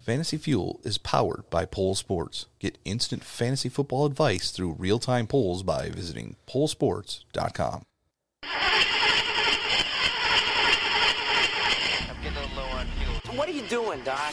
Fantasy 0.00 0.38
Fuel 0.38 0.80
is 0.82 0.96
powered 0.96 1.48
by 1.50 1.66
Pole 1.66 1.94
Sports. 1.94 2.46
Get 2.58 2.78
instant 2.86 3.22
fantasy 3.22 3.68
football 3.68 4.06
advice 4.06 4.50
through 4.50 4.76
real 4.78 4.98
time 4.98 5.26
polls 5.26 5.62
by 5.62 5.90
visiting 5.90 6.36
polesports.com. 6.48 7.82
I'm 8.42 8.48
getting 12.22 12.38
a 12.38 12.40
little 12.40 12.56
low 12.56 12.68
on 12.78 12.86
fuel. 12.98 13.36
What 13.36 13.48
are 13.48 13.52
you 13.52 13.62
doing, 13.62 14.02
Doc? 14.02 14.32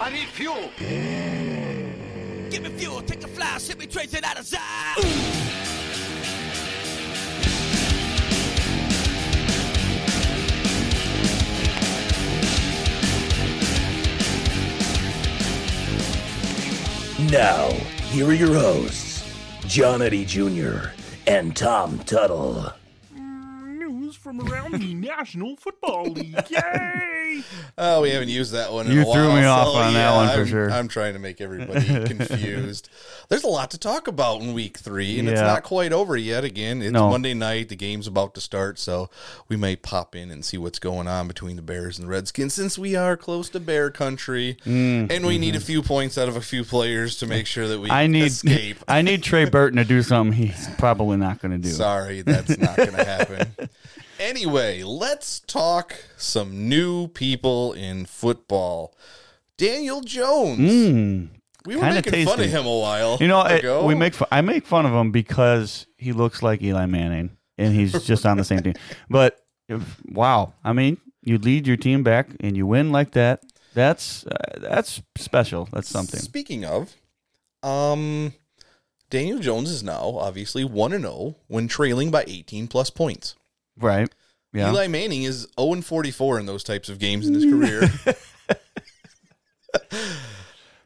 I 0.00 0.10
need 0.10 0.28
fuel. 0.28 0.70
Give 0.78 2.62
me 2.62 2.70
fuel, 2.70 3.02
take 3.02 3.24
a 3.24 3.28
fly, 3.28 3.58
send 3.58 3.80
me 3.80 3.86
trace 3.86 4.14
it 4.14 4.24
out 4.24 4.38
of 4.38 4.46
sight. 4.46 5.49
Now, 17.30 17.70
here 18.10 18.26
are 18.26 18.32
your 18.32 18.54
hosts, 18.54 19.24
John 19.68 20.02
Eddie 20.02 20.24
Jr. 20.24 20.88
and 21.28 21.54
Tom 21.54 22.00
Tuttle. 22.00 22.72
Mm, 23.14 23.78
news 23.78 24.16
from 24.16 24.40
around 24.40 24.72
the 24.72 24.94
National 24.94 25.54
Football 25.54 26.06
League. 26.06 26.34
Yay! 26.50 27.19
Oh, 27.78 28.02
we 28.02 28.10
haven't 28.10 28.28
used 28.28 28.52
that 28.52 28.72
one. 28.72 28.86
In 28.86 28.92
You 28.92 29.00
a 29.00 29.04
threw 29.04 29.28
while, 29.28 29.36
me 29.36 29.44
off 29.44 29.68
so, 29.68 29.78
on 29.78 29.94
that 29.94 30.14
one 30.14 30.28
for 30.28 30.34
I'm- 30.34 30.46
sure. 30.46 30.70
I'm 30.70 30.88
trying 30.88 31.14
to 31.14 31.18
make 31.18 31.40
everybody 31.40 31.86
confused. 32.06 32.90
There's 33.28 33.44
a 33.44 33.48
lot 33.48 33.70
to 33.70 33.78
talk 33.78 34.06
about 34.06 34.42
in 34.42 34.52
week 34.52 34.76
three, 34.78 35.18
and 35.18 35.28
it's 35.28 35.40
not 35.40 35.62
quite 35.62 35.92
over 35.92 36.16
yet. 36.16 36.44
Again, 36.44 36.82
it's 36.82 36.92
No. 36.92 37.08
Monday 37.10 37.32
night. 37.32 37.68
The 37.68 37.76
game's 37.76 38.06
about 38.06 38.34
to 38.34 38.40
start, 38.40 38.78
so 38.78 39.08
we 39.48 39.56
may 39.56 39.76
pop 39.76 40.14
in 40.14 40.30
and 40.30 40.44
see 40.44 40.58
what's 40.58 40.78
going 40.78 41.08
on 41.08 41.26
between 41.28 41.56
the 41.56 41.62
Bears 41.62 41.98
and 41.98 42.06
the 42.06 42.10
Redskins 42.12 42.54
since 42.54 42.76
we 42.78 42.96
are 42.96 43.16
close 43.16 43.48
to 43.50 43.60
Bear 43.60 43.90
country, 43.90 44.56
Mm, 44.66 45.10
and 45.10 45.24
we 45.26 45.38
need 45.38 45.56
a 45.56 45.60
few 45.60 45.80
points 45.82 46.18
out 46.18 46.28
of 46.28 46.36
a 46.36 46.40
few 46.40 46.64
players 46.64 47.16
to 47.18 47.26
make 47.26 47.46
sure 47.46 47.66
that 47.68 47.78
we 47.80 47.88
mm-hmm. 47.88 47.96
I 47.96 48.06
need 48.06 48.24
escape. 48.26 48.78
I 48.88 49.02
need 49.02 49.22
Trey 49.22 49.44
Burton 49.46 49.78
to 49.78 49.84
do 49.84 50.02
something 50.02 50.36
he's 50.36 50.68
probably 50.78 51.16
not 51.16 51.40
going 51.40 51.52
to 51.52 51.58
do. 51.58 51.72
Sorry, 51.74 52.22
that's 52.22 52.58
not 52.58 52.76
going 52.76 52.92
to 52.92 53.04
happen. 53.04 53.68
Anyway, 54.20 54.82
let's 54.82 55.40
talk 55.40 55.96
some 56.18 56.68
new 56.68 57.08
people 57.08 57.72
in 57.72 58.04
football. 58.04 58.94
Daniel 59.56 60.02
Jones. 60.02 60.58
Mm. 60.58 61.28
we 61.64 61.76
were 61.76 61.82
making 61.82 62.26
fun 62.26 62.38
of 62.38 62.50
him 62.50 62.66
a 62.66 62.78
while. 62.78 63.16
You 63.18 63.28
know, 63.28 63.42
it, 63.46 63.84
we 63.84 63.94
make 63.94 64.12
fun, 64.12 64.28
I 64.30 64.42
make 64.42 64.66
fun 64.66 64.84
of 64.84 64.92
him 64.92 65.10
because 65.10 65.86
he 65.96 66.12
looks 66.12 66.42
like 66.42 66.60
Eli 66.60 66.84
Manning 66.84 67.30
and 67.56 67.74
he's 67.74 68.04
just 68.04 68.26
on 68.26 68.36
the 68.36 68.44
same 68.44 68.60
team. 68.62 68.74
But 69.08 69.40
if, 69.70 69.98
wow, 70.04 70.52
I 70.62 70.74
mean, 70.74 70.98
you 71.22 71.38
lead 71.38 71.66
your 71.66 71.78
team 71.78 72.02
back 72.02 72.28
and 72.40 72.54
you 72.54 72.66
win 72.66 72.92
like 72.92 73.12
that. 73.12 73.42
That's 73.72 74.26
uh, 74.26 74.58
that's 74.58 75.00
special. 75.16 75.66
That's 75.72 75.88
something. 75.88 76.20
Speaking 76.20 76.66
of, 76.66 76.94
um, 77.62 78.34
Daniel 79.08 79.38
Jones 79.38 79.70
is 79.70 79.82
now 79.82 80.16
obviously 80.18 80.64
one 80.64 80.92
and 80.92 81.04
zero 81.04 81.36
when 81.46 81.68
trailing 81.68 82.10
by 82.10 82.24
eighteen 82.26 82.68
plus 82.68 82.90
points. 82.90 83.36
Right. 83.80 84.08
Yeah. 84.52 84.70
Eli 84.70 84.86
Manning 84.88 85.22
is 85.22 85.46
zero 85.58 85.72
and 85.72 85.84
forty 85.84 86.10
four 86.10 86.38
in 86.38 86.46
those 86.46 86.64
types 86.64 86.88
of 86.88 86.98
games 86.98 87.26
in 87.26 87.34
his 87.34 87.44
career. 87.44 87.88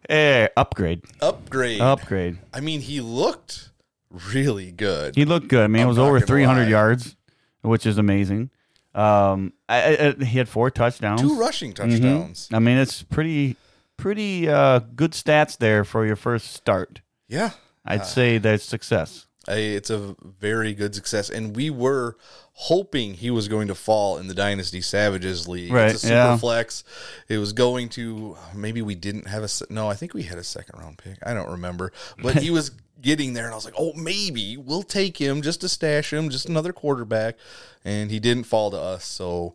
Hey, 0.08 0.48
upgrade. 0.56 1.02
Upgrade. 1.20 1.80
Upgrade. 1.80 2.38
I 2.52 2.60
mean, 2.60 2.80
he 2.80 3.00
looked 3.00 3.70
really 4.10 4.70
good. 4.70 5.16
He 5.16 5.24
looked 5.24 5.48
good. 5.48 5.64
I 5.64 5.66
mean, 5.66 5.80
it 5.80 5.82
I'm 5.84 5.88
was 5.88 5.98
over 5.98 6.20
300 6.20 6.62
lie. 6.64 6.68
yards, 6.68 7.16
which 7.62 7.86
is 7.86 7.96
amazing. 7.98 8.50
Um, 8.94 9.54
I, 9.68 10.14
I, 10.20 10.24
he 10.24 10.38
had 10.38 10.48
four 10.48 10.70
touchdowns. 10.70 11.20
Two 11.20 11.36
rushing 11.38 11.72
Mhm. 11.72 11.76
touchdowns. 11.90 12.48
I 12.52 12.58
mean, 12.58 12.76
it's 12.76 13.02
pretty, 13.02 13.56
pretty 13.96 14.48
uh, 14.48 14.80
good 14.94 15.12
stats 15.12 15.56
there 15.58 15.84
for 15.84 16.06
your 16.06 16.16
first 16.16 16.52
start. 16.52 17.00
Yeah. 17.28 17.50
I'd 17.84 18.06
say 18.06 18.38
that's 18.38 18.64
success. 18.64 19.26
I, 19.48 19.56
it's 19.56 19.90
a 19.90 20.16
very 20.22 20.74
good 20.74 20.94
success, 20.94 21.30
and 21.30 21.54
we 21.54 21.70
were 21.70 22.16
hoping 22.54 23.14
he 23.14 23.30
was 23.30 23.48
going 23.48 23.68
to 23.68 23.74
fall 23.74 24.18
in 24.18 24.28
the 24.28 24.34
Dynasty 24.34 24.80
Savages 24.80 25.48
League. 25.48 25.72
Right, 25.72 25.90
It's 25.90 26.04
a 26.04 26.06
super 26.06 26.14
yeah. 26.14 26.36
flex. 26.36 26.84
It 27.28 27.38
was 27.38 27.52
going 27.52 27.88
to 27.90 28.36
maybe 28.54 28.80
we 28.80 28.94
didn't 28.94 29.26
have 29.26 29.42
a 29.42 29.72
no. 29.72 29.88
I 29.88 29.94
think 29.94 30.14
we 30.14 30.22
had 30.22 30.38
a 30.38 30.44
second 30.44 30.78
round 30.80 30.98
pick. 30.98 31.18
I 31.24 31.34
don't 31.34 31.50
remember, 31.50 31.92
but 32.22 32.36
he 32.36 32.50
was 32.52 32.70
getting 33.00 33.34
there, 33.34 33.44
and 33.44 33.52
I 33.52 33.56
was 33.56 33.64
like, 33.64 33.74
oh, 33.78 33.92
maybe 33.94 34.56
we'll 34.56 34.82
take 34.82 35.18
him 35.18 35.42
just 35.42 35.60
to 35.62 35.68
stash 35.68 36.12
him, 36.12 36.30
just 36.30 36.48
another 36.48 36.72
quarterback, 36.72 37.36
and 37.84 38.10
he 38.10 38.18
didn't 38.20 38.44
fall 38.44 38.70
to 38.70 38.78
us. 38.78 39.04
So. 39.04 39.54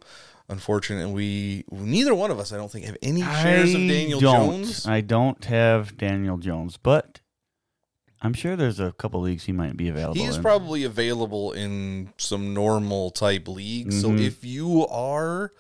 Unfortunately, 0.51 1.63
we 1.69 1.79
neither 1.79 2.15
one 2.15 2.31
of 2.31 2.39
us, 2.39 2.51
I 2.51 2.57
don't 2.57 2.71
think, 2.71 2.85
have 2.85 2.97
any 3.03 3.21
shares 3.21 3.71
of 3.75 3.81
Daniel. 3.81 4.19
Jones. 4.19 4.87
I 4.87 5.01
don't 5.01 5.45
have 5.45 5.95
Daniel 5.95 6.39
Jones, 6.39 6.75
but 6.75 7.19
I'm 8.21 8.33
sure 8.33 8.55
there's 8.55 8.79
a 8.79 8.91
couple 8.93 9.21
leagues 9.21 9.45
he 9.45 9.51
might 9.51 9.77
be 9.77 9.87
available. 9.89 10.15
He 10.15 10.25
is 10.27 10.37
in. 10.37 10.41
probably 10.41 10.83
available 10.83 11.51
in 11.53 12.09
some 12.17 12.53
normal 12.53 13.11
type 13.11 13.47
leagues. 13.47 13.95
Mhm. 13.95 14.01
So 14.01 14.11
if 14.23 14.43
you 14.43 14.85
are 14.87 15.53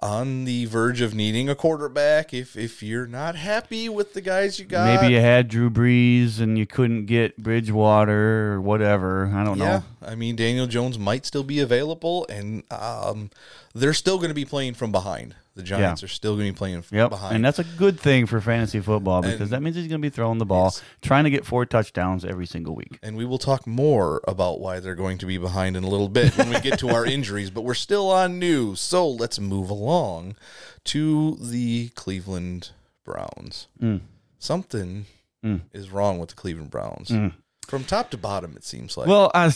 on 0.00 0.44
the 0.44 0.64
verge 0.66 1.00
of 1.00 1.12
needing 1.12 1.48
a 1.48 1.54
quarterback, 1.54 2.32
if 2.32 2.56
if 2.56 2.82
you're 2.82 3.06
not 3.06 3.34
happy 3.34 3.88
with 3.88 4.14
the 4.14 4.20
guys 4.20 4.58
you 4.58 4.64
got, 4.64 5.00
Maybe 5.02 5.12
you 5.12 5.20
had 5.20 5.48
Drew 5.48 5.68
Brees 5.70 6.40
and 6.40 6.56
you 6.56 6.66
couldn't 6.66 7.06
get 7.06 7.36
Bridgewater 7.36 8.52
or 8.54 8.60
whatever. 8.60 9.26
I 9.34 9.44
don't 9.44 9.58
know. 9.58 9.64
yeah, 9.64 9.78
know. 10.00 10.08
I 10.08 10.14
mean 10.14 10.36
Daniel 10.36 10.66
Jones 10.66 10.98
might 10.98 11.26
still 11.26 11.42
be 11.42 11.60
available, 11.60 12.26
and 12.28 12.62
um, 12.70 13.30
they're 13.74 13.92
still 13.94 14.16
going 14.18 14.28
to 14.30 14.34
be 14.34 14.44
playing 14.44 14.74
from 14.74 14.92
behind. 14.92 15.34
The 15.58 15.64
Giants 15.64 16.04
are 16.04 16.08
still 16.08 16.36
going 16.36 16.46
to 16.46 16.52
be 16.52 16.56
playing 16.56 16.84
Yep, 16.90 17.10
behind. 17.10 17.34
and 17.34 17.44
that's 17.44 17.58
a 17.58 17.64
good 17.64 17.98
thing 17.98 18.26
for 18.26 18.40
fantasy 18.40 18.78
football 18.80 19.22
because 19.22 19.40
And- 19.40 19.50
that 19.50 19.60
means 19.60 19.74
he's 19.74 19.88
going 19.88 20.00
to 20.00 20.06
be 20.06 20.08
throwing 20.08 20.38
the 20.38 20.46
ball, 20.46 20.72
trying 21.02 21.24
to 21.24 21.30
get 21.30 21.44
four 21.44 21.66
touchdowns 21.66 22.24
every 22.24 22.46
single 22.46 22.76
week. 22.76 22.98
and 23.02 23.16
we 23.16 23.24
will 23.24 23.38
talk 23.38 23.66
more 23.66 24.20
about 24.28 24.60
why 24.60 24.78
they're 24.78 24.94
going 24.94 25.18
to 25.18 25.26
be 25.26 25.36
behind 25.36 25.76
in 25.76 25.82
a 25.82 25.88
little 25.88 26.08
bit 26.08 26.36
when 26.38 26.48
we 26.50 26.60
get 26.60 26.78
to 26.78 26.90
our 26.90 27.04
injuries, 27.16 27.50
but 27.50 27.62
we're 27.62 27.74
still 27.74 28.08
on 28.10 28.38
news. 28.38 28.80
So 28.80 29.08
let's 29.08 29.40
move 29.40 29.68
along 29.68 30.36
to 30.84 31.36
the 31.40 31.88
Cleveland 31.96 32.70
Browns. 33.04 33.66
Mm. 33.82 34.00
Something 34.38 35.06
Mm. 35.44 35.60
is 35.72 35.90
wrong 35.90 36.18
with 36.18 36.30
the 36.30 36.34
Cleveland 36.34 36.70
Browns. 36.70 37.08
Mm. 37.10 37.32
From 37.66 37.84
top 37.84 38.10
to 38.10 38.16
bottom, 38.16 38.54
it 38.56 38.64
seems 38.64 38.96
like. 38.96 39.06
Well, 39.08 39.30
I, 39.34 39.52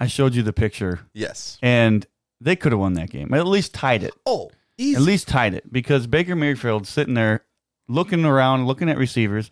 I 0.00 0.06
showed 0.06 0.34
you 0.34 0.42
the 0.42 0.52
picture, 0.52 1.00
yes. 1.12 1.58
and 1.62 2.06
they 2.40 2.56
could 2.56 2.72
have 2.72 2.80
won 2.80 2.94
that 2.94 3.10
game. 3.10 3.32
At 3.34 3.46
least 3.46 3.72
tied 3.74 4.02
it. 4.02 4.12
Oh, 4.24 4.50
easy. 4.78 4.96
At 4.96 5.02
least 5.02 5.28
tied 5.28 5.54
it 5.54 5.72
because 5.72 6.06
Baker 6.06 6.36
Mayfield 6.36 6.86
sitting 6.86 7.14
there 7.14 7.44
looking 7.88 8.24
around, 8.24 8.66
looking 8.66 8.88
at 8.88 8.98
receivers. 8.98 9.50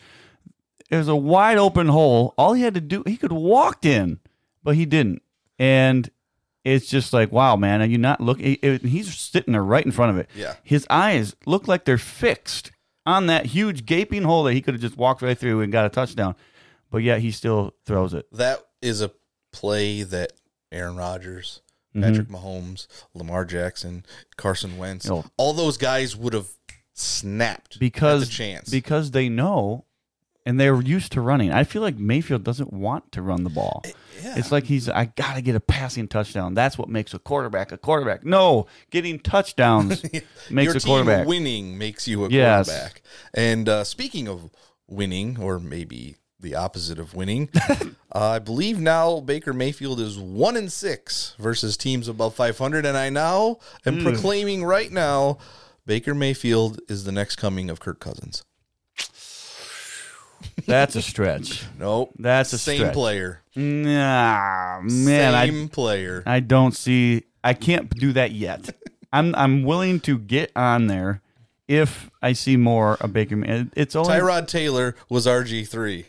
There's 0.91 1.09
a 1.09 1.17
wide 1.17 1.59
open 1.59 1.89
hole. 1.89 2.35
All 2.37 2.53
he 2.53 2.62
had 2.62 2.75
to 2.75 2.81
do, 2.81 3.03
he 3.07 3.17
could 3.17 3.33
have 3.33 3.41
walked 3.41 3.85
in, 3.85 4.21
but 4.62 4.75
he 4.77 4.85
didn't. 4.85 5.23
And 5.59 6.11
it's 6.65 6.87
just 6.87 7.12
like, 7.12 7.33
wow, 7.33 7.57
man, 7.57 7.83
are 7.83 7.87
you 7.87 7.99
not 7.99 8.21
looking? 8.21 8.59
He's 8.83 9.15
sitting 9.15 9.53
there 9.53 9.65
right 9.65 9.85
in 9.85 9.93
front 9.93 10.11
of 10.11 10.19
it. 10.19 10.29
Yeah. 10.35 10.55
His 10.62 10.87
eyes 10.91 11.37
look 11.47 11.69
like 11.69 11.85
they're 11.85 11.99
fixed 11.99 12.71
on 13.06 13.27
that 13.27 13.47
huge 13.47 13.87
gaping 13.87 14.23
hole 14.23 14.45
that 14.45 14.53
he 14.55 14.62
could 14.62 14.75
have 14.75 14.81
just 14.81 14.97
walked 14.97 15.23
right 15.23 15.39
through 15.39 15.61
and 15.61 15.73
got 15.73 15.87
a 15.87 15.91
touchdown. 15.91 16.35
But 16.91 16.99
yet 16.99 17.21
he 17.21 17.31
still 17.31 17.75
throws 17.85 18.15
it. 18.15 18.27
that 18.33 18.61
is 18.81 19.01
a 19.01 19.11
play 19.53 20.03
that 20.03 20.33
Aaron 20.71 20.97
Rodgers, 20.97 21.61
Mhm. 21.94 22.03
Patrick 22.03 22.28
Mahomes, 22.28 22.87
Lamar 23.15 23.44
Jackson, 23.44 24.05
Carson 24.37 24.77
Wentz, 24.78 25.09
Oh. 25.09 25.25
all 25.37 25.53
those 25.53 25.77
guys 25.77 26.16
would 26.16 26.32
have 26.32 26.49
snapped 26.94 27.78
because 27.78 28.28
chance. 28.28 28.69
because 28.71 29.10
they 29.10 29.28
know 29.28 29.84
and 30.47 30.60
they're 30.60 30.81
used 30.82 31.10
to 31.12 31.21
running. 31.21 31.50
I 31.53 31.65
feel 31.65 31.81
like 31.82 31.97
Mayfield 31.97 32.44
doesn't 32.44 32.72
want 32.72 33.10
to 33.12 33.22
run 33.22 33.44
the 33.44 33.50
ball. 33.50 33.82
yeah. 34.22 34.34
It's 34.37 34.53
like 34.53 34.65
he's 34.65 34.88
I 34.88 35.06
got 35.06 35.34
to 35.37 35.43
get 35.43 35.55
a 35.55 35.60
passing 35.60 36.06
touchdown. 36.06 36.53
That's 36.55 36.77
what 36.77 36.88
makes 36.88 37.15
a 37.15 37.19
quarterback 37.19 37.72
a 37.72 37.78
quarterback. 37.78 38.25
No, 38.25 38.66
getting 38.91 39.19
touchdowns 39.19 40.03
makes 40.50 40.66
Your 40.72 40.76
a 40.76 40.81
quarterback. 40.81 41.26
Winning 41.26 41.78
makes 41.78 42.06
you 42.06 42.25
a 42.25 42.28
Yes. 42.28 42.66
quarterback. 42.69 43.03
And 43.32 43.69
uh, 43.69 43.85
speaking 43.85 44.29
of 44.29 44.50
winning, 44.87 45.38
or 45.41 45.58
maybe 45.58 46.17
the 46.44 46.55
opposite 46.55 47.00
of 47.00 47.14
winning, 47.14 47.49
uh, 47.69 47.85
I 48.12 48.38
believe 48.38 48.79
now 48.79 49.19
Baker 49.19 49.52
Mayfield 49.52 49.99
is 49.99 50.17
one 50.19 50.56
in 50.56 50.69
six 50.69 51.35
versus 51.38 51.76
teams 51.76 52.06
above 52.06 52.35
500. 52.37 52.87
And 52.87 52.96
I 52.96 53.11
now 53.11 53.58
am 53.85 54.02
proclaiming 54.02 54.62
right 54.64 54.93
now 54.93 55.38
Baker 55.87 56.14
Mayfield 56.14 56.81
is 56.88 57.05
the 57.05 57.12
next 57.12 57.37
coming 57.37 57.69
of 57.69 57.81
Kirk 57.81 57.99
Cousins. 57.99 58.44
That's 60.67 60.94
a 60.94 61.02
stretch. 61.02 61.64
Nope. 61.79 62.12
That's 62.19 62.52
a 62.52 62.58
same 62.58 62.79
stretch. 62.79 62.94
player. 62.94 63.41
Nah, 63.56 64.81
man, 64.82 65.49
same 65.49 65.69
player. 65.69 66.23
I 66.26 66.37
I 66.37 66.41
don't 66.41 66.75
see 66.75 67.25
I 67.43 67.55
can't 67.55 67.91
do 67.91 68.12
that 68.12 68.32
yet. 68.32 68.75
I'm 69.12 69.35
I'm 69.35 69.64
willing 69.64 70.00
to 70.00 70.19
get 70.19 70.52
on 70.56 70.87
there 70.87 71.20
if 71.69 72.11
I 72.23 72.32
see 72.32 72.56
more 72.56 72.94
of 72.96 73.12
Baker. 73.12 73.43
It's 73.75 73.96
only 73.96 74.12
Tyrod 74.14 74.49
Taylor 74.49 74.96
was 75.08 75.26
RG3, 75.26 76.05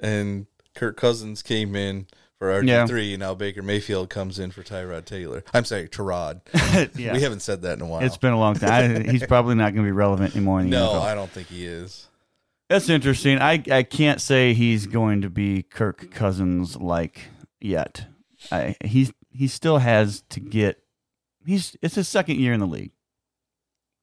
and 0.00 0.46
Kirk 0.74 0.96
Cousins 0.96 1.42
came 1.42 1.74
in 1.76 2.06
for 2.38 2.48
RG 2.48 2.68
Yeah. 2.68 2.86
three. 2.86 3.16
Now 3.16 3.34
Baker 3.34 3.62
Mayfield 3.62 4.10
comes 4.10 4.38
in 4.38 4.50
for 4.50 4.62
Tyrod 4.62 5.04
Taylor. 5.04 5.42
I'm 5.54 5.64
sorry, 5.64 5.88
Tyrod. 5.88 6.40
Yeah. 6.96 7.14
We 7.14 7.22
haven't 7.22 7.40
said 7.40 7.62
that 7.62 7.74
in 7.78 7.82
a 7.82 7.86
while. 7.86 8.02
It's 8.02 8.16
been 8.18 8.32
a 8.32 8.38
long 8.38 8.54
time. 8.54 8.96
I, 8.96 9.10
he's 9.10 9.26
probably 9.26 9.54
not 9.54 9.72
going 9.74 9.84
to 9.84 9.88
be 9.88 9.92
relevant 9.92 10.36
anymore 10.36 10.60
in 10.60 10.70
the 10.70 10.76
no, 10.76 10.90
NFL. 10.90 11.00
I 11.02 11.14
don't 11.14 11.30
think 11.30 11.48
he 11.48 11.64
is. 11.66 12.08
That's 12.68 12.88
interesting. 12.88 13.38
I, 13.38 13.62
I 13.70 13.82
can't 13.84 14.20
say 14.20 14.52
he's 14.52 14.86
going 14.86 15.22
to 15.22 15.30
be 15.30 15.62
Kirk 15.62 16.10
Cousins 16.10 16.76
like 16.76 17.28
yet. 17.60 18.06
I, 18.50 18.76
he's 18.84 19.12
he 19.30 19.46
still 19.48 19.78
has 19.78 20.22
to 20.30 20.40
get. 20.40 20.82
He's 21.44 21.76
it's 21.80 21.94
his 21.94 22.08
second 22.08 22.40
year 22.40 22.52
in 22.52 22.60
the 22.60 22.66
league. 22.66 22.90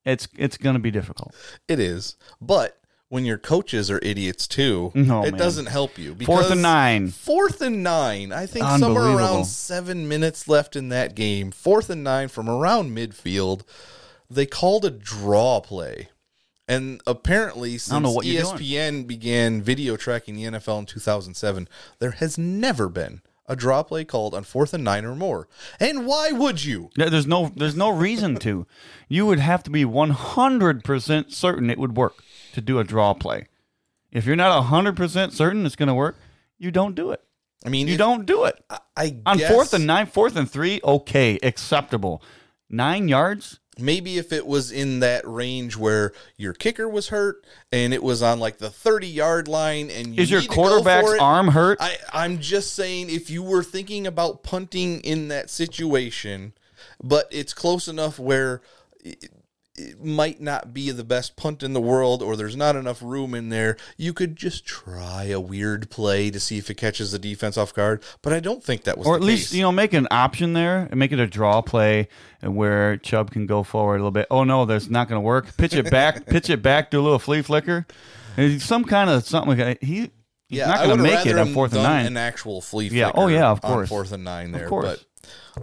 It's 0.05 0.27
it's 0.37 0.57
going 0.57 0.75
to 0.75 0.81
be 0.81 0.91
difficult. 0.91 1.35
It 1.67 1.79
is, 1.79 2.15
but 2.41 2.77
when 3.13 3.25
your 3.25 3.37
coaches 3.37 3.91
are 3.91 3.99
idiots 4.01 4.47
too, 4.47 4.91
Oh, 4.95 5.23
it 5.23 5.31
man. 5.31 5.37
doesn't 5.37 5.67
help 5.67 5.99
you. 5.99 6.15
Fourth 6.15 6.49
and 6.49 6.63
nine. 6.63 7.09
Fourth 7.09 7.61
and 7.61 7.83
nine. 7.83 8.31
I 8.31 8.47
think 8.47 8.65
somewhere 8.65 9.03
around 9.15 9.45
seven 9.45 10.07
minutes 10.07 10.47
left 10.47 10.75
in 10.75 10.89
that 10.89 11.13
game. 11.13 11.51
Fourth 11.51 11.91
and 11.91 12.03
nine 12.03 12.27
from 12.27 12.49
around 12.49 12.89
midfield. 12.97 13.61
They 14.31 14.47
called 14.47 14.83
a 14.83 14.89
draw 14.89 15.59
play. 15.61 16.09
And 16.67 17.01
apparently, 17.05 17.77
since 17.77 18.01
know 18.01 18.11
what 18.11 18.25
you're 18.25 18.41
doing. 18.41 18.55
ESPN 18.57 19.05
began 19.05 19.61
video 19.61 19.95
tracking 19.95 20.35
the 20.35 20.45
NFL 20.45 20.79
in 20.79 20.85
2007, 20.87 21.67
there 21.99 22.11
has 22.11 22.37
never 22.39 22.89
been 22.89 23.21
a 23.45 23.55
draw 23.55 23.83
play 23.83 24.05
called 24.05 24.33
on 24.33 24.43
fourth 24.43 24.73
and 24.73 24.83
nine 24.83 25.05
or 25.05 25.15
more. 25.15 25.47
And 25.79 26.07
why 26.07 26.31
would 26.31 26.63
you? 26.63 26.89
There's 26.95 27.27
no 27.27 27.51
there's 27.55 27.75
no 27.75 27.89
reason 27.89 28.37
to. 28.37 28.65
You 29.07 29.27
would 29.27 29.39
have 29.39 29.61
to 29.63 29.69
be 29.69 29.83
100% 29.85 31.31
certain 31.31 31.69
it 31.69 31.77
would 31.77 31.95
work 31.95 32.15
to 32.53 32.61
do 32.61 32.79
a 32.79 32.83
draw 32.83 33.13
play. 33.13 33.47
If 34.11 34.25
you're 34.25 34.35
not 34.35 34.63
100% 34.65 35.31
certain 35.31 35.65
it's 35.65 35.75
going 35.75 35.87
to 35.87 35.93
work, 35.93 36.15
you 36.57 36.71
don't 36.71 36.95
do 36.95 37.11
it. 37.11 37.21
I 37.65 37.69
mean, 37.69 37.87
You 37.87 37.93
if- 37.93 37.99
don't 37.99 38.25
do 38.25 38.45
it. 38.45 38.63
I 38.95 39.17
On 39.25 39.37
guess 39.37 39.51
fourth 39.51 39.73
and 39.73 39.85
nine, 39.87 40.05
fourth 40.07 40.35
and 40.35 40.49
three, 40.49 40.79
okay, 40.83 41.39
acceptable. 41.43 42.21
Nine 42.69 43.07
yards? 43.07 43.59
maybe 43.79 44.19
if 44.19 44.31
it 44.31 44.45
was 44.45 44.71
in 44.71 44.99
that 44.99 45.27
range 45.27 45.75
where 45.75 46.13
your 46.37 46.53
kicker 46.53 46.87
was 46.87 47.07
hurt 47.07 47.43
and 47.71 47.91
it 47.91 48.03
was 48.03 48.21
on 48.21 48.39
like 48.39 48.59
the 48.59 48.69
30 48.69 49.07
yard 49.07 49.47
line 49.47 49.89
and 49.89 50.15
you 50.15 50.21
Is 50.21 50.29
your 50.29 50.41
need 50.41 50.49
to 50.51 50.55
go 50.55 50.61
quarterback's 50.61 51.13
arm 51.19 51.47
hurt? 51.47 51.79
I, 51.81 51.97
I'm 52.13 52.37
just 52.37 52.73
saying 52.75 53.09
if 53.09 53.31
you 53.31 53.41
were 53.41 53.63
thinking 53.63 54.05
about 54.05 54.43
punting 54.43 54.99
in 55.01 55.29
that 55.29 55.49
situation, 55.49 56.53
but 57.01 57.27
it's 57.31 57.51
close 57.51 57.87
enough 57.87 58.19
where 58.19 58.61
it, 59.03 59.31
it 59.75 60.03
might 60.03 60.39
not 60.39 60.73
be 60.73 60.91
the 60.91 61.03
best 61.03 61.35
punt 61.35 61.63
in 61.63 61.73
the 61.73 61.81
world 61.81 62.21
or 62.21 62.35
there's 62.35 62.55
not 62.55 62.75
enough 62.75 63.01
room 63.01 63.33
in 63.33 63.49
there, 63.49 63.75
you 63.97 64.13
could 64.13 64.35
just 64.35 64.65
try 64.65 65.23
a 65.25 65.39
weird 65.39 65.89
play 65.89 66.29
to 66.29 66.39
see 66.39 66.57
if 66.57 66.69
it 66.69 66.75
catches 66.75 67.11
the 67.11 67.19
defense 67.19 67.57
off 67.57 67.73
guard. 67.73 68.03
But 68.21 68.33
I 68.33 68.39
don't 68.39 68.63
think 68.63 68.83
that 68.83 68.97
was 68.97 69.07
or 69.07 69.15
at 69.15 69.21
least 69.21 69.49
case. 69.49 69.55
you 69.57 69.63
know 69.63 69.71
make 69.71 69.93
an 69.93 70.07
option 70.11 70.53
there 70.53 70.87
and 70.91 70.99
make 70.99 71.11
it 71.11 71.19
a 71.19 71.25
draw 71.27 71.61
play 71.61 72.07
and 72.41 72.55
where 72.55 72.97
Chubb 72.97 73.31
can 73.31 73.47
go 73.47 73.63
forward 73.63 73.95
a 73.95 73.99
little 73.99 74.11
bit. 74.11 74.27
Oh 74.29 74.43
no, 74.43 74.65
that's 74.65 74.89
not 74.89 75.07
going 75.07 75.17
to 75.17 75.25
work. 75.25 75.57
Pitch 75.57 75.73
it 75.73 75.89
back, 75.89 76.25
pitch 76.27 76.49
it 76.49 76.61
back, 76.61 76.91
do 76.91 76.99
a 76.99 77.03
little 77.03 77.19
flea 77.19 77.41
flicker, 77.41 77.87
and 78.37 78.61
some 78.61 78.83
kind 78.85 79.09
of 79.09 79.25
something. 79.25 79.57
Like 79.57 79.79
that. 79.79 79.83
He 79.83 79.95
he's 79.95 80.09
yeah, 80.49 80.67
not 80.67 80.79
I 80.79 80.85
going 80.85 80.97
to 80.97 81.03
would 81.03 81.11
make 81.11 81.25
it 81.25 81.37
on 81.37 81.53
fourth 81.53 81.73
and 81.73 81.81
nine. 81.83 82.05
An 82.05 82.17
actual 82.17 82.61
flea 82.61 82.89
Yeah, 82.89 83.11
oh, 83.15 83.27
yeah, 83.27 83.49
of 83.49 83.63
on 83.63 83.71
course. 83.71 83.89
fourth 83.89 84.11
and 84.11 84.23
nine 84.23 84.51
there. 84.51 84.67
course. 84.67 84.85
But 84.85 85.05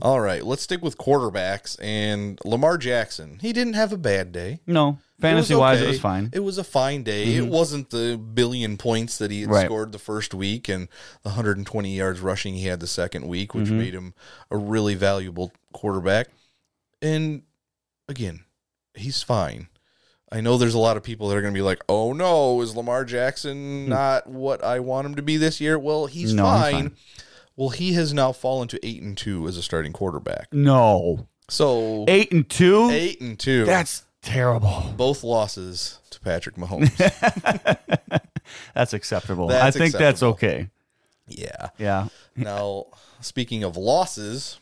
all 0.03 0.21
right, 0.21 0.45
let's 0.45 0.63
stick 0.63 0.83
with 0.83 0.97
quarterbacks 0.99 1.77
and 1.83 2.39
Lamar 2.45 2.79
Jackson. 2.79 3.39
He 3.41 3.53
didn't 3.53 3.75
have 3.75 3.93
a 3.93 3.97
bad 3.99 4.33
day. 4.33 4.61
no, 4.67 4.99
fantasy 5.21 5.55
wise, 5.55 5.81
it 5.81 5.89
was 5.89 6.01
fine. 6.01 6.27
Mm-hmm. 6.27 6.37
It 6.37 6.45
was 6.45 6.59
a 6.59 6.65
fine 6.65 7.03
day. 7.03 7.35
It 7.35 7.47
wasn't 7.47 7.91
the 7.91 8.17
billion 8.19 8.77
points 8.77 9.19
that 9.19 9.31
he 9.31 9.43
had 9.43 9.51
Right. 9.51 9.67
scored 9.67 9.93
the 9.93 9.99
first 9.99 10.33
week 10.35 10.69
and 10.69 10.89
the 11.23 11.31
120 11.31 11.95
yards 11.97 12.21
rushing 12.21 12.55
he 12.55 12.67
had 12.67 12.81
the 12.81 12.87
second 12.87 13.27
week, 13.29 13.55
which 13.55 13.67
Mm-hmm. 13.67 13.79
made 13.79 13.95
him 13.95 14.15
a 14.51 14.57
really 14.57 14.95
valuable 14.95 15.53
quarterback. 15.73 16.29
And 17.03 17.43
again, 18.09 18.45
he's 18.95 19.23
fine. 19.23 19.69
I 20.33 20.41
know 20.41 20.57
there's 20.59 20.75
a 20.75 20.79
lot 20.79 20.97
of 20.97 21.03
people 21.03 21.29
that 21.29 21.37
are 21.37 21.41
going 21.43 21.53
to 21.53 21.59
be 21.59 21.63
like, 21.63 21.83
"Oh 21.89 22.13
no, 22.13 22.61
is 22.61 22.77
Lamar 22.77 23.05
Jackson 23.05 23.89
not 23.89 24.29
what 24.29 24.63
I 24.63 24.79
want 24.79 25.07
him 25.07 25.15
to 25.17 25.23
be 25.23 25.37
this 25.37 25.61
year?" 25.61 25.77
Well, 25.79 26.07
he's 26.07 26.31
Hmm. 26.31 26.37
No, 26.37 26.45
he's 26.53 26.61
fine. 26.61 26.73
fine. 26.73 26.97
Well, 27.61 27.69
he 27.69 27.93
has 27.93 28.15
now 28.15 28.33
fallen 28.33 28.69
to 28.69 28.87
eight 28.87 29.03
and 29.03 29.15
two 29.15 29.47
as 29.47 29.59
a 29.59 29.63
starting 29.63 29.93
quarterback. 29.93 30.49
no, 30.51 31.29
So 31.51 32.07
eight 32.09 32.33
and 32.33 32.49
two. 32.49 32.89
eight 32.91 33.21
and 33.21 33.39
two. 33.39 33.67
That's 33.67 34.05
terrible. 34.23 34.95
both 34.97 35.23
losses 35.23 35.99
to 36.09 36.19
Patrick 36.21 36.57
Mahomes. 36.57 36.91
That's 38.75 38.95
acceptable. 38.95 39.49
That's 39.49 39.77
I 39.77 39.79
think 39.79 39.93
that's 39.93 40.23
acceptable. 40.23 40.33
okay. 40.33 40.71
yeah. 41.27 41.69
Yeah. 41.77 42.09
Now, 42.35 42.87
speaking 43.21 43.63
of 43.63 43.77
losses, 43.77 44.59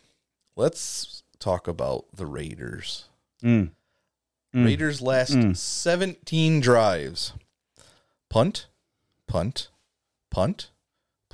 let's 0.57 1.23
talk 1.39 1.69
about 1.69 2.05
the 2.13 2.27
Raiders. 2.27 3.05
Mm. 3.45 3.71
Mm. 4.53 4.65
Raiders 4.65 5.01
last 5.01 5.57
17 5.57 6.61
drives. 6.61 7.33
Punt, 8.29 8.67
punt, 9.29 9.69
punt, 10.31 10.71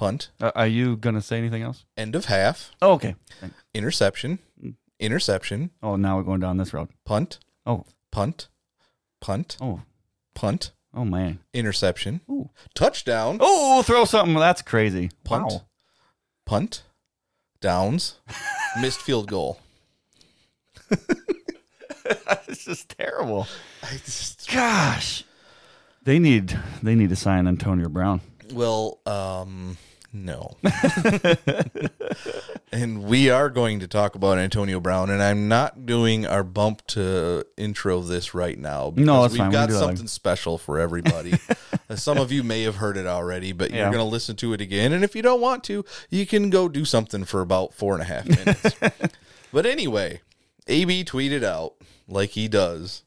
punt, 0.05 0.31
Uh, 0.41 0.53
are 0.55 0.67
you 0.67 0.97
gonna 0.97 1.23
say 1.23 1.39
anything 1.39 1.63
else? 1.63 1.85
end 1.97 2.15
of 2.15 2.27
half, 2.27 2.73
Oh, 2.83 2.93
okay. 2.93 3.15
interception, 3.73 4.39
interception, 5.01 5.71
Oh, 5.83 5.97
now 5.97 6.17
we're 6.17 6.23
going 6.25 6.41
down 6.41 6.59
this 6.59 6.75
road. 6.75 6.89
punt, 7.07 7.39
Oh, 7.65 7.87
punt, 8.11 8.49
punt, 9.23 9.57
oh, 9.63 9.81
punt, 10.35 10.73
oh 10.93 11.05
man. 11.07 11.39
interception, 11.55 12.21
Ooh. 12.31 12.51
touchdown, 12.75 13.39
Oh, 13.41 13.83
throw 13.83 14.05
something. 14.05 14.35
That's 14.35 14.61
crazy. 14.63 15.11
punt, 15.25 15.45
Wow. 15.53 15.63
punt, 16.45 16.83
downs, 17.63 18.17
missed 18.81 19.01
field 19.01 19.29
goal. 19.29 19.59
This 22.47 22.69
is 22.69 22.85
terrible. 22.85 23.47
Just, 24.05 24.51
Gosh. 24.51 25.25
They 26.03 26.19
need 26.19 26.59
they 26.83 26.95
need 26.95 27.09
to 27.09 27.17
sign 27.17 27.47
Antonio 27.49 27.89
Brown. 27.89 28.21
well, 28.53 29.01
um, 29.07 29.77
no. 30.15 30.57
and 32.73 33.05
we 33.05 33.31
are 33.31 33.51
going 33.51 33.81
to 33.81 33.89
talk 33.89 34.15
about 34.15 34.39
Antonio 34.39 34.81
Brown, 34.81 35.11
and 35.11 35.23
I'm 35.23 35.49
not 35.49 35.87
doing 35.87 36.27
our 36.27 36.45
bump 36.45 36.87
to 36.89 37.45
intro 37.57 38.01
this 38.01 38.35
right 38.35 38.59
now 38.59 38.91
because 38.91 39.07
No, 39.07 39.25
it's 39.25 39.33
we've 39.33 39.39
fine. 39.41 39.51
Got 39.51 39.71
that 39.71 39.79
something 39.79 40.07
special 40.07 40.59
for 40.59 40.79
everybody. 40.79 41.35
Uh, 41.91 41.97
Some 41.97 42.17
of 42.17 42.33
you 42.33 42.43
may 42.43 42.63
have 42.63 42.77
heard 42.77 42.97
it 42.97 43.07
already, 43.07 43.53
but 43.53 43.71
you're 43.71 43.91
going 43.91 43.99
to 43.99 44.05
listen 44.05 44.37
to 44.37 44.55
it 44.55 44.63
again. 44.63 44.95
And 44.95 45.05
if 45.05 45.15
you 45.15 45.21
don't 45.21 45.41
want 45.41 45.63
to, 45.65 45.85
you 46.09 46.25
can 46.25 46.49
go 46.49 46.67
do 46.67 46.87
something 46.87 47.25
for 47.25 47.43
about 47.43 47.75
four 47.75 47.93
and 47.93 48.01
a 48.01 48.07
half 48.07 48.25
minutes. 48.25 48.75
but 49.53 49.67
anyway, 49.67 50.23
AB 50.67 51.05
tweeted 51.05 51.45
out, 51.45 51.75
like 52.09 52.31
he 52.31 52.49
does, 52.49 53.03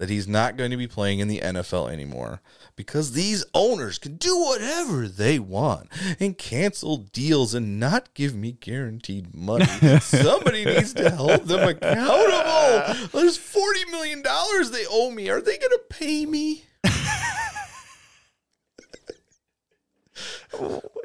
that 0.00 0.08
he's 0.08 0.26
not 0.26 0.56
going 0.56 0.70
to 0.70 0.78
be 0.78 0.86
playing 0.86 1.18
in 1.18 1.28
the 1.28 1.40
NFL 1.40 1.92
anymore 1.92 2.40
because 2.74 3.12
these 3.12 3.44
owners 3.52 3.98
can 3.98 4.16
do 4.16 4.34
whatever 4.34 5.06
they 5.06 5.38
want 5.38 5.90
and 6.18 6.38
cancel 6.38 6.96
deals 6.96 7.52
and 7.52 7.78
not 7.78 8.14
give 8.14 8.34
me 8.34 8.52
guaranteed 8.52 9.34
money. 9.34 9.66
Somebody 10.00 10.64
needs 10.64 10.94
to 10.94 11.10
hold 11.10 11.46
them 11.46 11.68
accountable. 11.68 13.08
There's 13.12 13.36
$40 13.36 13.90
million 13.90 14.22
they 14.22 14.86
owe 14.90 15.10
me. 15.10 15.28
Are 15.28 15.42
they 15.42 15.58
going 15.58 15.70
to 15.70 15.82
pay 15.90 16.24
me? 16.24 16.64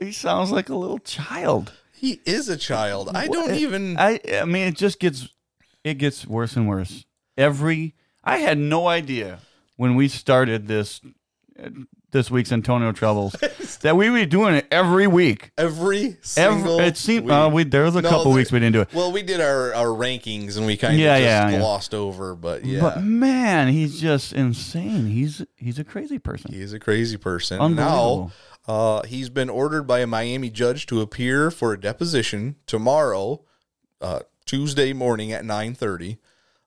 He 0.02 0.12
sounds 0.12 0.52
like 0.52 0.68
a 0.68 0.76
little 0.76 1.00
child. 1.00 1.72
He 1.94 2.20
is 2.26 2.50
a 2.50 2.58
child. 2.58 3.12
I 3.16 3.28
don't 3.28 3.56
even. 3.56 3.98
I 3.98 4.20
I 4.34 4.44
mean 4.44 4.68
it 4.68 4.76
just 4.76 5.00
gets 5.00 5.30
it 5.86 5.94
gets 5.94 6.28
worse 6.28 6.58
and 6.58 6.68
worse. 6.68 7.06
Every 7.38 7.96
I 8.26 8.38
had 8.38 8.58
no 8.58 8.88
idea 8.88 9.40
when 9.78 9.96
we 9.96 10.08
started 10.08 10.68
this 10.68 11.02
this 12.12 12.32
week's 12.32 12.52
Antonio 12.52 12.92
Troubles 12.92 13.34
that 13.82 13.96
we 13.98 14.10
would 14.10 14.18
be 14.18 14.26
doing 14.26 14.56
it 14.56 14.68
every 14.72 15.06
week. 15.08 15.52
Every 15.58 16.18
single. 16.22 16.76
Every, 16.76 16.88
it 16.88 16.98
seemed 16.98 17.26
week. 17.26 17.34
uh, 17.34 17.50
we 17.52 17.64
there 17.64 17.84
was 17.84 17.96
a 17.96 18.02
No, 18.02 18.10
couple 18.10 18.26
there- 18.26 18.34
weeks 18.36 18.52
we 18.52 18.60
didn't 18.60 18.74
do 18.74 18.82
it. 18.82 18.94
Well, 18.94 19.12
we 19.12 19.22
did 19.24 19.40
our, 19.42 19.74
our 19.74 19.88
rankings 19.88 20.58
and 20.58 20.66
we 20.66 20.76
kind 20.78 20.94
of 20.96 21.00
Yeah, 21.00 21.18
just 21.18 21.24
yeah, 21.26 21.50
yeah. 21.50 21.60
glossed 21.60 21.94
over, 21.94 22.36
but 22.36 22.66
yeah. 22.66 22.82
But 22.82 23.04
man, 23.04 23.68
he's 23.70 24.00
just 24.00 24.34
insane. 24.34 25.08
He's 25.08 25.42
he's 25.56 25.78
a 25.80 25.84
crazy 25.84 26.20
person. 26.20 26.54
He 26.54 26.62
is 26.62 26.74
a 26.74 26.80
crazy 26.80 27.18
person. 27.18 27.76
Now, 27.76 28.32
uh, 28.68 29.04
he's 29.04 29.30
been 29.30 29.50
ordered 29.50 29.84
by 29.84 30.00
a 30.00 30.08
Miami 30.08 30.50
judge 30.50 30.88
to 30.88 31.02
appear 31.02 31.52
for 31.52 31.74
a 31.74 31.80
deposition 31.80 32.56
tomorrow, 32.66 33.44
uh, 34.02 34.22
Tuesday 34.46 34.94
morning 34.94 35.32
at 35.32 35.46
nine 35.46 35.74
thirty. 35.76 36.18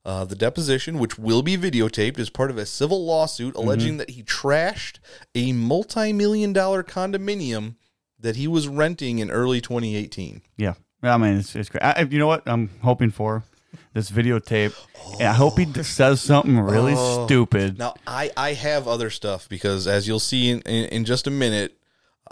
Uh, 0.04 0.24
the 0.24 0.34
deposition, 0.36 0.98
which 0.98 1.18
will 1.18 1.42
be 1.42 1.56
videotaped, 1.58 2.18
is 2.18 2.30
part 2.30 2.50
of 2.50 2.56
a 2.58 2.64
civil 2.66 3.04
lawsuit 3.04 3.54
Mm-hmm. 3.54 3.66
alleging 3.66 3.96
that 3.98 4.10
he 4.10 4.22
trashed 4.22 4.98
a 5.34 5.52
multi-million 5.52 6.52
dollar 6.52 6.82
condominium 6.82 7.74
that 8.18 8.36
he 8.36 8.46
was 8.48 8.68
renting 8.68 9.18
in 9.18 9.30
early 9.30 9.60
2018. 9.60 10.42
Yeah, 10.56 10.74
I 11.02 11.16
mean 11.18 11.36
it's 11.38 11.54
it's 11.54 11.68
great. 11.68 11.82
I, 11.82 12.02
you 12.10 12.18
know 12.18 12.26
what 12.26 12.42
I'm 12.46 12.70
hoping 12.82 13.10
for 13.10 13.44
this 13.92 14.10
videotape. 14.10 14.74
And 15.20 15.28
I 15.28 15.32
hope 15.34 15.58
he 15.58 15.66
says 15.82 16.20
something 16.22 16.58
really 16.58 16.94
Oh. 16.96 17.26
stupid. 17.26 17.78
Now, 17.78 17.94
I, 18.06 18.30
I 18.36 18.52
have 18.54 18.88
other 18.88 19.10
stuff 19.10 19.48
because, 19.48 19.86
as 19.86 20.08
you'll 20.08 20.20
see 20.20 20.50
in, 20.50 20.60
in, 20.62 20.84
in 20.86 21.04
just 21.04 21.26
a 21.26 21.30
minute, 21.30 21.78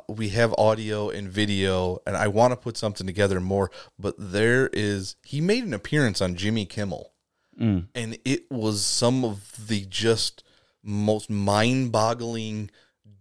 we 0.08 0.30
have 0.30 0.54
audio 0.58 1.08
and 1.10 1.28
video, 1.28 1.98
and 2.06 2.16
I 2.16 2.28
want 2.28 2.52
to 2.52 2.56
put 2.56 2.76
something 2.76 3.06
together 3.06 3.38
more. 3.40 3.70
But 3.98 4.14
there 4.18 4.68
is, 4.72 5.16
he 5.24 5.40
made 5.40 5.64
an 5.64 5.74
appearance 5.74 6.20
on 6.20 6.36
Jimmy 6.36 6.64
Kimmel, 6.66 7.12
and 7.58 8.18
it 8.24 8.50
was 8.50 8.84
some 8.84 9.24
of 9.24 9.68
the 9.68 9.86
just 9.88 10.42
most 10.82 11.30
mind 11.30 11.92
boggling, 11.92 12.70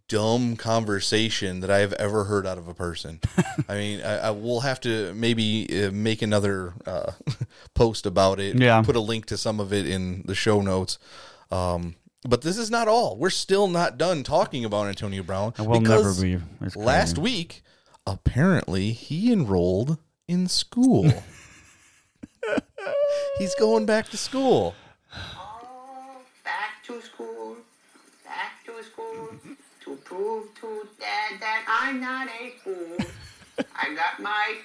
dumb 0.08 0.56
conversation 0.56 1.62
that 1.62 1.72
I 1.72 1.80
have 1.80 1.94
ever 1.94 2.26
heard 2.26 2.46
out 2.46 2.58
of 2.58 2.68
a 2.68 2.74
person. 2.74 3.20
I 3.70 3.76
mean, 3.76 4.02
I, 4.02 4.18
I 4.18 4.32
will 4.32 4.62
have 4.62 4.80
to 4.82 5.14
maybe 5.14 5.86
uh, 5.86 5.92
make 5.92 6.22
another 6.22 6.74
uh, 6.86 7.12
post 7.74 8.06
about 8.06 8.40
it. 8.40 8.60
Yeah. 8.60 8.82
Put 8.82 8.96
a 8.96 9.00
link 9.00 9.26
to 9.28 9.38
some 9.38 9.60
of 9.60 9.74
it 9.74 9.88
in 9.88 10.24
the 10.26 10.36
show 10.36 10.62
notes. 10.62 11.00
Um, 11.52 11.96
but 12.28 12.42
this 12.42 12.58
is 12.58 12.72
not 12.72 12.88
all. 12.88 13.18
We're 13.18 13.30
still 13.30 13.68
not 13.68 13.98
done 13.98 14.24
talking 14.24 14.66
about 14.66 14.88
Antonio 14.88 15.24
Brown. 15.24 15.54
I 15.58 15.62
will 15.62 15.82
never 15.82 16.14
be. 16.14 16.40
Last 16.76 17.18
week, 17.18 17.62
apparently, 18.08 18.92
he 18.92 19.32
enrolled 19.32 19.98
in 20.28 20.48
school. 20.48 21.12
He's 23.38 23.54
going 23.56 23.86
back 23.86 24.08
to 24.10 24.18
school. 24.18 24.76
Oh, 25.14 26.22
back 26.46 26.82
to 26.88 27.02
school, 27.02 27.58
back 28.24 28.64
to 28.66 28.82
school, 28.82 29.32
to 29.84 29.98
prove 30.06 30.56
to 30.62 30.88
dad 30.98 31.42
that 31.42 31.66
I'm 31.68 32.00
not 32.00 32.30
a 32.30 32.52
fool. 32.64 32.96
I 33.76 33.94
got 33.94 34.22
my 34.22 34.56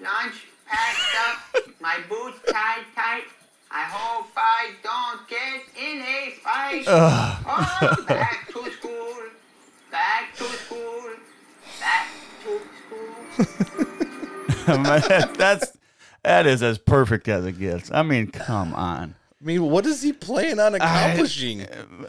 lunch 0.00 0.34
packed 0.66 1.16
up, 1.28 1.38
my 1.80 1.98
boots 2.10 2.40
tied 2.52 2.84
tight. 2.94 3.24
I 3.70 3.84
hope 3.84 4.28
I 4.36 4.74
don't 4.82 5.26
get 5.26 5.62
in 5.82 6.02
a 6.02 6.34
fight. 6.42 6.84
Oh, 6.88 7.38
back 8.06 8.48
to 8.48 8.70
school, 8.70 9.16
back 9.90 10.36
to 10.36 10.44
school, 10.44 11.14
back 11.80 12.08
to 12.44 12.60
school. 12.84 13.14
That's 15.38 15.79
that 16.22 16.46
is 16.46 16.62
as 16.62 16.78
perfect 16.78 17.28
as 17.28 17.46
it 17.46 17.58
gets. 17.58 17.90
I 17.90 18.02
mean, 18.02 18.28
come 18.28 18.74
on. 18.74 19.14
I 19.40 19.46
mean, 19.46 19.62
what 19.70 19.86
is 19.86 20.02
he 20.02 20.12
planning 20.12 20.60
on 20.60 20.74
accomplishing? 20.74 21.66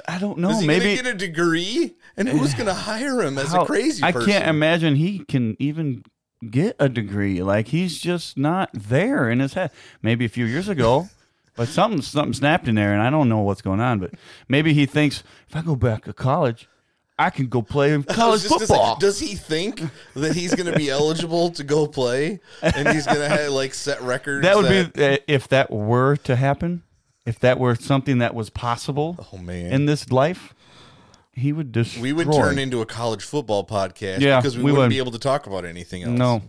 I 0.07 0.19
don't 0.19 0.39
know. 0.39 0.49
is 0.49 0.61
he 0.61 0.67
maybe 0.67 0.95
going 0.95 0.97
to 0.97 1.03
get 1.03 1.13
a 1.13 1.17
degree? 1.17 1.95
And 2.17 2.27
who's 2.27 2.53
going 2.53 2.65
to 2.65 2.73
hire 2.73 3.21
him 3.21 3.37
as 3.37 3.53
how- 3.53 3.63
a 3.63 3.65
crazy 3.65 4.03
I 4.03 4.11
can't 4.11 4.47
imagine 4.47 4.95
he 4.95 5.19
can 5.19 5.55
even 5.57 6.03
get 6.49 6.75
a 6.79 6.89
degree. 6.89 7.41
Like 7.41 7.69
he's 7.69 7.99
just 7.99 8.37
not 8.37 8.69
there 8.73 9.29
in 9.29 9.39
his 9.39 9.53
head. 9.53 9.71
Maybe 10.01 10.25
a 10.25 10.29
few 10.29 10.45
years 10.45 10.67
ago, 10.67 11.07
but 11.55 11.69
something 11.69 12.01
something 12.01 12.33
snapped 12.33 12.67
in 12.67 12.75
there, 12.75 12.93
and 12.93 13.01
I 13.01 13.09
don't 13.09 13.29
know 13.29 13.39
what's 13.39 13.61
going 13.61 13.79
on. 13.79 13.99
But 13.99 14.11
maybe 14.49 14.73
he 14.73 14.85
thinks 14.85 15.23
if 15.47 15.55
I 15.55 15.61
go 15.61 15.75
back 15.77 16.03
to 16.05 16.13
college, 16.13 16.67
I 17.21 17.29
can 17.29 17.47
go 17.47 17.61
play 17.61 17.91
college 18.03 18.43
gonna 18.47 18.59
say, 18.59 18.65
football. 18.67 18.97
does 18.97 19.19
he 19.19 19.35
think 19.35 19.81
that 20.15 20.35
he's 20.35 20.55
going 20.55 20.71
to 20.71 20.77
be 20.77 20.89
eligible 20.89 21.51
to 21.51 21.63
go 21.63 21.87
play 21.87 22.39
and 22.61 22.87
he's 22.89 23.05
going 23.05 23.29
to 23.29 23.49
like 23.51 23.73
set 23.73 24.01
records? 24.01 24.43
that 24.43 24.55
would 24.57 24.93
be 24.93 25.03
uh, 25.03 25.17
if 25.27 25.47
that 25.49 25.71
were 25.71 26.15
to 26.17 26.35
happen. 26.35 26.83
If 27.25 27.39
that 27.41 27.59
were 27.59 27.75
something 27.75 28.17
that 28.17 28.33
was 28.33 28.49
possible 28.49 29.27
Oh 29.31 29.37
man, 29.37 29.71
in 29.71 29.85
this 29.85 30.11
life, 30.11 30.55
he 31.33 31.53
would 31.53 31.71
destroy. 31.71 32.01
we 32.01 32.13
would 32.13 32.31
turn 32.33 32.57
into 32.57 32.81
a 32.81 32.85
college 32.85 33.23
football 33.23 33.63
podcast 33.65 34.21
Yeah, 34.21 34.39
because 34.39 34.57
we, 34.57 34.63
we 34.63 34.71
wouldn't 34.71 34.85
would. 34.85 34.89
be 34.89 34.97
able 34.97 35.11
to 35.11 35.19
talk 35.19 35.45
about 35.45 35.63
anything 35.63 36.01
else. 36.03 36.17
no. 36.17 36.41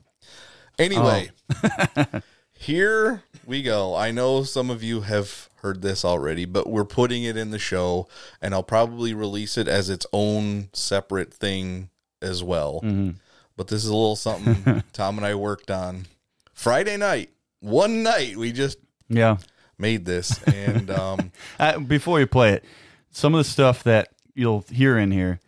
Anyway, 0.79 1.31
Oh. 1.63 2.05
here 2.55 3.23
we 3.47 3.63
go. 3.63 3.95
I 3.95 4.11
know 4.11 4.43
some 4.45 4.71
of 4.71 4.83
you 4.83 5.03
have 5.03 5.49
heard 5.63 5.81
this 5.83 6.05
already, 6.05 6.45
but 6.45 6.69
we're 6.69 6.85
putting 6.85 7.23
it 7.23 7.37
in 7.37 7.51
the 7.51 7.59
show, 7.59 8.09
and 8.41 8.53
I'll 8.53 8.63
probably 8.63 9.15
release 9.15 9.57
it 9.57 9.69
as 9.69 9.89
its 9.89 10.07
own 10.13 10.69
separate 10.73 11.33
thing 11.33 11.89
as 12.21 12.43
well. 12.43 12.81
Mm-hmm. 12.83 13.11
But 13.57 13.69
this 13.69 13.85
is 13.85 13.91
a 13.91 13.95
little 13.95 14.17
something 14.17 14.83
Tom 14.93 15.17
and 15.19 15.27
I 15.27 15.35
worked 15.35 15.71
on 15.71 16.07
Friday 16.53 16.97
night. 16.97 17.31
One 17.61 18.03
night, 18.03 18.37
we 18.37 18.51
just 18.53 18.79
Yeah. 19.09 19.37
made 19.79 20.05
this, 20.05 20.43
and 20.49 20.91
um, 20.91 21.33
Uh, 21.59 21.79
before 21.79 22.19
you 22.21 22.27
play 22.27 22.53
it, 22.55 22.65
some 23.11 23.35
of 23.35 23.39
the 23.39 23.45
stuff 23.51 23.83
that 23.85 24.09
you'll 24.35 24.65
hear 24.71 24.99
in 24.99 25.11
here 25.13 25.39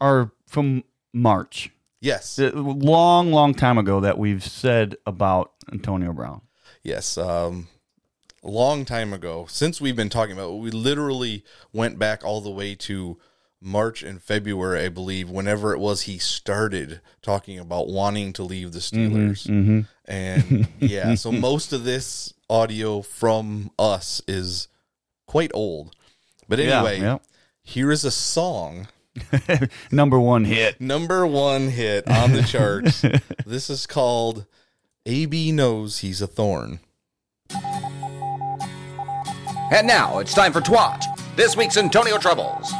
are 0.00 0.30
from 0.46 0.84
March. 1.14 1.70
yes, 2.00 2.38
A 2.38 2.50
long, 2.50 3.32
long 3.32 3.54
time 3.54 3.78
ago 3.78 4.00
that 4.00 4.18
we've 4.18 4.44
said 4.44 4.96
about 5.06 5.52
Antonio 5.72 6.12
Brown. 6.12 6.42
Yes, 6.82 7.16
um, 7.16 7.68
long 8.50 8.84
time 8.84 9.12
ago, 9.12 9.46
since 9.48 9.80
we've 9.80 9.96
been 9.96 10.08
talking 10.08 10.34
about, 10.34 10.54
we 10.54 10.70
literally 10.70 11.44
went 11.72 11.98
back 11.98 12.24
all 12.24 12.40
the 12.40 12.50
way 12.50 12.74
to 12.76 13.18
March 13.60 14.02
and 14.02 14.22
February, 14.22 14.84
I 14.84 14.88
believe, 14.88 15.30
whenever 15.30 15.72
it 15.72 15.78
was 15.78 16.02
he 16.02 16.18
started 16.18 17.00
talking 17.22 17.58
about 17.58 17.88
wanting 17.88 18.32
to 18.34 18.42
leave 18.42 18.72
the 18.72 18.78
mm-hmm, 18.78 19.14
Steelers. 19.16 19.46
Mm-hmm. 19.46 19.80
And 20.04 20.68
yeah, 20.78 21.14
so 21.14 21.32
most 21.50 21.72
of 21.72 21.84
this 21.84 22.32
audio 22.48 23.02
from 23.02 23.70
us 23.78 24.22
is 24.28 24.68
quite 25.26 25.50
old. 25.54 25.94
But 26.48 26.58
Yeah, 26.58 26.78
anyway, 26.78 27.00
yeah. 27.00 27.18
here 27.62 27.90
is 27.90 28.04
a 28.04 28.10
song, 28.10 28.88
Number 29.90 30.18
one 30.20 30.44
hit. 30.44 30.80
number 30.80 31.26
one 31.26 31.68
hit 31.68 32.08
on 32.08 32.32
the 32.32 32.42
charts. 32.42 33.02
this 33.46 33.70
is 33.70 33.86
called 33.86 34.46
AB 35.06 35.52
Knows 35.52 35.98
He's 36.00 36.20
a 36.20 36.26
Thorn. 36.26 36.80
And 39.72 39.86
now 39.86 40.18
it's 40.20 40.32
time 40.32 40.52
for 40.52 40.60
Twat, 40.60 41.02
this 41.34 41.56
week's 41.56 41.76
Antonio 41.76 42.18
Troubles. 42.18 42.72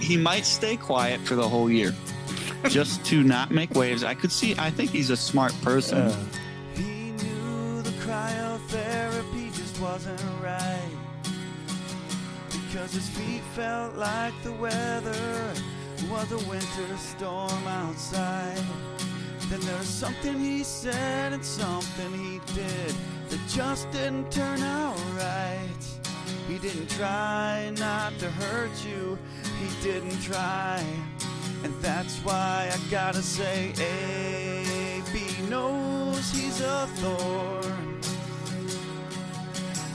he 0.00 0.16
might 0.16 0.46
stay 0.46 0.76
quiet 0.76 1.20
for 1.20 1.34
the 1.34 1.46
whole 1.46 1.70
year 1.70 1.92
just 2.68 3.04
to 3.04 3.22
not 3.22 3.50
make 3.50 3.74
waves. 3.74 4.02
I 4.02 4.14
could 4.14 4.32
see, 4.32 4.54
I 4.56 4.70
think 4.70 4.90
he's 4.92 5.10
a 5.10 5.16
smart 5.16 5.52
person. 5.62 5.98
Uh. 5.98 6.24
He 6.74 7.10
knew 7.10 7.82
the 7.82 7.90
cryotherapy 7.90 9.54
just 9.54 9.78
wasn't 9.80 10.22
right. 10.42 10.90
Because 12.50 12.94
his 12.94 13.08
feet 13.10 13.42
felt 13.54 13.94
like 13.96 14.32
the 14.42 14.52
weather 14.52 15.52
was 16.08 16.32
a 16.32 16.48
winter 16.48 16.96
storm 16.96 17.66
outside. 17.66 18.64
Then 19.50 19.60
there's 19.60 19.88
something 19.88 20.38
he 20.38 20.62
said 20.62 21.32
and 21.32 21.44
something 21.44 22.12
he 22.14 22.40
did 22.54 22.94
that 23.28 23.40
just 23.48 23.90
didn't 23.90 24.30
turn 24.30 24.60
out 24.60 24.98
right. 25.16 25.84
He 26.48 26.58
didn't 26.58 26.88
try 26.90 27.72
not 27.78 28.16
to 28.18 28.30
hurt 28.30 28.70
you, 28.84 29.18
he 29.60 29.82
didn't 29.82 30.20
try. 30.22 30.84
And 31.64 31.74
that's 31.82 32.18
why 32.18 32.70
I 32.72 32.90
gotta 32.90 33.22
say, 33.22 33.72
AB 33.78 35.48
knows 35.48 36.30
he's 36.30 36.60
a 36.60 36.86
thorn. 36.98 38.00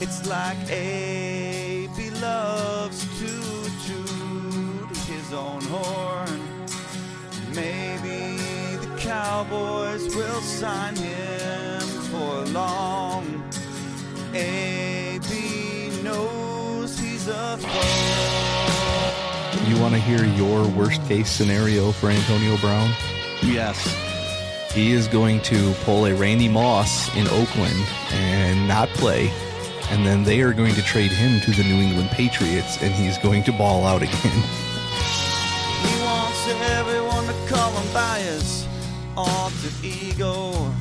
It's 0.00 0.26
like 0.28 0.58
AB 0.68 2.10
loves 2.20 3.00
to 3.20 3.30
toot 3.86 4.96
his 5.06 5.32
own 5.32 5.62
horn. 5.62 6.40
Maybe 7.54 8.36
the 8.84 8.94
Cowboys 8.98 10.14
will 10.14 10.40
sign 10.40 10.96
him 10.96 11.81
for 12.22 12.44
long. 12.52 13.42
AB 14.34 16.02
knows 16.02 16.98
he's 16.98 17.28
a. 17.28 17.58
You 19.66 19.80
want 19.80 19.94
to 19.94 20.00
hear 20.00 20.24
your 20.24 20.66
worst 20.68 21.02
case 21.06 21.30
scenario 21.30 21.92
for 21.92 22.10
Antonio 22.10 22.56
Brown? 22.58 22.90
Yes. 23.42 23.76
He 24.72 24.92
is 24.92 25.06
going 25.08 25.40
to 25.42 25.74
pull 25.84 26.06
a 26.06 26.14
Randy 26.14 26.48
Moss 26.48 27.14
in 27.14 27.26
Oakland 27.28 27.86
and 28.12 28.66
not 28.66 28.88
play. 28.90 29.30
And 29.90 30.06
then 30.06 30.24
they 30.24 30.40
are 30.40 30.54
going 30.54 30.74
to 30.74 30.82
trade 30.82 31.10
him 31.10 31.40
to 31.42 31.50
the 31.50 31.62
New 31.64 31.74
England 31.74 32.08
Patriots 32.10 32.82
and 32.82 32.92
he's 32.94 33.18
going 33.18 33.42
to 33.44 33.52
ball 33.52 33.84
out 33.84 34.02
again. 34.02 34.42
He 35.82 36.02
wants 36.02 36.48
everyone 36.70 37.26
to 37.26 37.34
call 37.52 37.70
him 37.72 37.92
by 37.92 38.20
his 38.20 38.66
alter 39.16 39.68
ego. 39.82 40.72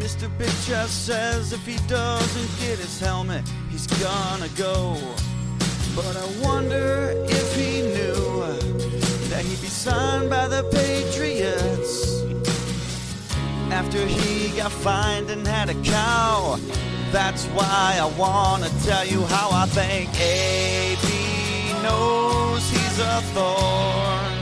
Mr. 0.00 0.30
Big 0.38 0.48
Chest 0.64 1.04
says 1.04 1.52
if 1.52 1.66
he 1.66 1.76
doesn't 1.86 2.50
get 2.58 2.78
his 2.78 2.98
helmet, 2.98 3.44
he's 3.68 3.86
gonna 3.86 4.48
go. 4.56 4.96
But 5.94 6.16
I 6.16 6.26
wonder 6.42 7.12
if 7.28 7.54
he 7.54 7.82
knew 7.82 8.40
that 9.28 9.44
he'd 9.44 9.60
be 9.60 9.68
signed 9.68 10.30
by 10.30 10.48
the 10.48 10.62
Patriots 10.72 12.22
after 13.70 13.98
he 14.06 14.56
got 14.56 14.72
fined 14.72 15.28
and 15.28 15.46
had 15.46 15.68
a 15.68 15.74
cow. 15.82 16.58
That's 17.12 17.44
why 17.48 17.98
I 18.00 18.08
wanna 18.18 18.70
tell 18.86 19.06
you 19.06 19.22
how 19.26 19.50
I 19.52 19.66
think 19.66 20.08
AB 20.18 21.82
knows 21.82 22.62
he's 22.70 22.98
a 22.98 23.20
thorn. 23.34 24.32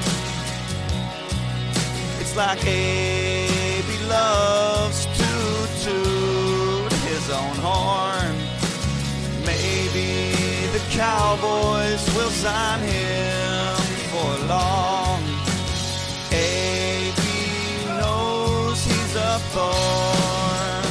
It's 2.21 2.37
like 2.37 2.65
AB 2.65 3.89
loves 4.09 4.78
toot 5.85 6.93
his 7.07 7.31
own 7.31 7.57
horn. 7.63 8.35
Maybe 9.47 10.09
the 10.75 10.83
Cowboys 10.91 12.03
will 12.17 12.31
sign 12.31 12.81
him 12.81 13.77
for 14.11 14.31
long. 14.47 15.23
AB 16.33 17.21
knows 18.01 18.79
he's 18.85 19.15
a 19.15 19.39
thorn. 19.55 20.85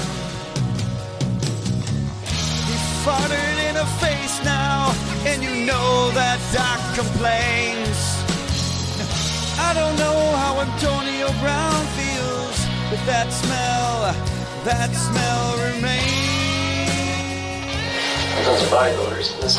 He 2.67 2.75
fluttered 3.03 3.59
in 3.69 3.75
a 3.75 3.87
face 4.03 4.37
now, 4.45 4.93
and 5.25 5.43
you 5.43 5.65
know 5.65 6.11
that 6.11 6.39
Doc 6.53 6.79
complains. 6.95 7.99
I 9.59 9.73
don't 9.73 9.97
know 9.97 10.19
how 10.41 10.61
Antonio 10.61 11.27
Brown 11.41 11.81
feels 11.99 12.57
with 12.89 13.05
that 13.05 13.27
smell 13.33 14.36
that 14.67 14.91
smell 14.91 15.55
remains. 15.63 16.11
Those 18.43 18.67
bodybuilders 18.67 19.31
in 19.35 19.39
this 19.39 19.55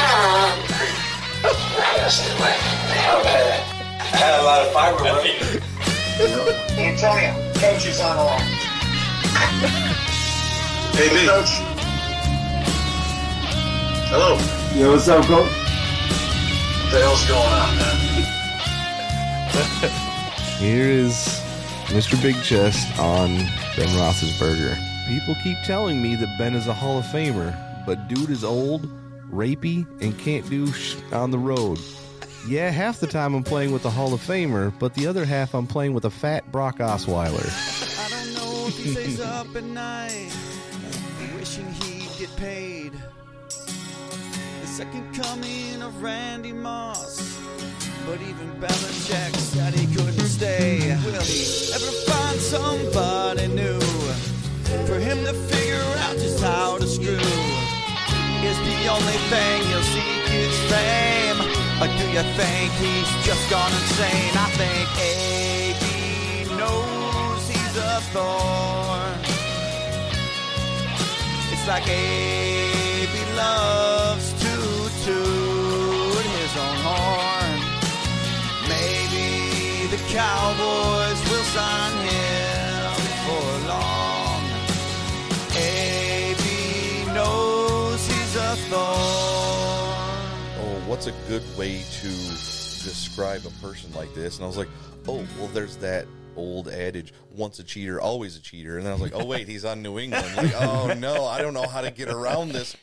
Yes, 1.96 2.20
like, 2.38 2.52
uh-huh. 2.52 3.20
okay. 3.24 3.64
Had 4.12 4.36
a 4.38 4.44
lot 4.44 4.66
of 4.66 4.72
fiber, 4.74 4.98
bro. 4.98 5.24
Antonio, 6.76 7.32
coach 7.54 7.86
is 7.86 8.00
on 8.00 8.16
the 8.16 8.24
line. 8.24 8.52
Hey, 10.92 11.08
B. 11.08 11.24
Coach, 11.26 11.56
Hello. 14.12 14.36
Yo, 14.74 14.92
what's 14.92 15.08
up, 15.08 15.24
coach? 15.24 15.48
What 15.48 16.92
the 16.92 17.00
hell's 17.00 17.24
going 17.26 17.40
on, 17.40 17.76
man? 17.80 17.96
Here 20.60 20.88
is 20.88 21.40
Mr. 21.86 22.20
Big 22.20 22.36
Chest 22.42 22.98
on 22.98 23.36
Ben 23.74 23.88
Roethlisberger. 23.96 24.87
People 25.08 25.34
keep 25.42 25.56
telling 25.64 26.02
me 26.02 26.16
that 26.16 26.36
Ben 26.38 26.54
is 26.54 26.66
a 26.66 26.74
Hall 26.74 26.98
of 26.98 27.04
Famer, 27.06 27.56
but 27.86 28.08
dude 28.08 28.28
is 28.28 28.44
old, 28.44 28.82
rapey, 29.32 29.86
and 30.02 30.18
can't 30.18 30.48
do 30.50 30.70
sh- 30.70 30.96
on 31.12 31.30
the 31.30 31.38
road. 31.38 31.78
Yeah, 32.46 32.68
half 32.68 33.00
the 33.00 33.06
time 33.06 33.34
I'm 33.34 33.42
playing 33.42 33.72
with 33.72 33.86
a 33.86 33.90
Hall 33.90 34.12
of 34.12 34.20
Famer, 34.20 34.70
but 34.78 34.92
the 34.92 35.06
other 35.06 35.24
half 35.24 35.54
I'm 35.54 35.66
playing 35.66 35.94
with 35.94 36.04
a 36.04 36.10
fat 36.10 36.52
Brock 36.52 36.78
Osweiler. 36.80 37.48
I 38.04 38.08
don't 38.10 38.34
know 38.34 38.66
if 38.68 38.76
he 38.76 38.92
stays 38.92 39.20
up 39.20 39.46
at 39.56 39.64
night, 39.64 40.30
wishing 41.34 41.72
he'd 41.72 42.10
get 42.18 42.36
paid. 42.36 42.92
The 43.48 44.66
second 44.66 45.14
coming 45.14 45.80
of 45.82 46.02
Randy 46.02 46.52
Moss, 46.52 47.40
but 48.04 48.20
even 48.20 48.50
Belichick 48.60 49.34
said 49.36 49.72
he 49.72 49.86
couldn't 49.94 50.20
stay. 50.20 50.98
Will 51.06 51.22
he 51.22 51.72
ever 51.72 51.92
find 52.10 52.38
somebody 52.38 53.48
new 53.48 53.78
for 54.86 54.98
him 54.98 55.24
to 55.24 55.32
figure 55.32 55.88
out 56.04 56.16
just 56.16 56.40
how 56.42 56.76
to 56.78 56.86
screw? 56.86 57.16
Is 58.44 58.58
the 58.70 58.88
only 58.88 59.18
thing 59.32 59.62
he'll 59.68 59.82
seek 59.82 60.28
is 60.32 60.56
fame, 60.70 61.40
or 61.80 61.88
do 61.98 62.06
you 62.16 62.24
think 62.36 62.72
he's 62.76 63.10
just 63.24 63.48
gone 63.50 63.72
insane? 63.72 64.34
I 64.36 64.48
think 64.60 64.88
AB 65.12 65.82
knows 66.56 67.48
he's 67.48 67.76
a 67.76 68.00
thorn. 68.12 69.18
It's 71.52 71.66
like 71.66 71.88
AB 71.88 73.14
loves 73.36 74.32
to 74.44 74.54
toot 75.04 76.24
his 76.38 76.52
own 76.56 76.78
horn. 76.88 77.58
Maybe 78.68 79.88
the 79.88 80.00
Cowboys 80.12 81.20
will 81.30 81.46
sign 81.56 81.97
what's 90.98 91.06
a 91.06 91.28
good 91.28 91.44
way 91.56 91.80
to 91.92 92.08
describe 92.08 93.46
a 93.46 93.50
person 93.64 93.88
like 93.94 94.12
this? 94.14 94.34
And 94.34 94.44
I 94.44 94.48
was 94.48 94.56
like, 94.56 94.66
oh, 95.06 95.24
well, 95.38 95.46
there's 95.54 95.76
that 95.76 96.08
old 96.34 96.66
adage, 96.66 97.14
once 97.30 97.60
a 97.60 97.62
cheater, 97.62 98.00
always 98.00 98.36
a 98.36 98.40
cheater. 98.40 98.78
And 98.78 98.84
then 98.84 98.90
I 98.90 98.96
was 98.96 99.02
like, 99.02 99.14
oh, 99.14 99.24
wait, 99.24 99.46
he's 99.46 99.64
on 99.64 99.80
New 99.80 100.00
England. 100.00 100.26
Like, 100.36 100.60
oh, 100.60 100.92
no, 100.98 101.24
I 101.24 101.40
don't 101.40 101.54
know 101.54 101.68
how 101.68 101.82
to 101.82 101.92
get 101.92 102.08
around 102.08 102.50
this. 102.50 102.76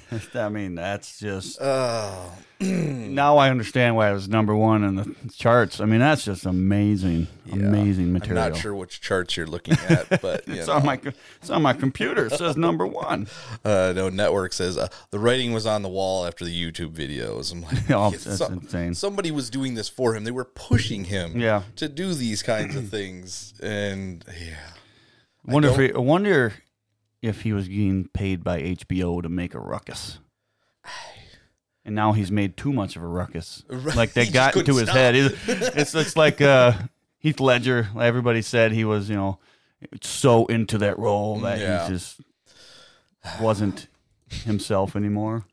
I 0.34 0.48
mean, 0.48 0.74
that's 0.74 1.18
just. 1.18 1.58
Oh. 1.60 2.32
now 2.60 3.38
I 3.38 3.50
understand 3.50 3.96
why 3.96 4.10
it 4.10 4.14
was 4.14 4.28
number 4.28 4.54
one 4.54 4.84
in 4.84 4.94
the 4.94 5.16
charts. 5.36 5.80
I 5.80 5.84
mean, 5.84 5.98
that's 5.98 6.24
just 6.24 6.46
amazing, 6.46 7.26
amazing 7.50 8.12
material. 8.12 8.44
I'm 8.44 8.52
not 8.52 8.60
sure 8.60 8.74
which 8.74 9.00
charts 9.00 9.36
you're 9.36 9.48
looking 9.48 9.74
at, 9.88 10.20
but 10.22 10.46
you 10.46 10.54
it's 10.54 10.68
know. 10.68 10.74
on 10.74 10.86
my 10.86 11.00
it's 11.40 11.50
on 11.50 11.62
my 11.62 11.72
computer. 11.72 12.26
It 12.26 12.32
says 12.34 12.56
number 12.56 12.86
one. 12.86 13.26
Uh, 13.64 13.92
no, 13.94 14.08
network 14.08 14.52
says 14.52 14.76
uh, 14.76 14.88
the 15.10 15.18
writing 15.18 15.52
was 15.52 15.66
on 15.66 15.82
the 15.82 15.88
wall 15.88 16.26
after 16.26 16.44
the 16.44 16.50
YouTube 16.72 16.92
videos. 16.94 17.52
I'm 17.52 17.62
like, 17.62 17.90
Oh, 17.90 18.10
yeah, 18.10 18.18
that's 18.18 18.40
insane. 18.40 18.94
Somebody 18.94 19.30
was 19.30 19.50
doing 19.50 19.74
this 19.74 19.88
for 19.88 20.14
him. 20.16 20.24
They 20.24 20.30
were 20.30 20.44
pushing 20.44 21.04
him, 21.04 21.38
Yeah. 21.38 21.62
to 21.76 21.88
do 21.88 22.12
these 22.14 22.42
kinds 22.42 22.74
of 22.74 22.88
things, 22.88 23.54
and 23.62 24.24
yeah, 24.28 24.56
I 25.48 25.52
Wonder 25.52 25.68
if 25.68 25.76
he, 25.76 25.92
I 25.92 25.98
wonder 25.98 26.54
if 27.22 27.42
he 27.42 27.52
was 27.52 27.68
getting 27.68 28.08
paid 28.08 28.42
by 28.44 28.60
HBO 28.60 29.22
to 29.22 29.28
make 29.28 29.54
a 29.54 29.60
ruckus. 29.60 30.18
And 31.84 31.94
now 31.96 32.12
he's 32.12 32.30
made 32.30 32.56
too 32.56 32.72
much 32.72 32.94
of 32.96 33.02
a 33.02 33.06
ruckus. 33.06 33.64
Right. 33.68 33.96
Like 33.96 34.12
they 34.12 34.26
got 34.30 34.56
into 34.56 34.74
his 34.76 34.84
stop. 34.84 34.96
head. 34.96 35.14
It's, 35.16 35.36
it's 35.48 35.94
it's 35.94 36.16
like 36.16 36.40
uh, 36.40 36.72
Heath 37.18 37.40
Ledger. 37.40 37.88
Everybody 37.98 38.42
said 38.42 38.70
he 38.72 38.84
was, 38.84 39.08
you 39.10 39.16
know, 39.16 39.38
so 40.00 40.46
into 40.46 40.78
that 40.78 40.98
role 40.98 41.40
that 41.40 41.58
Yeah. 41.58 41.86
he 41.86 41.92
just 41.94 42.20
wasn't 43.40 43.88
himself 44.28 44.94
anymore. 44.94 45.44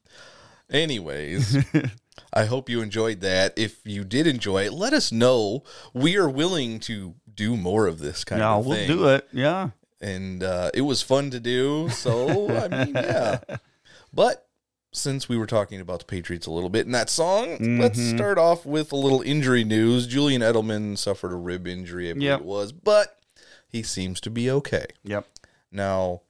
Anyways, 0.70 1.66
I 2.34 2.46
hope 2.46 2.70
you 2.70 2.82
enjoyed 2.82 3.22
that. 3.22 3.54
If 3.58 3.80
you 3.86 4.04
did 4.04 4.28
enjoy 4.28 4.66
it, 4.66 4.74
let 4.74 4.94
us 4.94 5.12
know. 5.12 5.64
We 5.96 6.16
are 6.16 6.30
willing 6.30 6.80
to 6.82 7.16
do 7.34 7.58
more 7.58 7.88
of 7.88 7.98
this 8.00 8.24
kind 8.24 8.40
yeah, 8.40 8.54
of 8.54 8.66
thing. 8.66 8.74
Yeah, 8.74 8.88
we'll 8.88 8.98
do 8.98 9.08
it. 9.16 9.28
Yeah. 9.34 9.70
And 10.02 10.44
uh, 10.44 10.72
it 10.74 10.82
was 10.82 11.02
fun 11.02 11.30
to 11.32 11.40
do. 11.40 11.90
So, 11.90 12.50
I 12.56 12.68
mean, 12.86 12.94
yeah. 12.96 13.40
But 14.14 14.48
since 14.92 15.30
we 15.30 15.38
were 15.38 15.46
talking 15.46 15.80
about 15.80 16.00
the 16.00 16.06
Patriots 16.06 16.48
a 16.48 16.52
little 16.52 16.70
bit 16.70 16.88
in 16.88 16.92
that 16.94 17.12
song, 17.12 17.78
let's 17.80 18.00
Mhm. 18.00 18.16
start 18.16 18.38
off 18.40 18.66
with 18.66 18.92
a 18.92 18.96
little 18.96 19.22
injury 19.22 19.64
news. 19.64 20.08
Julian 20.08 20.42
Edelman 20.42 20.98
suffered 20.98 21.32
a 21.32 21.36
rib 21.36 21.68
injury, 21.68 22.10
I 22.10 22.14
believe 22.14 22.24
Yep. 22.26 22.40
it 22.40 22.46
was, 22.46 22.72
but 22.72 23.20
he 23.68 23.84
seems 23.84 24.20
to 24.22 24.32
be 24.32 24.50
okay. 24.50 24.88
Yep. 25.04 25.28
Now, 25.72 26.22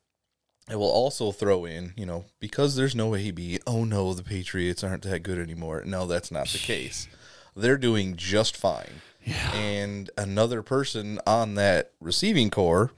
I 0.68 0.76
will 0.76 0.92
also 0.92 1.32
throw 1.32 1.64
in, 1.64 1.94
you 1.96 2.06
know, 2.06 2.26
because 2.42 2.76
there's 2.76 2.94
no 2.96 3.16
AB, 3.16 3.60
oh 3.66 3.86
no, 3.86 4.14
the 4.14 4.24
Patriots 4.24 4.84
aren't 4.84 5.04
that 5.04 5.24
good 5.24 5.40
anymore. 5.40 5.84
No, 5.86 6.06
that's 6.06 6.30
not 6.32 6.50
the 6.50 6.58
case. 6.60 7.08
They're 7.56 7.78
doing 7.78 8.18
just 8.18 8.58
fine. 8.58 9.02
Yeah. 9.26 9.54
And 9.54 10.10
another 10.18 10.62
person 10.64 11.20
on 11.26 11.56
that 11.56 11.94
receiving 12.02 12.50
corps 12.50 12.92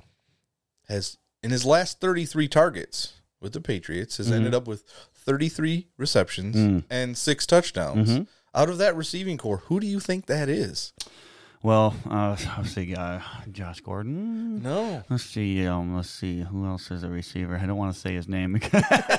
has, 0.92 1.18
in 1.42 1.50
his 1.52 1.66
last 1.66 2.00
33 2.00 2.48
targets 2.48 3.14
with 3.40 3.54
the 3.54 3.62
Patriots, 3.62 4.18
has 4.18 4.32
ended 4.32 4.54
Mhm. 4.54 4.58
up 4.58 4.68
with 4.68 4.84
33 5.14 5.88
receptions 5.98 6.56
Mm. 6.56 6.84
and 6.90 7.18
six 7.18 7.46
touchdowns. 7.48 8.10
Mhm. 8.10 8.28
Out 8.54 8.70
of 8.70 8.78
that 8.80 8.96
receiving 8.96 9.38
corps, 9.38 9.64
who 9.66 9.80
do 9.80 9.88
you 9.88 10.00
think 10.00 10.26
that 10.28 10.50
is? 10.50 10.94
Well, 11.64 11.96
uh, 12.10 12.36
let's 12.58 12.72
see, 12.72 12.96
uh, 12.96 13.20
Josh 13.52 13.82
Gordon. 13.82 14.64
No. 14.64 15.04
Let's 15.12 15.24
see. 15.26 15.66
Um, 15.68 15.96
let's 15.96 16.10
see. 16.10 16.42
Who 16.42 16.66
else 16.66 16.90
is 16.90 17.04
a 17.04 17.08
receiver? 17.10 17.56
I 17.56 17.68
don't 17.68 17.78
want 17.78 17.94
to 17.94 18.00
say 18.00 18.16
his 18.16 18.28
name. 18.28 18.60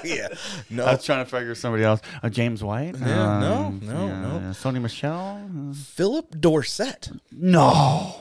yeah. 0.05 0.27
No. 0.69 0.85
I 0.85 0.95
was 0.95 1.05
trying 1.05 1.25
to 1.25 1.31
figure 1.31 1.55
somebody 1.55 1.85
else. 1.85 2.01
Uh, 2.21 2.29
James 2.31 2.63
White. 2.65 2.97
Yeah, 2.99 3.39
no, 3.39 3.53
Um, 3.67 3.81
no, 3.85 4.07
yeah, 4.09 4.21
no. 4.21 4.29
yeah, 4.41 4.51
Sony 4.51 4.83
Michel. 4.83 5.41
Uh, 5.71 5.73
Phillip 5.73 6.41
Dorsett. 6.41 7.11
No. 7.31 8.17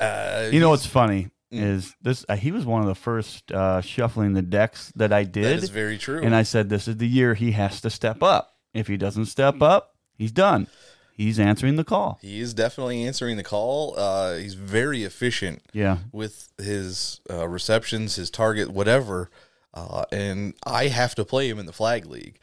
Uh, 0.00 0.48
You 0.50 0.60
know 0.60 0.70
what's 0.70 0.86
funny 0.86 1.28
Mm. 1.52 1.62
is 1.62 1.96
this? 2.02 2.26
Uh, 2.28 2.36
he 2.36 2.52
was 2.52 2.66
one 2.66 2.82
of 2.82 2.88
the 2.88 2.94
first 2.94 3.50
uh, 3.52 3.80
shuffling 3.80 4.34
the 4.34 4.42
decks 4.42 4.92
that 4.96 5.12
I 5.12 5.24
did. 5.24 5.44
That 5.44 5.62
is 5.62 5.70
very 5.70 5.96
true. 5.96 6.22
And 6.22 6.34
I 6.34 6.42
said, 6.42 6.68
this 6.68 6.86
is 6.86 6.98
the 6.98 7.08
year 7.08 7.34
he 7.34 7.52
has 7.52 7.80
to 7.80 7.90
step 7.90 8.22
up. 8.22 8.54
If 8.74 8.86
he 8.86 8.96
doesn't 8.96 9.26
step 9.26 9.62
up, 9.62 9.94
he's 10.14 10.32
done. 10.32 10.66
He's 11.12 11.40
answering 11.40 11.76
the 11.76 11.84
call. 11.84 12.18
He 12.20 12.38
is 12.40 12.54
definitely 12.54 13.02
answering 13.02 13.38
the 13.38 13.42
call. 13.42 13.98
Uh, 13.98 14.36
he's 14.36 14.54
very 14.54 15.02
efficient. 15.02 15.62
Yeah. 15.72 15.98
With 16.12 16.52
his 16.58 17.20
uh, 17.28 17.48
receptions, 17.48 18.14
his 18.16 18.30
target, 18.30 18.70
whatever. 18.70 19.30
Uh, 19.74 20.04
and 20.12 20.54
I 20.64 20.88
have 20.88 21.14
to 21.16 21.24
play 21.24 21.48
him 21.48 21.58
in 21.58 21.66
the 21.66 21.72
flag 21.72 22.06
league, 22.06 22.38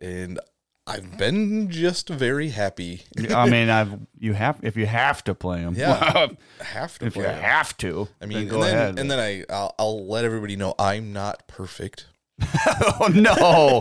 and 0.00 0.40
I've 0.86 1.16
been 1.16 1.70
just 1.70 2.10
very 2.10 2.50
happy. 2.50 3.02
I 3.30 3.48
mean, 3.48 3.70
I've 3.70 3.94
you 4.18 4.34
have 4.34 4.58
if 4.62 4.76
you 4.76 4.84
have 4.86 5.24
to 5.24 5.34
play 5.34 5.62
them, 5.62 5.74
Yeah, 5.76 6.26
have 6.60 6.98
to 6.98 7.06
if 7.06 7.14
play 7.14 7.22
you 7.24 7.30
him. 7.30 7.40
have 7.42 7.76
to. 7.78 8.08
I 8.20 8.26
mean, 8.26 8.38
then 8.40 8.48
go 8.48 8.56
and 8.56 8.64
then, 8.64 8.74
ahead. 8.76 8.98
and 8.98 9.10
then 9.10 9.18
I 9.18 9.44
I'll, 9.52 9.74
I'll 9.78 10.06
let 10.06 10.24
everybody 10.26 10.56
know 10.56 10.74
I'm 10.78 11.12
not 11.14 11.46
perfect. 11.48 12.06
oh 13.00 13.08
no, 13.14 13.80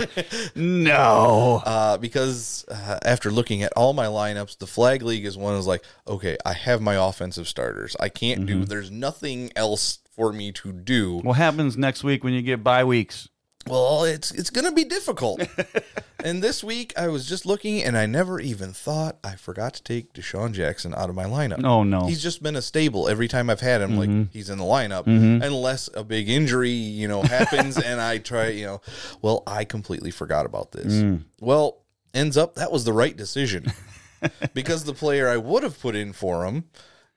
no. 0.56 1.62
Uh, 1.74 1.98
because 1.98 2.66
uh, 2.70 3.00
after 3.04 3.32
looking 3.32 3.64
at 3.64 3.74
all 3.76 3.94
my 3.94 4.06
lineups, 4.06 4.58
the 4.60 4.68
flag 4.68 5.02
league 5.02 5.26
is 5.26 5.38
one 5.38 5.56
is 5.56 5.66
like, 5.68 5.84
okay, 6.08 6.38
I 6.46 6.54
have 6.54 6.82
my 6.82 6.96
offensive 6.96 7.48
starters. 7.48 7.96
I 8.00 8.10
can't 8.10 8.42
Mm-hmm. 8.42 8.60
do. 8.62 8.66
There's 8.66 8.92
nothing 8.92 9.52
else 9.56 10.00
for 10.16 10.32
me 10.34 10.52
to 10.54 10.72
do. 10.72 11.18
What 11.20 11.34
happens 11.34 11.78
next 11.78 12.04
week 12.04 12.24
when 12.24 12.34
you 12.34 12.42
get 12.42 12.64
bye 12.64 12.84
weeks? 12.84 13.28
Well, 13.68 14.04
it's 14.04 14.32
it's 14.32 14.50
going 14.50 14.66
to 14.66 14.72
be 14.74 14.84
difficult. 14.84 15.42
and 16.24 16.42
this 16.44 16.64
week 16.64 16.94
I 16.98 17.08
was 17.08 17.26
just 17.28 17.46
looking 17.46 17.82
and 17.84 17.98
I 17.98 18.06
never 18.06 18.40
even 18.40 18.74
thought 18.74 19.18
I 19.24 19.36
forgot 19.36 19.74
to 19.76 19.84
take 19.84 20.14
DeSean 20.14 20.52
Jackson 20.54 20.94
out 20.94 21.10
of 21.10 21.16
my 21.16 21.24
lineup. 21.26 21.64
Oh, 21.64 21.84
no. 21.84 22.06
He's 22.08 22.22
just 22.22 22.44
been 22.44 22.56
a 22.56 22.62
stable 22.62 23.08
every 23.08 23.28
time 23.28 23.50
I've 23.50 23.62
had 23.62 23.82
him 23.82 23.92
Mhm. 23.94 23.98
like 24.24 24.32
he's 24.34 24.50
in 24.50 24.58
the 24.58 24.64
lineup 24.66 25.06
Mhm. 25.06 25.44
unless 25.44 25.90
a 25.94 26.04
big 26.04 26.30
injury, 26.30 26.72
you 26.72 27.08
know, 27.08 27.22
happens 27.22 27.78
and 27.80 28.02
I 28.02 28.18
try, 28.18 28.50
you 28.50 28.66
know, 28.66 28.82
well, 29.22 29.44
I 29.48 29.64
completely 29.66 30.12
forgot 30.12 30.46
about 30.46 30.72
this. 30.74 30.94
Mm. 30.94 31.24
Well, 31.40 31.78
ends 32.14 32.36
up 32.38 32.56
that 32.56 32.72
was 32.72 32.84
the 32.84 32.94
right 32.94 33.16
decision. 33.16 33.72
because 34.54 34.84
the 34.86 34.94
player 34.94 35.28
I 35.30 35.38
would 35.38 35.64
have 35.64 35.80
put 35.80 35.96
in 35.96 36.14
for 36.14 36.46
him 36.46 36.66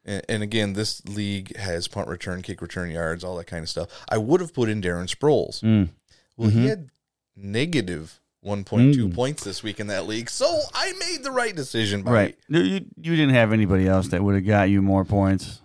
and, 0.04 0.22
and 0.28 0.42
again, 0.42 0.72
this 0.74 1.04
league 1.06 1.56
has 1.56 1.88
punt 1.88 2.08
return, 2.08 2.42
kick 2.42 2.60
return 2.62 2.90
yards, 2.90 3.22
all 3.24 3.36
that 3.36 3.46
kind 3.46 3.62
of 3.62 3.68
stuff. 3.68 3.88
I 4.08 4.18
would 4.18 4.40
have 4.40 4.54
put 4.54 4.68
in 4.68 4.80
Darren 4.80 5.08
Sproles. 5.08 5.60
Mm. 5.62 5.88
Well, 6.36 6.50
Mhm. 6.50 6.52
he 6.52 6.66
had 6.66 6.88
negative 7.36 8.20
1.2 8.42 9.08
Mm. 9.08 9.14
points 9.14 9.42
this 9.44 9.62
week 9.62 9.80
in 9.80 9.86
that 9.88 10.06
league. 10.06 10.30
So 10.30 10.60
I 10.74 10.92
made 10.92 11.22
the 11.24 11.30
right 11.30 11.54
decision 11.54 12.02
by 12.02 12.10
Right. 12.12 12.38
You, 12.48 12.60
you 12.60 12.80
you 12.96 13.16
didn't 13.16 13.34
have 13.34 13.52
anybody 13.52 13.86
else 13.88 14.08
that 14.08 14.22
would 14.22 14.34
have 14.34 14.46
got 14.46 14.70
you 14.70 14.82
more 14.82 15.04
points. 15.04 15.60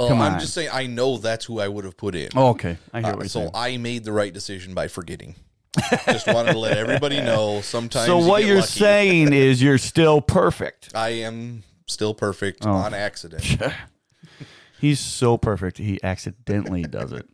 Oh, 0.00 0.08
Come 0.08 0.20
I'm 0.20 0.38
just 0.40 0.54
saying 0.54 0.70
I 0.72 0.86
know 0.86 1.18
that's 1.18 1.44
who 1.44 1.60
I 1.60 1.68
would 1.68 1.84
have 1.84 1.96
put 1.96 2.14
in. 2.14 2.28
Oh, 2.36 2.48
okay. 2.50 2.76
I 2.92 3.00
hear 3.00 3.08
Uh, 3.08 3.12
what 3.16 3.18
you're 3.24 3.28
so 3.28 3.40
saying. 3.40 3.50
I 3.54 3.76
made 3.78 4.04
the 4.04 4.12
right 4.12 4.32
decision 4.32 4.74
by 4.74 4.88
forgetting. 4.88 5.34
just 6.06 6.26
wanted 6.26 6.52
to 6.52 6.58
let 6.58 6.76
everybody 6.76 7.20
know 7.20 7.60
sometimes 7.60 8.06
So 8.06 8.20
you 8.20 8.26
what 8.26 8.44
you're 8.44 8.56
lucky. 8.60 8.68
saying 8.68 9.32
is 9.32 9.60
you're 9.62 9.78
still 9.78 10.20
perfect. 10.20 10.90
I 10.94 11.10
am 11.10 11.62
still 11.86 12.14
perfect 12.14 12.64
Oh. 12.66 12.70
on 12.72 12.94
accident. 12.94 13.44
He's 14.80 15.00
so 15.00 15.36
perfect. 15.36 15.78
He 15.78 16.00
accidentally 16.02 16.82
does 16.82 17.12
it. 17.12 17.28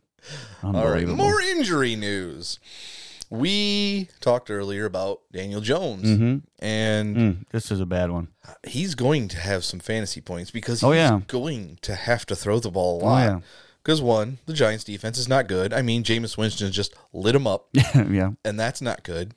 All 0.63 0.87
right, 0.89 1.07
more 1.07 1.39
injury 1.41 1.95
news. 1.95 2.59
We 3.29 4.09
talked 4.21 4.51
earlier 4.51 4.85
about 4.85 5.21
Daniel 5.33 5.59
Jones, 5.61 6.05
Mhm. 6.07 6.41
and 6.59 7.17
Mm, 7.17 7.45
this 7.51 7.71
is 7.71 7.79
a 7.79 7.85
bad 7.85 8.11
one. 8.11 8.27
he's 8.67 8.93
going 8.93 9.27
to 9.29 9.37
have 9.39 9.65
some 9.65 9.79
fantasy 9.79 10.21
points 10.21 10.51
because 10.51 10.79
he's 10.81 10.83
Oh, 10.87 10.91
yeah. 10.91 11.21
going 11.27 11.79
to 11.81 11.95
have 11.95 12.25
to 12.27 12.35
throw 12.35 12.59
the 12.59 12.69
ball 12.69 12.99
a 13.01 13.03
Oh, 13.03 13.07
lot. 13.07 13.23
yeah. 13.25 13.39
Because 13.83 14.01
one, 14.01 14.37
the 14.45 14.53
Giants' 14.53 14.83
defense 14.83 15.17
is 15.17 15.27
not 15.27 15.47
good. 15.47 15.73
I 15.73 15.81
mean, 15.81 16.03
Jameis 16.03 16.37
Winston 16.37 16.71
just 16.71 16.93
lit 17.13 17.35
him 17.35 17.45
up, 17.47 17.67
yeah. 17.95 18.31
and 18.43 18.59
that's 18.59 18.81
not 18.81 19.03
good. 19.03 19.33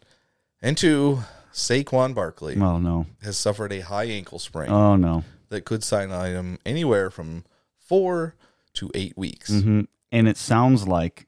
And 0.62 0.76
two, 0.76 1.22
Saquon 1.52 2.14
Barkley 2.14 2.56
Oh 2.56 2.78
no. 2.78 3.06
has 3.22 3.36
suffered 3.36 3.72
a 3.72 3.80
high 3.80 4.04
ankle 4.04 4.38
sprain 4.38 4.70
Oh 4.70 4.96
no. 4.96 5.24
that 5.48 5.64
could 5.64 5.82
sideline 5.82 6.32
him 6.34 6.58
anywhere 6.66 7.10
from 7.10 7.44
four 7.78 8.34
to 8.74 8.90
eight 8.94 9.16
weeks. 9.16 9.48
hmm 9.50 9.82
And 10.10 10.26
it 10.28 10.36
sounds 10.36 10.86
like 10.88 11.26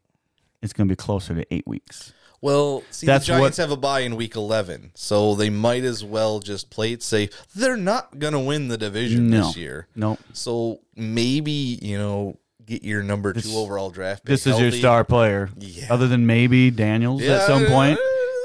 it's 0.63 0.73
going 0.73 0.89
to 0.89 0.93
be 0.93 0.97
closer 0.97 1.35
to 1.35 1.55
eight 1.55 1.67
weeks. 1.67 2.13
Well, 2.43 2.83
see, 2.91 3.07
That's 3.07 3.27
the 3.27 3.33
Giants 3.35 3.59
what- 3.59 3.63
have 3.63 3.71
a 3.71 3.77
bye 3.77 4.01
in 4.01 4.17
week 4.17 4.35
11, 4.35 4.93
so 4.95 5.35
they 5.35 5.51
might 5.51 5.85
as 5.85 6.03
well 6.03 6.41
just 6.41 6.71
play 6.71 6.93
it 6.93 7.03
safe. 7.03 7.31
They're 7.55 7.77
not 7.77 8.19
going 8.19 8.33
to 8.33 8.39
win 8.41 8.69
the 8.69 8.79
division 8.79 9.29
No. 9.29 9.49
this 9.49 9.57
year. 9.59 9.89
Nope. 9.95 10.21
So 10.33 10.81
maybe, 10.97 11.79
you 11.83 11.99
know, 11.99 12.39
get 12.65 12.83
your 12.83 13.03
number 13.03 13.35
two 13.35 13.53
overall 13.53 13.91
draft 13.91 14.25
pick. 14.25 14.31
This 14.31 14.47
is 14.47 14.59
your 14.59 14.71
star 14.73 15.05
player. 15.05 15.51
Yeah. 15.59 15.89
Other 15.93 16.09
than 16.09 16.25
maybe 16.27 16.71
Daniels 16.71 17.21
at 17.23 17.47
some 17.47 17.67
point. 17.67 17.99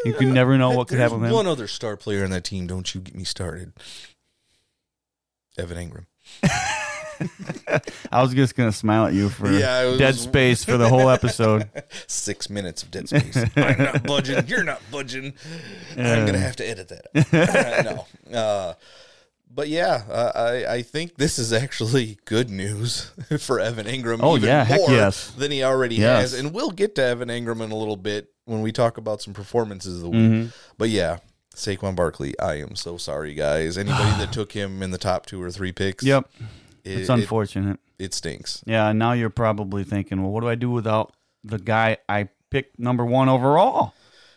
You 0.03 0.13
can 0.13 0.33
never 0.33 0.55
know 0.57 0.69
what 0.71 0.87
could 0.87 0.99
There's 0.99 1.09
happen 1.09 1.21
with 1.21 1.31
him. 1.31 1.35
one 1.35 1.47
other 1.47 1.67
star 1.67 1.95
player 1.97 2.23
on 2.25 2.29
that 2.31 2.43
team. 2.43 2.67
Don't 2.67 2.93
you 2.93 3.01
get 3.01 3.15
me 3.15 3.23
started. 3.23 3.73
Evan 5.57 5.77
Engram. 5.89 6.05
I 8.11 8.21
was 8.21 8.33
just 8.33 8.55
going 8.55 8.69
to 8.69 8.75
smile 8.75 9.05
at 9.07 9.13
you 9.13 9.29
for 9.29 9.51
Yeah, 9.51 9.85
was- 9.85 9.97
dead 9.99 10.15
space 10.15 10.63
for 10.63 10.77
the 10.77 10.89
whole 10.89 11.09
episode. 11.09 11.69
Six 12.07 12.49
minutes 12.49 12.83
of 12.83 12.91
dead 12.91 13.09
space. 13.09 13.37
I'm 13.55 13.77
not 13.77 14.03
budging. 14.03 14.47
You're 14.47 14.63
not 14.63 14.81
budging. 14.91 15.33
I'm 15.97 16.25
gonna 16.25 16.37
have 16.37 16.55
to 16.57 16.67
edit 16.69 16.89
that. 16.89 18.05
no, 18.31 18.37
uh, 18.37 18.73
but 19.53 19.67
yeah, 19.69 20.03
uh, 20.09 20.31
I 20.35 20.73
I 20.75 20.81
think 20.81 21.15
this 21.15 21.39
is 21.39 21.53
actually 21.53 22.17
good 22.25 22.49
news 22.49 23.11
for 23.39 23.59
Evan 23.59 23.85
Engram. 23.87 24.19
Oh, 24.21 24.35
even 24.37 24.49
yeah, 24.49 24.63
heck 24.65 24.79
more 24.79 24.91
yes. 24.91 25.31
than 25.31 25.51
he 25.51 25.63
already 25.63 25.95
Yes. 25.95 26.31
has, 26.31 26.39
and 26.39 26.53
we'll 26.53 26.71
get 26.71 26.95
to 26.95 27.03
Evan 27.03 27.29
Engram 27.29 27.61
in 27.63 27.71
a 27.71 27.75
little 27.75 27.97
bit 27.97 28.27
when 28.45 28.61
we 28.61 28.71
talk 28.71 28.97
about 28.97 29.21
some 29.21 29.33
performances 29.33 29.97
of 29.97 30.01
the 30.03 30.09
week. 30.09 30.19
Mhm. 30.31 30.53
But 30.77 30.89
yeah. 30.89 31.17
Saquon 31.55 31.95
Barkley, 31.95 32.37
I 32.37 32.55
am 32.55 32.75
so 32.75 32.97
sorry, 32.97 33.33
guys. 33.33 33.77
Anybody 33.77 34.09
that 34.19 34.33
took 34.33 34.51
him 34.51 34.83
in 34.83 34.91
the 34.91 34.97
top 34.97 35.25
two 35.25 35.41
or 35.41 35.49
three 35.49 35.71
picks, 35.71 36.03
Yep. 36.03 36.29
It- 36.85 36.99
It's 36.99 37.09
unfortunate. 37.09 37.79
It, 37.97 38.13
stinks. 38.13 38.61
Yeah, 38.65 38.89
and 38.89 38.99
now 38.99 39.13
you're 39.13 39.29
probably 39.29 39.83
thinking, 39.85 40.21
well, 40.21 40.31
what 40.31 40.41
do 40.41 40.49
I 40.49 40.55
do 40.55 40.69
without 40.69 41.13
the 41.43 41.57
guy 41.59 41.97
I 42.09 42.27
picked 42.49 42.77
number 42.79 43.05
one 43.05 43.29
overall? 43.29 43.93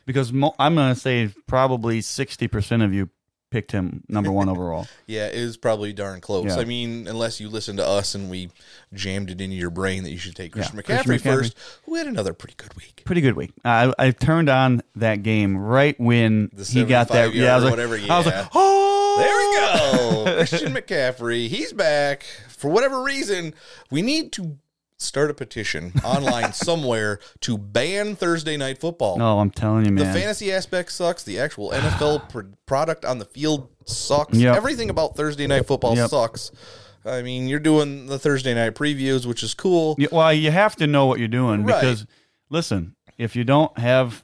Because 0.06 0.32
mo- 0.32 0.54
I'm 0.58 0.74
going 0.76 0.94
to 0.94 1.00
say 1.00 1.30
probably 1.46 2.00
60% 2.00 2.84
of 2.84 2.94
you 2.94 3.10
picked 3.50 3.72
him 3.72 4.04
number 4.08 4.30
one 4.30 4.48
overall. 4.54 4.86
Yeah, 5.06 5.26
it 5.26 5.42
was 5.42 5.56
probably 5.56 5.92
darn 5.92 6.20
close. 6.20 6.46
Yeah. 6.46 6.56
I 6.60 6.64
mean, 6.66 7.08
unless 7.08 7.40
you 7.40 7.48
listen 7.48 7.76
to 7.78 7.86
us 7.86 8.14
and 8.14 8.30
we 8.30 8.50
jammed 8.94 9.30
it 9.30 9.40
into 9.40 9.56
your 9.56 9.70
brain 9.70 10.04
that 10.04 10.10
you 10.10 10.18
should 10.18 10.36
take 10.36 10.52
Christian 10.52 10.76
Yeah, 10.76 10.82
McCaffrey, 10.82 11.04
Christian 11.06 11.32
McCaffrey. 11.32 11.38
first, 11.38 11.56
who 11.84 11.94
had 11.96 12.06
another 12.06 12.32
pretty 12.34 12.54
good 12.56 12.74
week. 12.76 13.02
Pretty 13.06 13.22
good 13.22 13.34
week. 13.36 13.50
I, 13.64 13.92
I 13.98 14.10
turned 14.12 14.48
on 14.50 14.82
that 14.96 15.22
game 15.24 15.56
right 15.58 15.98
when 15.98 16.50
The 16.52 16.64
he 16.64 16.84
got 16.84 17.08
that. 17.08 17.34
Yeah, 17.34 17.52
I 17.52 17.54
was 17.56 17.64
like, 17.64 17.70
whatever, 17.72 17.94
I 17.96 18.16
was 18.18 18.26
like, 18.26 18.48
oh, 18.54 18.84
There 19.18 19.36
we 19.36 19.56
go. 19.56 20.24
Christian 20.38 20.72
McCaffrey, 20.74 21.48
he's 21.48 21.72
back. 21.72 22.24
For 22.48 22.70
whatever 22.70 23.02
reason, 23.02 23.54
we 23.90 24.02
need 24.02 24.32
to 24.32 24.58
start 24.96 25.30
a 25.30 25.34
petition 25.34 25.92
online 26.04 26.52
somewhere 26.52 27.20
to 27.40 27.56
ban 27.56 28.16
Thursday 28.16 28.56
night 28.56 28.78
football. 28.78 29.16
No, 29.18 29.38
I'm 29.38 29.50
telling 29.50 29.84
you, 29.84 29.92
man. 29.92 30.06
The 30.12 30.18
fantasy 30.18 30.52
aspect 30.52 30.90
sucks. 30.92 31.22
The 31.22 31.38
actual 31.38 31.70
NFL 31.70 32.28
pr- 32.30 32.40
product 32.66 33.04
on 33.04 33.18
the 33.18 33.24
field 33.24 33.68
sucks. 33.84 34.36
Yep. 34.36 34.56
Everything 34.56 34.90
about 34.90 35.16
Thursday 35.16 35.46
night 35.46 35.66
football 35.66 35.94
Yep. 35.96 36.10
sucks. 36.10 36.50
I 37.04 37.22
mean, 37.22 37.46
you're 37.46 37.60
doing 37.60 38.06
the 38.06 38.18
Thursday 38.18 38.54
night 38.54 38.74
previews, 38.74 39.24
which 39.24 39.42
is 39.42 39.54
cool. 39.54 39.94
Yeah, 39.98 40.08
well, 40.12 40.32
you 40.32 40.50
have 40.50 40.74
to 40.76 40.86
know 40.86 41.06
what 41.06 41.18
you're 41.20 41.28
doing 41.28 41.64
Right. 41.64 41.80
because, 41.80 42.04
listen, 42.50 42.96
if 43.16 43.36
you 43.36 43.44
don't 43.44 43.76
have 43.78 44.22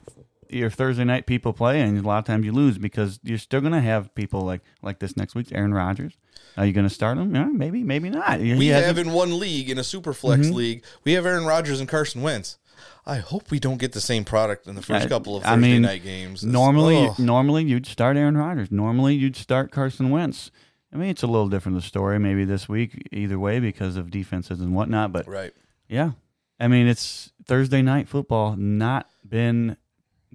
your 0.49 0.69
Thursday 0.69 1.03
night 1.03 1.25
people 1.25 1.53
playing, 1.53 1.97
a 1.97 2.01
lot 2.01 2.19
of 2.19 2.25
times 2.25 2.45
you 2.45 2.51
lose 2.51 2.77
because 2.77 3.19
you're 3.23 3.37
still 3.37 3.61
going 3.61 3.73
to 3.73 3.81
have 3.81 4.13
people 4.15 4.41
like 4.41 4.61
like 4.81 4.99
this 4.99 5.15
next 5.17 5.35
week's 5.35 5.51
Aaron 5.51 5.73
Rodgers. 5.73 6.13
Are 6.57 6.65
you 6.65 6.73
going 6.73 6.87
to 6.87 6.93
start 6.93 7.17
him? 7.17 7.35
Yeah, 7.35 7.45
maybe, 7.45 7.83
maybe 7.83 8.09
not. 8.09 8.39
He 8.39 8.53
We 8.55 8.67
have 8.67 8.97
in 8.97 9.11
one 9.11 9.39
league, 9.39 9.69
in 9.69 9.77
a 9.77 9.83
super 9.83 10.13
flex 10.13 10.47
Mhm. 10.47 10.53
league, 10.53 10.83
we 11.03 11.13
have 11.13 11.25
Aaron 11.25 11.45
Rodgers 11.45 11.79
and 11.79 11.89
Carson 11.89 12.21
Wentz. 12.21 12.57
I 13.05 13.17
hope 13.17 13.51
we 13.51 13.59
don't 13.59 13.77
get 13.77 13.91
the 13.93 14.01
same 14.01 14.23
product 14.23 14.65
in 14.67 14.75
the 14.75 14.81
first 14.81 15.05
I- 15.05 15.09
couple 15.09 15.35
of 15.35 15.43
Thursday 15.43 15.53
I 15.53 15.57
mean, 15.57 15.81
night 15.83 16.03
games. 16.03 16.43
It's- 16.43 16.51
Normally, 16.53 17.09
normally 17.19 17.63
you'd 17.65 17.85
start 17.85 18.17
Aaron 18.17 18.37
Rodgers. 18.37 18.71
Normally 18.71 19.15
you'd 19.15 19.35
start 19.35 19.71
Carson 19.71 20.09
Wentz. 20.09 20.49
I 20.93 20.97
mean, 20.97 21.09
it's 21.09 21.23
a 21.23 21.27
little 21.27 21.49
different 21.49 21.77
the 21.77 21.81
story 21.81 22.19
maybe 22.19 22.45
this 22.45 22.69
week 22.69 23.07
either 23.11 23.37
way 23.37 23.59
because 23.59 23.97
of 23.97 24.09
defenses 24.09 24.61
and 24.61 24.73
whatnot. 24.73 25.11
But 25.11 25.27
right. 25.27 25.51
yeah, 25.89 26.11
I 26.59 26.67
mean 26.69 26.87
it's 26.87 27.31
Thursday 27.45 27.81
night 27.81 28.07
football 28.07 28.55
not 28.55 29.07
been 29.27 29.75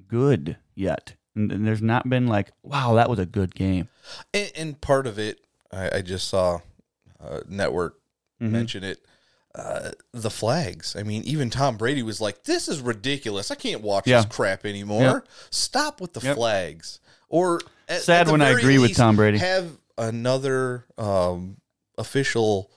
good 0.08 0.56
yet, 0.74 1.14
and, 1.34 1.50
and 1.52 1.66
there's 1.66 1.82
not 1.82 2.08
been 2.08 2.26
like 2.26 2.50
wow 2.62 2.94
that 2.94 3.08
was 3.10 3.18
a 3.18 3.26
good 3.26 3.54
game. 3.54 3.88
And, 4.34 4.50
and 4.56 4.80
part 4.80 5.06
of 5.06 5.18
it, 5.18 5.40
I, 5.72 5.98
I 5.98 6.02
just 6.02 6.28
saw 6.28 6.60
uh, 7.22 7.40
network 7.48 7.96
Mhm. 8.42 8.50
mention 8.50 8.84
it. 8.84 8.98
Uh, 9.54 9.90
the 10.12 10.30
flags. 10.30 10.94
I 10.96 11.02
mean, 11.02 11.22
even 11.24 11.50
Tom 11.50 11.76
Brady 11.76 12.02
was 12.04 12.20
like, 12.20 12.44
"This 12.44 12.68
is 12.68 12.80
ridiculous. 12.80 13.50
I 13.50 13.56
can't 13.56 13.82
watch 13.82 14.06
Yeah. 14.06 14.18
this 14.22 14.26
crap 14.34 14.64
anymore. 14.64 15.02
Yep. 15.02 15.28
Stop 15.50 16.00
with 16.00 16.12
the 16.12 16.20
Yep. 16.20 16.36
flags." 16.36 17.00
Or 17.28 17.60
at, 17.88 18.00
Sad 18.02 18.28
at 18.28 18.32
when 18.32 18.42
I 18.42 18.50
agree 18.50 18.78
with 18.78 18.94
Tom 18.96 19.16
Brady. 19.16 19.38
Have 19.38 19.76
another 19.98 20.86
um, 20.96 21.56
official 21.98 22.70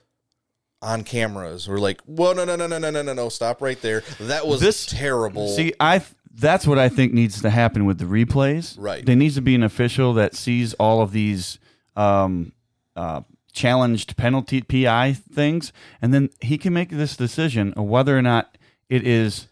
on 0.82 1.04
cameras. 1.04 1.68
We're 1.70 1.78
like, 1.80 2.02
"Whoa, 2.02 2.34
no, 2.34 2.44
no, 2.44 2.56
no, 2.56 2.68
no, 2.68 2.78
no, 2.80 2.90
no, 2.90 3.02
no, 3.04 3.14
no! 3.14 3.30
Stop 3.30 3.62
right 3.62 3.80
there. 3.82 4.04
That 4.20 4.48
was 4.48 4.60
This- 4.60 4.86
terrible." 4.86 5.48
See, 5.56 5.74
I 5.80 6.02
that's 6.34 6.66
what 6.66 6.80
I 6.80 6.90
think 6.90 7.14
needs 7.14 7.42
to 7.42 7.50
happen 7.50 7.86
with 7.86 8.00
the 8.00 8.06
replays. 8.06 8.76
Right. 8.78 9.06
There 9.06 9.16
needs 9.16 9.36
to 9.36 9.42
be 9.42 9.56
an 9.56 9.64
official 9.64 10.14
that 10.16 10.36
sees 10.36 10.74
all 10.76 11.02
of 11.02 11.12
these 11.12 11.60
um, 11.96 12.54
uh, 12.96 13.22
challenged 13.52 14.18
penalty 14.18 14.62
PI 14.62 15.14
things, 15.14 15.72
and 16.02 16.14
then 16.14 16.30
he 16.42 16.58
can 16.58 16.74
make 16.74 16.90
this 16.90 17.16
decision 17.16 17.74
of 17.74 17.86
whether 17.86 18.18
or 18.18 18.22
not 18.22 18.58
it 18.90 19.06
is 19.06 19.48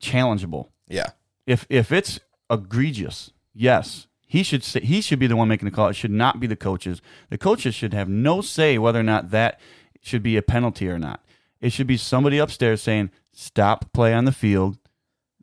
challengeable. 0.00 0.68
yeah. 0.88 1.10
If 1.44 1.66
if 1.68 1.90
it's 1.90 2.20
egregious, 2.48 3.32
yes, 3.52 4.06
he 4.26 4.44
should 4.44 4.62
say, 4.62 4.78
he 4.80 5.00
should 5.00 5.18
be 5.18 5.26
the 5.26 5.34
one 5.34 5.48
making 5.48 5.66
the 5.66 5.74
call. 5.74 5.88
It 5.88 5.96
should 5.96 6.12
not 6.12 6.38
be 6.38 6.46
the 6.46 6.54
coaches. 6.54 7.02
The 7.30 7.38
coaches 7.38 7.74
should 7.74 7.92
have 7.94 8.08
no 8.08 8.42
say 8.42 8.78
whether 8.78 9.00
or 9.00 9.02
not 9.04 9.30
that 9.32 9.58
should 10.00 10.22
be 10.22 10.36
a 10.36 10.42
penalty 10.42 10.88
or 10.88 11.00
not. 11.00 11.20
It 11.60 11.72
should 11.72 11.88
be 11.88 11.96
somebody 11.96 12.38
upstairs 12.38 12.80
saying, 12.80 13.10
"Stop 13.32 13.92
play 13.92 14.14
on 14.14 14.24
the 14.24 14.32
field." 14.32 14.78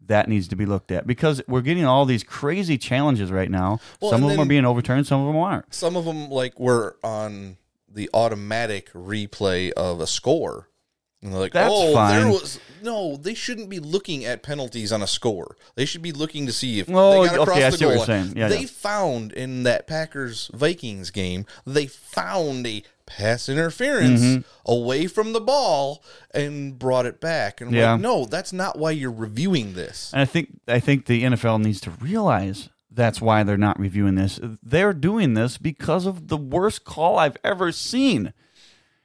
That 0.09 0.27
needs 0.27 0.47
to 0.49 0.55
be 0.55 0.65
looked 0.65 0.91
at 0.91 1.07
because 1.07 1.41
we're 1.47 1.61
getting 1.61 1.85
all 1.85 2.05
these 2.05 2.23
crazy 2.23 2.77
challenges 2.77 3.31
right 3.31 3.49
now. 3.49 3.79
Well, 4.01 4.11
some 4.11 4.23
of 4.23 4.29
them 4.29 4.39
are 4.41 4.45
being 4.45 4.65
overturned, 4.65 5.07
some 5.07 5.21
of 5.21 5.27
them 5.27 5.37
aren't. 5.37 5.73
Some 5.73 5.95
of 5.95 6.05
them 6.05 6.29
like 6.29 6.59
were 6.59 6.97
on 7.03 7.57
the 7.87 8.09
automatic 8.13 8.91
replay 8.93 9.71
of 9.71 9.99
a 9.99 10.05
score, 10.07 10.67
And 11.21 11.33
they're 11.33 11.39
like, 11.39 11.53
That's 11.53 11.73
oh, 11.73 11.93
there 12.09 12.27
was 12.27 12.59
no. 12.83 13.17
They 13.17 13.33
shouldn't 13.33 13.69
be 13.69 13.79
looking 13.79 14.25
at 14.25 14.43
penalties 14.43 14.91
on 14.91 15.01
a 15.01 15.07
score. 15.07 15.55
They 15.75 15.85
should 15.85 16.01
be 16.01 16.11
looking 16.11 16.45
to 16.45 16.53
see 16.53 16.79
if 16.79 16.87
Oh, 16.89 17.23
they 17.23 17.29
got 17.29 17.41
across 17.47 17.57
okay, 17.57 17.69
the 17.71 17.77
goal 17.77 18.05
line. 18.05 18.33
Yeah, 18.35 18.47
they 18.47 18.61
yeah. 18.61 18.67
found 18.67 19.33
in 19.33 19.63
that 19.63 19.87
Packers 19.87 20.49
Vikings 20.53 21.09
game, 21.11 21.45
they 21.65 21.87
found 21.87 22.65
a 22.67 22.83
pass 23.09 23.49
interference 23.49 24.21
Mhm. 24.21 24.43
away 24.65 25.07
from 25.07 25.33
the 25.33 25.41
ball 25.41 26.03
and 26.33 26.77
brought 26.79 27.05
it 27.05 27.19
back. 27.19 27.59
And 27.59 27.71
Yeah. 27.73 27.93
like, 27.93 28.01
no, 28.01 28.25
that's 28.25 28.53
not 28.53 28.77
why 28.79 28.91
you're 28.91 29.11
reviewing 29.11 29.73
this. 29.73 30.11
And 30.13 30.21
I 30.21 30.25
think 30.25 30.59
I 30.67 30.79
think 30.79 31.05
the 31.07 31.23
NFL 31.25 31.59
needs 31.59 31.81
to 31.81 31.91
realize 31.91 32.69
that's 32.91 33.19
why 33.21 33.43
they're 33.43 33.57
not 33.57 33.79
reviewing 33.79 34.15
this. 34.15 34.39
They're 34.63 34.93
doing 34.93 35.33
this 35.33 35.57
because 35.57 36.05
of 36.05 36.27
the 36.27 36.37
worst 36.37 36.85
call 36.85 37.17
I've 37.19 37.37
ever 37.43 37.71
seen. 37.71 38.33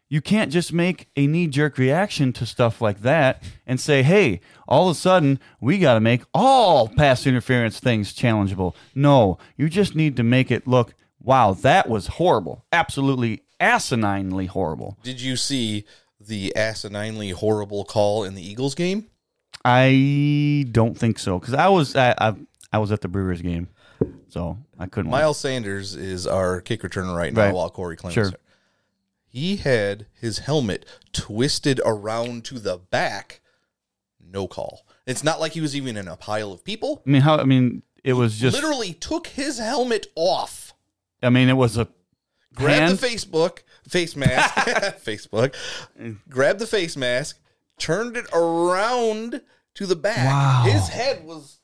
You 0.08 0.20
can't 0.20 0.52
just 0.52 0.72
make 0.72 1.08
a 1.16 1.26
knee 1.26 1.46
jerk 1.48 1.76
reaction 1.78 2.32
to 2.34 2.46
stuff 2.46 2.80
like 2.80 3.00
that 3.02 3.42
and 3.66 3.80
say, 3.80 4.02
hey, 4.02 4.40
all 4.68 4.88
of 4.88 4.96
a 4.96 4.98
sudden 5.00 5.40
we 5.60 5.78
got 5.78 5.94
to 5.94 6.00
make 6.00 6.22
all 6.32 6.88
pass 6.88 7.26
interference 7.26 7.80
things 7.80 8.12
challengeable. 8.14 8.74
No, 8.94 9.38
you 9.56 9.68
just 9.68 9.94
need 9.96 10.16
to 10.16 10.22
make 10.22 10.50
it 10.50 10.68
look, 10.68 10.94
wow, 11.20 11.52
that 11.54 11.88
was 11.88 12.06
horrible. 12.06 12.64
Absolutely 12.70 13.42
asininely 13.60 14.48
horrible. 14.48 14.98
Did 15.02 15.20
you 15.20 15.36
see 15.36 15.84
the 16.20 16.52
asininely 16.56 17.32
horrible 17.32 17.84
call 17.84 18.24
in 18.24 18.34
the 18.34 18.42
Eagles 18.46 18.74
game? 18.74 19.06
I 19.64 20.66
don't 20.72 20.96
think 20.98 21.18
so 21.18 21.38
because 21.38 21.54
I 21.54 21.68
was 21.68 21.96
I, 21.96 22.14
I 22.18 22.34
I 22.72 22.78
was 22.78 22.92
at 22.92 23.00
the 23.00 23.08
Brewers 23.08 23.40
game, 23.40 23.68
so 24.28 24.58
I 24.78 24.86
couldn't. 24.86 25.10
Miles 25.10 25.38
Sanders 25.38 25.94
is 25.94 26.26
our 26.26 26.60
kick 26.60 26.82
returner 26.82 27.16
right 27.16 27.32
now 27.32 27.44
Right. 27.46 27.54
while 27.54 27.70
Corey 27.70 27.96
Clement. 27.96 28.14
Sure. 28.14 28.32
He 29.26 29.56
had 29.56 30.06
his 30.12 30.40
helmet 30.40 30.84
twisted 31.12 31.80
around 31.84 32.44
to 32.46 32.58
the 32.58 32.76
back. 32.78 33.40
No 34.20 34.46
call. 34.46 34.86
It's 35.06 35.24
not 35.24 35.40
like 35.40 35.52
he 35.52 35.60
was 35.60 35.74
even 35.76 35.96
in 35.96 36.08
a 36.08 36.16
pile 36.16 36.52
of 36.52 36.64
people. 36.64 37.02
I 37.06 37.10
mean, 37.10 37.22
how? 37.22 37.38
I 37.38 37.44
mean, 37.44 37.82
it 38.02 38.12
was 38.14 38.38
just. 38.38 38.54
Literally 38.54 38.92
took 38.92 39.28
his 39.28 39.58
helmet 39.58 40.06
off, 40.14 40.72
I 41.22 41.30
mean, 41.30 41.48
it 41.48 41.54
was 41.56 41.76
a 41.76 41.88
grabbed 42.54 42.80
hand. 42.80 42.98
the 42.98 43.06
Facebook 43.06 43.58
face 43.88 44.16
mask, 44.16 44.54
Facebook, 45.04 45.54
grab 46.28 46.58
the 46.58 46.66
face 46.66 46.96
mask, 46.96 47.38
turned 47.78 48.16
it 48.16 48.26
around 48.32 49.40
to 49.74 49.86
the 49.86 49.96
back. 49.96 50.26
Wow. 50.26 50.64
His 50.70 50.88
head 50.88 51.24
was 51.24 51.58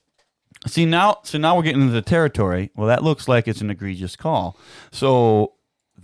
See 0.66 0.84
now, 0.84 1.20
so 1.22 1.38
now 1.38 1.56
we're 1.56 1.62
getting 1.62 1.80
into 1.80 1.94
the 1.94 2.02
territory. 2.02 2.70
Well, 2.76 2.88
that 2.88 3.02
looks 3.02 3.26
like 3.28 3.48
it's 3.48 3.62
an 3.62 3.70
egregious 3.70 4.14
call. 4.14 4.58
So 4.92 5.54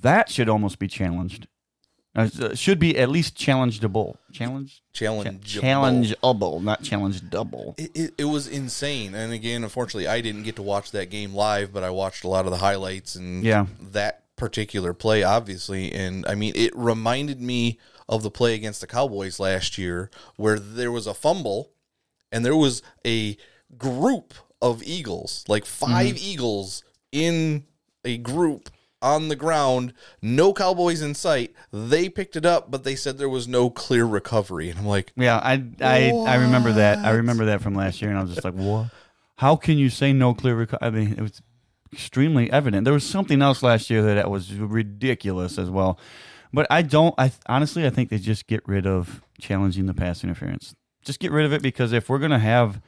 that 0.01 0.31
should 0.31 0.49
almost 0.49 0.79
be 0.79 0.89
challenged. 0.89 1.47
Uh, 2.15 2.55
should 2.55 2.79
be 2.79 2.97
at 2.97 3.11
least 3.11 3.37
challengeable. 3.37 4.17
Challenge. 4.33 4.83
Challengeable. 4.95 5.61
Challengeable, 5.61 6.63
not 6.63 6.83
challenge 6.83 7.29
double. 7.29 7.75
It, 7.77 7.91
it, 7.95 8.15
it 8.17 8.25
was 8.25 8.49
insane. 8.49 9.15
And 9.15 9.35
again, 9.35 9.63
unfortunately, 9.63 10.09
I 10.09 10.23
didn't 10.23 10.45
get 10.45 10.57
to 10.57 10.63
watch 10.63 10.91
that 10.93 11.11
game 11.11 11.35
live, 11.35 11.75
but 11.75 11.83
I 11.85 11.91
watched 11.91 12.25
a 12.25 12.29
lot 12.29 12.47
of 12.47 12.51
the 12.51 12.57
highlights 12.57 13.15
and 13.17 13.45
Yeah. 13.45 13.67
that 13.93 14.23
particular 14.37 14.93
play, 14.93 15.23
obviously. 15.23 15.93
And 15.93 16.25
I 16.27 16.35
mean, 16.35 16.53
it 16.55 16.77
reminded 16.77 17.41
me 17.41 17.79
of 18.09 18.23
the 18.23 18.31
play 18.31 18.55
against 18.55 18.81
the 18.81 18.87
Cowboys 18.87 19.41
last 19.41 19.79
year 19.79 20.11
where 20.37 20.59
there 20.59 20.93
was 20.93 21.07
a 21.07 21.15
fumble 21.15 21.73
and 22.31 22.45
there 22.45 22.57
was 22.57 22.83
a 23.05 23.37
group 23.77 24.35
of 24.63 24.83
Eagles, 24.83 25.45
like 25.49 25.65
5 25.65 25.91
Mm-hmm. 25.91 26.17
Eagles 26.19 26.85
in 27.13 27.65
a 28.05 28.19
group 28.19 28.71
on 29.03 29.29
the 29.29 29.37
ground, 29.37 29.93
no 30.23 30.53
Cowboys 30.53 31.03
in 31.03 31.15
sight. 31.15 31.53
They 31.73 32.09
picked 32.09 32.37
it 32.37 32.47
up, 32.47 32.71
but 32.71 32.83
they 32.85 32.97
said 32.97 33.19
there 33.19 33.29
was 33.29 33.47
no 33.47 33.71
clear 33.71 34.05
recovery. 34.05 34.71
And 34.71 34.79
I'm 34.79 34.87
like, 34.87 35.13
Yeah, 35.17 35.37
I 35.37 35.63
I 35.81 36.11
I 36.11 36.37
remember 36.37 36.73
that. 36.73 36.99
I 36.99 37.11
remember 37.11 37.47
that 37.47 37.61
from 37.61 37.75
last 37.75 38.01
year, 38.01 38.11
and 38.11 38.19
I 38.19 38.23
was 38.23 38.33
just 38.35 38.45
like, 38.45 38.55
"What? 38.55 38.87
How 39.37 39.55
can 39.57 39.77
you 39.79 39.91
say 39.91 40.13
no 40.13 40.33
clear?" 40.35 40.55
recovery? 40.57 40.87
I 40.87 40.91
mean, 40.91 41.13
it 41.13 41.21
was 41.21 41.43
extremely 41.97 42.51
evident. 42.53 42.85
There 42.85 42.95
was 42.95 43.05
something 43.05 43.41
else 43.41 43.63
last 43.63 43.89
year 43.91 44.03
that, 44.03 44.31
was 44.31 44.53
ridiculous 44.53 45.59
as 45.59 45.71
well. 45.71 45.99
But 46.53 46.67
I 46.71 46.83
don't. 46.83 47.15
I 47.19 47.33
honestly, 47.47 47.87
I 47.87 47.91
think 47.91 48.11
they 48.11 48.19
just 48.19 48.47
get 48.47 48.63
rid 48.69 48.87
of 48.87 49.23
challenging 49.41 49.87
the 49.87 49.95
pass 49.95 50.23
interference. 50.23 50.75
Just 51.05 51.19
get 51.21 51.33
rid 51.33 51.45
of 51.47 51.53
it 51.53 51.63
because 51.63 51.93
if 51.93 52.09
we're 52.09 52.19
gonna 52.19 52.39
have 52.39 52.81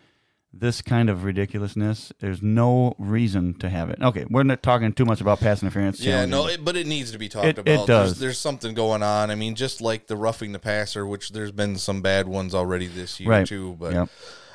this 0.53 0.81
kind 0.81 1.11
of 1.11 1.25
ridiculousness, 1.25 2.12
there's 2.21 2.40
no 2.42 2.94
reason 2.99 3.55
to 3.59 3.68
have 3.68 3.90
it. 3.90 3.99
Okay, 4.01 4.25
we're 4.31 4.42
not 4.44 4.62
talking 4.62 4.92
too 4.92 5.05
much 5.05 5.21
about 5.21 5.40
pass 5.40 5.62
interference. 5.62 6.01
Yeah, 6.01 6.25
no, 6.25 6.47
it, 6.47 6.64
but 6.64 6.77
it 6.77 6.87
needs 6.87 7.11
to 7.12 7.18
be 7.18 7.29
talked 7.29 7.47
It- 7.47 7.59
it 7.59 7.75
about. 7.75 7.87
does. 7.87 8.09
There's, 8.11 8.18
there's 8.21 8.38
something 8.38 8.75
going 8.75 9.03
on. 9.03 9.31
I 9.31 9.35
mean, 9.35 9.55
just 9.55 9.81
like 9.81 10.07
the 10.07 10.16
roughing 10.16 10.53
the 10.53 10.59
passer, 10.59 11.07
which 11.07 11.31
there's 11.31 11.53
been 11.53 11.77
some 11.77 12.01
bad 12.01 12.29
ones 12.29 12.55
already 12.55 12.87
this 12.87 13.21
year 13.21 13.29
Right. 13.29 13.47
too. 13.47 13.77
But 13.79 13.92
Yep. 13.92 14.09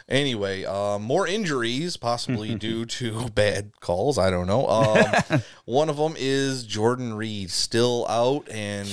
Anyway, 0.09 0.65
uh, 0.65 0.99
more 0.99 1.27
injuries 1.27 1.97
possibly 1.97 2.55
due 2.67 2.85
to 2.85 3.29
bad 3.35 3.79
calls. 3.79 4.17
I 4.17 4.29
don't 4.29 4.47
know. 4.47 4.67
Um, 4.67 5.41
one 5.65 5.89
of 5.89 5.97
them 5.97 6.15
is 6.17 6.63
Jordan 6.63 7.13
Reed 7.13 7.49
still 7.51 8.05
out, 8.07 8.47
and 8.49 8.87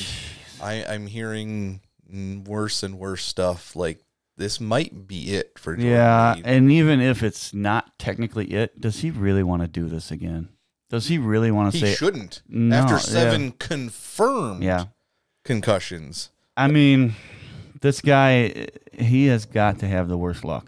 I, 0.62 0.84
I'm 0.84 1.06
hearing 1.06 1.80
worse 2.46 2.82
and 2.82 2.98
worse 2.98 3.24
stuff. 3.24 3.76
Like 3.76 4.00
this 4.36 4.60
might 4.60 5.06
be 5.06 5.34
it 5.34 5.58
for 5.58 5.74
Jordan 5.76 5.90
Yeah, 5.92 6.34
Reed. 6.34 6.42
and 6.46 6.72
even 6.72 7.00
if 7.00 7.22
it's 7.22 7.52
not 7.54 7.98
technically 7.98 8.46
it, 8.52 8.80
does 8.80 9.00
he 9.00 9.10
really 9.10 9.42
want 9.42 9.62
to 9.62 9.68
do 9.68 9.86
this 9.88 10.10
again? 10.10 10.48
Does 10.88 11.06
he 11.06 11.18
really 11.18 11.50
want 11.52 11.72
to 11.72 11.78
He 11.78 11.86
say 11.86 11.94
shouldn't. 11.94 12.42
No, 12.48 12.74
After 12.76 12.94
yeah. 12.94 12.98
seven 13.00 13.52
confirmed 13.52 14.64
Yeah. 14.64 14.86
concussions. 15.44 16.30
I 16.56 16.66
mean, 16.68 17.14
this 17.80 18.00
guy, 18.00 18.66
he 18.92 19.26
has 19.26 19.46
got 19.46 19.78
to 19.80 19.86
have 19.86 20.08
the 20.08 20.18
worst 20.18 20.44
luck. 20.44 20.66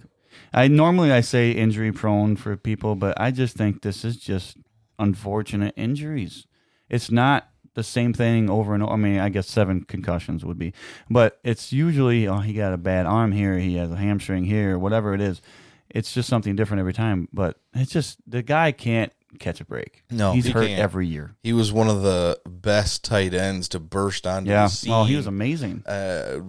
I 0.53 0.69
normally 0.69 1.11
I 1.11 1.21
say 1.21 1.53
injury 1.53 1.93
prone 1.93 2.37
for 2.37 2.57
people, 2.57 2.95
but 2.95 3.19
I 3.21 3.31
just 3.31 3.57
think 3.57 3.83
this 3.83 4.05
is 4.05 4.17
just 4.17 4.57
unfortunate 4.99 5.75
injuries. 5.77 6.47
It's 6.89 7.11
not 7.11 7.49
the 7.75 7.83
same 7.83 8.13
thing 8.13 8.51
over 8.51 8.75
and 8.75 8.83
over. 8.83 8.93
I 8.93 8.97
mean, 8.97 9.19
I 9.19 9.31
guess 9.31 9.49
seven 9.49 9.85
concussions 9.85 10.45
would 10.45 10.59
be, 10.59 10.75
but 11.09 11.41
it's 11.43 11.73
usually 11.73 12.29
oh 12.29 12.39
he 12.41 12.53
got 12.53 12.75
a 12.75 12.79
bad 12.79 13.07
arm 13.07 13.33
here, 13.33 13.59
he 13.59 13.77
has 13.77 13.91
a 13.91 13.97
hamstring 13.97 14.45
here, 14.45 14.79
whatever 14.79 15.15
it 15.15 15.21
is. 15.21 15.41
It's 15.89 16.13
just 16.13 16.29
something 16.29 16.57
different 16.57 16.81
every 16.81 16.95
time. 16.95 17.29
But 17.33 17.59
it's 17.75 17.93
just 17.93 18.19
the 18.27 18.43
guy 18.43 18.73
can't 18.73 19.13
catch 19.39 19.61
a 19.61 19.65
break. 19.65 20.03
No, 20.11 20.33
he's 20.33 20.45
he 20.47 20.51
hurt 20.53 20.67
can't. 20.67 20.81
every 20.81 21.07
year. 21.07 21.35
He 21.43 21.53
was 21.53 21.73
one 21.73 21.89
of 21.89 22.03
the 22.03 22.39
best 22.49 23.03
tight 23.05 23.35
ends 23.35 23.69
to 23.71 23.81
burst 23.81 24.27
onto 24.27 24.51
Yeah. 24.51 24.65
the 24.65 24.69
scene. 24.69 24.91
Well, 24.93 25.05
he 25.05 25.17
was 25.17 25.27
amazing. 25.27 25.83
Uh, 25.87 26.41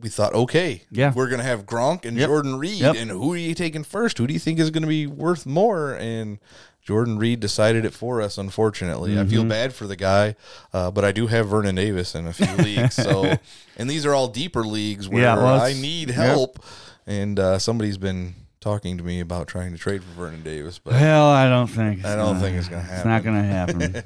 we 0.00 0.08
thought, 0.08 0.34
okay, 0.34 0.82
Yeah. 0.90 1.12
we're 1.14 1.28
gonna 1.28 1.42
have 1.42 1.66
Gronk 1.66 2.04
and 2.04 2.16
Yep. 2.16 2.28
Jordan 2.28 2.56
Reed, 2.58 2.80
Yep. 2.80 2.96
and 2.96 3.10
who 3.10 3.32
are 3.32 3.36
you 3.36 3.54
taking 3.54 3.84
first? 3.84 4.18
Who 4.18 4.26
do 4.26 4.32
you 4.32 4.38
think 4.40 4.58
is 4.58 4.70
going 4.70 4.82
to 4.82 4.88
be 4.88 5.06
worth 5.06 5.46
more? 5.46 5.94
And 5.94 6.38
Jordan 6.82 7.18
Reed 7.18 7.40
decided 7.40 7.84
it 7.86 7.94
for 7.94 8.20
us. 8.20 8.36
Unfortunately, 8.36 9.18
I 9.18 9.24
feel 9.24 9.42
Mhm. 9.44 9.48
bad 9.48 9.72
for 9.74 9.86
the 9.86 9.96
guy, 9.96 10.36
uh, 10.74 10.90
but 10.90 11.02
I 11.04 11.12
do 11.12 11.28
have 11.28 11.48
Vernon 11.48 11.76
Davis 11.76 12.14
in 12.14 12.26
a 12.26 12.32
few 12.32 12.46
leagues. 12.64 12.94
So, 12.96 13.38
and 13.78 13.88
these 13.88 14.04
are 14.04 14.14
all 14.14 14.28
deeper 14.28 14.64
leagues 14.64 15.08
where 15.08 15.22
Yeah, 15.22 15.36
well, 15.36 15.60
I 15.60 15.72
need 15.72 16.08
yep. 16.08 16.16
help. 16.18 16.62
And 17.06 17.38
uh, 17.40 17.58
somebody's 17.58 17.96
been 17.98 18.34
talking 18.64 18.96
to 18.96 19.04
me 19.04 19.20
about 19.20 19.46
trying 19.46 19.72
to 19.72 19.78
trade 19.78 20.02
for 20.02 20.10
Vernon 20.22 20.42
Davis, 20.42 20.78
but 20.78 20.94
Well, 20.94 21.28
I 21.28 21.48
don't 21.48 21.66
think. 21.68 22.02
I 22.04 22.16
don't 22.16 22.40
think 22.40 22.56
it's 22.56 22.66
going 22.68 22.80
to 22.82 22.88
happen. 22.88 22.96
It's 22.96 23.04
not 23.06 23.22
going 23.22 23.36
to 23.36 23.48
happen. 23.48 24.02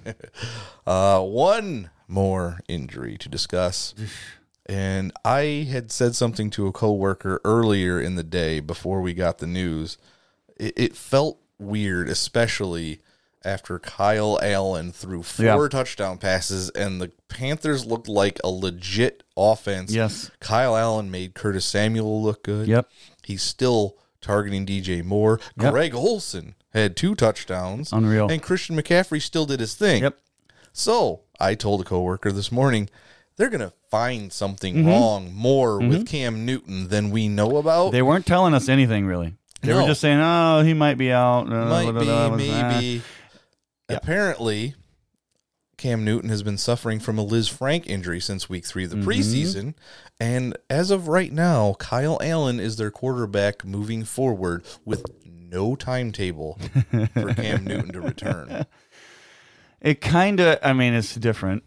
uh, 0.87 1.21
one 1.23 1.91
more 2.09 2.59
injury 2.69 3.17
to 3.19 3.29
discuss. 3.29 3.95
And 4.71 5.13
I 5.25 5.67
had 5.71 5.91
said 5.91 6.15
something 6.15 6.51
to 6.51 6.67
a 6.67 6.73
coworker 6.73 7.41
earlier 7.43 7.99
in 7.99 8.17
the 8.17 8.23
day 8.23 8.61
before 8.61 9.01
we 9.01 9.15
got 9.15 9.39
the 9.39 9.47
news. 9.47 9.97
It, 10.59 10.75
it 10.77 10.95
felt 10.95 11.39
weird, 11.59 12.11
especially 12.11 13.01
after 13.43 13.79
Kyle 13.79 14.39
Allen 14.43 14.93
threw 14.93 15.23
four 15.23 15.47
Yeah. 15.47 15.69
touchdown 15.71 16.19
passes 16.19 16.69
and 16.69 17.01
the 17.01 17.11
Panthers 17.29 17.87
looked 17.87 18.09
like 18.09 18.41
a 18.45 18.51
legit 18.51 19.23
offense. 19.39 19.91
Yes. 19.91 20.31
Kyle 20.39 20.77
Allen 20.77 21.11
made 21.11 21.33
Curtis 21.33 21.65
Samuel 21.65 22.23
look 22.23 22.43
good. 22.43 22.69
Yep. 22.69 22.91
He's 23.25 23.41
still 23.43 23.97
targeting 24.21 24.67
DJ 24.67 25.05
Moore. 25.05 25.41
Yep. 25.61 25.73
Greg 25.73 25.95
Olsen 25.95 26.55
had 26.73 26.97
two 26.97 27.15
touchdowns. 27.15 27.93
Unreal. 27.93 28.29
And 28.31 28.43
Christian 28.43 28.77
McCaffrey 28.77 29.21
still 29.23 29.47
did 29.47 29.61
his 29.61 29.75
thing. 29.75 30.03
Yep. 30.03 30.19
So 30.73 31.21
I 31.41 31.55
told 31.55 31.81
a 31.81 31.85
coworker 31.85 32.31
this 32.33 32.53
morning 32.53 32.89
they're 33.37 33.49
going 33.51 33.61
to 33.61 33.73
find 33.91 34.33
something 34.33 34.75
Mhm. 34.77 34.87
wrong 34.87 35.33
more 35.35 35.79
Mhm. 35.81 35.89
with 35.89 36.07
Cam 36.09 36.45
Newton 36.45 36.89
than 36.89 37.11
we 37.11 37.29
know 37.29 37.57
about. 37.57 37.93
They 37.93 38.03
weren't 38.03 38.27
telling 38.27 38.53
us 38.55 38.69
anything 38.69 39.07
really. 39.07 39.35
They 39.63 39.73
were 39.75 39.87
just 39.87 40.01
saying, 40.01 40.19
"Oh, 40.21 40.63
he 40.63 40.73
might 40.75 40.99
be 40.99 41.11
out." 41.11 41.49
Might 41.49 41.83
blah, 41.83 41.93
be, 41.93 42.05
blah, 42.05 42.29
blah, 42.29 42.37
blah." 42.37 42.37
maybe. 42.37 43.03
Apparently, 43.89 44.75
Cam 45.79 46.05
Newton 46.05 46.29
has 46.29 46.43
been 46.43 46.59
suffering 46.59 46.99
from 47.01 47.19
a 47.19 47.25
Lisfranc 47.25 47.87
injury 47.87 48.21
since 48.21 48.49
week 48.51 48.67
three 48.67 48.85
of 48.85 48.91
the 48.91 48.97
Mhm. 48.97 49.05
preseason. 49.05 49.75
And 50.21 50.57
as 50.69 50.91
of 50.91 51.09
right 51.09 51.33
now, 51.33 51.75
Kyle 51.79 52.19
Allen 52.21 52.61
is 52.61 52.77
their 52.77 52.91
quarterback 52.91 53.65
moving 53.65 54.05
forward 54.05 54.65
with 54.85 55.05
no 55.25 55.75
timetable 55.77 56.59
for 57.15 57.33
Cam 57.33 57.65
Newton 57.65 57.93
to 57.93 58.01
return. 58.01 58.67
It 59.81 60.01
kind 60.01 60.41
of, 60.41 60.59
I 60.63 60.73
mean, 60.73 60.93
it's 60.95 61.15
different, 61.15 61.63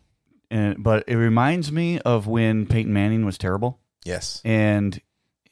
and, 0.49 0.83
but 0.83 1.05
it 1.07 1.15
reminds 1.15 1.71
me 1.71 1.99
of 1.99 2.27
when 2.27 2.65
Peyton 2.65 2.91
Manning 2.93 3.25
was 3.25 3.37
terrible. 3.37 3.79
Yes. 4.03 4.41
and 4.43 4.99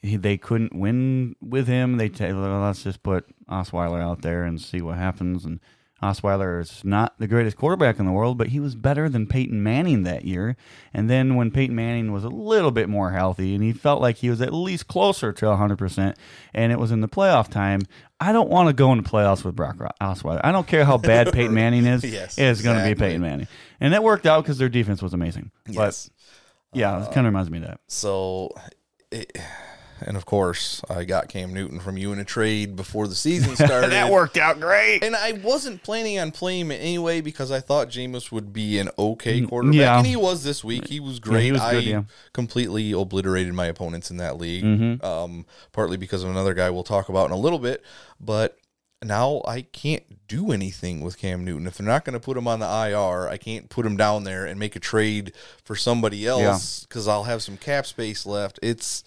he, 0.02 0.15
they 0.17 0.38
couldn't 0.38 0.74
win 0.76 1.36
with 1.41 1.67
him. 1.67 1.98
They 1.98 2.10
t- 2.10 2.32
let's 2.34 2.84
just 2.84 3.04
put 3.04 3.26
Osweiler 3.48 4.02
out 4.02 4.22
there 4.22 4.43
and 4.43 4.60
see 4.62 4.82
what 4.82 4.98
happens. 4.98 5.45
And 5.45 5.60
Osweiler 6.01 6.62
is 6.62 6.83
not 6.83 7.13
the 7.19 7.27
greatest 7.27 7.57
quarterback 7.57 7.99
in 7.99 8.05
the 8.05 8.12
world, 8.12 8.38
but 8.38 8.47
he 8.47 8.59
was 8.59 8.75
better 8.75 9.09
than 9.09 9.27
Peyton 9.27 9.62
Manning 9.62 10.03
that 10.03 10.23
year. 10.23 10.55
And 10.93 11.09
then 11.09 11.35
when 11.35 11.51
Peyton 11.51 11.75
Manning 11.75 12.12
was 12.12 12.23
a 12.23 12.29
little 12.29 12.71
bit 12.71 12.88
more 12.88 13.12
healthy 13.12 13.53
and 13.53 13.63
he 13.63 13.73
felt 13.73 14.01
like 14.01 14.17
he 14.17 14.29
was 14.29 14.41
at 14.41 14.53
least 14.53 14.88
closer 14.88 15.33
to 15.33 15.45
100%, 15.45 16.15
and 16.53 16.71
it 16.71 16.79
was 16.79 16.91
in 16.91 17.01
the 17.01 17.09
playoff 17.09 17.49
time, 17.49 17.81
I 18.19 18.31
don't 18.31 18.49
want 18.49 18.67
to 18.67 18.73
go 18.73 18.91
into 18.93 19.09
playoffs 19.09 19.43
with 19.43 19.55
Brock 19.55 19.79
Ro- 19.79 19.89
Osweiler. 20.01 20.41
I 20.43 20.51
don't 20.51 20.67
care 20.67 20.85
how 20.85 20.97
bad 20.97 21.31
Peyton 21.33 21.53
Manning 21.53 21.85
is. 21.85 22.03
Yes, 22.03 22.38
it's 22.38 22.62
going 22.62 22.77
to 22.77 22.83
be. 22.83 22.95
Peyton 22.95 23.21
Manning. 23.21 23.47
And 23.79 23.93
that 23.93 24.03
worked 24.03 24.25
out 24.25 24.43
because 24.43 24.57
their 24.57 24.69
defense 24.69 25.01
was 25.01 25.13
amazing. 25.13 25.51
Yes. 25.67 26.09
But 26.71 26.79
yeah, 26.79 27.01
it 27.01 27.05
kind 27.13 27.25
of 27.25 27.25
reminds 27.25 27.49
me 27.49 27.57
of 27.59 27.65
that. 27.65 27.79
So, 27.88 28.51
it, 29.12 29.38
and 30.01 30.15
of 30.17 30.25
course, 30.25 30.81
I 30.89 31.03
got 31.03 31.29
Cam 31.29 31.53
Newton 31.53 31.79
from 31.79 31.97
you 31.97 32.12
in 32.13 32.19
a 32.19 32.23
trade 32.25 32.75
before 32.75 33.07
the 33.07 33.15
season 33.15 33.55
started. 33.55 33.91
that 33.91 34.12
worked 34.12 34.38
out 34.38 34.59
great. 34.59 35.03
And 35.03 35.15
I 35.15 35.33
wasn't 35.33 35.83
planning 35.83 36.19
on 36.19 36.31
playing 36.31 36.67
him 36.67 36.71
anyway 36.71 37.21
because 37.21 37.51
I 37.51 37.59
thought 37.59 37.89
Jameis 37.89 38.31
would 38.31 38.51
be 38.53 38.79
an 38.79 38.89
okay 38.97 39.41
quarterback. 39.41 39.75
Yeah. 39.79 39.97
And 39.97 40.07
he 40.07 40.15
was 40.15 40.43
this 40.43 40.63
week. 40.63 40.88
He 40.88 40.99
was 40.99 41.19
great. 41.19 41.43
he 41.45 41.51
was 41.51 41.62
I 41.62 41.73
yeah. 41.79 42.03
completely 42.33 42.91
obliterated 42.91 43.53
my 43.53 43.65
opponents 43.67 44.09
in 44.12 44.17
that 44.17 44.38
league, 44.38 44.63
Mhm. 44.63 45.03
um, 45.03 45.45
partly 45.71 45.97
because 45.97 46.23
of 46.23 46.29
another 46.29 46.53
guy 46.53 46.69
we'll 46.69 46.83
talk 46.83 47.09
about 47.09 47.25
in 47.27 47.31
a 47.31 47.38
little 47.38 47.59
bit. 47.59 47.83
But 48.19 48.57
now 49.01 49.41
I 49.47 49.62
can't 49.62 50.27
do 50.27 50.51
anything 50.51 50.99
with 50.99 51.17
Cam 51.17 51.45
Newton. 51.45 51.67
If 51.67 51.77
they're 51.77 51.88
not 51.88 52.03
going 52.03 52.13
to 52.15 52.19
put 52.19 52.35
him 52.35 52.47
on 52.49 52.59
the 52.59 52.65
IR, 52.65 53.29
I 53.29 53.38
can't 53.38 53.69
put 53.69 53.85
him 53.85 53.95
down 53.95 54.25
there 54.25 54.45
and 54.45 54.59
make 54.59 54.75
a 54.75 54.79
trade 54.79 55.31
for 55.63 55.75
somebody 55.75 56.27
else 56.27 56.81
because 56.83 57.07
I'll 57.07 57.23
have 57.23 57.41
some 57.41 57.55
cap 57.55 57.85
space 57.85 58.25
left. 58.25 58.59
It's 58.62 59.03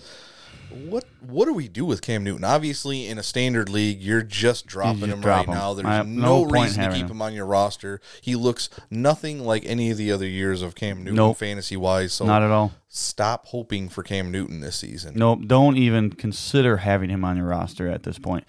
what 0.89 1.05
what 1.21 1.47
do 1.47 1.55
we 1.55 1.69
do 1.69 1.85
with 1.85 2.03
Cam 2.03 2.25
Newton? 2.25 2.45
Obviously, 2.45 3.07
in 3.07 3.19
a 3.19 3.23
standard 3.23 3.69
league, 3.69 4.01
you're 4.01 4.23
just 4.23 4.67
dropping 4.67 5.01
just 5.01 5.13
him 5.13 5.21
drop 5.21 5.47
right 5.47 5.49
him. 5.49 5.55
now. 5.55 5.75
There's 5.75 6.07
no, 6.07 6.45
no 6.45 6.51
reason 6.51 6.85
to 6.85 6.91
keep 6.91 7.05
him. 7.07 7.13
him 7.13 7.23
on 7.23 7.35
your 7.35 7.47
roster. 7.47 8.01
He 8.21 8.35
looks 8.35 8.69
nothing 8.91 9.45
like 9.45 9.65
any 9.65 9.91
of 9.91 9.97
the 9.97 10.11
other 10.13 10.27
years 10.27 10.63
of 10.63 10.75
Cam 10.75 10.99
Newton 10.99 11.15
Nope. 11.17 11.37
fantasy 11.39 11.77
wise. 11.77 12.13
So 12.13 12.27
Not 12.27 12.43
at 12.43 12.51
all. 12.51 12.73
Stop 12.89 13.47
hoping 13.47 13.89
for 13.89 14.03
Cam 14.03 14.31
Newton 14.31 14.61
this 14.61 14.77
season. 14.77 15.15
Nope, 15.17 15.47
don't 15.47 15.77
even 15.77 16.11
consider 16.11 16.79
having 16.79 17.09
him 17.11 17.25
on 17.25 17.37
your 17.37 17.47
roster 17.47 17.89
at 17.89 18.03
this 18.03 18.19
point. 18.19 18.45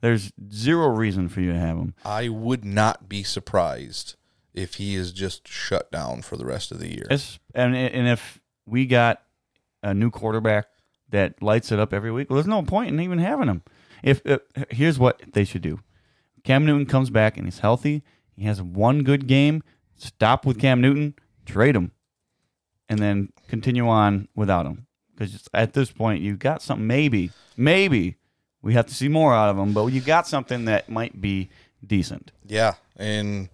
There's 0.00 0.32
zero 0.52 0.88
reason 0.88 1.28
for 1.28 1.40
you 1.40 1.52
to 1.52 1.58
have 1.58 1.76
him. 1.76 1.94
I 2.04 2.28
would 2.28 2.64
not 2.64 3.08
be 3.08 3.24
surprised 3.24 4.14
if 4.54 4.74
he 4.74 4.94
is 4.94 5.12
just 5.12 5.48
shut 5.48 5.90
down 5.90 6.22
for 6.22 6.36
the 6.36 6.44
rest 6.44 6.70
of 6.70 6.78
the 6.78 6.88
year. 6.88 7.06
It's, 7.10 7.38
and 7.54 7.74
and 7.76 8.06
if 8.06 8.40
we 8.66 8.86
got 8.86 9.22
a 9.82 9.94
new 9.94 10.10
quarterback 10.10 10.66
that 11.10 11.42
lights 11.42 11.72
it 11.72 11.78
up 11.78 11.92
every 11.92 12.12
week, 12.12 12.28
well, 12.30 12.36
there's 12.36 12.46
no 12.46 12.62
point 12.62 12.90
in 12.90 13.00
even 13.00 13.18
having 13.18 13.48
him. 13.48 13.62
If 14.02 14.24
uh, 14.26 14.38
here's 14.70 14.98
what 14.98 15.20
they 15.32 15.44
should 15.44 15.62
do: 15.62 15.80
Cam 16.44 16.64
Newton 16.64 16.86
comes 16.86 17.10
back 17.10 17.36
and 17.36 17.46
he's 17.46 17.60
healthy. 17.60 18.02
He 18.36 18.44
has 18.44 18.62
one 18.62 19.02
good 19.02 19.26
game. 19.26 19.62
Stop 19.96 20.46
with 20.46 20.60
Cam 20.60 20.80
Newton, 20.80 21.14
trade 21.44 21.74
him, 21.74 21.90
and 22.88 23.00
then 23.00 23.32
continue 23.48 23.88
on 23.88 24.28
without 24.36 24.66
him. 24.66 24.86
Because 25.12 25.48
at 25.52 25.72
this 25.72 25.90
point, 25.90 26.22
you've 26.22 26.38
got 26.38 26.62
something. 26.62 26.86
Maybe, 26.86 27.32
maybe 27.56 28.16
we 28.62 28.74
have 28.74 28.86
to 28.86 28.94
see 28.94 29.08
more 29.08 29.34
out 29.34 29.50
of 29.50 29.58
him, 29.58 29.72
but 29.72 29.86
you 29.86 30.00
got 30.00 30.28
something 30.28 30.66
that 30.66 30.88
might 30.88 31.20
be 31.20 31.48
decent. 31.84 32.30
Yeah, 32.46 32.74
and 32.96 33.48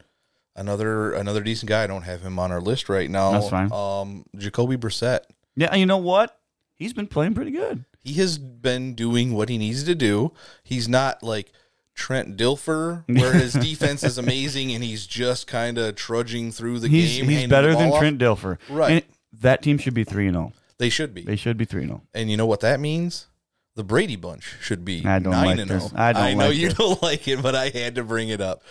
another 0.57 1.13
another 1.13 1.41
decent 1.41 1.69
guy. 1.69 1.85
I 1.85 1.87
don't 1.87 2.03
have 2.03 2.21
him 2.21 2.39
on 2.39 2.53
our 2.53 2.61
list 2.61 2.89
right 2.89 3.11
now. 3.11 3.33
That's 3.33 3.49
fine. 3.49 3.73
Um, 3.73 4.27
Jacoby 4.37 4.77
Brissett. 4.77 5.21
Yeah, 5.57 5.75
you 5.75 5.87
know 5.87 5.99
what? 5.99 6.39
He's 6.77 6.93
been 6.93 7.07
playing 7.07 7.35
pretty 7.35 7.51
good. 7.53 7.85
He 8.03 8.15
has 8.15 8.37
been 8.39 8.95
doing 8.95 9.33
what 9.35 9.49
he 9.49 9.59
needs 9.59 9.85
to 9.85 9.95
do. 9.95 10.33
He's 10.63 10.89
not 10.89 11.23
like 11.23 11.53
Trent 11.95 12.37
Dilfer, 12.37 13.05
where 13.07 13.33
his 13.33 13.53
defense 13.69 14.03
is 14.03 14.19
amazing 14.19 14.73
and 14.73 14.83
he's 14.85 15.07
just 15.07 15.47
kind 15.47 15.79
of 15.79 15.95
trudging 15.95 16.51
through 16.53 16.81
the 16.81 16.89
he's 16.89 17.17
game. 17.19 17.29
he's 17.29 17.47
better 17.49 17.75
than 17.75 17.91
off. 17.93 17.99
Trent 18.01 18.19
Dilfer. 18.19 18.59
Right. 18.69 18.91
And 18.93 19.03
that 19.41 19.63
team 19.63 19.79
should 19.79 19.95
be 19.95 20.05
3 20.05 20.27
and 20.27 20.35
0. 20.37 20.53
They 20.79 20.89
should 20.91 21.15
be. 21.15 21.23
They 21.23 21.37
should 21.37 21.57
be 21.57 21.65
3 21.65 21.83
and 21.83 21.91
0. 21.91 22.03
And 22.15 22.31
you 22.31 22.37
know 22.37 22.47
what 22.47 22.61
that 22.61 22.81
means? 22.81 23.29
The 23.77 23.85
Brady 23.85 24.17
bunch 24.17 24.55
should 24.61 24.85
be 24.85 25.05
I 25.05 25.19
don't 25.19 25.33
nine 25.33 25.47
like 25.47 25.59
and 25.61 25.71
this. 25.71 25.89
zero. 25.89 26.01
I 26.01 26.13
don't 26.13 26.39
know 26.39 26.47
like 26.49 26.57
you 26.57 26.69
this. 26.69 26.79
don't 26.79 27.03
like 27.03 27.27
it, 27.29 27.43
but 27.43 27.55
I 27.55 27.71
had 27.71 27.95
to 27.97 28.05
bring 28.05 28.29
it 28.29 28.41
up. 28.41 28.63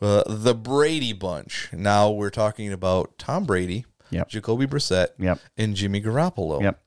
Uh, 0.00 0.22
the 0.26 0.54
Brady 0.54 1.12
bunch. 1.12 1.68
Now 1.72 2.10
we're 2.10 2.30
talking 2.30 2.72
about 2.72 3.18
Tom 3.18 3.44
Brady, 3.44 3.84
Yep. 4.10 4.28
Jacoby 4.28 4.66
Brissett, 4.66 5.08
Yep. 5.18 5.38
and 5.56 5.76
Jimmy 5.76 6.00
Garoppolo. 6.00 6.62
Yep. 6.62 6.80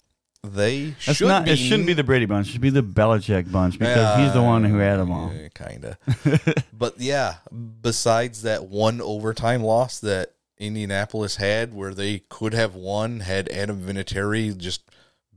They 0.46 0.96
That's 1.06 1.18
should 1.18 1.28
not 1.30 1.46
be. 1.46 1.52
it 1.52 1.56
shouldn't 1.56 1.88
be 1.88 1.94
the 1.94 2.04
Brady 2.04 2.26
bunch, 2.26 2.50
it 2.50 2.52
should 2.52 2.62
be 2.62 2.70
the 2.70 2.84
Belichick 2.84 3.50
bunch 3.52 3.80
because 3.80 4.20
he's 4.20 4.34
the 4.34 4.42
one 4.44 4.64
who 4.66 4.78
had 4.78 4.98
them 5.00 5.10
all. 5.12 5.32
kind 5.54 5.86
of. 5.86 6.64
but 6.74 7.00
yeah, 7.00 7.36
besides 7.82 8.42
that 8.42 8.66
one 8.66 9.00
overtime 9.00 9.64
loss 9.64 10.00
that 10.02 10.34
Indianapolis 10.58 11.38
had, 11.38 11.74
where 11.74 11.94
they 11.94 12.20
could 12.30 12.54
have 12.54 12.76
won 12.76 13.22
had 13.22 13.48
Adam 13.50 13.82
Vinatieri 13.82 14.56
just 14.58 14.82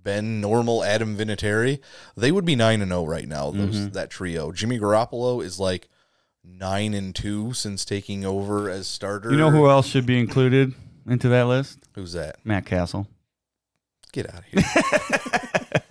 been 0.02 0.40
normal 0.40 0.82
Adam 0.84 1.16
Vinatieri, 1.16 1.78
they 2.16 2.32
would 2.32 2.44
be 2.44 2.56
nine 2.56 2.80
and 2.82 2.90
zero 2.90 3.06
right 3.06 3.28
now. 3.28 3.50
Those 3.52 3.76
Mhm. 3.76 3.92
that 3.92 4.10
trio. 4.10 4.50
Jimmy 4.52 4.78
Garoppolo 4.78 5.42
is 5.42 5.58
like 5.60 5.88
nine 6.44 6.94
and 6.94 7.14
two 7.14 7.52
since 7.52 7.84
taking 7.84 8.24
over 8.24 8.68
as 8.68 8.86
starter. 8.88 9.30
You 9.30 9.36
know 9.36 9.50
who 9.50 9.68
else 9.68 9.86
should 9.86 10.06
be 10.06 10.18
included 10.18 10.74
into 11.08 11.28
that 11.28 11.46
list? 11.46 11.78
Who's 11.94 12.12
that? 12.12 12.36
Matt 12.44 12.66
Cassel. 12.66 13.06
Get 14.16 14.32
out 14.34 14.38
of 14.40 14.44
here. 14.46 14.62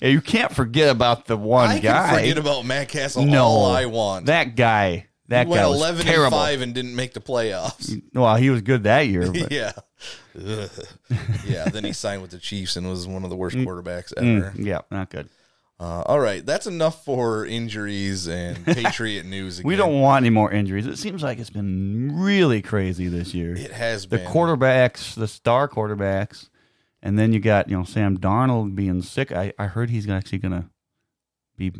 You 0.00 0.20
can't 0.20 0.52
forget 0.54 0.90
about 0.90 1.26
the 1.26 1.36
one 1.36 1.70
I 1.70 1.78
guy. 1.80 2.06
can 2.10 2.18
forget 2.20 2.38
about 2.38 2.64
Matt 2.64 2.88
Cassel 2.88 3.24
no, 3.24 3.44
all 3.44 3.66
I 3.74 3.86
want. 3.86 4.26
That 4.26 4.54
guy. 4.54 5.06
That 5.26 5.46
he 5.46 5.50
went 5.50 5.62
guy 5.62 5.66
was 5.68 5.76
eleven 5.78 6.06
terrible. 6.06 6.24
and 6.26 6.32
five 6.34 6.60
and 6.62 6.72
didn't 6.72 6.94
make 6.94 7.14
the 7.14 7.20
playoffs. 7.20 8.00
Well, 8.14 8.36
he 8.36 8.48
was 8.50 8.62
good 8.62 8.84
that 8.84 9.08
year. 9.08 9.30
But 9.32 9.50
yeah. 9.50 9.72
Ugh. 10.36 10.70
yeah. 11.44 11.64
Then 11.68 11.82
he 11.84 11.92
signed 11.92 12.22
with 12.22 12.30
the 12.30 12.38
Chiefs 12.38 12.76
and 12.76 12.88
was 12.88 13.08
one 13.08 13.24
of 13.24 13.30
the 13.30 13.36
worst 13.36 13.56
quarterbacks 13.56 14.14
Mm, 14.14 14.38
ever. 14.38 14.52
yeah, 14.56 14.82
not 14.92 15.10
good. 15.10 15.28
Uh, 15.80 16.02
all 16.06 16.20
right. 16.20 16.46
That's 16.46 16.66
enough 16.68 17.04
for 17.04 17.44
injuries 17.44 18.28
and 18.28 18.64
Patriot 18.66 19.26
news. 19.26 19.58
Again. 19.58 19.68
We 19.68 19.74
don't 19.76 20.00
want 20.00 20.22
any 20.22 20.30
more 20.30 20.50
injuries. 20.52 20.86
It 20.86 20.98
seems 20.98 21.24
like 21.24 21.38
it's 21.40 21.50
been 21.50 22.12
really 22.20 22.62
crazy 22.62 23.08
this 23.08 23.34
year. 23.34 23.54
It 23.56 23.72
has 23.72 24.06
been. 24.06 24.20
the 24.20 24.24
been. 24.26 24.32
quarterbacks, 24.32 25.14
the 25.14 25.28
star 25.28 25.68
quarterbacks, 25.68 26.48
and 27.02 27.18
then 27.18 27.32
you 27.32 27.40
got 27.40 27.68
you 27.68 27.76
know 27.76 27.84
Sam 27.84 28.18
Darnold 28.18 28.74
being 28.74 29.02
sick. 29.02 29.32
I, 29.32 29.52
I 29.58 29.66
heard 29.66 29.90
he's 29.90 30.08
actually 30.08 30.38
going 30.38 30.52
to 30.52 30.64
be 31.56 31.72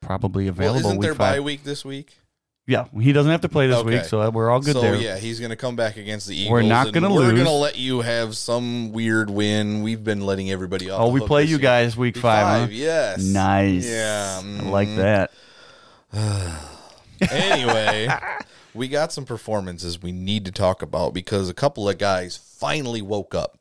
probably 0.00 0.44
Well, 0.44 0.50
available. 0.50 0.80
isn't 0.80 0.98
week 0.98 1.00
there 1.02 1.14
bye 1.14 1.40
week 1.40 1.64
this 1.64 1.84
week? 1.84 2.16
Yeah, 2.66 2.86
he 3.00 3.12
doesn't 3.12 3.32
have 3.32 3.40
to 3.40 3.48
play 3.48 3.66
this 3.66 3.78
Okay. 3.78 3.96
week, 3.96 4.04
so 4.04 4.30
we're 4.30 4.48
all 4.48 4.60
good 4.60 4.74
so, 4.74 4.80
there. 4.80 4.94
yeah, 4.94 5.18
he's 5.18 5.40
going 5.40 5.50
to 5.50 5.56
come 5.56 5.74
back 5.74 5.96
against 5.96 6.28
the 6.28 6.36
Eagles. 6.36 6.52
We're 6.52 6.62
not 6.62 6.92
gonna 6.92 7.08
lose. 7.08 7.26
We're 7.26 7.32
going 7.32 7.46
to 7.46 7.50
let 7.52 7.76
you 7.76 8.02
have 8.02 8.36
some 8.36 8.92
weird 8.92 9.28
win. 9.28 9.82
We've 9.82 10.04
been 10.04 10.20
letting 10.20 10.52
everybody 10.52 10.88
off. 10.88 11.00
Oh, 11.00 11.08
we 11.08 11.20
play 11.20 11.42
you 11.42 11.56
year. 11.56 11.58
guys 11.58 11.96
week 11.96 12.16
five, 12.16 12.68
huh? 12.68 12.68
Yes. 12.70 13.24
Nice. 13.24 13.88
Yeah. 13.88 14.40
I 14.44 14.62
like 14.68 14.88
mhm. 14.88 14.96
that. 14.98 15.32
anyway, 17.30 18.08
we 18.74 18.88
got 18.88 19.12
some 19.12 19.24
performances 19.24 20.00
we 20.00 20.12
need 20.12 20.44
to 20.44 20.52
talk 20.52 20.82
about 20.82 21.12
because 21.12 21.48
a 21.48 21.54
couple 21.54 21.88
of 21.88 21.98
guys 21.98 22.36
finally 22.36 23.02
woke 23.02 23.34
up. 23.34 23.58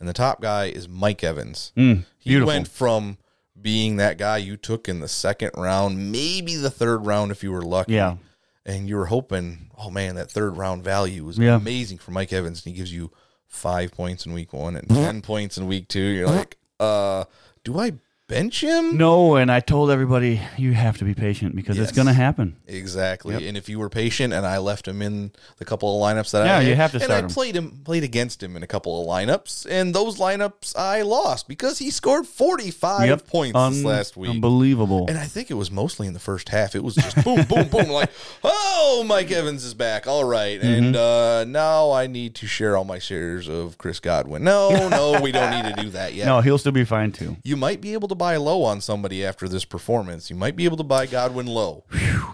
And 0.00 0.08
the 0.08 0.12
top 0.12 0.40
guy 0.40 0.66
is 0.66 0.88
Mike 0.88 1.24
Evans. 1.24 1.72
Mm, 1.76 2.04
he 2.18 2.40
went 2.40 2.68
from 2.68 3.18
being 3.60 3.96
that 3.96 4.16
guy 4.18 4.36
you 4.36 4.56
took 4.56 4.88
in 4.88 5.00
the 5.00 5.08
second 5.08 5.50
round, 5.56 6.12
maybe 6.12 6.54
the 6.54 6.70
third 6.70 7.04
round 7.06 7.32
if 7.32 7.42
you 7.42 7.50
were 7.50 7.62
lucky. 7.62 7.94
Yeah. 7.94 8.16
And 8.64 8.88
you 8.88 8.96
were 8.96 9.06
hoping, 9.06 9.70
oh 9.78 9.90
man, 9.90 10.14
that 10.16 10.30
third 10.30 10.56
round 10.56 10.84
value 10.84 11.24
was 11.24 11.38
Yeah. 11.38 11.56
amazing 11.56 11.98
for 11.98 12.12
Mike 12.12 12.32
Evans. 12.32 12.64
And 12.64 12.72
he 12.72 12.78
gives 12.78 12.92
you 12.92 13.10
five 13.46 13.90
points 13.92 14.26
in 14.26 14.32
week 14.32 14.52
one 14.52 14.76
and 14.76 14.88
10 14.88 15.22
points 15.22 15.56
in 15.58 15.66
week 15.66 15.88
two. 15.88 16.00
You're 16.00 16.28
like, 16.28 16.58
uh, 16.78 17.24
do 17.64 17.78
I 17.80 17.94
bench 18.28 18.62
him? 18.62 18.96
No, 18.96 19.36
and 19.36 19.50
I 19.50 19.60
told 19.60 19.90
everybody 19.90 20.40
you 20.56 20.74
have 20.74 20.98
to 20.98 21.04
be 21.04 21.14
patient 21.14 21.56
because 21.56 21.78
it's 21.78 21.92
going 21.92 22.06
to 22.06 22.12
happen. 22.12 22.56
Exactly. 22.66 23.34
Yep. 23.34 23.42
And 23.42 23.56
if 23.56 23.68
you 23.68 23.78
were 23.78 23.88
patient 23.88 24.32
and 24.34 24.46
I 24.46 24.58
left 24.58 24.86
him 24.86 25.00
in 25.02 25.32
the 25.56 25.64
couple 25.64 25.94
of 25.96 26.00
lineups 26.16 26.30
that 26.32 26.42
I 26.42 26.46
Yeah, 26.46 26.58
had, 26.60 26.66
you 26.68 26.74
have 26.76 26.92
to 26.92 27.02
and 27.02 27.12
I 27.12 27.18
him. 27.20 27.28
played 27.28 27.56
him 27.56 27.80
played 27.84 28.04
against 28.04 28.42
him 28.42 28.54
in 28.56 28.62
a 28.62 28.66
couple 28.66 29.00
of 29.00 29.06
lineups, 29.08 29.66
and 29.68 29.94
those 29.94 30.18
lineups 30.18 30.76
I 30.78 31.02
lost 31.02 31.48
because 31.48 31.78
he 31.78 31.90
scored 31.90 32.26
45 32.26 33.08
Yep. 33.08 33.26
points 33.26 33.56
Un- 33.56 33.72
this 33.72 33.84
last 33.84 34.16
week. 34.16 34.30
Unbelievable. 34.30 35.06
And 35.08 35.16
I 35.18 35.24
think 35.24 35.50
it 35.50 35.54
was 35.54 35.70
mostly 35.70 36.06
in 36.06 36.12
the 36.12 36.20
first 36.20 36.50
half. 36.50 36.76
It 36.76 36.84
was 36.84 36.94
just 36.94 37.16
boom, 37.24 37.42
boom, 37.44 37.68
boom. 37.68 37.88
Like, 37.98 38.10
oh, 38.44 39.04
Mike 39.08 39.30
Evans 39.30 39.64
is 39.64 39.72
back. 39.72 40.06
All 40.06 40.24
right. 40.24 40.60
And 40.60 40.94
uh, 40.94 41.44
now 41.44 41.90
I 41.90 42.06
need 42.06 42.34
to 42.36 42.46
share 42.46 42.76
all 42.76 42.84
my 42.84 42.98
shares 42.98 43.48
of 43.48 43.78
Chris 43.78 43.98
Godwin. 43.98 44.44
No, 44.44 44.88
no, 44.90 45.20
we 45.22 45.32
don't 45.32 45.50
need 45.50 45.74
to 45.74 45.82
do 45.82 45.88
that 45.90 46.12
yet. 46.14 46.26
No, 46.26 46.40
he'll 46.42 46.58
still 46.58 46.72
be 46.72 46.84
fine 46.84 47.10
too. 47.12 47.36
You 47.42 47.56
might 47.56 47.80
be 47.80 47.94
able 47.94 48.08
to 48.08 48.14
buy 48.18 48.36
low 48.36 48.62
on 48.64 48.80
somebody 48.80 49.24
after 49.24 49.48
this 49.48 49.64
performance. 49.64 50.28
You 50.28 50.36
might 50.36 50.56
be 50.56 50.64
able 50.64 50.76
to 50.78 50.82
buy 50.82 51.06
Godwin 51.06 51.46
low. 51.46 51.84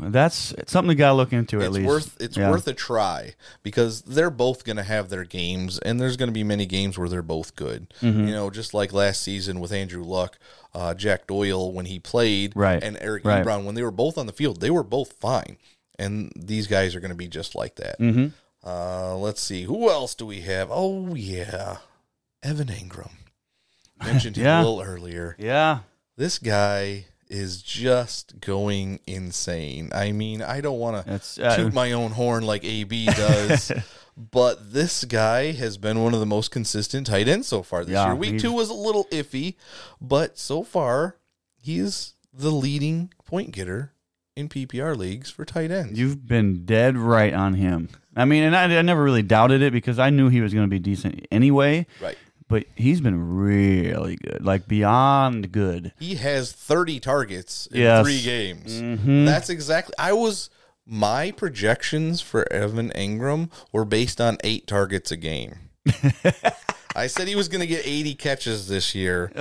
That's 0.01 0.53
something 0.67 0.89
we 0.89 0.95
got 0.95 1.11
to 1.11 1.15
look 1.15 1.33
into 1.33 1.61
at 1.61 1.67
it's 1.67 1.75
least. 1.75 1.87
worth 1.87 2.17
it's 2.21 2.37
Yeah. 2.37 2.51
worth 2.51 2.67
a 2.67 2.73
try 2.75 3.35
because 3.63 4.03
they're 4.03 4.31
both 4.31 4.65
going 4.65 4.77
to 4.77 4.83
have 4.83 5.09
their 5.11 5.25
games, 5.25 5.79
and 5.79 6.01
there's 6.01 6.17
going 6.17 6.29
to 6.29 6.33
be 6.33 6.45
many 6.45 6.67
games 6.67 6.99
where 6.99 7.09
they're 7.09 7.23
both 7.23 7.55
good. 7.55 7.93
Mhm. 8.03 8.27
You 8.29 8.35
know, 8.35 8.51
just 8.51 8.75
like 8.75 8.93
last 8.93 9.23
season 9.23 9.61
with 9.61 9.71
Andrew 9.73 10.03
Luck, 10.03 10.39
uh, 10.75 10.95
Jack 10.95 11.27
Doyle 11.27 11.71
when 11.73 11.87
he 11.87 11.99
played, 11.99 12.53
Right. 12.57 12.83
and 12.83 12.97
Eric 13.01 13.25
Right. 13.25 13.45
Ebron 13.45 13.65
when 13.65 13.75
they 13.77 13.83
were 13.83 13.91
both 13.93 14.19
on 14.19 14.27
the 14.27 14.33
field, 14.33 14.61
they 14.61 14.71
were 14.71 14.83
both 14.83 15.13
fine. 15.21 15.57
And 15.99 16.33
these 16.35 16.67
guys 16.67 16.95
are 16.95 17.01
going 17.01 17.11
to 17.11 17.15
be 17.17 17.29
just 17.29 17.55
like 17.55 17.77
that. 17.77 18.01
Mhm. 18.01 18.33
Uh, 18.67 19.15
let's 19.17 19.41
see, 19.43 19.65
who 19.65 19.91
else 19.91 20.15
do 20.15 20.25
we 20.27 20.41
have? 20.41 20.69
Oh 20.73 21.15
yeah, 21.15 21.77
Evan 22.43 22.69
Engram. 22.69 23.11
Mentioned 24.07 24.37
him 24.37 24.45
Yeah. 24.45 24.61
a 24.61 24.65
little 24.65 24.83
earlier. 24.83 25.37
Yeah. 25.39 25.81
This 26.17 26.39
guy 26.39 27.07
is 27.29 27.63
just 27.63 28.39
going 28.41 29.01
insane. 29.07 29.91
I 29.95 30.13
mean, 30.13 30.43
I 30.43 30.61
don't 30.61 30.79
want 30.79 31.05
to 31.07 31.45
uh, 31.47 31.57
toot 31.57 31.73
my 31.73 31.93
own 31.93 32.13
horn 32.13 32.45
like 32.45 32.65
AB 32.65 33.07
does, 33.07 33.73
but 34.17 34.73
this 34.73 35.05
guy 35.05 35.53
has 35.53 35.77
been 35.79 36.03
one 36.03 36.15
of 36.15 36.21
the 36.21 36.27
most 36.27 36.51
consistent 36.51 37.07
tight 37.09 37.27
ends 37.27 37.49
so 37.49 37.63
far 37.63 37.85
this 37.85 37.95
Yeah, 37.95 38.07
year. 38.07 38.15
Week 38.15 38.39
two 38.39 38.53
was 38.53 38.69
a 38.71 38.75
little 38.75 39.05
iffy, 39.07 39.55
but 40.01 40.39
so 40.39 40.63
far 40.63 41.17
he 41.57 41.79
is 41.79 42.13
the 42.33 42.51
leading 42.53 43.13
point 43.25 43.51
getter 43.53 43.93
in 44.37 44.49
PPR 44.49 44.97
leagues 44.97 45.31
for 45.31 45.45
tight 45.45 45.71
ends. 45.71 45.99
You've 45.99 46.27
been 46.27 46.65
dead 46.65 46.97
right 46.97 47.33
on 47.33 47.55
him. 47.55 47.89
I 48.17 48.25
mean, 48.27 48.45
and 48.45 48.55
I, 48.55 48.65
I 48.65 48.83
never 48.83 49.03
really 49.03 49.23
doubted 49.23 49.63
it 49.63 49.73
because 49.73 49.99
I 49.99 50.11
knew 50.11 50.29
he 50.29 50.41
was 50.41 50.53
going 50.53 50.67
to 50.67 50.71
be 50.71 50.79
decent 50.79 51.27
anyway. 51.33 51.87
Right. 52.01 52.19
But 52.49 52.65
he's 52.77 53.01
been 53.01 53.37
really 53.37 54.17
good, 54.17 54.45
like 54.45 54.69
beyond 54.69 55.51
good. 55.51 55.93
He 55.99 56.17
has 56.17 56.53
30 56.53 57.01
targets 57.01 57.67
in 57.69 57.81
Yes. 57.81 58.05
three 58.05 58.21
games. 58.23 58.81
Mhm. 58.81 59.25
That's 59.25 59.49
exactly. 59.51 59.95
I 59.99 60.13
was. 60.13 60.51
My 60.87 61.31
projections 61.31 62.21
for 62.21 62.47
Evan 62.53 62.91
Engram 62.91 63.51
were 63.73 63.87
based 63.87 64.21
on 64.21 64.37
eight 64.45 64.67
targets 64.67 65.11
a 65.11 65.17
game. 65.17 65.55
I 66.97 67.07
said 67.07 67.27
he 67.27 67.35
was 67.37 67.49
going 67.49 67.63
to 67.63 67.67
get 67.67 67.87
80 67.87 68.15
catches 68.15 68.69
this 68.69 68.95
year 68.95 69.33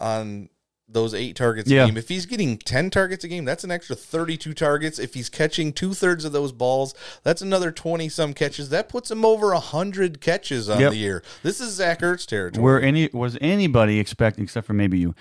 on 0.00 0.48
those 0.92 1.14
eight 1.14 1.34
targets 1.36 1.70
Yeah. 1.70 1.84
a 1.84 1.86
game. 1.86 1.96
If 1.96 2.08
he's 2.08 2.26
getting 2.26 2.58
10 2.58 2.90
targets 2.90 3.24
a 3.24 3.28
game, 3.28 3.44
that's 3.44 3.64
an 3.64 3.70
extra 3.70 3.96
32 3.96 4.52
targets. 4.54 4.98
If 4.98 5.14
he's 5.14 5.28
catching 5.28 5.72
two 5.72 5.94
thirds 5.94 6.24
of 6.24 6.32
those 6.32 6.52
balls, 6.52 6.94
that's 7.22 7.40
another 7.42 7.72
20 7.72 8.08
some 8.08 8.34
catches. 8.34 8.68
That 8.68 8.88
puts 8.88 9.10
him 9.10 9.24
over 9.24 9.52
100 9.54 10.20
catches 10.20 10.68
on 10.68 10.80
Yep. 10.80 10.90
the 10.92 10.98
year. 10.98 11.22
This 11.42 11.60
is 11.60 11.72
Zach 11.74 12.00
Ertz 12.00 12.26
territory. 12.26 12.62
Were 12.62 12.78
any 12.80 13.08
was 13.12 13.38
anybody 13.40 13.98
expecting, 13.98 14.44
except 14.44 14.66
for 14.66 14.74
maybe 14.74 14.98
you, 14.98 15.14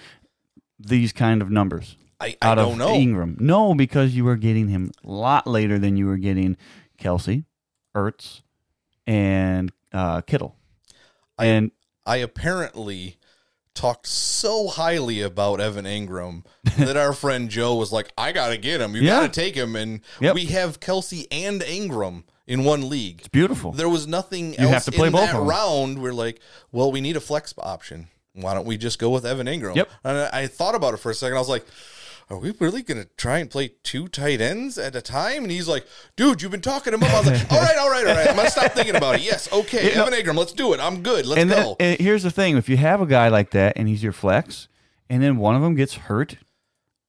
these 0.79 1.13
kind 1.13 1.41
of 1.41 1.49
numbers 1.49 1.95
I, 2.19 2.35
I 2.41 2.49
out 2.49 2.55
don't 2.55 2.73
of 2.73 2.77
know. 2.77 2.93
Engram? 2.95 3.39
No, 3.39 3.73
because 3.73 4.13
you 4.15 4.25
were 4.25 4.35
getting 4.35 4.67
him 4.67 4.91
a 5.05 5.09
lot 5.11 5.47
later 5.47 5.79
than 5.79 5.95
you 5.97 6.05
were 6.07 6.17
getting 6.17 6.57
Kelce, 6.99 7.45
Ertz, 7.95 8.41
and 9.07 9.71
uh, 9.93 10.21
Kittle. 10.21 10.55
and 11.37 11.71
I 12.05 12.17
apparently 12.17 13.17
talked 13.73 14.07
so 14.07 14.67
highly 14.67 15.21
about 15.21 15.61
Evan 15.61 15.85
Engram 15.85 16.43
that 16.77 16.97
our 16.97 17.13
friend 17.13 17.49
Joe 17.49 17.75
was 17.75 17.91
like, 17.91 18.11
I 18.17 18.31
got 18.31 18.49
to 18.49 18.57
get 18.57 18.81
him. 18.81 18.95
You 18.95 19.01
Yeah. 19.01 19.21
got 19.21 19.33
to 19.33 19.39
take 19.41 19.55
him. 19.55 19.75
And 19.75 20.01
Yep. 20.19 20.35
we 20.35 20.45
have 20.47 20.79
Kelce 20.79 21.25
and 21.31 21.61
Engram 21.61 22.23
in 22.47 22.63
one 22.63 22.89
league. 22.89 23.19
it's 23.19 23.27
beautiful. 23.29 23.71
There 23.71 23.87
was 23.89 24.07
nothing 24.07 24.53
You 24.53 24.59
else 24.65 24.71
have 24.71 24.83
to 24.85 24.91
play 24.91 25.07
in 25.07 25.13
both 25.13 25.31
that 25.31 25.39
round. 25.39 26.01
We're 26.01 26.11
like, 26.13 26.41
well, 26.71 26.91
we 26.91 26.99
need 27.01 27.15
a 27.15 27.21
flex 27.21 27.53
option. 27.57 28.07
Why 28.33 28.53
don't 28.53 28.65
we 28.65 28.77
just 28.77 28.97
go 28.99 29.09
with 29.09 29.25
Evan 29.25 29.47
Engram? 29.47 29.75
Yep. 29.75 29.89
And 30.05 30.17
I, 30.17 30.41
I 30.43 30.47
thought 30.47 30.73
about 30.75 30.93
it 30.93 30.97
for 30.97 31.09
a 31.11 31.13
second. 31.13 31.35
I 31.35 31.39
was 31.39 31.49
like, 31.49 31.65
are 32.31 32.37
we 32.37 32.53
really 32.59 32.81
going 32.81 33.03
to 33.03 33.09
try 33.17 33.39
and 33.39 33.49
play 33.49 33.73
two 33.83 34.07
tight 34.07 34.39
ends 34.39 34.77
at 34.77 34.95
a 34.95 35.01
time? 35.01 35.43
And 35.43 35.51
he's 35.51 35.67
like, 35.67 35.85
dude, 36.15 36.41
you've 36.41 36.51
been 36.51 36.61
talking 36.61 36.93
him 36.93 37.03
up. 37.03 37.09
I 37.11 37.19
was 37.19 37.27
like, 37.27 37.51
all 37.51 37.59
right, 37.59 37.77
all 37.77 37.89
right, 37.89 38.07
all 38.07 38.15
right. 38.15 38.29
I'm 38.29 38.35
going 38.35 38.47
to 38.47 38.51
stop 38.51 38.71
thinking 38.71 38.95
about 38.95 39.15
it. 39.15 39.21
Yes, 39.21 39.51
okay. 39.51 39.89
Yeah, 39.89 39.97
no- 39.97 40.05
Evan 40.05 40.19
Engram, 40.19 40.37
let's 40.37 40.53
do 40.53 40.73
it. 40.73 40.79
I'm 40.79 41.03
good. 41.03 41.25
Let's 41.25 41.41
and, 41.41 41.51
go. 41.51 41.75
and 41.79 41.99
here's 41.99 42.23
the 42.23 42.31
thing: 42.31 42.55
if 42.55 42.69
you 42.69 42.77
have 42.77 43.01
a 43.01 43.05
guy 43.05 43.27
like 43.27 43.51
that 43.51 43.73
and 43.75 43.89
he's 43.89 44.01
your 44.01 44.13
flex, 44.13 44.69
and 45.09 45.21
then 45.21 45.37
one 45.37 45.55
of 45.55 45.61
them 45.61 45.75
gets 45.75 45.95
hurt, 45.95 46.37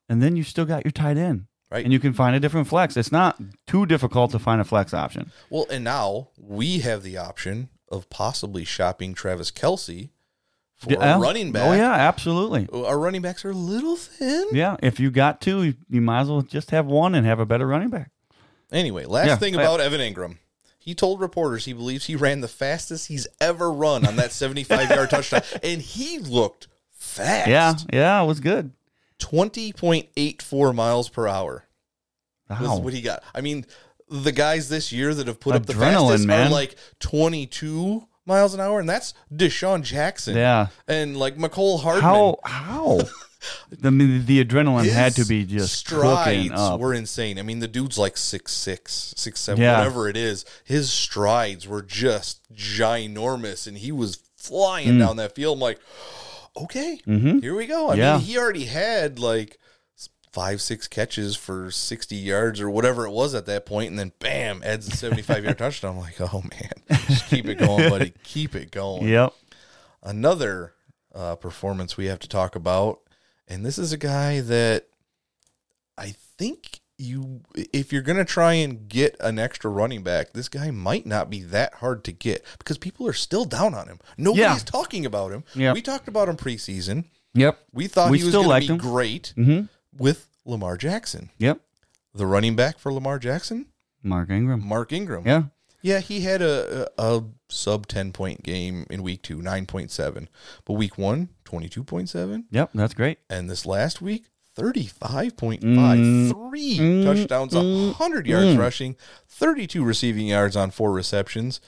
and 0.09 0.20
then 0.20 0.35
you 0.35 0.43
still 0.43 0.64
got 0.64 0.85
your 0.85 0.93
tight 0.93 1.16
end, 1.16 1.47
Right. 1.73 1.85
And 1.85 1.93
you 1.93 2.01
can 2.01 2.12
find 2.12 2.37
a 2.37 2.41
different 2.41 2.68
flex. 2.68 2.99
It's 2.99 3.11
not 3.11 3.41
too 3.66 3.87
difficult 3.87 4.31
to 4.33 4.39
find 4.39 4.61
a 4.61 4.64
flex 4.64 4.93
option. 4.93 5.33
Well, 5.49 5.64
and 5.70 5.83
now 5.83 6.29
we 6.37 6.81
have 6.81 7.03
the 7.03 7.16
option 7.16 7.70
of 7.89 8.11
possibly 8.11 8.64
shopping 8.64 9.14
Travis 9.14 9.51
Kelce 9.51 10.11
for 10.83 10.93
Yeah. 10.93 11.16
a 11.16 11.18
running 11.18 11.53
back. 11.53 11.62
Oh 11.68 11.72
yeah, 11.72 11.93
absolutely. 11.93 12.68
Our 12.72 12.99
running 12.99 13.22
backs 13.22 13.45
are 13.45 13.51
a 13.51 13.55
little 13.55 13.97
thin. 13.97 14.47
Yeah, 14.53 14.76
if 14.83 14.99
you 15.01 15.11
got 15.11 15.41
two, 15.41 15.62
you, 15.62 15.74
you 15.89 16.01
might 16.01 16.20
as 16.22 16.28
well 16.28 16.43
just 16.43 16.70
have 16.70 16.87
one 16.87 17.14
and 17.14 17.26
have 17.26 17.39
a 17.41 17.47
better 17.47 17.66
running 17.66 17.89
back. 17.91 18.11
Anyway, 18.70 19.05
last 19.05 19.26
Yeah. 19.26 19.37
thing 19.37 19.55
about 19.55 19.80
Evan 19.80 20.01
Engram. 20.01 20.39
He 20.78 20.95
told 20.95 21.20
reporters 21.20 21.64
he 21.64 21.72
believes 21.72 22.07
he 22.07 22.16
ran 22.16 22.41
the 22.41 22.49
fastest 22.49 23.07
he's 23.07 23.26
ever 23.41 23.70
run 23.72 24.05
on 24.07 24.16
that 24.16 24.33
75 24.33 24.91
yard 24.91 25.11
touchdown. 25.11 25.43
And 25.62 25.80
he 25.80 26.18
looked 26.18 26.66
fast. 26.91 27.49
Yeah, 27.49 27.74
yeah, 27.93 28.20
it 28.22 28.26
was 28.26 28.41
good. 28.41 28.72
20.84 29.20 30.74
miles 30.74 31.09
per 31.09 31.28
hour 31.28 31.66
Wow. 32.51 32.78
what 32.78 32.93
he 32.93 33.01
got. 33.03 33.22
I 33.35 33.41
mean, 33.41 33.64
the 34.11 34.33
guys 34.33 34.68
this 34.68 34.93
year 34.93 35.14
that 35.14 35.26
have 35.26 35.41
put 35.41 35.55
up 35.55 35.64
the 35.66 35.72
fastest 35.74 36.26
man. 36.26 36.49
are 36.49 36.51
like 36.51 36.76
22 36.99 38.07
miles 38.27 38.55
an 38.55 38.61
hour, 38.61 38.81
and 38.81 38.89
that's 38.89 39.14
DeSean 39.35 39.83
Jackson. 39.83 40.37
Yeah. 40.37 40.68
And 40.89 41.16
like 41.16 41.37
Mecole 41.37 41.81
Hardman. 41.83 42.03
How 42.03 42.37
how 42.45 43.01
the 43.70 43.91
the 44.25 44.45
adrenaline 44.45 44.89
had 44.91 45.14
to 45.16 45.25
be 45.25 45.45
just 45.45 45.75
strides 45.75 46.53
up. 46.55 46.79
were 46.79 46.95
insane. 46.95 47.39
I 47.39 47.43
mean, 47.43 47.59
the 47.59 47.68
dude's 47.68 47.99
like 47.99 48.16
six 48.16 48.53
six, 48.53 49.14
six 49.16 49.41
seven, 49.41 49.62
Yeah. 49.62 49.79
whatever 49.79 50.09
it 50.09 50.16
is. 50.16 50.45
His 50.64 50.91
strides 50.93 51.66
were 51.66 51.83
just 51.83 52.41
ginormous, 52.55 53.66
and 53.66 53.79
he 53.79 53.91
was 53.93 54.18
flying 54.37 54.93
Mm. 54.95 54.99
down 55.01 55.16
that 55.16 55.35
field. 55.35 55.57
I'm 55.57 55.61
like, 55.61 55.81
okay, 56.57 57.01
Mhm. 57.07 57.43
here 57.43 57.55
we 57.57 57.66
go. 57.66 57.91
I 57.91 57.95
Yeah. 57.95 58.16
mean, 58.16 58.27
he 58.27 58.39
already 58.39 58.66
had 58.66 59.18
like 59.18 59.59
five, 60.33 60.61
six 60.62 60.89
catches 60.89 61.37
for 61.37 61.70
sixty 61.70 62.16
yards 62.16 62.61
or 62.61 62.70
whatever 62.70 63.07
it 63.07 63.11
was 63.12 63.35
at 63.35 63.47
that 63.47 63.66
point, 63.66 63.91
and 63.91 63.99
then 63.99 64.12
bam, 64.18 64.62
adds 64.64 64.89
a 64.89 64.97
seventy-five 64.97 65.45
yard 65.45 65.59
touchdown. 65.59 65.93
I'm 65.97 66.01
like, 66.01 66.20
oh 66.20 66.43
man, 66.43 66.99
just 67.09 67.28
keep 67.28 67.47
it 67.47 67.57
going, 67.57 67.89
buddy, 67.91 68.14
keep 68.24 68.55
it 68.55 68.70
going. 68.70 69.07
Yep. 69.09 69.33
Another 70.03 70.74
uh, 71.14 71.37
performance 71.37 71.97
we 71.97 72.07
have 72.07 72.18
to 72.20 72.28
talk 72.28 72.57
about, 72.57 73.01
and 73.47 73.64
this 73.64 73.78
is 73.78 73.93
a 73.93 73.99
guy 73.99 74.41
that 74.41 74.87
I 75.97 76.14
think 76.39 76.80
you, 76.99 77.41
if 77.55 77.93
you're 77.93 78.03
going 78.03 78.16
to 78.18 78.24
try 78.24 78.55
and 78.55 78.89
get 78.89 79.16
an 79.20 79.39
extra 79.39 79.70
running 79.70 80.03
back, 80.03 80.33
this 80.33 80.49
guy 80.49 80.70
might 80.70 81.05
not 81.07 81.30
be 81.30 81.43
that 81.43 81.74
hard 81.74 82.05
to 82.05 82.12
get 82.12 82.45
because 82.59 82.78
people 82.78 83.07
are 83.07 83.12
still 83.12 83.45
down 83.45 83.74
on 83.74 83.89
him. 83.89 83.99
Nobody's 84.16 84.41
Yeah. 84.43 84.59
talking 84.64 85.05
about 85.07 85.33
him. 85.33 85.45
Yep. 85.55 85.74
We 85.74 85.83
talked 85.83 86.09
about 86.09 86.28
him 86.28 86.37
preseason. 86.37 87.05
Yep. 87.35 87.59
We 87.72 87.87
thought 87.89 88.11
We 88.11 88.18
he 88.18 88.24
was 88.24 88.33
still 88.33 88.43
going 88.43 88.51
liked 88.51 88.66
to 88.66 88.72
him. 88.72 88.78
be 88.78 88.83
great 88.83 89.35
Mhm. 89.37 89.68
With 89.97 90.28
Lamar 90.45 90.76
Jackson. 90.76 91.30
Yep. 91.38 91.61
The 92.14 92.26
running 92.26 92.57
back 92.57 92.78
for 92.78 92.93
Lamar 92.93 93.18
Jackson, 93.18 93.66
Mark 94.03 94.30
Ingram. 94.30 94.66
Mark 94.66 94.93
Ingram. 94.93 95.26
Yeah. 95.26 95.45
Yeah, 95.84 95.99
he 95.99 96.20
had 96.20 96.43
a, 96.43 96.88
a, 96.97 97.16
a 97.16 97.24
sub 97.49 97.88
10 97.88 98.12
point 98.12 98.45
game 98.45 98.86
in 98.88 99.03
week 99.03 99.22
two, 99.22 99.38
9.7. 99.38 100.28
But 100.64 100.74
week 100.74 100.97
one, 100.97 101.30
22.7. 101.45 102.45
Yep, 102.51 102.70
that's 102.74 102.95
great. 102.95 103.18
And 103.28 103.51
this 103.51 103.66
last 103.66 104.01
week, 104.01 104.26
35.5. 104.57 105.61
Mm, 105.61 106.30
Three 106.30 106.78
mm, 106.78 107.05
touchdowns, 107.05 107.53
mm, 107.53 107.86
100 107.86 108.26
yards 108.26 108.55
mm. 108.55 108.59
rushing, 108.59 108.97
32 109.28 109.82
receiving 109.82 110.28
yards 110.28 110.55
on 110.57 110.70
four 110.70 110.93
receptions. 110.93 111.61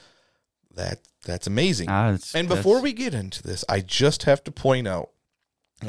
That 0.73 0.99
That's 1.25 1.47
amazing. 1.47 1.89
Ah, 1.89 2.17
and 2.33 2.47
before 2.47 2.75
that's- 2.75 2.83
we 2.83 2.93
get 2.93 3.13
into 3.13 3.43
this, 3.43 3.65
I 3.67 3.81
just 3.81 4.23
have 4.23 4.43
to 4.45 4.51
point 4.51 4.87
out 4.87 5.09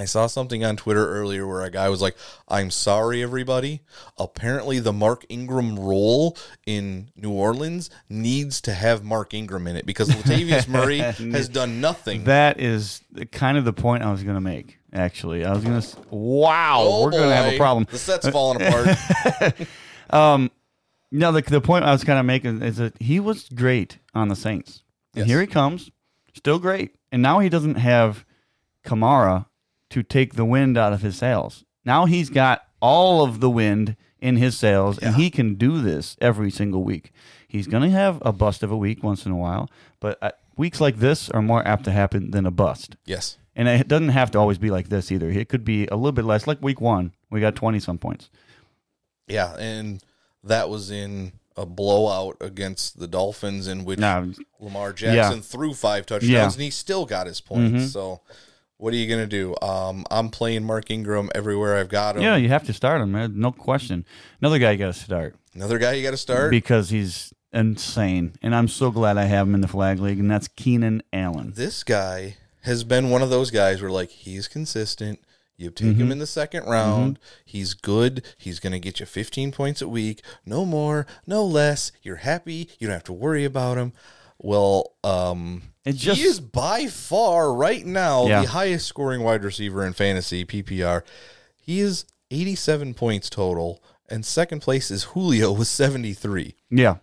I 0.00 0.04
saw 0.04 0.26
something 0.26 0.64
on 0.64 0.76
Twitter 0.76 1.08
earlier 1.08 1.46
where 1.46 1.62
a 1.62 1.70
guy 1.70 1.88
was 1.88 2.00
like, 2.02 2.16
I'm 2.48 2.70
sorry, 2.70 3.22
everybody. 3.22 3.82
Apparently, 4.18 4.78
the 4.78 4.92
Mark 4.92 5.24
Ingram 5.28 5.78
role 5.78 6.36
in 6.66 7.08
New 7.16 7.30
Orleans 7.32 7.90
needs 8.08 8.60
to 8.62 8.72
have 8.74 9.04
Mark 9.04 9.34
Ingram 9.34 9.66
in 9.66 9.76
it 9.76 9.86
because 9.86 10.08
Latavius 10.08 10.68
Murray 10.68 10.98
has 10.98 11.48
done 11.48 11.80
nothing. 11.80 12.24
That 12.24 12.60
is 12.60 13.02
kind 13.32 13.58
of 13.58 13.64
the 13.64 13.72
point 13.72 14.02
I 14.02 14.10
was 14.10 14.22
going 14.22 14.36
to 14.36 14.40
make. 14.40 14.78
Actually, 14.92 15.44
I 15.44 15.52
was 15.52 15.62
going 15.64 15.80
to. 15.80 15.96
Wow, 16.10 16.82
Oh, 16.86 17.04
we're 17.04 17.10
going 17.10 17.28
to 17.28 17.34
have 17.34 17.52
a 17.52 17.56
problem. 17.58 17.86
The 17.90 17.98
set's 17.98 18.28
falling 18.28 18.62
apart. 18.62 19.56
um, 20.10 20.50
no, 21.12 21.32
the 21.32 21.42
the 21.42 21.60
point 21.60 21.84
I 21.84 21.92
was 21.92 22.02
kind 22.04 22.18
of 22.18 22.24
making 22.26 22.62
is 22.62 22.76
that 22.76 22.94
he 23.00 23.20
was 23.20 23.48
great 23.48 23.98
on 24.14 24.28
the 24.28 24.36
Saints, 24.36 24.82
and 25.14 25.20
Yes. 25.20 25.28
here 25.28 25.40
he 25.40 25.46
comes, 25.46 25.90
still 26.34 26.58
great, 26.58 26.94
and 27.12 27.20
now 27.22 27.38
he 27.40 27.48
doesn't 27.48 27.76
have 27.76 28.24
Kamara 28.84 29.46
to 29.90 30.02
take 30.02 30.34
the 30.34 30.44
wind 30.44 30.76
out 30.76 30.92
of 30.92 31.02
his 31.02 31.16
sails. 31.16 31.64
Now 31.84 32.06
he's 32.06 32.30
got 32.30 32.62
all 32.80 33.24
of 33.24 33.40
the 33.40 33.50
wind 33.50 33.96
in 34.20 34.36
his 34.36 34.58
sails, 34.58 34.98
and 34.98 35.14
he 35.16 35.30
can 35.30 35.54
do 35.54 35.80
this 35.80 36.16
every 36.20 36.50
single 36.50 36.82
week. 36.82 37.12
He's 37.46 37.66
going 37.66 37.82
to 37.84 37.90
have 37.90 38.20
a 38.24 38.32
bust 38.32 38.62
of 38.62 38.70
a 38.72 38.76
week 38.76 39.02
once 39.02 39.24
in 39.24 39.32
a 39.32 39.36
while, 39.36 39.70
but 40.00 40.18
uh, 40.20 40.32
weeks 40.56 40.80
like 40.80 40.96
this 40.96 41.30
are 41.30 41.42
more 41.42 41.66
apt 41.66 41.84
to 41.84 41.92
happen 41.92 42.30
than 42.32 42.44
a 42.46 42.50
bust. 42.50 42.96
Yes. 43.04 43.38
And 43.54 43.68
it 43.68 43.88
doesn't 43.88 44.08
have 44.10 44.30
to 44.32 44.38
always 44.38 44.58
be 44.58 44.70
like 44.70 44.88
this 44.88 45.10
either. 45.12 45.30
It 45.30 45.48
could 45.48 45.64
be 45.64 45.86
a 45.86 45.96
little 45.96 46.12
bit 46.12 46.24
less. 46.24 46.46
Like 46.46 46.60
week 46.60 46.80
one, 46.80 47.12
we 47.30 47.40
got 47.40 47.54
20 47.56 47.78
some 47.80 47.98
points. 47.98 48.28
Yeah, 49.28 49.54
and 49.56 50.02
that 50.44 50.68
was 50.68 50.90
in 50.90 51.32
a 51.56 51.64
blowout 51.66 52.36
against 52.40 52.98
the 52.98 53.08
Dolphins, 53.08 53.66
in 53.66 53.84
which 53.84 53.98
No, 53.98 54.32
Lamar 54.60 54.92
Jackson 54.92 55.36
Yeah. 55.38 55.42
threw 55.42 55.72
five 55.72 56.04
touchdowns, 56.04 56.30
Yeah. 56.30 56.44
and 56.52 56.54
he 56.60 56.70
still 56.70 57.06
got 57.06 57.26
his 57.26 57.40
points. 57.40 57.86
Mhm. 57.86 57.88
So, 57.88 58.20
what 58.78 58.92
are 58.92 58.96
you 58.96 59.06
going 59.06 59.20
to 59.20 59.26
do? 59.26 59.54
Um, 59.62 60.04
I'm 60.10 60.28
playing 60.30 60.64
Mark 60.64 60.90
Ingram 60.90 61.30
everywhere 61.34 61.76
I've 61.76 61.88
got 61.88 62.16
him. 62.16 62.22
Yeah, 62.22 62.36
you 62.36 62.48
have 62.48 62.64
to 62.66 62.72
start 62.72 63.00
him, 63.00 63.12
man. 63.12 63.38
No 63.38 63.52
question. 63.52 64.04
Another 64.40 64.58
guy 64.58 64.72
you 64.72 64.78
got 64.78 64.92
to 64.94 65.00
start 65.00 65.34
Another 65.54 65.78
guy 65.78 65.92
you 65.94 66.02
got 66.02 66.10
to 66.10 66.16
start. 66.16 66.50
because 66.50 66.90
he's 66.90 67.32
insane. 67.52 68.34
And 68.42 68.54
I'm 68.54 68.68
so 68.68 68.90
glad 68.90 69.16
I 69.16 69.24
have 69.24 69.46
him 69.46 69.54
in 69.54 69.60
the 69.62 69.68
flag 69.68 69.98
league, 70.00 70.18
and 70.18 70.30
that's 70.30 70.48
Keenan 70.48 71.02
Allen. 71.12 71.52
this 71.56 71.82
guy 71.84 72.36
has 72.62 72.84
been 72.84 73.10
one 73.10 73.22
of 73.22 73.30
those 73.30 73.50
guys 73.50 73.80
where 73.80 73.90
like 73.90 74.10
he's 74.10 74.48
consistent. 74.48 75.20
You 75.58 75.70
take 75.70 75.96
him 75.96 76.08
Mhm. 76.08 76.12
in 76.12 76.18
the 76.18 76.26
second 76.26 76.64
round. 76.66 77.18
He's 77.42 77.72
good. 77.72 78.22
He's 78.36 78.60
going 78.60 78.74
to 78.74 78.78
get 78.78 79.00
you 79.00 79.06
15 79.06 79.52
points 79.52 79.80
a 79.80 79.88
week. 79.88 80.20
No 80.44 80.66
more, 80.66 81.06
no 81.26 81.42
less. 81.46 81.92
You're 82.02 82.16
happy. 82.16 82.68
You 82.78 82.88
don't 82.88 82.92
have 82.94 83.04
to 83.04 83.12
worry 83.14 83.46
about 83.46 83.78
him. 83.78 83.94
Well, 84.38 84.92
um, 85.04 85.62
It 85.84 85.94
just- 85.96 86.20
he 86.20 86.26
is 86.26 86.40
by 86.40 86.86
far 86.88 87.52
right 87.54 87.84
now 87.86 88.26
Yeah. 88.26 88.42
the 88.42 88.48
highest 88.48 88.86
scoring 88.86 89.22
wide 89.22 89.44
receiver 89.44 89.84
in 89.86 89.92
fantasy 89.92 90.44
PPR. 90.44 91.04
He 91.56 91.80
is 91.80 92.04
87 92.30 92.92
points 92.94 93.30
total, 93.30 93.82
and 94.08 94.24
second 94.26 94.60
place 94.60 94.90
is 94.90 95.04
Julio 95.04 95.52
with 95.52 95.68
73. 95.68 96.54
Yeah. 96.70 96.96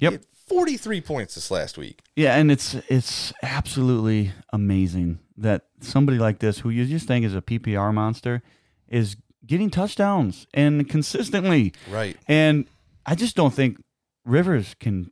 Yep. 0.00 0.12
had 0.12 0.24
43 0.48 1.00
points 1.00 1.36
this 1.36 1.50
last 1.50 1.78
week. 1.78 2.02
Yeah, 2.16 2.36
and 2.36 2.50
it's 2.52 2.74
it's 2.88 3.32
absolutely 3.42 4.32
amazing 4.52 5.20
that 5.36 5.62
somebody 5.80 6.18
like 6.18 6.40
this, 6.40 6.58
who 6.58 6.70
you 6.70 6.84
just 6.86 7.06
think 7.06 7.24
is 7.24 7.34
a 7.34 7.40
PPR 7.40 7.92
monster, 7.94 8.42
is 8.88 9.16
getting 9.46 9.70
touchdowns 9.70 10.46
and 10.52 10.88
consistently. 10.88 11.72
Right. 11.90 12.16
And 12.28 12.66
I 13.06 13.14
just 13.14 13.36
don't 13.36 13.54
think 13.54 13.82
Rivers 14.24 14.74
can 14.80 15.10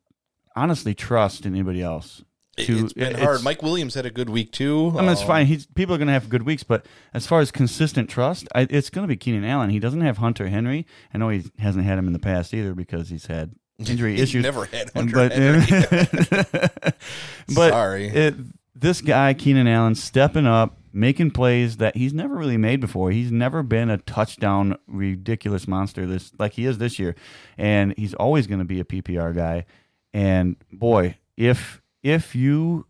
honestly 0.56 0.94
trust 0.94 1.46
anybody 1.46 1.82
else. 1.82 2.22
To- 2.58 2.84
it's 2.84 2.92
been 2.92 3.08
it's- 3.12 3.22
hard. 3.24 3.42
Mike 3.42 3.62
Williams 3.62 3.94
had 3.94 4.04
a 4.04 4.10
good 4.10 4.28
week 4.28 4.52
too. 4.52 4.92
I 4.96 5.00
mean, 5.00 5.10
it's 5.10 5.22
Um, 5.22 5.26
fine. 5.26 5.46
He's 5.46 5.64
people 5.66 5.94
are 5.94 5.98
going 5.98 6.08
to 6.08 6.12
have 6.12 6.28
good 6.28 6.42
weeks, 6.42 6.62
but 6.62 6.84
as 7.14 7.26
far 7.26 7.40
as 7.40 7.50
consistent 7.50 8.10
trust, 8.10 8.46
I, 8.54 8.66
it's 8.68 8.90
going 8.90 9.04
to 9.04 9.08
be 9.08 9.16
Keenan 9.16 9.44
Allen. 9.44 9.70
He 9.70 9.78
doesn't 9.78 10.02
have 10.02 10.18
Hunter 10.18 10.48
Henry. 10.48 10.86
I 11.14 11.18
know 11.18 11.30
he 11.30 11.44
hasn't 11.58 11.84
had 11.84 11.98
him 11.98 12.06
in 12.06 12.12
the 12.12 12.18
past 12.18 12.52
either 12.52 12.74
because 12.74 13.08
he's 13.08 13.24
had 13.26 13.52
injury 13.78 14.12
He's 14.12 14.22
issues. 14.24 14.42
never 14.42 14.66
had 14.66 14.90
Hunter 14.92 15.14
but, 15.16 15.32
Henry. 15.32 15.62
but 17.54 17.70
Sorry. 17.70 18.08
it, 18.08 18.34
this 18.74 19.00
guy 19.00 19.32
Keenan 19.34 19.66
Allen 19.66 19.94
stepping 19.94 20.46
up, 20.46 20.76
making 20.92 21.30
plays 21.30 21.78
that 21.78 21.96
he's 21.96 22.12
never 22.12 22.34
really 22.34 22.58
made 22.58 22.80
before. 22.80 23.10
He's 23.12 23.32
never 23.32 23.62
been 23.62 23.88
a 23.90 23.98
touchdown 23.98 24.76
ridiculous 24.86 25.66
monster 25.66 26.06
this 26.06 26.32
like 26.38 26.52
he 26.52 26.66
is 26.66 26.78
this 26.78 26.98
year, 26.98 27.14
and 27.56 27.94
he's 27.96 28.12
always 28.14 28.46
going 28.46 28.58
to 28.58 28.64
be 28.66 28.80
a 28.80 28.84
PPR 28.84 29.34
guy. 29.34 29.64
And 30.12 30.56
boy, 30.70 31.16
if 31.36 31.80
if 32.02 32.34
you 32.34 32.86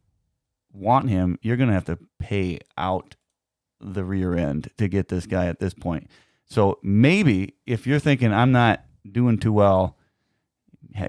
want 0.72 1.10
him, 1.10 1.38
you're 1.42 1.56
going 1.56 1.68
to 1.68 1.74
have 1.74 1.84
to 1.84 1.98
pay 2.18 2.58
out 2.76 3.16
the 3.80 4.04
rear 4.04 4.34
end 4.34 4.70
to 4.78 4.88
get 4.88 5.08
this 5.08 5.26
guy 5.26 5.46
at 5.46 5.58
this 5.58 5.74
point. 5.74 6.08
So 6.44 6.78
maybe 6.82 7.54
if 7.66 7.86
you're 7.86 7.98
thinking 7.98 8.32
I'm 8.32 8.52
not 8.52 8.84
doing 9.10 9.38
too 9.38 9.52
well, 9.52 9.96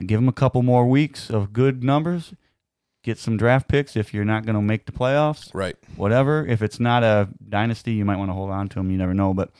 give 0.06 0.20
him 0.20 0.30
a 0.30 0.34
couple 0.34 0.64
more 0.64 0.88
weeks 0.88 1.30
of 1.30 1.54
good 1.54 1.84
numbers. 1.84 2.34
Get 3.04 3.18
some 3.18 3.36
draft 3.36 3.68
picks 3.68 3.98
if 3.98 4.14
you're 4.14 4.24
not 4.24 4.46
going 4.46 4.56
to 4.56 4.62
make 4.62 4.86
the 4.86 4.94
playoffs. 4.94 5.54
Right. 5.54 5.76
Whatever. 5.98 6.46
If 6.46 6.62
it's 6.62 6.80
not 6.80 7.04
a 7.04 7.28
dynasty, 7.50 7.92
you 7.92 8.06
might 8.06 8.18
want 8.18 8.30
to 8.30 8.34
hold 8.34 8.50
on 8.50 8.70
to 8.70 8.80
him. 8.80 8.90
You 8.92 8.98
never 8.98 9.14
know. 9.14 9.34
But 9.34 9.52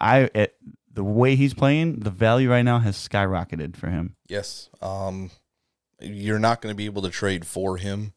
I, 0.00 0.30
at 0.34 0.54
the 0.90 1.04
way 1.04 1.36
he's 1.36 1.52
playing, 1.52 2.00
the 2.00 2.10
value 2.10 2.50
right 2.50 2.62
now 2.62 2.78
has 2.78 2.96
skyrocketed 2.96 3.76
for 3.76 3.90
him. 3.90 4.16
Yes. 4.26 4.70
Um, 4.80 5.30
you're 6.00 6.38
not 6.38 6.60
going 6.62 6.72
to 6.72 6.76
be 6.76 6.86
able 6.86 7.02
to 7.02 7.10
trade 7.10 7.46
for 7.46 7.76
him. 7.76 8.12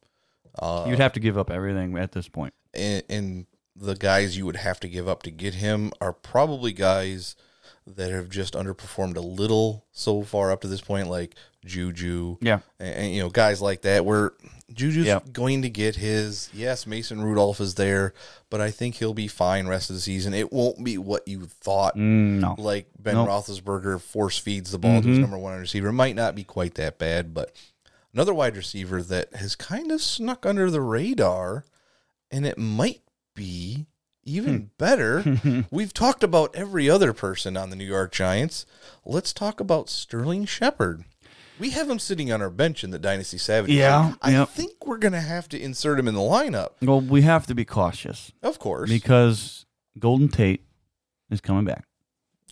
Uh, 0.57 0.85
You'd 0.87 0.99
have 0.99 1.13
to 1.13 1.19
give 1.19 1.37
up 1.37 1.49
everything 1.49 1.97
at 1.97 2.11
this 2.11 2.27
point. 2.27 2.53
and, 2.73 3.03
and 3.09 3.45
the 3.75 3.95
guys 3.95 4.37
you 4.37 4.45
would 4.45 4.57
have 4.57 4.79
to 4.81 4.87
give 4.89 5.07
up 5.07 5.23
to 5.23 5.31
get 5.31 5.53
him 5.55 5.91
are 6.01 6.11
probably 6.13 6.73
guys 6.73 7.35
that 7.87 8.11
have 8.11 8.29
just 8.29 8.53
underperformed 8.53 9.15
a 9.15 9.21
little 9.21 9.85
so 9.91 10.21
far 10.23 10.51
up 10.51 10.61
to 10.61 10.67
this 10.67 10.81
point, 10.81 11.07
like 11.07 11.35
Juju. 11.65 12.37
Yeah. 12.41 12.59
And, 12.79 12.95
and, 12.95 13.13
you 13.13 13.21
know, 13.21 13.29
guys 13.29 13.61
like 13.61 13.81
that 13.83 14.05
where 14.05 14.33
Juju's 14.71 15.05
Yeah. 15.07 15.19
going 15.31 15.63
to 15.63 15.69
get 15.69 15.95
his. 15.95 16.49
Yes, 16.53 16.85
Mason 16.85 17.21
Rudolph 17.23 17.59
is 17.61 17.75
there, 17.75 18.13
but 18.49 18.61
I 18.61 18.69
think 18.71 18.95
he'll 18.95 19.13
be 19.15 19.27
fine 19.27 19.67
rest 19.67 19.89
of 19.89 19.95
the 19.95 20.01
season. 20.01 20.33
It 20.33 20.51
won't 20.51 20.83
be 20.83 20.97
what 20.97 21.27
you 21.27 21.45
thought. 21.45 21.95
Mm, 21.95 22.39
no. 22.39 22.55
Like 22.57 22.87
Ben 22.99 23.15
Nope. 23.15 23.29
Roethlisberger 23.29 23.99
force 24.01 24.37
feeds 24.37 24.71
the 24.71 24.77
ball 24.79 25.01
to 25.01 25.07
his 25.07 25.17
Mhm. 25.17 25.21
number 25.21 25.37
one 25.37 25.57
receiver. 25.59 25.87
It 25.87 25.93
might 25.93 26.15
not 26.15 26.35
be 26.35 26.43
quite 26.43 26.75
that 26.75 26.99
bad, 26.99 27.33
but 27.33 27.55
another 28.13 28.33
wide 28.33 28.55
receiver 28.57 29.01
that 29.03 29.33
has 29.35 29.55
kind 29.55 29.91
of 29.91 30.01
snuck 30.01 30.45
under 30.45 30.69
the 30.69 30.81
radar, 30.81 31.65
and 32.29 32.45
it 32.45 32.57
might 32.57 33.01
be 33.35 33.85
even 34.23 34.57
Hmm. 34.57 34.65
better. 34.77 35.65
We've 35.71 35.93
talked 35.93 36.23
about 36.23 36.55
every 36.55 36.89
other 36.89 37.13
person 37.13 37.57
on 37.57 37.69
the 37.69 37.75
New 37.75 37.85
York 37.85 38.11
Giants. 38.11 38.65
Let's 39.05 39.33
talk 39.33 39.59
about 39.59 39.89
Sterling 39.89 40.45
Shepard. 40.45 41.05
We 41.59 41.71
have 41.71 41.89
him 41.89 41.99
sitting 41.99 42.31
on 42.31 42.41
our 42.41 42.49
bench 42.49 42.83
in 42.83 42.89
the 42.91 42.97
Dynasty 42.99 43.37
Savage. 43.37 43.71
Yeah, 43.71 44.13
I 44.21 44.31
yep. 44.31 44.49
think 44.49 44.85
we're 44.85 44.97
going 44.97 45.13
to 45.13 45.21
have 45.21 45.47
to 45.49 45.59
insert 45.59 45.99
him 45.99 46.07
in 46.07 46.15
the 46.15 46.19
lineup. 46.21 46.69
Well, 46.81 47.01
we 47.01 47.21
have 47.21 47.45
to 47.47 47.55
be 47.55 47.65
cautious 47.65 48.31
Of 48.41 48.57
course. 48.57 48.89
because 48.89 49.65
Golden 49.99 50.27
Tate 50.27 50.65
is 51.29 51.39
coming 51.41 51.65
back. 51.65 51.85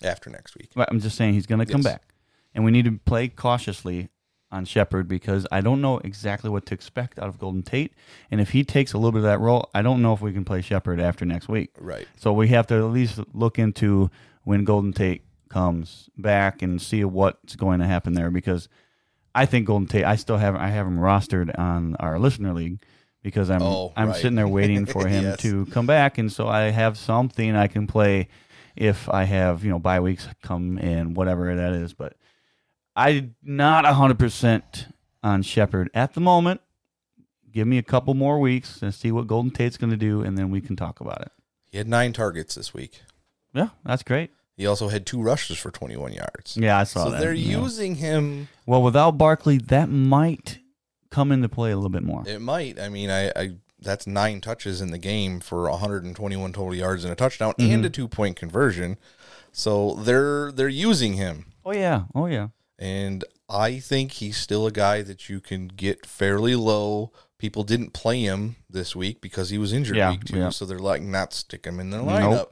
after 0.03 0.30
next 0.30 0.55
week. 0.55 0.70
But 0.76 0.89
I'm 0.91 0.99
just 0.99 1.18
saying 1.18 1.34
he's 1.34 1.47
going 1.47 1.60
to 1.60 1.66
come 1.66 1.82
Yes. 1.82 1.91
back, 1.93 2.14
and 2.53 2.64
we 2.64 2.72
need 2.72 2.86
to 2.86 2.99
play 3.03 3.28
cautiously 3.30 4.10
on 4.52 4.66
Shepard 4.66 5.08
because 5.08 5.45
I 5.52 5.62
don't 5.62 5.80
know 5.82 6.00
exactly 6.00 6.50
what 6.50 6.66
to 6.68 6.74
expect 6.74 7.20
out 7.20 7.28
of 7.30 7.38
Golden 7.39 7.62
Tate, 7.64 7.93
and 8.32 8.41
if 8.41 8.50
he 8.52 8.64
takes 8.64 8.93
a 8.93 8.97
little 8.97 9.12
bit 9.12 9.20
of 9.20 9.24
that 9.26 9.39
role, 9.39 9.70
I 9.76 9.82
don't 9.82 10.02
know 10.02 10.14
if 10.14 10.22
we 10.22 10.34
can 10.34 10.43
play 10.45 10.62
Shepard 10.62 11.00
after 11.00 11.24
next 11.26 11.47
week. 11.47 11.72
Right. 11.80 12.08
So 12.16 12.34
we 12.34 12.47
have 12.50 12.66
to 12.68 12.76
at 12.76 12.86
least 12.86 13.20
look 13.34 13.60
into 13.60 14.10
when 14.43 14.64
Golden 14.64 14.91
Tate 14.93 15.22
comes 15.50 16.10
back 16.18 16.62
and 16.62 16.82
see 16.82 17.04
what's 17.04 17.56
going 17.56 17.80
to 17.80 17.86
happen 17.86 18.14
there 18.14 18.30
because 18.32 18.70
I 19.36 19.45
think 19.45 19.68
Golden 19.68 19.88
Tate. 19.88 20.04
I 20.06 20.16
still 20.16 20.38
have 20.38 20.56
I 20.56 20.68
have 20.70 20.88
him 20.88 20.97
rostered 20.97 21.58
on 21.58 21.95
our 21.97 22.18
listener 22.20 22.54
league 22.54 22.82
because 23.22 23.50
I'm 23.50 23.62
Oh, 23.62 23.93
I'm 23.95 24.08
right. 24.10 24.16
sitting 24.16 24.36
there 24.36 24.47
waiting 24.47 24.86
for 24.88 25.08
him 25.08 25.24
Yes. 25.26 25.39
to 25.41 25.66
come 25.68 25.86
back, 25.86 26.18
and 26.18 26.32
so 26.32 26.47
I 26.47 26.70
have 26.72 26.97
something 26.97 27.56
I 27.56 27.68
can 27.68 27.86
play 27.86 28.28
if 28.76 29.10
I 29.10 29.26
have 29.26 29.64
you 29.64 29.70
know 29.70 29.78
bye 29.80 30.00
weeks 30.00 30.28
come 30.41 30.78
in 30.80 31.14
whatever 31.14 31.56
that 31.56 31.74
is. 31.74 31.93
But 31.93 32.14
I'm 33.00 33.36
not 33.41 33.86
hundred 33.86 34.20
percent 34.20 34.88
on 35.24 35.41
Shepard 35.41 35.89
at 35.93 36.14
the 36.14 36.22
moment. 36.22 36.62
Give 37.52 37.68
me 37.68 37.78
a 37.78 37.84
couple 37.84 38.14
more 38.14 38.39
weeks 38.39 38.82
and 38.82 38.93
see 38.93 39.12
what 39.12 39.26
Golden 39.28 39.52
Tate's 39.52 39.78
going 39.78 39.89
to 39.89 39.97
do, 39.97 40.22
and 40.22 40.38
then 40.38 40.52
we 40.52 40.62
can 40.62 40.76
talk 40.76 41.00
about 41.00 41.22
it. 41.22 41.32
He 41.72 41.78
had 41.78 41.88
nine 41.88 42.14
targets 42.14 42.56
this 42.56 42.74
week. 42.74 43.02
Yeah, 43.54 43.70
that's 43.84 44.04
great. 44.04 44.32
He 44.56 44.68
also 44.68 44.89
had 44.89 45.06
two 45.06 45.22
rushes 45.22 45.58
for 45.58 45.72
21 45.72 46.12
yards. 46.14 46.58
Yeah, 46.58 46.78
I 46.78 46.84
saw 46.84 47.06
so 47.06 47.12
that. 47.12 47.18
So 47.20 47.24
they're 47.24 47.34
yeah. 47.34 47.58
using 47.60 47.95
him. 47.95 48.50
Well, 48.66 48.84
without 48.84 49.18
Barkley, 49.18 49.58
that 49.58 49.89
might 49.89 50.60
come 51.10 51.32
into 51.32 51.47
play 51.50 51.72
a 51.72 51.76
little 51.76 51.89
bit 51.89 52.04
more. 52.04 52.24
It 52.28 52.41
might. 52.41 52.80
I 52.80 52.89
mean, 52.89 53.10
I, 53.10 53.30
I 53.36 53.50
that's 53.80 54.06
nine 54.06 54.41
touches 54.41 54.82
in 54.82 54.91
the 54.91 54.97
game 54.97 55.39
for 55.39 55.70
121 55.70 56.52
total 56.54 56.76
yards 56.76 57.04
and 57.06 57.14
a 57.14 57.16
touchdown 57.16 57.54
Mm-hmm. 57.58 57.72
and 57.72 57.86
a 57.86 57.89
two 57.89 58.08
point 58.10 58.36
conversion. 58.36 58.97
So 59.52 59.95
they're 59.95 60.52
they're 60.52 60.68
using 60.68 61.14
him, 61.14 61.45
Oh 61.66 61.72
yeah, 61.72 62.04
oh 62.14 62.26
yeah. 62.26 62.50
And 62.80 63.23
I 63.49 63.80
think 63.80 64.13
he's 64.13 64.38
still 64.38 64.65
a 64.65 64.71
guy 64.71 65.01
that 65.03 65.30
you 65.30 65.39
can 65.41 65.67
get 65.67 66.05
fairly 66.05 66.55
low. 66.55 67.11
People 67.38 67.63
didn't 67.63 67.91
play 67.93 68.21
him 68.21 68.55
this 68.69 68.95
week 68.95 69.21
because 69.21 69.49
he 69.49 69.57
was 69.57 69.71
injured 69.73 69.97
Yeah, 69.97 70.11
week 70.11 70.23
two, 70.25 70.38
yeah. 70.38 70.49
so 70.49 70.65
they're 70.65 70.80
like 70.80 71.01
not 71.01 71.34
stick 71.34 71.65
him 71.65 71.80
in 71.80 71.89
their 71.91 72.01
Nope. 72.01 72.51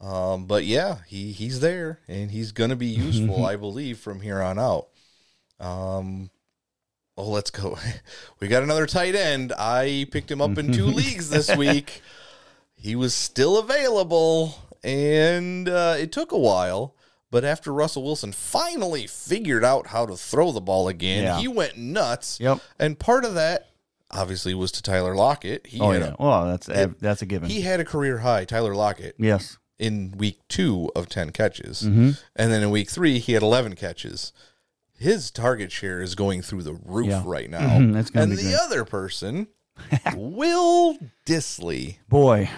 lineup. 0.00 0.06
Um, 0.06 0.46
but 0.46 0.64
yeah, 0.64 0.98
he 1.06 1.32
he's 1.32 1.60
there 1.60 2.00
and 2.08 2.30
he's 2.30 2.52
going 2.52 2.70
to 2.70 2.76
be 2.76 2.86
useful, 2.86 3.44
I 3.52 3.56
believe, 3.56 3.98
from 3.98 4.20
here 4.20 4.42
on 4.42 4.58
out. 4.58 4.88
Um, 5.60 6.30
oh, 7.16 7.30
let's 7.30 7.50
go. 7.50 7.78
We 8.40 8.48
got 8.48 8.62
another 8.62 8.86
tight 8.86 9.14
end. 9.14 9.52
I 9.58 10.06
picked 10.10 10.30
him 10.30 10.42
up 10.42 10.58
in 10.58 10.72
two 10.72 10.86
leagues 11.00 11.30
this 11.30 11.54
week. 11.56 12.02
He 12.74 12.96
was 12.96 13.14
still 13.14 13.56
available, 13.58 14.56
and 14.82 15.68
uh, 15.68 15.96
it 15.98 16.12
took 16.12 16.32
a 16.32 16.38
while. 16.38 16.93
But 17.34 17.44
after 17.44 17.72
Russell 17.72 18.04
Wilson 18.04 18.30
finally 18.30 19.08
figured 19.08 19.64
out 19.64 19.88
how 19.88 20.06
to 20.06 20.14
throw 20.16 20.52
the 20.52 20.60
ball 20.60 20.86
again, 20.86 21.24
Yeah. 21.24 21.40
he 21.40 21.48
went 21.48 21.76
nuts. 21.76 22.38
Yep. 22.40 22.60
And 22.78 22.96
part 22.96 23.24
of 23.24 23.34
that, 23.34 23.70
obviously, 24.08 24.54
was 24.54 24.70
to 24.70 24.82
Tyler 24.82 25.16
Lockett. 25.16 25.66
He 25.66 25.80
Oh 25.80 25.90
had 25.90 26.02
yeah. 26.02 26.14
a, 26.16 26.22
Well, 26.22 26.46
that's 26.46 26.68
it- 26.68 27.00
that's 27.00 27.22
a 27.22 27.26
given. 27.26 27.50
he 27.50 27.62
had 27.62 27.80
a 27.80 27.84
career 27.84 28.18
high, 28.18 28.44
Tyler 28.44 28.76
Lockett, 28.76 29.16
yes. 29.18 29.58
in 29.80 30.14
week 30.16 30.38
two 30.48 30.92
of 30.94 31.08
10 31.08 31.30
catches. 31.32 31.82
Mhm. 31.82 32.16
And 32.36 32.52
then 32.52 32.62
in 32.62 32.70
week 32.70 32.88
three, 32.88 33.18
he 33.18 33.32
had 33.32 33.42
11 33.42 33.74
catches. 33.74 34.32
His 34.96 35.32
target 35.32 35.72
share 35.72 36.00
is 36.00 36.14
going 36.14 36.40
through 36.40 36.62
the 36.62 36.74
roof 36.84 37.08
Yeah. 37.08 37.22
right 37.26 37.50
now. 37.50 37.78
Mhm, 37.80 37.94
that's 37.94 38.12
and 38.14 38.30
the 38.30 38.42
great. 38.42 38.54
other 38.54 38.84
person, 38.84 39.48
Will 40.14 40.96
Dissly. 41.26 41.96
Boy, 42.08 42.48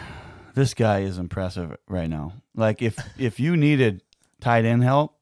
this 0.54 0.74
guy 0.74 1.00
is 1.00 1.16
impressive 1.16 1.74
right 1.88 2.10
now. 2.10 2.34
Like 2.54 2.82
if 2.82 2.98
if 3.18 3.40
you 3.40 3.56
needed 3.56 4.02
tight 4.40 4.64
end 4.64 4.82
help 4.82 5.16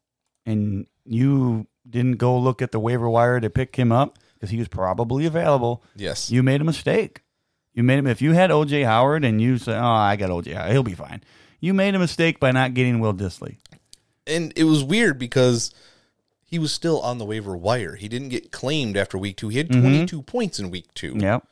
and 0.47 0.87
you 1.05 1.67
didn't 1.89 2.17
go 2.17 2.39
look 2.39 2.62
at 2.62 2.73
the 2.73 2.81
waiver 2.81 3.09
wire 3.09 3.41
to 3.41 3.51
pick 3.51 3.77
him 3.77 3.93
up 3.93 4.19
because 4.35 4.51
he 4.51 4.59
was 4.59 4.69
probably 4.69 5.27
available, 5.27 5.83
Yes. 5.97 6.31
you 6.31 6.43
made 6.43 6.61
a 6.61 6.65
mistake. 6.65 7.23
You 7.75 7.83
made 7.83 7.99
him 7.99 8.07
if 8.07 8.23
you 8.23 8.33
had 8.33 8.51
OJ 8.51 8.85
Howard 8.85 9.25
and 9.25 9.41
you 9.41 9.59
said, 9.59 9.77
"Oh, 9.79 9.85
I 9.85 10.17
got 10.17 10.31
OJ, 10.31 10.55
Howard. 10.55 10.73
he'll 10.73 10.83
be 10.85 10.95
fine." 10.95 11.23
You 11.61 11.75
made 11.75 11.95
a 11.95 11.99
mistake 11.99 12.39
by 12.39 12.53
not 12.53 12.75
getting 12.75 13.01
Will 13.01 13.15
Dissly. 13.15 13.57
and 14.27 14.53
it 14.57 14.65
was 14.65 14.83
weird 14.85 15.19
because 15.19 15.71
he 16.43 16.59
was 16.59 16.73
still 16.73 17.01
on 17.01 17.19
the 17.19 17.25
waiver 17.25 17.57
wire. 17.57 17.97
He 17.97 18.09
didn't 18.09 18.29
get 18.31 18.51
claimed 18.53 18.97
after 18.97 19.19
week 19.19 19.37
two. 19.37 19.49
He 19.49 19.59
had 19.59 19.69
Mhm. 19.69 19.81
22 19.83 20.23
points 20.23 20.59
in 20.61 20.71
week 20.71 20.93
two. 20.95 21.17
Yep. 21.19 21.47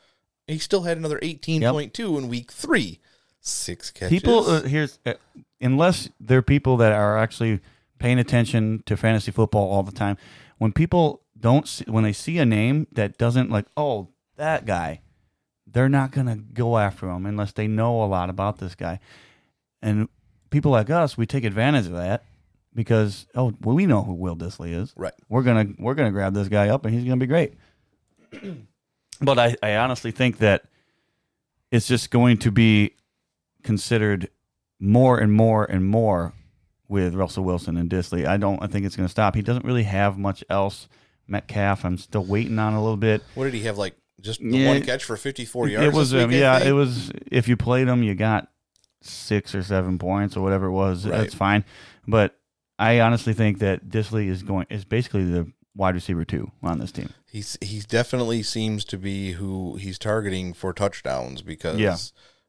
He 0.47 0.59
still 0.59 0.83
had 0.85 0.97
another 0.97 1.19
18.2 1.23 2.17
in 2.19 2.29
week 2.29 2.51
three. 2.53 3.01
Six 3.41 3.91
catches. 3.91 4.11
People 4.11 4.47
uh, 4.49 4.63
here's 4.63 4.99
uh, 5.05 5.15
unless 5.63 6.11
they're 6.21 6.43
people 6.43 6.77
that 6.79 6.93
are 6.93 7.17
actually 7.17 7.61
paying 7.99 8.19
attention 8.19 8.83
to 8.85 8.97
fantasy 8.97 9.31
football 9.31 9.71
all 9.71 9.83
the 9.83 9.93
time. 9.93 10.17
When 10.59 10.73
people 10.73 11.23
don't 11.39 11.67
see, 11.67 11.85
when 11.89 12.05
they 12.05 12.13
see 12.13 12.39
a 12.39 12.45
name 12.45 12.89
that 12.93 13.17
doesn't 13.17 13.51
like, 13.51 13.67
oh, 13.77 14.09
that 14.37 14.67
guy, 14.67 15.01
they're 15.67 15.89
not 15.89 16.11
gonna 16.11 16.37
go 16.37 16.79
after 16.79 17.09
him 17.09 17.25
unless 17.25 17.53
they 17.53 17.69
know 17.69 18.03
a 18.03 18.07
lot 18.07 18.29
about 18.29 18.59
this 18.59 18.75
guy. 18.75 18.99
And 19.81 20.09
people 20.51 20.73
like 20.73 20.91
us, 20.91 21.17
we 21.17 21.27
take 21.27 21.45
advantage 21.45 21.87
of 21.87 21.93
that 21.93 22.25
because 22.75 23.27
oh, 23.35 23.53
well, 23.61 23.77
we 23.77 23.87
know 23.87 24.03
who 24.03 24.15
Will 24.15 24.37
Dissly 24.37 24.75
is. 24.75 24.93
Right. 24.97 25.15
We're 25.29 25.43
gonna 25.43 25.69
we're 25.79 25.95
gonna 25.95 26.11
grab 26.11 26.35
this 26.35 26.49
guy 26.49 26.69
up 26.69 26.85
and 26.85 26.95
he's 26.95 27.05
gonna 27.05 27.17
be 27.17 27.27
great. 27.27 27.55
but 29.21 29.39
I, 29.39 29.57
I 29.63 29.77
honestly 29.77 30.11
think 30.11 30.39
that 30.39 30.65
it's 31.71 31.87
just 31.87 32.11
going 32.11 32.39
to 32.39 32.51
be 32.51 32.97
considered 33.63 34.29
more 34.85 35.17
and 35.19 35.33
more 35.33 35.65
and 35.65 35.85
more 35.87 36.35
with 36.89 37.15
Russell 37.15 37.45
Wilson 37.45 37.77
and 37.77 37.89
Dissly. 37.89 38.27
I 38.27 38.37
don't. 38.37 38.63
I 38.63 38.67
think 38.67 38.85
it's 38.85 38.97
going 38.97 39.07
to 39.07 39.11
stop. 39.11 39.35
He 39.37 39.43
doesn't 39.43 39.65
really 39.65 39.85
have 39.85 40.19
much 40.19 40.43
else. 40.51 40.89
Metcalf, 41.29 41.85
I'm 41.85 41.97
still 41.99 42.25
waiting 42.25 42.59
on 42.59 42.75
a 42.75 42.83
little 42.83 42.97
bit. 42.97 43.23
What 43.37 43.45
did 43.45 43.55
he 43.55 43.61
have? 43.63 43.79
Like 43.79 43.95
just 44.21 44.41
the 44.41 44.59
Yeah. 44.59 44.69
one 44.69 44.83
catch 44.83 45.05
for 45.05 45.17
54 45.17 45.69
yards? 45.69 45.87
It 45.87 45.95
was, 45.97 46.13
yeah, 46.13 46.63
it 46.63 46.73
was. 46.73 47.13
If 47.31 47.47
you 47.49 47.57
played 47.57 47.87
him, 47.89 48.03
you 48.03 48.15
got 48.15 48.49
six 49.03 49.55
or 49.55 49.63
seven 49.63 49.99
points 49.99 50.37
or 50.37 50.43
whatever 50.43 50.67
it 50.67 50.73
was. 50.73 51.07
Right. 51.07 51.19
That's 51.19 51.35
fine. 51.35 51.65
But 52.07 52.37
I 52.79 53.01
honestly 53.01 53.33
think 53.35 53.61
that 53.61 53.89
Dissly 53.89 54.27
is 54.29 54.43
going 54.43 54.67
is 54.69 54.85
basically 54.85 55.25
the 55.25 55.51
wide 55.77 55.95
receiver 55.95 56.25
two 56.25 56.51
on 56.63 56.79
this 56.81 56.91
team. 56.93 57.11
He's 57.31 57.57
he 57.63 57.81
definitely 57.81 58.43
seems 58.43 58.85
to 58.87 58.99
be 58.99 59.33
who 59.33 59.77
he's 59.77 59.99
targeting 59.99 60.53
for 60.53 60.73
touchdowns 60.73 61.41
because 61.41 61.79
Yeah. 61.79 61.97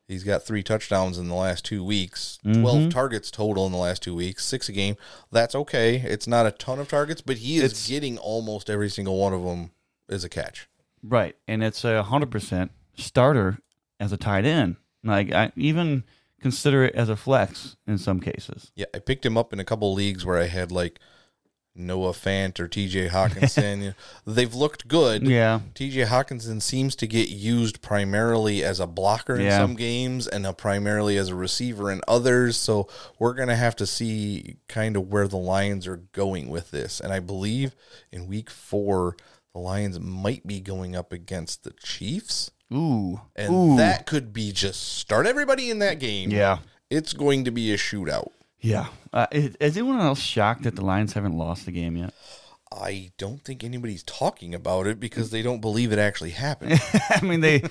He's 0.08 0.24
got 0.24 0.44
three 0.44 0.64
touchdowns 0.64 1.18
in 1.18 1.28
the 1.30 1.36
last 1.36 1.64
two 1.66 1.84
weeks, 1.84 2.40
Mhm. 2.46 2.62
12 2.62 2.90
targets 2.92 3.32
total 3.32 3.66
in 3.66 3.72
the 3.72 3.78
last 3.78 4.02
two 4.04 4.16
weeks, 4.16 4.46
six 4.46 4.70
a 4.70 4.72
game. 4.72 4.96
That's 5.32 5.56
okay. 5.56 5.98
It's 5.98 6.28
not 6.28 6.46
a 6.46 6.52
ton 6.52 6.80
of 6.80 6.88
targets, 6.90 7.22
but 7.22 7.38
he 7.38 7.58
is 7.58 7.64
It's- 7.64 7.88
getting 7.88 8.18
almost 8.18 8.70
every 8.70 8.90
single 8.90 9.18
one 9.18 9.34
of 9.34 9.44
them 9.44 9.72
as 10.10 10.24
a 10.24 10.30
catch. 10.30 10.68
Right, 11.02 11.36
and 11.48 11.64
it's 11.64 11.84
a 11.84 12.04
hundred 12.04 12.32
percent 12.32 12.72
starter 12.96 13.60
as 14.00 14.12
a 14.12 14.18
tight 14.18 14.46
end. 14.46 14.76
Like 15.04 15.32
I 15.32 15.52
even 15.56 16.04
consider 16.40 16.84
it 16.84 16.96
as 16.96 17.10
a 17.10 17.16
flex 17.16 17.76
in 17.88 17.98
some 17.98 18.20
cases. 18.20 18.72
Yeah, 18.76 18.86
I 18.94 19.00
picked 19.00 19.26
him 19.26 19.38
up 19.38 19.52
in 19.54 19.60
a 19.60 19.66
couple 19.66 19.94
leagues 19.94 20.26
where 20.26 20.38
I 20.38 20.46
had 20.48 20.72
like 20.72 21.00
Noah 21.76 22.12
Fant 22.12 22.60
or 22.60 22.68
TJ 22.68 23.08
Hawkinson. 23.12 23.82
You 23.82 23.88
know, 23.90 24.34
They've 24.34 24.54
looked 24.54 24.88
good. 24.88 25.28
Yeah. 25.28 25.62
TJ 25.74 26.06
Hockenson 26.08 26.62
seems 26.62 26.96
to 26.98 27.08
get 27.08 27.30
used 27.30 27.82
primarily 27.82 28.64
as 28.64 28.80
a 28.80 28.88
blocker 28.88 29.36
in 29.36 29.42
Yeah. 29.46 29.58
some 29.58 29.76
games 29.76 30.28
and 30.28 30.46
uh 30.46 30.54
primarily 30.54 31.18
as 31.18 31.30
a 31.30 31.36
receiver 31.36 31.92
in 31.92 32.02
others. 32.08 32.58
So 32.58 32.88
we're 33.20 33.34
going 33.34 33.48
to 33.50 33.56
have 33.56 33.76
to 33.78 33.86
see 33.88 34.58
kind 34.68 34.96
of 34.96 35.10
where 35.12 35.28
the 35.28 35.38
Lions 35.38 35.88
are 35.88 35.98
going 36.12 36.50
with 36.50 36.72
this. 36.72 37.00
And 37.00 37.12
I 37.12 37.20
believe 37.20 37.76
in 38.12 38.28
week 38.28 38.50
four, 38.50 39.16
the 39.54 39.60
Lions 39.60 40.00
might 40.00 40.46
be 40.48 40.60
going 40.60 40.96
up 40.96 41.12
against 41.12 41.64
the 41.64 41.72
Chiefs. 41.72 42.52
Ooh, 42.74 43.22
And 43.36 43.54
Ooh. 43.54 43.78
that 43.78 44.06
could 44.08 44.34
be 44.34 44.52
just 44.52 44.98
start 44.98 45.28
everybody 45.28 45.70
in 45.70 45.80
that 45.80 46.00
game. 46.00 46.32
Yeah. 46.32 46.60
It's 46.90 47.14
going 47.14 47.46
to 47.46 47.52
be 47.52 47.72
a 47.74 47.78
shootout. 47.78 48.30
Yeah. 48.64 48.88
Uh, 49.12 49.28
is, 49.32 49.56
is 49.60 49.78
anyone 49.78 50.00
else 50.00 50.20
shocked 50.20 50.64
that 50.64 50.76
the 50.76 50.86
Lions 50.86 51.14
haven't 51.14 51.38
lost 51.38 51.66
the 51.66 51.72
game 51.72 51.98
yet? 51.98 52.14
I 52.72 53.12
don't 53.20 53.44
think 53.44 53.64
anybody's 53.64 54.04
talking 54.04 54.56
about 54.56 54.88
it 54.88 55.00
because 55.00 55.30
they 55.30 55.44
don't 55.44 55.62
believe 55.62 55.92
it 55.92 56.00
actually 56.00 56.32
happened. 56.32 56.82
I 57.12 57.22
mean 57.22 57.42
they 57.42 57.62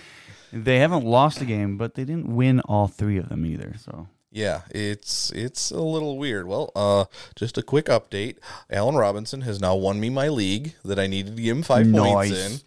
they 0.52 0.78
haven't 0.78 1.04
lost 1.04 1.40
the 1.40 1.44
game, 1.44 1.76
but 1.76 1.94
they 1.94 2.04
didn't 2.04 2.28
win 2.28 2.60
all 2.60 2.86
three 2.86 3.16
of 3.16 3.28
them 3.28 3.44
either. 3.44 3.74
So 3.78 4.06
yeah, 4.30 4.62
it's 4.70 5.32
it's 5.32 5.70
a 5.70 5.80
little 5.80 6.18
weird. 6.18 6.46
Well, 6.46 6.70
uh, 6.76 7.06
just 7.34 7.58
a 7.58 7.62
quick 7.62 7.86
update: 7.86 8.36
Allen 8.70 8.94
Robinson 8.94 9.40
has 9.40 9.60
now 9.60 9.74
won 9.74 9.98
me 9.98 10.08
my 10.08 10.28
league 10.28 10.74
that 10.84 10.98
I 10.98 11.06
needed 11.06 11.36
to 11.36 11.42
give 11.42 11.56
him 11.56 11.62
five 11.62 11.90
points 11.90 12.38
in, 12.38 12.60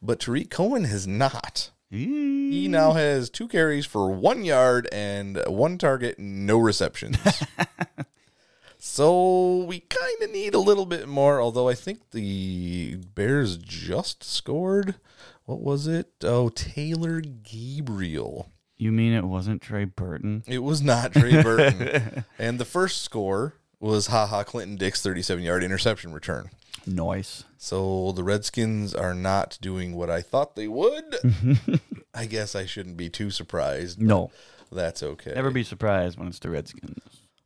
but 0.00 0.20
Tarik 0.20 0.50
Cohen 0.50 0.84
has 0.84 1.06
not. 1.06 1.70
He 1.98 2.68
now 2.68 2.92
has 2.92 3.28
two 3.28 3.46
carries 3.46 3.84
for 3.84 4.10
one 4.10 4.44
yard 4.44 4.88
and 4.90 5.42
one 5.46 5.76
target, 5.76 6.18
no 6.18 6.56
receptions. 6.58 7.18
so 8.78 9.64
we 9.64 9.80
kind 9.80 10.22
of 10.22 10.30
need 10.30 10.54
a 10.54 10.58
little 10.58 10.86
bit 10.86 11.06
more. 11.06 11.40
Although 11.40 11.68
I 11.68 11.74
think 11.74 12.10
the 12.12 12.96
Bears 13.14 13.58
just 13.58 14.24
scored. 14.24 14.94
What 15.44 15.60
was 15.60 15.86
it? 15.86 16.12
Oh, 16.22 16.48
Taylor 16.48 17.20
Gabriel. 17.20 18.50
you 18.78 18.90
mean 18.90 19.12
it 19.12 19.24
wasn't 19.24 19.60
Trey 19.60 19.84
Burton? 19.84 20.44
It 20.46 20.62
was 20.62 20.80
not 20.80 21.12
Trey 21.12 21.42
Burton. 21.42 22.24
and 22.38 22.58
the 22.58 22.64
first 22.64 23.02
score 23.02 23.54
was 23.80 24.06
Ha 24.06 24.26
Ha 24.26 24.44
Clinton-Dix 24.44 25.02
37 25.02 25.44
yard 25.44 25.62
interception 25.62 26.12
return. 26.14 26.48
Noise. 26.86 27.44
So 27.58 28.12
the 28.12 28.24
Redskins 28.24 28.94
are 28.94 29.14
not 29.14 29.58
doing 29.60 29.94
what 29.94 30.10
I 30.10 30.20
thought 30.22 30.56
they 30.56 30.68
would. 30.68 31.16
I 32.14 32.26
guess 32.26 32.54
I 32.54 32.66
shouldn't 32.66 32.96
be 32.96 33.08
too 33.08 33.30
surprised. 33.30 34.00
No. 34.00 34.30
That's 34.70 35.02
okay. 35.02 35.32
Never 35.34 35.50
be 35.50 35.64
surprised 35.64 36.18
when 36.18 36.28
it's 36.28 36.38
the 36.38 36.50
Redskins. 36.50 36.98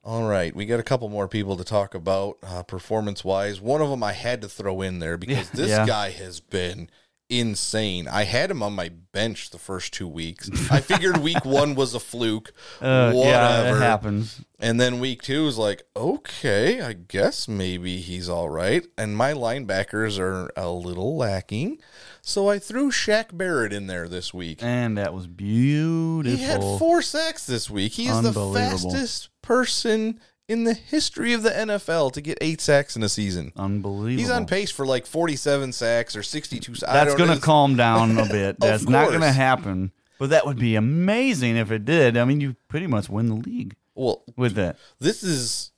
All 0.05 0.28
right, 0.28 0.55
we 0.55 0.66
got 0.66 0.78
a 0.78 0.84
couple 0.84 1.09
more 1.09 1.26
people 1.26 1.57
to 1.57 1.64
talk 1.64 1.93
about 1.95 2.39
uh, 2.43 2.62
performance 2.62 3.24
wise. 3.24 3.61
One 3.61 3.82
of 3.82 3.91
them 3.91 4.05
I 4.05 4.12
had 4.12 4.41
to 4.43 4.49
throw 4.49 4.80
in 4.80 5.01
there 5.01 5.16
because 5.16 5.51
this 5.51 5.68
Yeah. 5.70 5.84
guy 5.84 6.11
has 6.11 6.39
been 6.39 6.89
insane. 7.29 8.09
I 8.09 8.24
had 8.24 8.51
him 8.51 8.62
on 8.62 8.74
my 8.74 8.91
bench 9.12 9.51
the 9.51 9.59
first 9.59 9.93
two 9.93 10.09
weeks. 10.09 10.51
I 10.70 10.81
figured 10.81 11.18
week 11.18 11.45
one 11.45 11.74
was 11.74 11.95
a 11.95 12.01
fluke. 12.01 12.53
Uh, 12.81 13.12
whatever. 13.12 13.68
yeah, 13.68 13.77
it 13.77 13.79
happens. 13.81 14.41
And 14.59 14.81
then 14.81 15.01
week 15.01 15.22
two 15.22 15.47
is 15.47 15.59
like, 15.59 15.83
okay, 15.97 16.81
I 16.81 16.93
guess 16.95 17.49
maybe 17.49 17.99
he's 17.99 18.29
all 18.29 18.49
right. 18.49 18.87
And 18.97 19.16
my 19.16 19.33
linebackers 19.33 20.18
are 20.18 20.51
a 20.57 20.70
little 20.70 21.16
lacking. 21.16 21.79
So 22.22 22.49
I 22.49 22.59
threw 22.59 22.91
Shaq 22.91 23.37
Barrett 23.37 23.72
in 23.72 23.87
there 23.87 24.09
this 24.09 24.33
week. 24.33 24.62
And 24.62 24.97
that 24.99 25.14
was 25.14 25.27
beautiful. 25.27 26.39
He 26.39 26.43
had 26.43 26.61
four 26.61 27.03
sacks 27.03 27.47
this 27.47 27.68
week. 27.70 27.93
He 27.93 28.09
is 28.09 28.22
the 28.22 28.33
fastest 28.53 29.29
person 29.43 30.20
in 30.49 30.64
the 30.64 30.74
history 30.74 31.32
of 31.32 31.42
the 31.42 31.51
NFL 31.51 32.12
to 32.12 32.20
get 32.20 32.38
eight 32.40 32.61
sacks 32.61 32.94
in 32.97 33.03
a 33.03 33.09
season. 33.09 33.53
Unbelievable. 33.57 34.18
He's 34.22 34.30
on 34.30 34.47
pace 34.47 34.70
for 34.70 34.86
like 34.86 35.07
47 35.07 35.72
sacks 35.72 36.14
or 36.14 36.22
62 36.22 36.74
sacks. 36.76 36.92
That's 36.92 37.14
going 37.14 37.30
to 37.34 37.40
calm 37.40 37.76
down 37.76 38.16
a 38.18 38.26
bit. 38.26 38.57
That's 38.61 38.88
not 38.88 39.09
going 39.09 39.22
to 39.22 39.32
happen. 39.32 39.92
But 40.18 40.30
that 40.30 40.47
would 40.47 40.59
be 40.59 40.76
amazing 40.76 41.57
if 41.57 41.70
it 41.70 41.84
did. 41.84 42.16
I 42.16 42.24
mean, 42.24 42.40
you 42.40 42.57
pretty 42.68 42.86
much 42.86 43.09
win 43.09 43.26
the 43.28 43.34
league 43.34 43.74
Well, 43.94 44.22
with 44.36 44.55
that. 44.55 44.78
this 44.99 45.22
is 45.22 45.72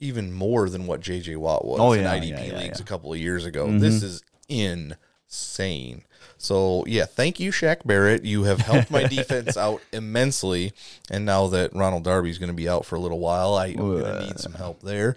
even 0.00 0.32
more 0.32 0.68
than 0.68 0.86
what 0.86 1.00
JJ 1.00 1.36
Watt 1.36 1.64
was 1.64 1.78
Oh, 1.80 1.92
in 1.92 2.02
yeah, 2.02 2.14
IDP 2.18 2.28
yeah, 2.30 2.44
yeah, 2.44 2.58
leagues 2.58 2.80
a 2.80 2.84
couple 2.84 3.12
of 3.12 3.18
years 3.20 3.44
ago. 3.44 3.66
Mhm. 3.68 3.80
This 3.80 4.02
is 4.02 4.22
insane. 4.48 6.02
So 6.38 6.84
yeah, 6.86 7.04
thank 7.04 7.40
you, 7.40 7.50
Shaq 7.50 7.86
Barrett. 7.86 8.24
You 8.24 8.44
have 8.44 8.60
helped 8.60 8.90
my 8.90 9.04
defense 9.04 9.56
out 9.56 9.80
immensely. 9.92 10.72
And 11.10 11.24
now 11.24 11.46
that 11.48 11.74
Ronald 11.74 12.04
Darby's 12.04 12.38
going 12.38 12.48
to 12.48 12.54
be 12.54 12.68
out 12.68 12.84
for 12.84 12.96
a 12.96 13.00
little 13.00 13.20
while, 13.20 13.54
I, 13.54 13.68
am 13.68 13.76
going 13.76 14.04
to 14.04 14.26
need 14.26 14.38
some 14.38 14.52
help 14.54 14.82
there. 14.82 15.16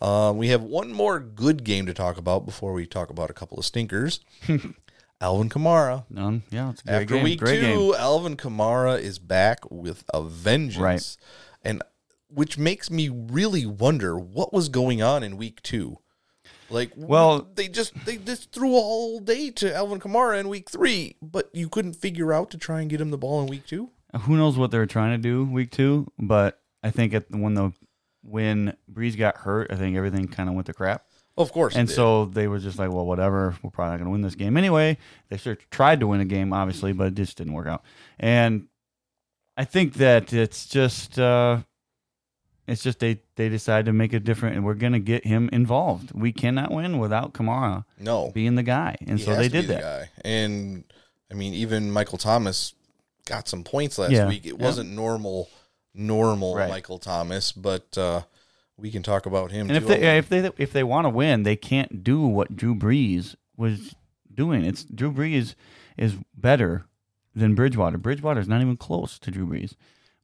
Uh, 0.00 0.32
we 0.34 0.48
have 0.48 0.62
one 0.62 0.92
more 0.92 1.18
good 1.18 1.64
game 1.64 1.86
to 1.86 1.94
talk 1.94 2.18
about 2.18 2.44
before 2.44 2.72
we 2.72 2.86
talk 2.86 3.10
about 3.10 3.30
a 3.30 3.32
couple 3.32 3.58
of 3.58 3.64
stinkers. 3.64 4.20
Alvin 5.20 5.48
Kamara. 5.48 6.04
Um, 6.14 6.42
yeah, 6.50 6.70
it's 6.70 6.82
a 6.82 6.84
great 6.84 6.94
After 6.94 7.14
game. 7.14 7.24
week 7.24 7.40
Great 7.40 7.60
two, 7.60 7.92
game. 7.92 7.94
Alvin 7.98 8.36
Kamara 8.36 9.00
is 9.00 9.18
back 9.18 9.70
with 9.70 10.04
a 10.12 10.22
vengeance. 10.22 10.78
Right. 10.78 11.16
And 11.62 11.82
which 12.28 12.58
makes 12.58 12.90
me 12.90 13.08
really 13.08 13.64
wonder 13.64 14.18
what 14.18 14.52
was 14.52 14.68
going 14.68 15.00
on 15.02 15.22
in 15.22 15.36
week 15.36 15.62
two. 15.62 15.98
Like, 16.70 16.92
Well- 16.96 17.46
they 17.54 17.68
just 17.68 17.92
they 18.04 18.16
just 18.16 18.52
threw 18.52 18.72
all 18.72 19.20
day 19.20 19.50
to 19.52 19.74
Alvin 19.74 20.00
Kamara 20.00 20.40
in 20.40 20.48
week 20.48 20.70
three, 20.70 21.16
but 21.22 21.50
you 21.52 21.68
couldn't 21.68 21.94
figure 21.94 22.32
out 22.32 22.50
to 22.50 22.58
try 22.58 22.80
and 22.80 22.90
get 22.90 23.00
him 23.00 23.10
the 23.10 23.18
ball 23.18 23.40
in 23.40 23.46
week 23.46 23.66
two. 23.66 23.90
Who 24.22 24.36
knows 24.36 24.56
what 24.56 24.70
they 24.70 24.78
were 24.78 24.86
trying 24.86 25.12
to 25.12 25.22
do 25.22 25.44
week 25.44 25.70
two? 25.70 26.10
But 26.18 26.60
I 26.82 26.90
think 26.90 27.14
at 27.14 27.30
when 27.30 27.54
the 27.54 27.72
when 28.22 28.76
Brees 28.92 29.16
got 29.16 29.36
hurt, 29.38 29.70
I 29.70 29.76
think 29.76 29.96
everything 29.96 30.26
kind 30.28 30.48
of 30.48 30.54
went 30.54 30.66
to 30.66 30.74
crap. 30.74 31.04
Of 31.38 31.52
course, 31.52 31.76
And 31.76 31.88
so 31.90 32.24
they 32.24 32.48
were 32.48 32.58
just 32.58 32.78
like, 32.78 32.90
well, 32.90 33.04
whatever. 33.04 33.54
We're 33.62 33.68
probably 33.70 33.90
not 33.90 33.96
going 33.98 34.06
to 34.06 34.10
win 34.10 34.22
this 34.22 34.34
game 34.34 34.56
anyway. 34.56 34.96
They 35.28 35.36
sure 35.36 35.56
tried 35.70 36.00
to 36.00 36.06
win 36.06 36.20
a 36.22 36.24
game, 36.24 36.54
obviously, 36.54 36.92
but 36.94 37.08
it 37.08 37.14
just 37.14 37.36
didn't 37.36 37.52
work 37.52 37.66
out. 37.66 37.84
And 38.18 38.68
I 39.54 39.64
think 39.64 39.94
that 39.94 40.32
it's 40.32 40.66
just 40.66 41.18
uh, 41.18 41.58
it's 42.66 42.82
just 42.82 42.98
they 42.98 43.20
they 43.36 43.48
decide 43.48 43.84
to 43.86 43.92
make 43.92 44.12
it 44.12 44.24
different, 44.24 44.56
and 44.56 44.64
we're 44.64 44.74
gonna 44.74 44.98
get 44.98 45.24
him 45.24 45.48
involved. 45.52 46.12
We 46.12 46.32
cannot 46.32 46.70
win 46.72 46.98
without 46.98 47.32
Kamara 47.32 47.84
No. 47.98 48.30
being 48.34 48.54
the 48.54 48.62
guy, 48.62 48.96
and 49.06 49.18
He 49.18 49.24
so 49.24 49.34
they 49.34 49.44
to 49.44 49.48
did 49.48 49.68
the 49.68 49.74
that. 49.74 49.82
Guy. 49.82 50.10
And 50.24 50.84
I 51.30 51.34
mean, 51.34 51.54
even 51.54 51.90
Michael 51.90 52.18
Thomas 52.18 52.74
got 53.26 53.48
some 53.48 53.64
points 53.64 53.98
last 53.98 54.12
Yeah. 54.12 54.28
week. 54.28 54.46
It 54.46 54.58
Yeah. 54.58 54.64
wasn't 54.64 54.90
normal, 54.90 55.48
normal 55.94 56.54
Right. 56.56 56.68
Michael 56.68 56.98
Thomas, 56.98 57.52
but 57.52 57.96
uh, 57.98 58.22
we 58.76 58.90
can 58.90 59.02
talk 59.02 59.26
about 59.26 59.50
him. 59.52 59.68
And 59.68 59.76
if 59.76 59.86
they 59.86 60.16
if 60.18 60.28
they 60.28 60.50
if 60.58 60.72
they 60.72 60.84
want 60.84 61.04
to 61.06 61.10
win, 61.10 61.42
they 61.42 61.56
can't 61.56 62.02
do 62.04 62.20
what 62.26 62.56
Drew 62.56 62.74
Brees 62.74 63.34
was 63.56 63.94
doing. 64.32 64.64
It's 64.64 64.84
Drew 64.84 65.10
Brees 65.12 65.54
is 65.96 66.14
better 66.36 66.84
than 67.34 67.54
Bridgewater. 67.54 67.98
Bridgewater 67.98 68.40
is 68.40 68.48
not 68.48 68.60
even 68.60 68.76
close 68.76 69.18
to 69.20 69.30
Drew 69.30 69.46
Brees, 69.46 69.74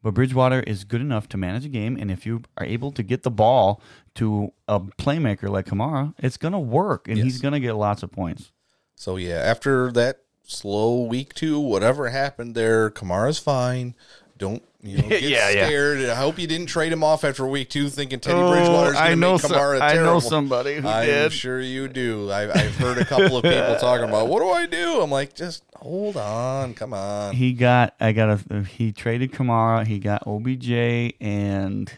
but 0.03 0.15
Bridgewater 0.15 0.61
is 0.61 0.85
good 0.85 1.01
enough 1.01 1.29
to 1.31 1.37
manage 1.37 1.65
a 1.65 1.69
game. 1.69 1.97
And 1.99 2.11
if 2.11 2.27
you 2.27 2.43
are 2.59 2.67
able 2.67 2.91
to 2.93 3.03
get 3.03 3.23
the 3.23 3.31
ball 3.31 3.81
to 4.17 4.53
a 4.69 4.81
playmaker 4.81 5.49
like 5.49 5.67
Kamara, 5.67 6.15
it's 6.19 6.37
gonna 6.37 6.61
work, 6.61 7.09
and 7.09 7.19
he's 7.19 7.41
gonna 7.41 7.61
get 7.61 7.75
lots 7.75 8.03
of 8.03 8.11
points. 8.11 8.53
So 8.95 9.17
yeah, 9.17 9.37
after 9.37 9.91
that 9.93 10.19
slow 10.45 11.03
week 11.03 11.35
two, 11.35 11.59
whatever 11.59 12.09
happened 12.11 12.55
there, 12.55 12.91
Kamara's 12.91 13.39
fine. 13.39 13.95
Don't 14.39 14.63
you 14.83 14.99
know, 14.99 15.09
get 15.09 15.23
Yeah, 15.23 15.51
yeah. 15.51 16.13
I 16.13 16.15
hope 16.17 16.39
you 16.39 16.47
didn't 16.47 16.67
trade 16.67 16.93
him 16.93 17.05
off 17.05 17.25
after 17.25 17.47
week 17.47 17.71
two, 17.71 17.89
thinking 17.89 18.21
Teddy 18.21 18.39
Oh, 18.39 18.51
Bridgewater's 18.51 18.95
going 18.95 19.11
to 19.11 19.17
know 19.17 19.33
make 19.35 19.43
Kamara 19.43 19.81
I 19.81 19.89
know 19.95 20.03
terrible. 20.03 20.21
somebody 20.21 20.75
who 20.77 20.89
I'm 20.89 21.07
did. 21.07 21.33
sure 21.33 21.61
you 21.61 21.89
do. 21.89 22.31
I, 22.31 22.51
I've 22.51 22.77
heard 22.77 22.99
a 22.99 23.05
couple 23.05 23.37
of 23.37 23.43
people 23.45 23.77
talking 23.81 24.09
about 24.09 24.29
what 24.29 24.41
do 24.41 24.51
I 24.51 24.67
do. 24.67 25.01
I'm 25.01 25.11
like, 25.11 25.35
just 25.35 25.63
hold 25.77 26.17
on, 26.17 26.75
come 26.75 26.93
on. 26.95 27.35
He 27.35 27.53
got 27.53 27.95
I 28.01 28.13
got 28.13 28.41
a 28.51 28.63
he 28.65 28.93
traded 28.93 29.33
Kamara. 29.33 29.87
He 29.87 29.99
got 29.99 30.27
OBJ 30.27 31.15
and 31.21 31.93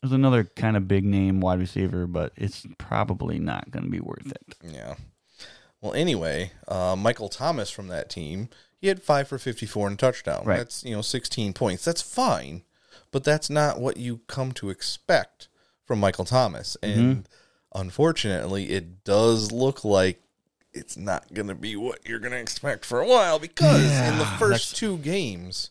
there's 0.00 0.12
another 0.12 0.44
kind 0.44 0.76
of 0.76 0.88
big 0.88 1.04
name 1.04 1.40
wide 1.40 1.58
receiver, 1.60 2.06
but 2.06 2.32
it's 2.36 2.66
probably 2.78 3.38
not 3.38 3.70
going 3.70 3.84
to 3.84 3.90
be 3.90 4.00
worth 4.00 4.30
it. 4.32 4.56
Yeah. 4.68 4.94
Well, 5.80 5.94
anyway, 5.94 6.52
uh, 6.68 6.94
Michael 6.96 7.28
Thomas 7.28 7.70
from 7.70 7.88
that 7.88 8.08
team, 8.08 8.48
he 8.82 8.88
had 8.88 9.02
five 9.02 9.28
for 9.28 9.38
54 9.38 9.86
and 9.86 9.94
a 9.94 9.96
touchdown. 9.96 10.42
Right. 10.44 10.58
That's, 10.58 10.84
you 10.84 10.94
know, 10.94 11.00
16 11.02 11.52
points. 11.54 11.84
That's 11.84 12.02
fine, 12.02 12.62
but 13.12 13.22
that's 13.24 13.48
not 13.48 13.80
what 13.80 13.96
you 13.96 14.20
come 14.26 14.52
to 14.52 14.68
expect 14.70 15.48
from 15.86 16.00
Michael 16.00 16.24
Thomas. 16.24 16.76
Mm-hmm. 16.82 17.00
And 17.00 17.28
unfortunately, 17.74 18.70
it 18.70 19.04
does 19.04 19.52
look 19.52 19.84
like 19.84 20.20
it's 20.72 20.96
not 20.96 21.32
going 21.32 21.48
to 21.48 21.54
be 21.54 21.76
what 21.76 22.00
you're 22.08 22.18
going 22.18 22.32
to 22.32 22.38
expect 22.40 22.84
for 22.84 23.00
a 23.00 23.06
while 23.06 23.38
because 23.38 23.82
in 23.82 24.18
the 24.18 24.24
first 24.24 24.74
two 24.76 24.98
games, 24.98 25.70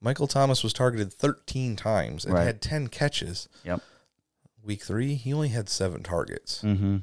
Michael 0.00 0.26
Thomas 0.26 0.62
was 0.62 0.72
targeted 0.72 1.12
13 1.12 1.74
times 1.74 2.24
and 2.24 2.34
Right. 2.34 2.44
had 2.44 2.60
10 2.60 2.88
catches. 2.88 3.48
Yep. 3.64 3.80
Week 4.62 4.82
three, 4.82 5.14
he 5.14 5.32
only 5.32 5.48
had 5.48 5.68
seven 5.68 6.02
targets. 6.02 6.60
Mm-hmm. 6.62 6.98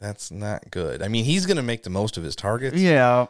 That's 0.00 0.30
not 0.30 0.70
good. 0.70 1.02
I 1.02 1.08
mean, 1.08 1.24
he's 1.24 1.46
going 1.46 1.56
to 1.56 1.62
make 1.64 1.82
the 1.82 1.90
most 1.90 2.16
of 2.16 2.22
his 2.22 2.36
targets. 2.36 2.76
Yeah, 2.76 3.26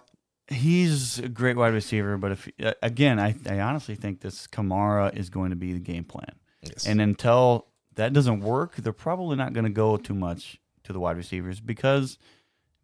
he's 0.48 1.18
a 1.18 1.28
great 1.28 1.56
wide 1.56 1.74
receiver, 1.74 2.16
but 2.16 2.32
if 2.32 2.48
uh, 2.62 2.72
again, 2.82 3.18
I 3.20 3.34
I 3.48 3.60
honestly 3.60 3.94
think 3.94 4.20
this 4.20 4.46
Kamara 4.46 5.16
is 5.16 5.30
going 5.30 5.50
to 5.50 5.56
be 5.56 5.72
the 5.72 5.80
game 5.80 6.04
plan, 6.04 6.32
Yes. 6.62 6.86
and 6.86 7.00
until 7.00 7.66
that 7.94 8.12
doesn't 8.12 8.40
work, 8.40 8.76
they're 8.76 8.92
probably 8.92 9.36
not 9.36 9.52
going 9.52 9.64
to 9.64 9.70
go 9.70 9.96
too 9.96 10.14
much 10.14 10.60
to 10.84 10.92
the 10.92 11.00
wide 11.00 11.16
receivers 11.16 11.60
because 11.60 12.18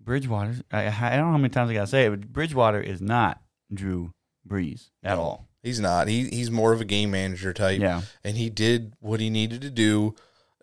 Bridgewater. 0.00 0.56
I, 0.72 0.86
I 0.88 1.10
don't 1.16 1.26
know 1.26 1.32
how 1.32 1.38
many 1.38 1.48
times 1.50 1.70
I 1.70 1.74
got 1.74 1.80
to 1.82 1.86
say 1.86 2.06
it, 2.06 2.10
but 2.10 2.32
Bridgewater 2.32 2.80
is 2.80 3.00
not 3.00 3.40
Drew 3.72 4.12
Brees 4.46 4.90
at 5.02 5.16
No, 5.16 5.22
all. 5.22 5.48
He's 5.62 5.80
not. 5.80 6.08
He 6.08 6.28
he's 6.28 6.50
more 6.50 6.72
of 6.72 6.80
a 6.80 6.84
game 6.84 7.10
manager 7.10 7.52
type. 7.54 7.80
Yeah. 7.80 8.02
And 8.22 8.36
he 8.36 8.50
did 8.50 8.94
what 9.00 9.20
he 9.20 9.30
needed 9.30 9.62
to 9.62 9.70
do, 9.70 10.14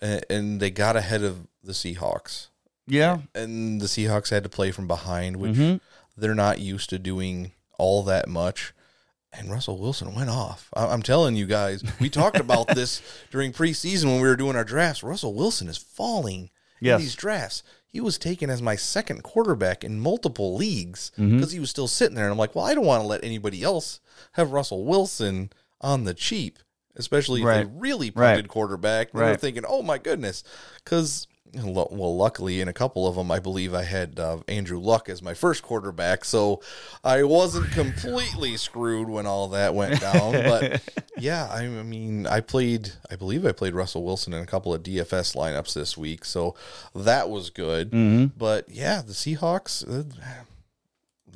and, 0.02 0.24
and 0.30 0.60
they 0.60 0.70
got 0.70 0.96
ahead 0.96 1.24
of 1.24 1.48
the 1.64 1.72
Seahawks. 1.72 2.48
Yeah, 2.88 3.20
And 3.34 3.80
the 3.80 3.86
Seahawks 3.86 4.32
had 4.32 4.44
to 4.44 4.50
play 4.50 4.72
from 4.72 4.86
behind, 4.88 5.38
which 5.38 5.54
Mhm. 5.56 5.80
They're 6.18 6.36
not 6.36 6.60
used 6.60 6.90
to 6.92 7.00
doing 7.00 7.52
all 7.78 8.04
that 8.04 8.28
much. 8.28 8.74
And 9.34 9.50
Russell 9.50 9.78
Wilson 9.80 10.14
went 10.14 10.30
off. 10.30 10.70
I- 10.74 10.88
I'm 10.88 11.02
telling 11.02 11.36
you 11.38 11.46
guys, 11.46 11.84
we 12.00 12.10
talked 12.10 12.38
about 12.40 12.68
this 12.76 13.02
during 13.32 13.54
preseason 13.54 14.06
when 14.06 14.22
we 14.22 14.28
were 14.28 14.36
doing 14.36 14.56
our 14.58 14.66
drafts. 14.66 15.04
Russell 15.04 15.34
Wilson 15.34 15.68
is 15.70 15.78
falling 15.78 16.50
Yes. 16.82 17.00
in 17.00 17.06
these 17.06 17.16
drafts. 17.16 17.64
He 17.88 18.02
was 18.02 18.18
taken 18.18 18.50
as 18.50 18.62
my 18.62 18.76
second 18.76 19.22
quarterback 19.24 19.84
in 19.84 20.00
multiple 20.00 20.56
leagues 20.56 21.12
mm-hmm. 21.18 21.38
because 21.38 21.52
he 21.52 21.60
was 21.60 21.70
still 21.70 21.88
sitting 21.88 22.16
there. 22.16 22.26
And 22.26 22.32
I'm 22.32 22.38
like, 22.40 22.56
well, 22.56 22.66
I 22.66 22.74
don't 22.74 22.86
want 22.86 23.02
to 23.04 23.08
let 23.08 23.24
anybody 23.24 23.64
else 23.64 24.00
have 24.34 24.52
Russell 24.52 24.86
Wilson 24.86 25.52
on 25.80 26.04
the 26.06 26.14
cheap, 26.14 26.58
especially 26.96 27.42
if 27.42 27.46
Right. 27.48 27.58
they 27.64 27.72
really 27.78 28.12
Right. 28.14 28.48
quarterback. 28.48 29.12
And 29.12 29.20
They're 29.22 29.30
Right. 29.32 29.40
thinking, 29.42 29.64
oh 29.68 29.82
my 29.82 29.98
goodness, 29.98 30.44
because 30.84 31.28
well, 31.54 32.16
luckily 32.16 32.62
in 32.62 32.68
a 32.68 32.74
couple 32.74 33.08
of 33.08 33.16
them, 33.16 33.30
I 33.32 33.40
believe 33.40 33.74
I 33.74 33.84
had 33.84 34.20
uh, 34.20 34.38
Andrew 34.48 34.80
Luck 34.80 35.10
as 35.10 35.22
my 35.22 35.34
first 35.34 35.64
quarterback, 35.64 36.24
so 36.24 36.62
I 37.04 37.24
wasn't 37.24 37.72
completely 37.72 38.56
screwed 38.58 39.10
when 39.10 39.26
all 39.26 39.50
that 39.50 39.76
went 39.76 40.00
down. 40.00 40.32
But 40.32 40.82
yeah, 41.18 41.48
I, 41.52 41.64
I 41.64 41.84
mean, 41.84 42.26
I 42.28 42.40
played, 42.40 42.92
I 43.10 43.16
believe 43.18 43.46
I 43.46 43.52
played 43.52 43.74
Russell 43.74 44.04
Wilson 44.04 44.34
in 44.34 44.42
a 44.42 44.46
couple 44.46 44.74
of 44.74 44.84
DFS 44.84 45.36
lineups 45.36 45.74
this 45.74 45.98
week, 45.98 46.24
so 46.26 46.56
that 46.96 47.30
was 47.30 47.50
good. 47.50 47.92
Mhm. 47.92 48.32
But 48.38 48.70
yeah, 48.70 49.02
the 49.02 49.14
Seahawks, 49.14 49.84
uh, 49.88 50.04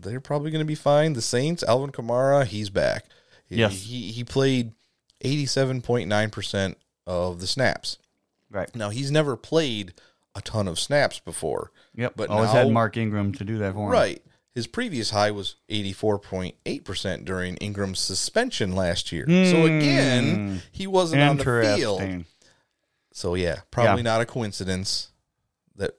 they're 0.02 0.20
probably 0.22 0.52
going 0.52 0.60
to 0.64 0.66
be 0.66 0.76
fine. 0.76 1.14
The 1.14 1.22
Saints, 1.22 1.64
Alvin 1.64 1.92
Kamara, 1.92 2.46
he's 2.46 2.70
back. 2.70 3.06
He- 3.48 3.58
Yes. 3.58 3.74
he 3.84 4.12
he 4.12 4.24
played 4.24 4.72
eighty 5.22 5.46
seven 5.46 5.82
point 5.82 6.08
nine 6.10 6.30
percent 6.30 6.78
of 7.06 7.40
the 7.40 7.48
snaps. 7.48 7.98
Right. 8.56 8.74
Now 8.76 8.90
he's 8.90 9.12
never 9.12 9.36
played 9.36 9.94
a 10.34 10.42
ton 10.42 10.68
of 10.68 10.80
snaps 10.80 11.20
before. 11.20 11.72
Yep, 11.96 12.14
but 12.16 12.30
always 12.30 12.48
now, 12.48 12.64
had 12.64 12.72
Mark 12.72 12.98
Ingram 12.98 13.34
to 13.34 13.44
do 13.44 13.58
that 13.60 13.74
for 13.74 13.86
him. 13.88 13.92
right. 13.92 14.22
His 14.54 14.68
previous 14.68 15.10
high 15.10 15.32
was 15.32 15.56
eighty 15.68 15.92
four 15.92 16.18
point 16.18 16.56
eight 16.66 16.86
percent 16.86 17.26
during 17.26 17.58
Ingram's 17.58 18.00
suspension 18.00 18.74
last 18.74 19.12
year. 19.12 19.26
So 19.28 19.66
again, 19.66 20.62
he 20.72 20.88
wasn't 20.88 21.22
on 21.24 21.36
the 21.38 21.76
field. 21.78 22.02
Hmm. 22.02 22.22
So 23.12 23.36
yeah, 23.36 23.60
probably 23.70 23.98
Yeah. 24.02 24.12
not 24.14 24.22
a 24.22 24.26
coincidence 24.26 25.10
that 25.76 25.96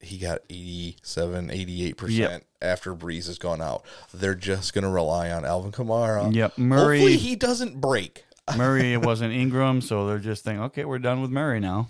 he 0.00 0.18
got 0.18 0.40
87, 0.50 1.50
88% 1.50 2.10
Yep. 2.10 2.44
after 2.60 2.94
Brees 2.94 3.26
has 3.28 3.38
gone 3.38 3.62
out. 3.62 3.82
They're 4.12 4.34
just 4.34 4.74
going 4.74 4.84
to 4.84 4.90
rely 4.90 5.30
on 5.30 5.44
Alvin 5.46 5.72
Kamara. 5.72 6.34
Yep, 6.34 6.58
Murray- 6.58 6.98
Hopefully 6.98 7.16
he 7.16 7.34
doesn't 7.34 7.80
break. 7.80 8.24
Murray 8.56 8.92
it 8.92 9.02
wasn't 9.02 9.32
Ingram, 9.32 9.80
so 9.80 10.06
they're 10.06 10.18
just 10.18 10.44
thinking, 10.44 10.62
okay, 10.64 10.84
we're 10.84 10.98
done 10.98 11.20
with 11.22 11.30
Murray 11.30 11.60
now. 11.60 11.88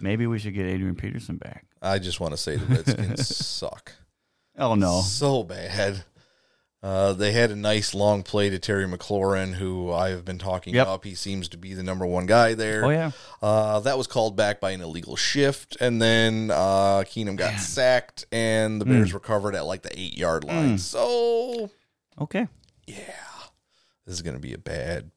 Maybe 0.00 0.26
we 0.26 0.38
should 0.38 0.54
get 0.54 0.66
Adrian 0.66 0.96
Peterson 0.96 1.36
back. 1.36 1.66
I 1.80 1.98
just 1.98 2.18
want 2.18 2.32
to 2.32 2.36
say 2.38 2.56
the 2.56 2.66
Redskins 2.66 3.36
suck. 3.46 3.92
Oh 4.58 4.74
no, 4.74 5.00
So 5.02 5.42
bad. 5.42 6.04
Uh, 6.82 7.12
they 7.12 7.30
had 7.30 7.52
a 7.52 7.56
nice 7.56 7.94
long 7.94 8.24
play 8.24 8.50
to 8.50 8.58
Terry 8.58 8.86
McLaurin, 8.86 9.52
who 9.54 9.92
I 9.92 10.08
have 10.10 10.24
been 10.24 10.38
talking 10.38 10.74
Yep. 10.74 10.86
up. 10.88 11.04
He 11.04 11.14
seems 11.14 11.48
to 11.50 11.56
be 11.56 11.74
the 11.74 11.82
number 11.84 12.04
one 12.04 12.26
guy 12.26 12.54
there. 12.54 12.84
Oh, 12.84 12.88
yeah. 12.90 13.10
Uh, 13.40 13.78
that 13.80 13.96
was 13.96 14.08
called 14.08 14.34
back 14.36 14.60
by 14.60 14.72
an 14.72 14.80
illegal 14.80 15.14
shift, 15.14 15.76
and 15.80 16.02
then 16.02 16.50
uh, 16.50 17.04
Keenum 17.06 17.36
got 17.36 17.60
sacked, 17.60 18.24
and 18.32 18.80
the 18.80 18.84
Bears 18.84 19.10
Mm. 19.10 19.14
recovered 19.14 19.54
at 19.54 19.64
like 19.64 19.82
the 19.82 19.96
eight 19.96 20.18
yard 20.18 20.42
line. 20.42 20.74
Mm. 20.74 20.80
So 20.80 21.70
okay. 22.20 22.48
Yeah, 22.88 22.96
this 24.04 24.14
is 24.16 24.22
going 24.22 24.34
to 24.34 24.40
be 24.40 24.52
a 24.52 24.58
bad, 24.58 25.12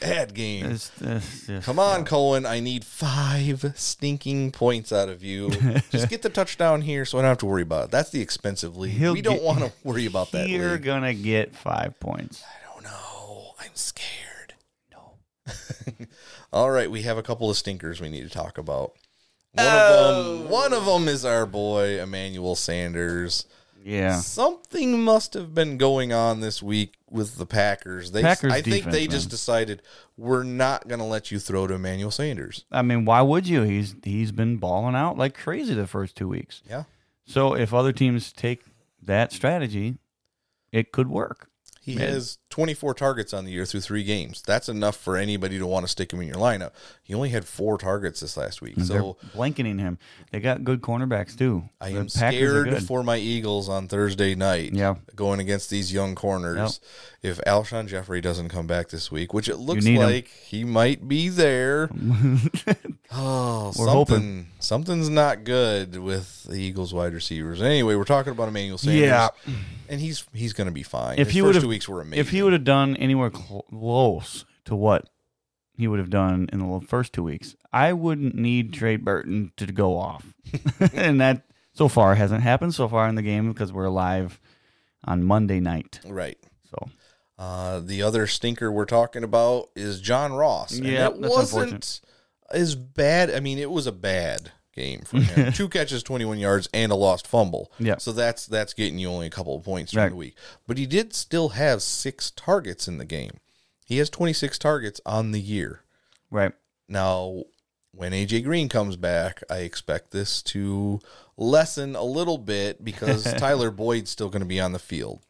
bad 0.00 0.34
game. 0.34 0.64
It's- 0.66 0.90
it's 1.00 1.46
just- 1.46 1.66
Come 1.66 1.78
on, 1.78 2.04
Cohen. 2.04 2.44
I 2.46 2.60
need 2.60 2.84
five 2.84 3.72
stinking 3.76 4.52
points 4.52 4.92
out 4.92 5.08
of 5.08 5.22
you. 5.22 5.50
Just 5.90 6.08
get 6.08 6.22
the 6.22 6.28
touchdown 6.30 6.82
here 6.82 7.04
so 7.04 7.18
I 7.18 7.22
don't 7.22 7.28
have 7.30 7.38
to 7.38 7.46
worry 7.46 7.62
about 7.62 7.86
it. 7.86 7.90
That's 7.90 8.10
the 8.10 8.20
expensive 8.20 8.76
league. 8.76 8.92
He'll 8.92 9.12
we 9.14 9.22
don't 9.22 9.42
want 9.42 9.60
to 9.60 9.72
worry 9.84 10.06
about 10.06 10.32
that 10.32 10.48
You're 10.48 10.72
league. 10.72 10.82
gonna 10.84 11.14
get 11.14 11.54
five 11.54 11.98
points. 12.00 12.42
I 12.42 12.72
don't 12.74 12.84
know. 12.84 13.52
I'm 13.60 13.74
scared. 13.74 14.54
No. 14.90 15.12
All 16.52 16.70
right, 16.70 16.90
we 16.90 17.02
have 17.02 17.18
a 17.18 17.22
couple 17.22 17.50
of 17.50 17.56
stinkers 17.56 18.00
we 18.00 18.08
need 18.08 18.22
to 18.22 18.30
talk 18.30 18.58
about. 18.58 18.92
One 19.52 19.66
of 19.66 19.72
them, 19.72 20.46
oh. 20.46 20.46
one 20.48 20.72
of 20.72 20.84
them 20.84 21.08
is 21.08 21.24
our 21.24 21.46
boy 21.46 22.00
Emmanuel 22.00 22.54
Sanders. 22.54 23.46
Yeah. 23.82 24.20
Something 24.20 25.02
must 25.02 25.34
have 25.34 25.54
been 25.54 25.78
going 25.78 26.12
on 26.12 26.40
this 26.40 26.62
week 26.62 26.97
with 27.10 27.36
the 27.36 27.46
Packers. 27.46 28.10
They, 28.10 28.22
Packers 28.22 28.52
I 28.52 28.62
think 28.62 28.76
defense, 28.76 28.94
they 28.94 29.02
man. 29.02 29.10
just 29.10 29.30
decided 29.30 29.82
we're 30.16 30.42
not 30.42 30.88
going 30.88 30.98
to 30.98 31.04
let 31.04 31.30
you 31.30 31.38
throw 31.38 31.66
to 31.66 31.74
Emmanuel 31.74 32.10
Sanders. 32.10 32.64
I 32.70 32.82
mean, 32.82 33.04
why 33.04 33.22
would 33.22 33.46
you? 33.46 33.62
He's 33.62 33.94
he's 34.02 34.32
been 34.32 34.56
balling 34.56 34.94
out 34.94 35.16
like 35.18 35.36
crazy 35.36 35.74
the 35.74 35.86
first 35.86 36.16
two 36.16 36.28
weeks. 36.28 36.62
Yeah. 36.68 36.84
So 37.26 37.54
if 37.54 37.74
other 37.74 37.92
teams 37.92 38.32
take 38.32 38.62
that 39.02 39.32
strategy, 39.32 39.98
it 40.72 40.92
could 40.92 41.08
work. 41.08 41.48
He 41.80 41.94
Man. 41.94 42.08
has 42.08 42.38
24 42.58 42.92
targets 42.94 43.32
on 43.32 43.44
the 43.44 43.52
year 43.52 43.64
through 43.64 43.78
three 43.80 44.02
games. 44.02 44.42
That's 44.44 44.68
enough 44.68 44.96
for 44.96 45.16
anybody 45.16 45.60
to 45.60 45.66
want 45.66 45.84
to 45.86 45.88
stick 45.88 46.12
him 46.12 46.20
in 46.20 46.26
your 46.26 46.38
lineup. 46.38 46.72
He 47.04 47.14
only 47.14 47.28
had 47.28 47.44
four 47.44 47.78
targets 47.78 48.18
this 48.18 48.36
last 48.36 48.60
week. 48.60 48.74
They're 48.74 48.84
So 48.84 49.16
blanketing 49.32 49.78
him. 49.78 49.96
They 50.32 50.40
got 50.40 50.64
good 50.64 50.80
cornerbacks 50.80 51.38
too. 51.38 51.68
I 51.80 51.92
The 51.92 51.98
am 52.00 52.06
Packers 52.08 52.12
scared 52.72 52.82
for 52.82 53.04
my 53.04 53.16
Eagles 53.16 53.68
on 53.68 53.86
Thursday 53.86 54.34
night. 54.34 54.72
Yeah. 54.72 54.96
Going 55.14 55.38
against 55.38 55.70
these 55.70 55.92
young 55.92 56.16
corners. 56.16 56.80
If 57.22 57.38
Alshon 57.46 57.86
Jeffery 57.86 58.20
doesn't 58.20 58.48
come 58.48 58.66
back 58.66 58.88
this 58.88 59.10
week, 59.10 59.32
which 59.32 59.48
it 59.48 59.56
looks 59.58 59.84
need 59.84 59.94
him. 59.96 60.02
like 60.02 60.26
he 60.28 60.64
might 60.64 61.06
be 61.06 61.28
there. 61.28 61.90
oh, 63.12 63.66
We're 63.66 63.72
something 63.72 63.92
hoping. 63.92 64.46
something's 64.60 65.08
not 65.08 65.44
good 65.44 65.96
with 65.96 66.44
the 66.44 66.56
Eagles 66.60 66.92
wide 66.94 67.14
receivers. 67.14 67.60
Anyway, 67.62 67.94
we're 67.94 68.04
talking 68.04 68.32
about 68.32 68.48
Emmanuel 68.48 68.78
Sanders. 68.78 69.00
Yeah. 69.02 69.28
And 69.88 70.00
he's 70.00 70.24
he's 70.32 70.52
going 70.52 70.66
to 70.68 70.72
be 70.72 70.82
fine. 70.82 71.18
if 71.18 71.28
His 71.28 71.34
he 71.34 71.40
first 71.40 71.46
would 71.46 71.54
have 71.56 71.62
two 71.64 71.68
weeks 71.68 71.88
were 71.88 72.00
amazing. 72.00 72.20
if 72.20 72.30
he 72.30 72.42
would 72.48 72.54
have 72.54 72.64
done 72.64 72.96
anywhere 72.96 73.28
close 73.28 74.46
to 74.64 74.74
what 74.74 75.10
he 75.76 75.86
would 75.86 75.98
have 75.98 76.08
done 76.08 76.48
in 76.50 76.60
the 76.60 76.80
first 76.80 77.12
two 77.12 77.22
weeks, 77.22 77.54
I 77.74 77.92
wouldn't 77.92 78.34
need 78.34 78.72
Trey 78.72 78.96
Burton 78.96 79.52
to 79.58 79.66
go 79.66 79.98
off, 79.98 80.32
and 80.94 81.20
that 81.20 81.42
so 81.74 81.88
far 81.88 82.14
hasn't 82.14 82.42
happened 82.42 82.74
so 82.74 82.88
far 82.88 83.06
in 83.06 83.16
the 83.16 83.22
game 83.22 83.52
because 83.52 83.70
we're 83.70 83.90
live 83.90 84.40
on 85.04 85.24
Monday 85.24 85.60
night. 85.60 86.00
Right. 86.06 86.38
So 86.70 86.88
Uh, 87.38 87.80
the 87.80 88.02
other 88.02 88.26
stinker 88.26 88.72
we're 88.72 88.86
talking 88.86 89.24
about 89.24 89.68
is 89.76 90.00
John 90.00 90.32
Ross. 90.32 90.72
And 90.72 90.86
Yeah, 90.86 91.08
it 91.08 91.20
that's 91.20 91.34
wasn't 91.34 92.00
as 92.50 92.74
bad. 92.74 93.30
I 93.30 93.40
mean, 93.40 93.58
it 93.58 93.70
was 93.70 93.86
a 93.86 93.92
bad 93.92 94.52
game 94.78 95.00
for 95.02 95.18
him. 95.20 95.52
Two 95.52 95.68
catches, 95.68 96.02
twenty-one 96.02 96.38
yards, 96.38 96.68
and 96.72 96.90
a 96.90 96.94
lost 96.94 97.26
fumble. 97.26 97.70
Yeah. 97.78 97.98
So 97.98 98.12
that's 98.12 98.46
that's 98.46 98.72
getting 98.74 98.98
you 98.98 99.08
only 99.10 99.26
a 99.26 99.30
couple 99.30 99.56
of 99.56 99.64
points 99.64 99.92
during 99.92 100.04
Right. 100.04 100.10
the 100.10 100.16
week. 100.16 100.36
But 100.66 100.78
he 100.78 100.86
did 100.86 101.12
still 101.14 101.50
have 101.50 101.82
six 101.82 102.30
targets 102.30 102.88
in 102.88 102.98
the 102.98 103.04
game. 103.04 103.32
He 103.84 103.98
has 103.98 104.08
twenty-six 104.10 104.58
targets 104.58 105.00
on 105.04 105.32
the 105.32 105.40
year. 105.40 105.82
right, 106.30 106.52
Now, 106.88 107.44
when 107.92 108.12
AJ 108.12 108.44
Green 108.44 108.68
comes 108.68 108.96
back, 108.96 109.42
I 109.50 109.58
expect 109.58 110.10
this 110.10 110.42
to 110.44 111.00
lessen 111.36 111.96
a 111.96 112.02
little 112.04 112.38
bit 112.38 112.84
because 112.84 113.24
Tyler 113.38 113.70
Boyd's 113.70 114.10
still 114.10 114.28
going 114.28 114.40
to 114.42 114.46
be 114.46 114.60
on 114.60 114.72
the 114.72 114.78
field. 114.78 115.20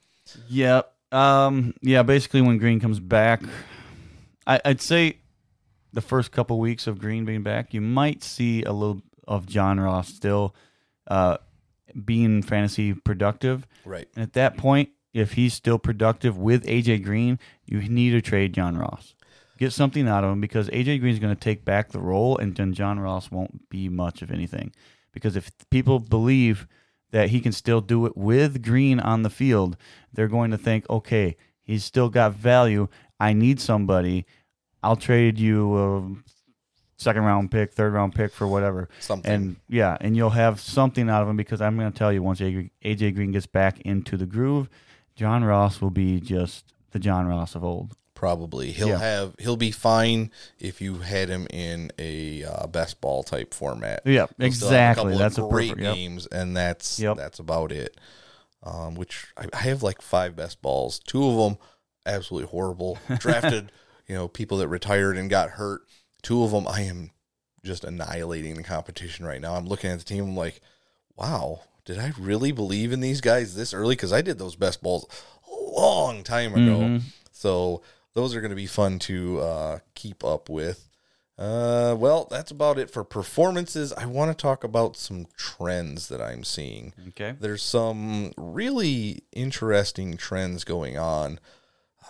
Yep. 0.48 0.92
um, 1.12 1.74
yeah. 1.82 2.02
Basically, 2.02 2.40
when 2.42 2.58
Green 2.58 2.80
comes 2.80 2.98
back, 3.00 3.42
I, 4.46 4.60
I'd 4.64 4.80
say 4.82 5.18
the 5.92 6.00
first 6.02 6.32
couple 6.32 6.58
weeks 6.58 6.86
of 6.86 6.98
Green 6.98 7.24
being 7.24 7.42
back, 7.42 7.72
you 7.72 7.80
might 7.80 8.22
see 8.22 8.62
a 8.64 8.72
little 8.72 9.00
of 9.28 9.46
John 9.46 9.78
Ross 9.78 10.08
still 10.08 10.54
uh, 11.06 11.36
being 12.04 12.42
fantasy 12.42 12.94
productive. 12.94 13.66
Right. 13.84 14.08
And 14.16 14.22
at 14.22 14.32
that 14.32 14.56
point, 14.56 14.88
if 15.12 15.34
he's 15.34 15.54
still 15.54 15.78
productive 15.78 16.36
with 16.36 16.66
AJ 16.66 17.04
Green, 17.04 17.38
you 17.66 17.80
need 17.82 18.10
to 18.10 18.20
trade 18.20 18.54
John 18.54 18.76
Ross. 18.76 19.14
Get 19.58 19.72
something 19.72 20.08
out 20.08 20.24
of 20.24 20.32
him 20.32 20.40
because 20.40 20.68
AJ 20.70 21.00
Green 21.00 21.12
is 21.12 21.18
going 21.18 21.34
to 21.34 21.40
take 21.40 21.64
back 21.64 21.90
the 21.90 22.00
role, 22.00 22.38
and 22.38 22.54
then 22.54 22.74
John 22.74 22.98
Ross 23.00 23.30
won't 23.30 23.68
be 23.68 23.88
much 23.88 24.22
of 24.22 24.30
anything. 24.30 24.72
Because 25.12 25.36
if 25.36 25.50
people 25.70 25.98
believe 25.98 26.66
that 27.10 27.30
he 27.30 27.40
can 27.40 27.52
still 27.52 27.80
do 27.80 28.06
it 28.06 28.16
with 28.16 28.62
Green 28.62 29.00
on 29.00 29.22
the 29.22 29.30
field, 29.30 29.76
they're 30.12 30.28
going 30.28 30.50
to 30.50 30.58
think, 30.58 30.88
okay, 30.88 31.36
he's 31.62 31.84
still 31.84 32.08
got 32.08 32.34
value. 32.34 32.88
I 33.18 33.32
need 33.32 33.60
somebody. 33.60 34.26
I'll 34.82 34.96
trade 34.96 35.38
you 35.38 35.76
a 35.76 36.37
second 36.98 37.22
round 37.22 37.50
pick, 37.50 37.72
third 37.72 37.94
round 37.94 38.14
pick 38.14 38.32
for 38.34 38.46
whatever. 38.46 38.90
Something. 39.00 39.32
And 39.32 39.56
yeah, 39.68 39.96
and 40.00 40.14
you'll 40.16 40.30
have 40.30 40.60
something 40.60 41.08
out 41.08 41.22
of 41.22 41.28
him 41.28 41.36
because 41.38 41.62
I'm 41.62 41.78
going 41.78 41.90
to 41.90 41.98
tell 41.98 42.12
you 42.12 42.22
once 42.22 42.40
AJ 42.40 43.14
Green 43.14 43.32
gets 43.32 43.46
back 43.46 43.80
into 43.80 44.16
the 44.18 44.26
groove, 44.26 44.68
John 45.16 45.42
Ross 45.44 45.80
will 45.80 45.90
be 45.90 46.20
just 46.20 46.72
the 46.90 46.98
John 46.98 47.26
Ross 47.26 47.54
of 47.54 47.64
old. 47.64 47.94
Probably 48.14 48.72
he'll 48.72 48.88
Yeah. 48.88 48.98
have 48.98 49.34
he'll 49.38 49.56
be 49.56 49.70
fine 49.70 50.32
if 50.58 50.80
you 50.80 50.96
had 50.96 51.28
him 51.28 51.46
in 51.50 51.92
a 52.00 52.42
uh, 52.44 52.66
best 52.66 53.00
ball 53.00 53.22
type 53.22 53.54
format. 53.54 54.02
Yeah, 54.04 54.26
He'll 54.38 54.46
exactly. 54.46 55.16
That's 55.16 55.38
great 55.38 55.68
perfect- 55.70 55.80
yep. 55.84 55.94
games, 55.94 56.26
and 56.26 56.56
that's 56.56 56.98
Yep. 56.98 57.16
that's 57.16 57.38
about 57.38 57.70
it. 57.70 57.96
Um, 58.64 58.96
which 58.96 59.28
I, 59.36 59.46
I 59.52 59.58
have 59.58 59.84
like 59.84 60.02
five 60.02 60.34
best 60.34 60.60
balls. 60.62 60.98
Two 60.98 61.24
of 61.28 61.36
them 61.36 61.58
absolutely 62.04 62.48
horrible. 62.48 62.98
Drafted, 63.18 63.70
you 64.08 64.16
know, 64.16 64.26
people 64.26 64.58
that 64.58 64.66
retired 64.68 65.16
and 65.16 65.30
got 65.30 65.50
hurt. 65.50 65.82
Two 66.22 66.42
of 66.42 66.50
them 66.50 66.66
I 66.68 66.82
am 66.82 67.10
just 67.64 67.84
annihilating 67.84 68.54
the 68.54 68.62
competition 68.62 69.24
right 69.24 69.40
now. 69.40 69.54
I'm 69.54 69.66
looking 69.66 69.90
at 69.90 69.98
the 69.98 70.04
team. 70.04 70.24
I'm 70.24 70.36
like, 70.36 70.60
wow, 71.16 71.60
did 71.84 71.98
I 71.98 72.12
really 72.18 72.52
believe 72.52 72.92
in 72.92 73.00
these 73.00 73.20
guys 73.20 73.54
this 73.54 73.74
early? 73.74 73.94
Because 73.94 74.12
I 74.12 74.22
did 74.22 74.38
those 74.38 74.56
best 74.56 74.82
balls 74.82 75.06
a 75.50 75.54
long 75.80 76.22
time 76.22 76.52
ago. 76.54 76.78
Mhm. 76.80 77.02
So 77.32 77.82
those 78.14 78.34
are 78.34 78.40
going 78.40 78.50
to 78.50 78.56
be 78.56 78.66
fun 78.66 78.98
to 79.00 79.40
uh, 79.40 79.78
keep 79.94 80.24
up 80.24 80.48
with. 80.48 80.88
Uh, 81.38 81.94
well, 81.96 82.26
that's 82.28 82.50
about 82.50 82.78
it 82.78 82.90
for 82.90 83.04
performances. 83.04 83.92
I 83.92 84.06
want 84.06 84.36
to 84.36 84.42
talk 84.42 84.64
about 84.64 84.96
some 84.96 85.26
trends 85.36 86.08
that 86.08 86.20
I'm 86.20 86.42
seeing. 86.42 86.94
Okay. 87.10 87.36
There's 87.38 87.62
some 87.62 88.32
really 88.36 89.22
interesting 89.32 90.16
trends 90.16 90.64
going 90.64 90.98
on. 90.98 91.38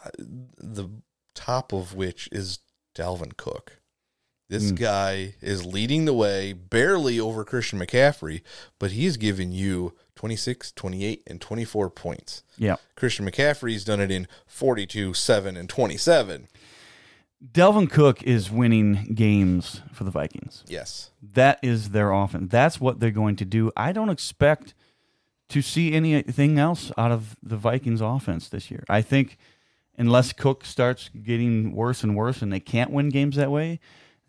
Uh, 0.03 0.09
the 0.17 0.89
top 1.35 1.75
of 1.75 1.95
which 1.95 2.31
is 2.33 2.61
Dalvin 2.95 3.37
Cook. 3.37 3.81
This 4.49 4.71
Hmm. 4.71 4.77
guy 4.77 5.35
is 5.43 5.67
leading 5.67 6.05
the 6.07 6.15
way, 6.15 6.53
barely 6.55 7.21
over 7.21 7.45
Christian 7.45 7.79
McCaffrey, 7.79 8.41
but 8.79 8.93
he's 8.93 9.17
giving 9.19 9.53
you 9.53 9.95
26, 10.15 10.73
28, 10.73 11.23
and 11.27 11.41
24 11.41 11.91
points. 11.91 12.43
Yeah. 12.57 12.77
Christian 12.97 13.29
McCaffrey's 13.31 13.85
done 13.85 14.01
it 14.01 14.11
in 14.11 14.27
42, 14.47 15.13
7, 15.15 15.57
and 15.57 15.69
27. 15.69 16.49
Dalvin 17.53 17.89
Cook 17.89 18.23
is 18.25 18.51
winning 18.51 19.13
games 19.15 19.81
for 19.93 20.03
the 20.05 20.11
Vikings. 20.11 20.65
Yes. 20.67 21.11
That 21.23 21.59
is 21.63 21.91
their 21.91 22.11
offense. 22.11 22.51
That's 22.51 22.81
what 22.81 22.99
they're 22.99 23.11
going 23.13 23.37
to 23.37 23.45
do. 23.45 23.71
I 23.77 23.93
don't 23.93 24.09
expect 24.09 24.75
to 25.51 25.63
see 25.63 25.93
anything 25.93 26.59
else 26.59 26.91
out 26.99 27.13
of 27.13 27.37
the 27.43 27.57
Vikings 27.57 28.01
offense 28.01 28.49
this 28.49 28.71
year. 28.71 28.85
I 28.89 29.03
think 29.03 29.39
unless 29.97 30.33
Cook 30.33 30.65
starts 30.65 31.11
getting 31.23 31.73
worse 31.77 32.03
and 32.03 32.17
worse 32.17 32.43
and 32.43 32.53
they 32.53 32.61
can't 32.61 32.91
win 32.91 33.09
games 33.09 33.37
that 33.37 33.51
way, 33.53 33.79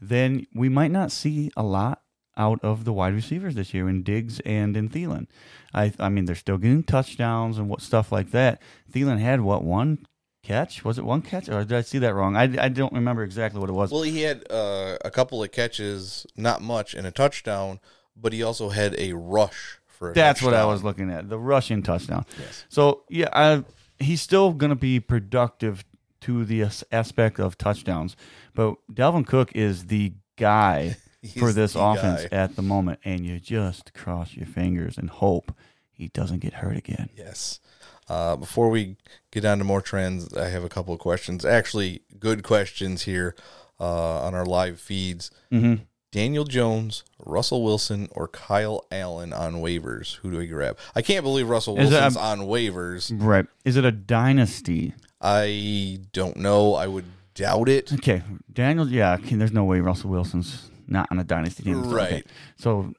then 0.01 0.45
we 0.53 0.69
might 0.69 0.91
not 0.91 1.11
see 1.11 1.51
a 1.55 1.63
lot 1.63 2.01
out 2.37 2.59
of 2.63 2.85
the 2.85 2.93
wide 2.93 3.13
receivers 3.13 3.55
this 3.55 3.73
year 3.73 3.89
in 3.89 4.01
Diggs 4.01 4.39
and 4.41 4.75
in 4.77 4.89
Thielen. 4.89 5.27
I 5.73 5.91
I 5.99 6.09
mean 6.09 6.25
they're 6.25 6.35
still 6.35 6.57
getting 6.57 6.83
touchdowns 6.83 7.57
and 7.57 7.69
what 7.69 7.81
stuff 7.81 8.11
like 8.11 8.31
that. 8.31 8.61
Thielen 8.91 9.19
had 9.19 9.41
what 9.41 9.63
one 9.63 10.05
catch? 10.41 10.85
Was 10.85 10.97
it 10.97 11.05
one 11.05 11.21
catch 11.21 11.49
or 11.49 11.63
did 11.63 11.77
I 11.77 11.81
see 11.81 11.99
that 11.99 12.15
wrong? 12.15 12.37
I, 12.37 12.43
I 12.57 12.69
don't 12.69 12.93
remember 12.93 13.23
exactly 13.23 13.59
what 13.59 13.69
it 13.69 13.73
was. 13.73 13.91
Well, 13.91 14.03
he 14.03 14.21
had 14.21 14.49
uh, 14.49 14.97
a 15.03 15.11
couple 15.11 15.43
of 15.43 15.51
catches, 15.51 16.25
not 16.35 16.61
much, 16.61 16.93
and 16.93 17.05
a 17.05 17.11
touchdown, 17.11 17.79
but 18.15 18.33
he 18.33 18.41
also 18.41 18.69
had 18.69 18.95
a 18.97 19.13
rush 19.13 19.79
for 19.85 20.11
a 20.11 20.13
That's 20.13 20.41
what 20.41 20.53
I 20.53 20.65
was 20.65 20.83
looking 20.83 21.11
at. 21.11 21.29
The 21.29 21.37
rushing 21.37 21.83
touchdown. 21.83 22.25
Yes. 22.39 22.65
So 22.69 23.03
yeah, 23.09 23.29
I, 23.33 23.63
he's 23.99 24.21
still 24.21 24.53
going 24.53 24.69
to 24.69 24.75
be 24.75 24.99
productive 24.99 25.83
to 26.21 26.45
the 26.45 26.63
aspect 26.91 27.39
of 27.39 27.57
touchdowns, 27.57 28.15
but 28.53 28.75
Dalvin 28.91 29.25
Cook 29.25 29.51
is 29.55 29.85
the 29.85 30.13
guy 30.37 30.97
for 31.39 31.51
this 31.51 31.75
offense 31.75 32.23
guy. 32.29 32.37
at 32.37 32.55
the 32.55 32.61
moment, 32.61 32.99
and 33.03 33.25
you 33.25 33.39
just 33.39 33.93
cross 33.93 34.35
your 34.35 34.45
fingers 34.47 34.97
and 34.97 35.09
hope 35.09 35.53
he 35.91 36.07
doesn't 36.09 36.39
get 36.39 36.53
hurt 36.55 36.77
again. 36.77 37.09
Yes. 37.15 37.59
Uh, 38.07 38.35
before 38.35 38.69
we 38.69 38.95
get 39.31 39.45
on 39.45 39.59
to 39.59 39.63
more 39.63 39.81
trends, 39.81 40.33
I 40.35 40.47
have 40.49 40.63
a 40.63 40.69
couple 40.69 40.93
of 40.93 40.99
questions. 40.99 41.45
Actually, 41.45 42.01
good 42.17 42.41
questions 42.43 43.03
here 43.03 43.35
uh, 43.79 44.21
on 44.21 44.33
our 44.33 44.45
live 44.45 44.79
feeds. 44.79 45.29
Mhm. 45.51 45.81
Daniel 46.11 46.43
Jones, 46.43 47.03
Russell 47.23 47.63
Wilson, 47.63 48.07
or 48.13 48.27
Kyle 48.27 48.83
Allen 48.91 49.31
on 49.31 49.55
waivers? 49.55 50.15
Who 50.17 50.31
do 50.31 50.37
we 50.39 50.47
grab? 50.47 50.75
I 50.95 51.03
can't 51.03 51.23
believe 51.23 51.47
Russell 51.47 51.75
Wilson's 51.75 52.17
on 52.17 52.39
waivers. 52.39 53.11
Right? 53.15 53.45
Is 53.63 53.75
it 53.77 53.85
a 53.85 53.91
dynasty? 53.91 54.95
I 55.21 55.99
don't 56.13 56.37
know. 56.37 56.75
I 56.75 56.87
would 56.87 57.05
doubt 57.33 57.69
it. 57.69 57.93
Okay, 57.93 58.23
Daniel. 58.51 58.87
Yeah, 58.87 59.15
okay, 59.15 59.35
there's 59.35 59.51
no 59.51 59.63
way 59.63 59.79
Russell 59.79 60.09
Wilson's 60.09 60.69
not 60.87 61.07
on 61.11 61.19
a 61.19 61.23
dynasty 61.23 61.63
team. 61.63 61.83
So, 61.83 61.89
okay. 61.91 62.13
Right. 62.13 62.27
So 62.57 62.93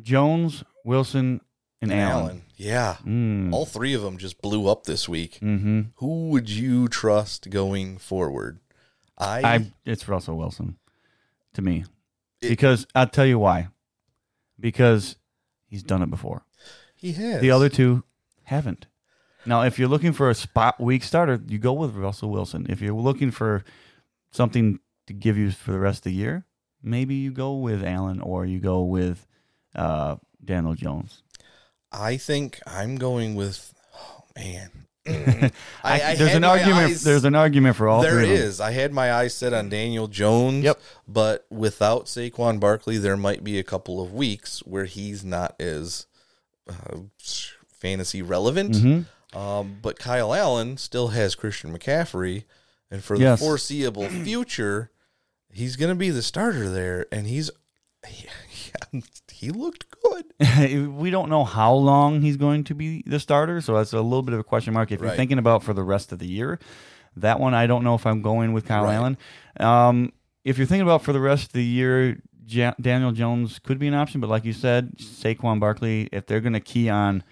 Jones, 0.00 0.64
Wilson, 0.84 1.40
and, 1.80 1.92
And 1.92 2.00
Allen. 2.00 2.22
Allen. 2.22 2.42
Yeah. 2.56 2.96
Mm. 3.04 3.52
All 3.52 3.66
three 3.66 3.94
of 3.94 4.02
them 4.02 4.18
just 4.18 4.40
blew 4.40 4.68
up 4.68 4.84
this 4.84 5.08
week. 5.08 5.38
Mm-hmm. 5.42 5.80
Who 5.96 6.28
would 6.30 6.48
you 6.48 6.88
trust 6.88 7.50
going 7.50 7.98
forward? 7.98 8.60
I, 9.18 9.42
I 9.42 9.72
it's 9.84 10.08
Russell 10.08 10.38
Wilson 10.38 10.78
to 11.54 11.62
me 11.62 11.84
because 12.40 12.86
I'll 12.94 13.08
tell 13.08 13.26
you 13.26 13.38
why. 13.38 13.68
Because 14.58 15.16
he's 15.66 15.82
done 15.82 16.02
it 16.02 16.10
before. 16.10 16.44
he 16.94 17.12
has 17.12 17.40
The 17.40 17.50
other 17.50 17.68
two 17.68 18.04
haven't. 18.44 18.86
Now, 19.46 19.62
if 19.62 19.78
you're 19.78 19.88
looking 19.88 20.12
for 20.12 20.30
a 20.30 20.34
spot 20.34 20.80
week 20.80 21.02
starter, 21.02 21.40
you 21.48 21.58
go 21.58 21.72
with 21.72 21.94
Russell 21.94 22.30
Wilson. 22.30 22.66
If 22.68 22.80
you're 22.80 22.94
looking 22.94 23.30
for 23.30 23.64
something 24.32 24.78
to 25.06 25.12
give 25.12 25.36
you 25.36 25.50
for 25.50 25.72
the 25.72 25.78
rest 25.80 25.98
of 26.00 26.04
the 26.04 26.12
year, 26.12 26.44
maybe 26.82 27.14
you 27.16 27.32
go 27.32 27.54
with 27.56 27.82
Allen 27.84 28.20
or 28.20 28.44
you 28.46 28.60
go 28.60 28.82
with 28.82 29.26
uh, 29.74 30.16
Daniel 30.44 30.74
Jones. 30.74 31.22
I 31.90 32.16
think 32.16 32.60
I'm 32.66 32.96
going 32.96 33.34
with. 33.34 33.74
Oh 33.94 34.24
man, 34.36 34.70
I, 35.84 36.00
I 36.02 36.14
there's 36.14 36.34
an 36.34 36.44
argument. 36.44 36.90
eyes- 36.92 37.02
there's 37.04 37.24
an 37.24 37.34
argument 37.34 37.76
for 37.76 37.88
all 37.88 38.00
There 38.02 38.12
three. 38.12 38.22
of 38.24 38.28
them. 38.38 38.38
is. 38.48 38.60
I 38.60 38.70
had 38.70 38.92
my 38.92 39.12
eyes 39.12 39.34
set 39.34 39.52
on 39.52 39.68
Daniel 39.68 40.08
Jones. 40.08 40.64
Yep. 40.64 40.80
But 41.08 41.46
without 41.50 42.06
Saquon 42.06 42.60
Barkley, 42.60 42.96
there 42.98 43.16
might 43.16 43.42
be 43.44 43.58
a 43.58 43.62
couple 43.62 44.00
of 44.00 44.12
weeks 44.14 44.60
where 44.60 44.84
he's 44.86 45.22
not 45.24 45.54
as 45.60 46.06
uh, 46.70 46.98
fantasy 47.68 48.22
relevant. 48.22 48.74
Mhm. 48.76 49.04
Um, 49.34 49.78
but 49.80 49.98
Kyle 49.98 50.34
Allen 50.34 50.76
still 50.76 51.08
has 51.08 51.34
Christian 51.34 51.76
McCaffrey, 51.76 52.44
and 52.90 53.02
for 53.02 53.16
Yes. 53.16 53.40
the 53.40 53.46
foreseeable 53.46 54.08
future, 54.08 54.90
he's 55.50 55.76
going 55.76 55.88
to 55.90 55.94
be 55.94 56.10
the 56.10 56.22
starter 56.22 56.68
there, 56.68 57.06
and 57.10 57.26
he's 57.26 57.50
he, 58.06 58.26
he 59.32 59.50
looked 59.50 59.86
good. 60.02 60.24
we 60.98 61.10
don't 61.10 61.28
know 61.30 61.44
how 61.44 61.72
long 61.72 62.20
he's 62.20 62.36
going 62.36 62.64
to 62.64 62.74
be 62.74 63.02
the 63.06 63.20
starter, 63.20 63.60
so 63.60 63.74
that's 63.76 63.92
a 63.92 64.00
little 64.00 64.22
bit 64.22 64.34
of 64.34 64.40
a 64.40 64.44
question 64.44 64.74
mark. 64.74 64.90
If 64.92 65.00
you're 65.00 65.10
thinking 65.10 65.38
about 65.38 65.62
for 65.62 65.72
the 65.72 65.82
rest 65.84 66.12
of 66.12 66.18
the 66.18 66.26
year, 66.26 66.58
that 67.16 67.38
one 67.40 67.54
I 67.54 67.66
don't 67.66 67.84
know 67.84 67.94
if 67.94 68.06
I'm 68.06 68.22
going 68.22 68.52
with 68.52 68.66
Kyle 68.66 68.84
Right. 68.84 68.94
Allen. 68.94 69.16
Um, 69.60 70.12
if 70.44 70.58
you're 70.58 70.66
thinking 70.66 70.82
about 70.86 71.02
for 71.02 71.12
the 71.12 71.20
rest 71.20 71.46
of 71.46 71.52
the 71.52 71.64
year, 71.64 72.18
Daniel 72.80 73.12
Jones 73.12 73.58
could 73.60 73.78
be 73.78 73.86
an 73.88 73.94
option, 73.94 74.20
but 74.20 74.28
like 74.28 74.44
you 74.44 74.52
said, 74.52 74.96
Saquon 74.98 75.60
Barkley, 75.60 76.08
if 76.12 76.26
they're 76.26 76.40
going 76.40 76.52
to 76.54 76.60
key 76.60 76.88
on 76.90 77.22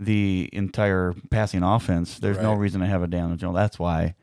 the 0.00 0.48
entire 0.52 1.14
passing 1.30 1.62
offense, 1.62 2.18
there's 2.18 2.38
no 2.38 2.52
Right. 2.52 2.58
reason 2.60 2.80
to 2.80 2.86
have 2.86 3.02
a 3.02 3.06
Daniel 3.06 3.36
Jones. 3.36 3.54
That's 3.54 3.78
why 3.78 4.14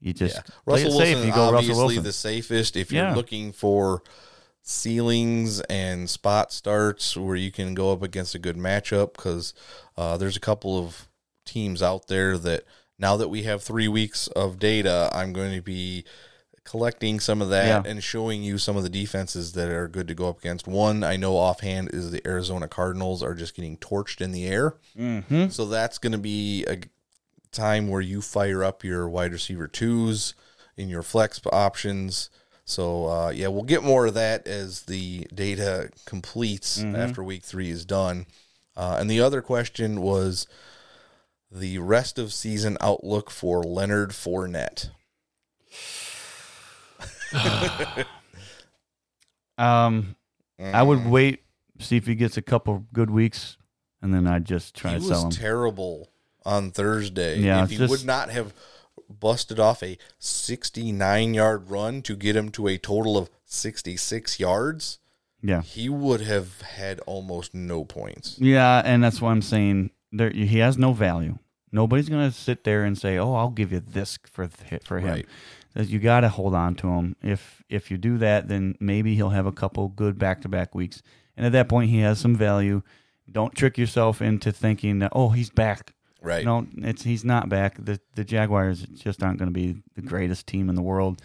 you 0.00 0.12
just 0.12 0.36
play 0.64 0.84
Russell 0.84 0.88
it 0.88 1.04
safe. 1.04 1.14
Wilson 1.16 1.28
You 1.28 1.34
go 1.34 1.42
obviously 1.42 1.68
Russell 1.70 1.86
Wilson. 1.86 2.02
the 2.04 2.12
safest 2.12 2.76
if 2.76 2.90
you're 2.92 3.04
Yeah. 3.04 3.14
looking 3.14 3.52
for 3.52 4.02
ceilings 4.62 5.60
and 5.62 6.08
spot 6.10 6.52
starts 6.52 7.16
where 7.16 7.36
you 7.36 7.50
can 7.50 7.74
go 7.74 7.92
up 7.92 8.02
against 8.02 8.34
a 8.34 8.38
good 8.38 8.56
matchup 8.56 9.14
because 9.14 9.54
uh, 9.96 10.16
there's 10.16 10.36
a 10.36 10.40
couple 10.40 10.78
of 10.78 11.08
teams 11.44 11.82
out 11.82 12.08
there 12.08 12.36
that 12.36 12.64
now 12.98 13.16
that 13.16 13.28
we 13.28 13.44
have 13.44 13.62
three 13.62 13.88
weeks 13.88 14.26
of 14.28 14.58
data, 14.58 15.08
I'm 15.12 15.32
going 15.32 15.54
to 15.54 15.62
be 15.62 16.04
collecting 16.68 17.18
some 17.18 17.40
of 17.40 17.48
that 17.48 17.66
Yeah. 17.84 17.90
and 17.90 18.02
showing 18.04 18.42
you 18.42 18.58
some 18.58 18.76
of 18.76 18.82
the 18.82 18.88
defenses 18.90 19.52
that 19.52 19.68
are 19.68 19.88
good 19.88 20.06
to 20.08 20.14
go 20.14 20.28
up 20.28 20.38
against. 20.38 20.66
One 20.66 21.02
I 21.02 21.16
know 21.16 21.36
offhand 21.36 21.90
is 21.94 22.10
the 22.10 22.20
Arizona 22.26 22.68
Cardinals 22.68 23.22
are 23.22 23.34
just 23.34 23.54
getting 23.54 23.76
torched 23.78 24.20
in 24.20 24.32
the 24.32 24.46
air. 24.46 24.74
Mhm. 24.96 25.50
So 25.50 25.64
that's 25.66 25.96
going 25.98 26.12
to 26.12 26.18
be 26.18 26.64
a 26.66 26.78
time 27.52 27.88
where 27.88 28.02
you 28.02 28.20
fire 28.20 28.62
up 28.62 28.84
your 28.84 29.08
wide 29.08 29.32
receiver 29.32 29.66
twos 29.66 30.34
in 30.76 30.88
your 30.90 31.02
flex 31.02 31.40
options. 31.50 32.28
So 32.66 33.06
uh, 33.08 33.30
yeah, 33.30 33.48
we'll 33.48 33.62
get 33.62 33.82
more 33.82 34.06
of 34.06 34.14
that 34.14 34.46
as 34.46 34.82
the 34.82 35.26
data 35.34 35.90
completes 36.04 36.78
Mhm. 36.82 36.98
after 36.98 37.24
week 37.24 37.42
three 37.44 37.70
is 37.70 37.86
done. 37.86 38.26
Uh, 38.76 38.98
and 39.00 39.10
the 39.10 39.20
other 39.22 39.40
question 39.40 40.02
was 40.02 40.46
the 41.50 41.78
rest 41.78 42.18
of 42.18 42.30
season 42.32 42.76
outlook 42.82 43.30
for 43.30 43.62
Leonard 43.64 44.10
Fournette. 44.10 44.90
Um, 49.58 50.14
I 50.60 50.82
would 50.82 51.00
Mm. 51.00 51.10
wait, 51.10 51.42
see 51.80 51.96
if 51.96 52.06
he 52.06 52.14
gets 52.14 52.36
a 52.36 52.42
couple 52.42 52.86
good 52.92 53.10
weeks, 53.10 53.56
and 54.00 54.14
then 54.14 54.26
I'd 54.26 54.44
just 54.44 54.74
try 54.74 54.92
he 54.92 54.96
to 54.98 55.00
was 55.00 55.08
sell 55.08 55.24
him. 55.24 55.30
terrible 55.30 56.10
on 56.44 56.70
Thursday. 56.70 57.40
Yeah, 57.40 57.64
if 57.64 57.70
he 57.70 57.76
just- 57.76 57.90
would 57.90 58.04
not 58.04 58.30
have 58.30 58.54
busted 59.08 59.58
off 59.58 59.82
a 59.82 59.98
69 60.18 61.34
yard 61.34 61.70
run 61.70 62.02
to 62.02 62.14
get 62.14 62.36
him 62.36 62.50
to 62.50 62.68
a 62.68 62.78
total 62.78 63.16
of 63.16 63.30
66 63.44 64.38
yards, 64.38 64.98
yeah, 65.42 65.62
he 65.62 65.88
would 65.88 66.20
have 66.20 66.60
had 66.62 67.00
almost 67.00 67.54
no 67.54 67.84
points. 67.84 68.36
yeah, 68.38 68.82
and 68.84 69.02
that's 69.02 69.20
why 69.20 69.30
I'm 69.32 69.42
saying 69.42 69.90
there 70.12 70.30
he 70.30 70.58
has 70.58 70.78
no 70.78 70.92
value. 70.92 71.38
Nobody's 71.72 72.08
gonna 72.08 72.30
sit 72.32 72.64
there 72.64 72.84
and 72.84 72.96
say, 72.96 73.18
"Oh, 73.18 73.34
I'll 73.34 73.50
give 73.50 73.72
you 73.72 73.80
this 73.80 74.18
for 74.24 74.46
th- 74.46 74.82
for 74.84 75.00
him." 75.00 75.08
Right. 75.10 75.26
That 75.74 75.88
You 75.88 75.98
got 75.98 76.20
to 76.20 76.28
hold 76.28 76.54
on 76.54 76.74
to 76.76 76.88
him. 76.88 77.14
If 77.22 77.62
if 77.68 77.90
you 77.90 77.98
do 77.98 78.18
that, 78.18 78.48
then 78.48 78.74
maybe 78.80 79.14
he'll 79.14 79.28
have 79.30 79.46
a 79.46 79.52
couple 79.52 79.88
good 79.88 80.18
back 80.18 80.40
to 80.42 80.48
back 80.48 80.74
weeks, 80.74 81.02
and 81.36 81.46
at 81.46 81.52
that 81.52 81.68
point, 81.68 81.90
he 81.90 82.00
has 82.00 82.18
some 82.18 82.34
value. 82.36 82.82
Don't 83.30 83.54
trick 83.54 83.76
yourself 83.76 84.22
into 84.22 84.50
thinking 84.52 84.98
that 85.00 85.12
oh, 85.14 85.28
he's 85.30 85.50
back. 85.50 85.92
Right. 86.22 86.44
No, 86.44 86.66
it's 86.78 87.04
he's 87.04 87.24
not 87.24 87.48
back. 87.48 87.76
The 87.78 88.00
the 88.14 88.24
Jaguars 88.24 88.82
just 88.94 89.22
aren't 89.22 89.38
going 89.38 89.50
to 89.50 89.54
be 89.54 89.82
the 89.94 90.02
greatest 90.02 90.46
team 90.48 90.68
in 90.68 90.74
the 90.74 90.82
world, 90.82 91.20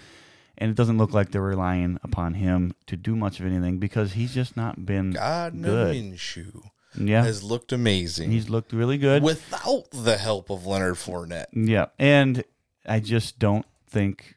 and 0.57 0.69
it 0.69 0.75
doesn't 0.77 0.97
look 0.99 1.13
like 1.13 1.31
they're 1.31 1.41
relying 1.41 1.97
upon 2.03 2.35
him 2.35 2.75
to 2.87 2.95
do 2.97 3.15
much 3.15 3.39
of 3.39 3.45
anything 3.47 3.79
because 3.79 4.13
he's 4.13 4.33
just 4.35 4.55
not 4.55 4.85
been 4.85 5.11
Gardner 5.11 5.67
good. 5.67 5.95
Minshew 5.95 6.61
Yeah, 6.95 7.23
has 7.23 7.41
looked 7.41 7.71
amazing 7.71 8.29
he's 8.29 8.49
looked 8.49 8.71
really 8.71 8.99
good. 8.99 9.23
without 9.23 9.89
the 9.91 10.17
help 10.17 10.51
of 10.51 10.67
Leonard 10.67 10.95
Fournette. 10.95 11.47
yeah, 11.53 11.87
and 11.97 12.43
I 12.85 12.99
just 12.99 13.39
don't 13.39 13.65
think 13.93 14.35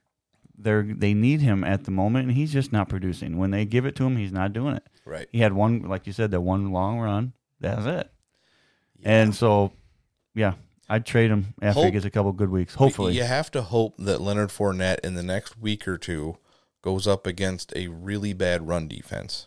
they're 0.57 0.83
they 0.85 1.13
need 1.15 1.41
him 1.41 1.65
at 1.65 1.85
the 1.85 1.91
moment, 1.91 2.29
and 2.29 2.37
he's 2.37 2.53
just 2.53 2.73
not 2.73 2.89
producing. 2.89 3.37
When 3.39 3.51
they 3.51 3.65
give 3.65 3.85
it 3.87 3.97
to 3.97 4.05
him, 4.05 4.17
he's 4.17 4.33
not 4.33 4.53
doing 4.53 4.77
it. 4.77 4.85
Right. 5.05 5.29
He 5.33 5.41
had 5.41 5.53
one, 5.53 5.83
like 5.83 6.07
you 6.07 6.13
said, 6.13 6.31
that 6.31 6.41
one 6.41 6.71
long 6.73 6.99
run. 7.01 7.33
That's 7.61 7.87
it. 7.87 8.11
And 9.03 9.35
so, 9.35 9.73
yeah, 10.35 10.55
I'd 10.89 11.05
trade 11.07 11.31
him 11.31 11.55
after 11.63 11.85
he 11.85 11.91
gets 11.91 12.05
a 12.05 12.11
couple 12.11 12.33
good 12.33 12.51
weeks. 12.51 12.75
Hopefully, 12.75 13.15
You 13.15 13.25
have 13.25 13.51
to 13.53 13.63
hope 13.63 13.95
that 13.99 14.21
Leonard 14.21 14.49
Fournette 14.51 15.01
in 15.01 15.15
the 15.15 15.23
next 15.23 15.59
week 15.59 15.87
or 15.87 15.99
two 15.99 16.39
goes 16.83 17.07
up 17.07 17.27
against 17.27 17.73
a 17.77 17.89
really 17.89 18.33
bad 18.33 18.67
run 18.69 18.89
defense. 18.89 19.47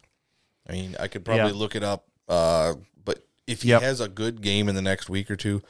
I 0.67 0.73
mean, 0.73 0.95
I 0.99 1.07
could 1.07 1.25
probably 1.25 1.51
Yeah. 1.53 1.57
look 1.59 1.75
it 1.75 1.83
up, 1.83 2.07
uh, 2.27 2.75
but 3.03 3.25
if 3.47 3.63
he 3.63 3.69
Yep. 3.69 3.81
has 3.81 3.99
a 3.99 4.07
good 4.07 4.41
game 4.41 4.69
in 4.69 4.75
the 4.75 4.81
next 4.81 5.09
week 5.09 5.29
or 5.31 5.35
two, 5.35 5.61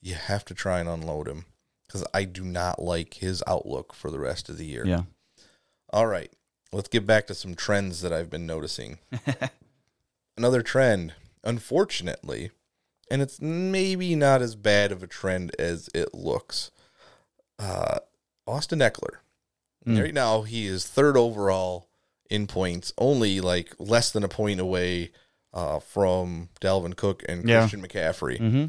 you 0.00 0.14
have 0.14 0.44
to 0.46 0.54
try 0.54 0.80
and 0.80 0.88
unload 0.88 1.28
him 1.28 1.44
because 1.88 2.04
I 2.14 2.22
do 2.24 2.44
not 2.44 2.80
like 2.80 3.14
his 3.14 3.42
outlook 3.46 3.92
for 3.94 4.10
the 4.12 4.20
rest 4.20 4.48
of 4.48 4.56
the 4.58 4.66
year. 4.66 4.86
yeah. 4.86 5.02
All 5.90 6.06
right, 6.06 6.30
let's 6.72 6.88
get 6.88 7.06
back 7.06 7.26
to 7.28 7.34
some 7.34 7.54
trends 7.54 8.02
that 8.02 8.12
I've 8.12 8.28
been 8.30 8.46
noticing. 8.46 8.98
Another 10.36 10.62
trend, 10.62 11.14
unfortunately, 11.42 12.50
and 13.10 13.20
it's 13.22 13.40
maybe 13.40 14.14
not 14.14 14.40
as 14.42 14.54
bad 14.54 14.92
of 14.92 15.02
a 15.02 15.06
trend 15.08 15.52
as 15.58 15.88
it 15.94 16.14
looks. 16.14 16.70
Uh, 17.58 17.98
Austin 18.46 18.78
Ekeler. 18.78 19.16
Mm. 19.86 20.00
Right 20.02 20.14
now, 20.14 20.42
he 20.42 20.66
is 20.66 20.86
third 20.86 21.16
overall 21.16 21.88
in 22.30 22.46
points, 22.46 22.92
only 22.98 23.40
like 23.40 23.74
less 23.78 24.10
than 24.12 24.22
a 24.22 24.28
point 24.28 24.60
away 24.60 25.10
uh, 25.54 25.80
from 25.80 26.50
Dalvin 26.60 26.94
Cook 26.96 27.24
and 27.28 27.48
Yeah. 27.48 27.60
Christian 27.60 27.82
McCaffrey. 27.82 28.38
hmm 28.38 28.66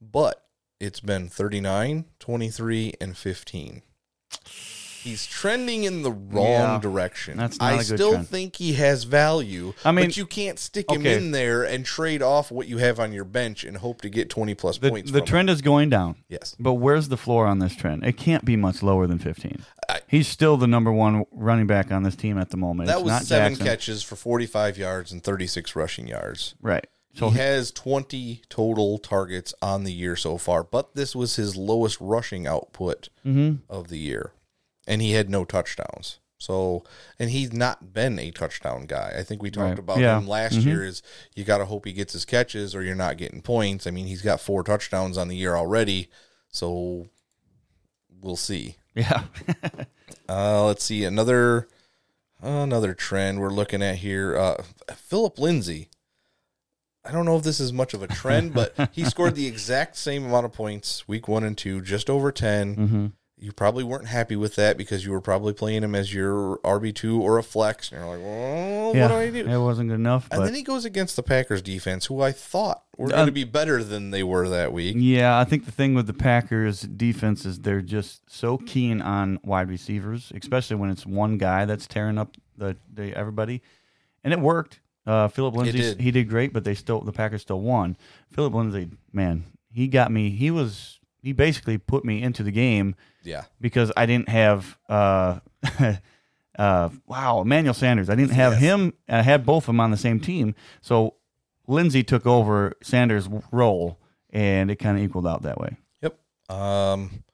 But 0.00 0.42
it's 0.80 1.00
been 1.00 1.28
39, 1.28 2.06
23, 2.18 2.94
and 3.00 3.16
15. 3.16 3.82
He's 5.02 5.24
trending 5.24 5.84
in 5.84 6.02
the 6.02 6.10
wrong 6.10 6.44
Yeah. 6.74 6.78
direction. 6.78 7.38
That's 7.38 7.58
not 7.58 7.72
I 7.72 7.74
a 7.76 7.76
good 7.78 7.84
still 7.86 8.10
trend. 8.12 8.28
think 8.28 8.56
he 8.56 8.74
has 8.74 9.04
value. 9.04 9.72
I 9.82 9.92
mean- 9.92 10.04
but 10.08 10.16
you 10.18 10.26
can't 10.26 10.58
stick 10.58 10.90
him 10.90 11.00
okay. 11.00 11.16
in 11.16 11.30
there 11.30 11.62
and 11.62 11.86
trade 11.86 12.20
off 12.20 12.50
what 12.50 12.68
you 12.68 12.76
have 12.78 13.00
on 13.00 13.10
your 13.14 13.24
bench 13.24 13.64
and 13.64 13.78
hope 13.78 14.02
to 14.02 14.10
get 14.10 14.28
20 14.28 14.54
plus 14.54 14.76
The, 14.76 14.90
points. 14.90 15.10
the 15.10 15.22
trend 15.22 15.48
him. 15.48 15.54
is 15.54 15.62
going 15.62 15.88
down. 15.88 16.16
Yes. 16.28 16.54
But 16.60 16.74
where's 16.74 17.08
the 17.08 17.16
floor 17.16 17.46
on 17.46 17.60
this 17.60 17.74
trend? 17.74 18.04
It 18.04 18.18
can't 18.18 18.44
be 18.44 18.56
much 18.56 18.82
lower 18.82 19.06
than 19.06 19.18
15. 19.18 19.62
I- 19.88 20.00
He's 20.06 20.28
still 20.28 20.58
the 20.58 20.66
number 20.66 20.92
one 20.92 21.24
running 21.32 21.66
back 21.66 21.90
on 21.90 22.02
this 22.02 22.14
team 22.14 22.36
at 22.36 22.50
the 22.50 22.58
moment. 22.58 22.88
That 22.88 22.96
It's 22.98 23.04
was 23.04 23.10
not 23.12 23.22
seven 23.22 23.52
Jackson. 23.52 23.66
catches 23.66 24.02
for 24.02 24.16
45 24.16 24.76
yards 24.76 25.12
and 25.12 25.24
36 25.24 25.74
rushing 25.74 26.08
yards. 26.08 26.54
Right. 26.60 26.86
So 27.14 27.30
he 27.30 27.38
has 27.38 27.70
20 27.72 28.42
total 28.48 28.98
targets 28.98 29.52
on 29.60 29.84
the 29.84 29.92
year 29.92 30.14
so 30.16 30.38
far, 30.38 30.62
but 30.62 30.94
this 30.94 31.14
was 31.14 31.36
his 31.36 31.56
lowest 31.56 32.00
rushing 32.00 32.46
output 32.46 33.08
Mhm. 33.26 33.60
of 33.68 33.88
the 33.88 33.98
year. 33.98 34.32
And 34.86 35.02
he 35.02 35.12
had 35.12 35.28
no 35.28 35.44
touchdowns. 35.44 36.18
So, 36.38 36.84
and 37.18 37.28
he's 37.30 37.52
not 37.52 37.92
been 37.92 38.18
a 38.18 38.30
touchdown 38.30 38.86
guy. 38.86 39.14
I 39.18 39.22
think 39.24 39.42
we 39.42 39.50
talked 39.50 39.70
Right. 39.70 39.78
about 39.78 39.98
Yeah. 39.98 40.16
him 40.16 40.26
last 40.26 40.54
Mhm. 40.54 40.64
year 40.64 40.84
is 40.84 41.02
you 41.34 41.44
got 41.44 41.58
to 41.58 41.66
hope 41.66 41.84
he 41.84 41.92
gets 41.92 42.12
his 42.14 42.24
catches 42.24 42.74
or 42.74 42.82
you're 42.82 42.94
not 42.94 43.18
getting 43.18 43.42
points. 43.42 43.86
I 43.86 43.90
mean, 43.90 44.06
he's 44.06 44.22
got 44.22 44.40
four 44.40 44.62
touchdowns 44.62 45.18
on 45.18 45.28
the 45.28 45.36
year 45.36 45.54
already. 45.56 46.08
So 46.50 47.08
we'll 48.20 48.36
see. 48.36 48.76
yeah. 48.94 49.24
Uh, 50.28 50.64
let's 50.64 50.84
see 50.84 51.02
another 51.04 51.66
another 52.40 52.94
trend 52.94 53.40
we're 53.40 53.50
looking 53.50 53.82
at 53.82 53.96
here. 53.96 54.36
Uh, 54.38 54.62
Philip 54.94 55.38
Lindsay. 55.40 55.88
I 57.04 57.12
don't 57.12 57.24
know 57.24 57.36
if 57.36 57.42
this 57.42 57.60
is 57.60 57.72
much 57.72 57.94
of 57.94 58.02
a 58.02 58.06
trend, 58.06 58.52
but 58.52 58.74
he 58.92 59.04
scored 59.04 59.34
the 59.34 59.46
exact 59.46 59.96
same 59.96 60.24
amount 60.26 60.44
of 60.46 60.52
points 60.52 61.06
week 61.08 61.28
one 61.28 61.44
and 61.44 61.56
two, 61.56 61.80
just 61.80 62.10
over 62.10 62.30
10 62.30 62.74
hmm 62.74 63.06
You 63.38 63.52
probably 63.52 63.84
weren't 63.84 64.06
happy 64.08 64.36
with 64.36 64.54
that 64.56 64.76
because 64.76 65.02
you 65.06 65.12
were 65.12 65.20
probably 65.22 65.54
playing 65.54 65.82
him 65.82 65.94
as 65.94 66.12
your 66.12 66.58
RB 66.58 66.94
two 66.94 67.22
or 67.22 67.38
a 67.38 67.42
flex, 67.42 67.90
and 67.90 68.00
you're 68.02 68.10
like, 68.16 68.22
well, 68.22 68.94
yeah. 68.94 69.02
what 69.02 69.08
do 69.08 69.14
I 69.14 69.30
do? 69.30 69.48
It 69.48 69.58
wasn't 69.58 69.88
good 69.88 69.94
enough. 69.94 70.28
And 70.30 70.40
But 70.40 70.44
then 70.44 70.54
he 70.54 70.62
goes 70.62 70.84
against 70.84 71.16
the 71.16 71.22
Packers 71.22 71.62
defense, 71.62 72.04
who 72.06 72.20
I 72.20 72.32
thought 72.32 72.82
were 72.98 73.06
Uh, 73.06 73.12
going 73.16 73.26
to 73.26 73.32
be 73.32 73.44
better 73.44 73.82
than 73.82 74.10
they 74.10 74.22
were 74.22 74.46
that 74.50 74.74
week. 74.74 74.96
Yeah, 74.98 75.38
I 75.38 75.44
think 75.44 75.64
the 75.64 75.72
thing 75.72 75.94
with 75.94 76.06
the 76.06 76.12
Packers 76.12 76.82
defense 76.82 77.46
is 77.46 77.60
they're 77.60 77.80
just 77.80 78.30
so 78.30 78.58
keen 78.58 79.00
on 79.00 79.38
wide 79.42 79.70
receivers, 79.70 80.30
especially 80.38 80.76
when 80.76 80.90
it's 80.90 81.06
one 81.06 81.38
guy 81.38 81.64
that's 81.64 81.86
tearing 81.86 82.18
up 82.18 82.36
the, 82.58 82.76
the 82.92 83.16
everybody. 83.16 83.62
And 84.22 84.34
it 84.34 84.40
worked. 84.40 84.80
Uh, 85.06 85.28
Philip 85.28 85.54
Lindsay, 85.56 85.78
did. 85.78 86.00
he 86.00 86.10
did 86.10 86.28
great, 86.28 86.52
but 86.52 86.64
they 86.64 86.74
still 86.74 87.00
the 87.00 87.12
Packers 87.12 87.42
still 87.42 87.60
won. 87.60 87.96
Philip 88.32 88.54
Lindsay, 88.54 88.90
man, 89.12 89.44
he 89.72 89.88
got 89.88 90.12
me. 90.12 90.30
He 90.30 90.50
was 90.50 91.00
he 91.22 91.32
basically 91.32 91.78
put 91.78 92.04
me 92.04 92.22
into 92.22 92.42
the 92.42 92.50
game 92.52 92.94
Yeah. 93.24 93.44
because 93.60 93.92
I 93.96 94.06
didn't 94.06 94.28
have 94.28 94.78
uh, 94.88 95.40
uh, 96.58 96.88
wow 97.06 97.40
Emmanuel 97.40 97.74
Sanders. 97.74 98.10
I 98.10 98.14
didn't 98.14 98.32
have 98.32 98.54
Yes. 98.54 98.62
him. 98.62 98.92
I 99.08 99.22
had 99.22 99.44
both 99.46 99.64
of 99.64 99.66
them 99.68 99.80
on 99.80 99.90
the 99.90 99.96
same 99.96 100.20
team, 100.20 100.54
so 100.80 101.14
Lindsay 101.66 102.02
took 102.02 102.26
over 102.26 102.74
Sanders' 102.82 103.28
role, 103.52 103.98
and 104.30 104.70
it 104.70 104.76
kind 104.76 104.98
of 104.98 105.04
equaled 105.04 105.26
out 105.26 105.42
that 105.42 105.58
way. 105.58 105.76
Yep. 106.02 106.18
Um, 106.50 107.24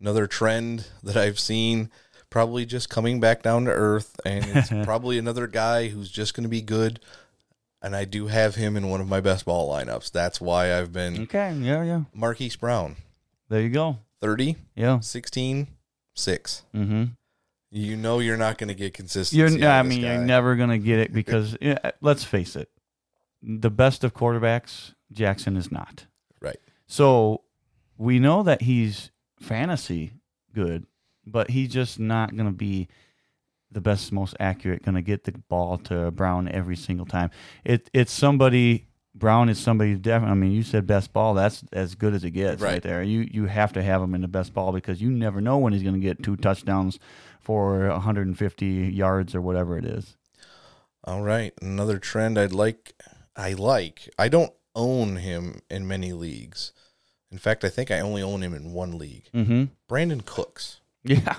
another 0.00 0.26
trend 0.26 0.86
that 1.02 1.16
I've 1.16 1.38
seen, 1.38 1.90
probably 2.36 2.66
just 2.66 2.90
coming 2.90 3.18
back 3.18 3.42
down 3.42 3.64
to 3.64 3.70
earth, 3.70 4.20
and 4.26 4.44
it's 4.44 4.68
probably 4.84 5.16
another 5.16 5.46
guy 5.46 5.88
who's 5.88 6.10
just 6.10 6.34
going 6.34 6.42
to 6.42 6.50
be 6.50 6.60
good. 6.60 7.00
And 7.80 7.96
I 7.96 8.04
do 8.04 8.26
have 8.26 8.56
him 8.56 8.76
in 8.76 8.90
one 8.90 9.00
of 9.00 9.08
my 9.08 9.22
best 9.22 9.46
ball 9.46 9.70
lineups. 9.70 10.12
That's 10.12 10.38
why 10.38 10.78
I've 10.78 10.92
been 10.92 11.22
Okay, 11.22 11.54
yeah, 11.54 11.82
yeah. 11.82 12.02
Marquise 12.12 12.54
Brown, 12.56 12.96
There 13.48 13.62
you 13.62 13.70
go. 13.70 14.00
30, 14.20 14.56
Yeah. 14.74 15.00
16, 15.00 15.66
6. 16.14 16.62
Mm-hmm. 16.74 17.04
You 17.70 17.96
know 17.96 18.18
you're 18.18 18.36
not 18.36 18.58
going 18.58 18.68
to 18.68 18.74
get 18.74 18.92
consistency. 18.92 19.38
You're, 19.58 19.70
I 19.70 19.82
mean, 19.82 20.02
you're 20.02 20.18
never 20.18 20.56
gonna 20.56 20.78
get 20.78 20.98
it 20.98 21.14
because 21.14 21.56
yeah, 21.62 21.90
let's 22.02 22.22
face 22.24 22.54
it, 22.54 22.68
the 23.42 23.70
best 23.70 24.04
of 24.04 24.12
quarterbacks, 24.12 24.92
Jackson 25.10 25.56
is 25.56 25.72
not. 25.72 26.04
Right. 26.40 26.60
So 26.86 27.44
we 27.96 28.18
know 28.18 28.42
that 28.42 28.62
he's 28.62 29.10
fantasy 29.40 30.12
good, 30.54 30.86
but 31.26 31.50
he's 31.50 31.70
just 31.70 31.98
not 31.98 32.36
gonna 32.36 32.52
be 32.52 32.88
the 33.72 33.80
best, 33.80 34.12
most 34.12 34.34
accurate. 34.38 34.84
Going 34.84 34.94
to 34.94 35.02
get 35.02 35.24
the 35.24 35.32
ball 35.32 35.76
to 35.78 36.10
Brown 36.12 36.48
every 36.48 36.76
single 36.76 37.04
time. 37.04 37.30
It 37.64 37.90
it's 37.92 38.12
somebody. 38.12 38.86
Brown 39.14 39.48
is 39.48 39.58
somebody 39.58 39.96
definitely. 39.96 40.30
I 40.30 40.34
mean, 40.34 40.52
you 40.52 40.62
said 40.62 40.86
best 40.86 41.12
ball. 41.12 41.34
That's 41.34 41.64
as 41.72 41.94
good 41.96 42.14
as 42.14 42.22
it 42.22 42.30
gets 42.30 42.62
right, 42.62 42.74
Right. 42.74 42.82
there. 42.82 43.02
You 43.02 43.26
you 43.30 43.46
have 43.46 43.72
to 43.72 43.82
have 43.82 44.00
him 44.00 44.14
in 44.14 44.20
the 44.20 44.28
best 44.28 44.54
ball 44.54 44.72
because 44.72 45.02
you 45.02 45.10
never 45.10 45.40
know 45.40 45.58
when 45.58 45.72
he's 45.72 45.82
going 45.82 45.94
to 45.94 46.00
get 46.00 46.22
two 46.22 46.36
touchdowns 46.36 46.98
for 47.40 47.88
150 47.88 48.66
yards 48.66 49.34
or 49.34 49.40
whatever 49.40 49.76
it 49.78 49.84
is. 49.84 50.16
All 51.04 51.22
right, 51.22 51.52
another 51.60 51.98
trend 51.98 52.38
I'd 52.38 52.52
like. 52.52 52.94
I 53.34 53.52
like. 53.54 54.08
I 54.18 54.28
don't 54.28 54.52
own 54.74 55.16
him 55.16 55.60
in 55.70 55.88
many 55.88 56.12
leagues. 56.12 56.72
In 57.32 57.38
fact, 57.38 57.64
I 57.64 57.68
think 57.68 57.90
I 57.90 58.00
only 58.00 58.22
own 58.22 58.42
him 58.42 58.54
in 58.54 58.72
one 58.72 58.96
league. 58.96 59.28
Mm-hmm. 59.34 59.64
Brandin 59.88 60.24
Cooks. 60.24 60.80
Yeah. 61.24 61.36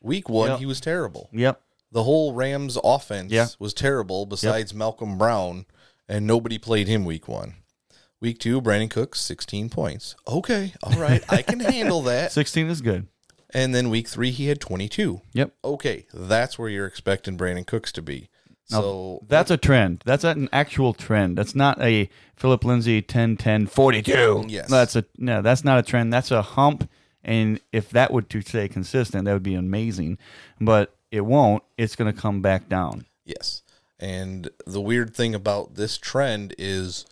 Week 0.00 0.28
one, 0.28 0.50
Yep. 0.50 0.58
he 0.58 0.66
was 0.66 0.80
terrible. 0.80 1.28
Yep. 1.32 1.60
The 1.92 2.02
whole 2.04 2.32
Rams 2.32 2.78
offense 2.82 3.30
Yeah. 3.32 3.48
was 3.58 3.72
terrible. 3.74 4.26
Besides 4.26 4.74
Malcolm 4.74 5.16
Brown, 5.18 5.66
and 6.08 6.26
nobody 6.26 6.58
played 6.58 6.88
him 6.88 7.04
week 7.04 7.28
one. 7.28 7.54
Week 8.20 8.38
two, 8.38 8.60
Brandin 8.60 8.90
Cooks, 8.90 9.20
sixteen 9.20 9.68
points. 9.68 10.14
Okay, 10.26 10.72
all 10.82 10.98
right, 10.98 11.22
I 11.28 11.42
can 11.42 11.60
handle 11.60 12.02
that. 12.02 12.32
16 12.32 12.68
is 12.68 12.80
good. 12.80 13.06
And 13.54 13.74
then 13.74 13.90
week 13.90 14.08
three, 14.08 14.30
he 14.30 14.46
had 14.46 14.60
twenty-two. 14.60 15.20
Yep. 15.34 15.52
Okay, 15.64 16.06
that's 16.14 16.58
where 16.58 16.68
you're 16.68 16.86
expecting 16.86 17.36
Brandin 17.36 17.66
Cooks 17.66 17.92
to 17.92 18.02
be. 18.02 18.30
Now, 18.70 18.80
So 18.80 19.24
that's 19.28 19.50
a 19.50 19.56
trend. 19.56 20.02
That's 20.06 20.24
an 20.24 20.48
actual 20.52 20.94
trend. 20.94 21.36
That's 21.36 21.54
not 21.54 21.80
a 21.82 22.08
Philip 22.36 22.64
Lindsay 22.64 23.02
10 23.02 23.36
10 23.36 23.66
42. 23.66 24.46
Yes. 24.48 24.70
That's 24.70 24.96
a 24.96 25.04
no, 25.18 25.42
that's 25.42 25.64
not 25.64 25.78
a 25.78 25.82
trend. 25.82 26.12
That's 26.12 26.30
a 26.30 26.42
hump 26.42 26.88
and 27.24 27.60
if 27.72 27.90
that 27.90 28.12
would 28.12 28.28
to 28.30 28.40
stay 28.42 28.68
consistent, 28.68 29.24
that 29.24 29.32
would 29.32 29.42
be 29.42 29.54
amazing. 29.54 30.18
But 30.60 30.94
it 31.10 31.22
won't. 31.22 31.62
It's 31.76 31.96
going 31.96 32.12
to 32.12 32.18
come 32.18 32.40
back 32.42 32.68
down. 32.68 33.06
Yes. 33.24 33.62
And 33.98 34.50
the 34.66 34.80
weird 34.80 35.14
thing 35.14 35.34
about 35.34 35.76
this 35.76 35.98
trend 35.98 36.54
is 36.58 37.06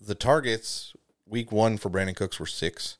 the 0.00 0.14
targets 0.14 0.92
week 1.26 1.50
one 1.50 1.76
for 1.78 1.90
Brandin 1.90 2.14
Cooks 2.16 2.38
were 2.38 2.46
six. 2.46 2.98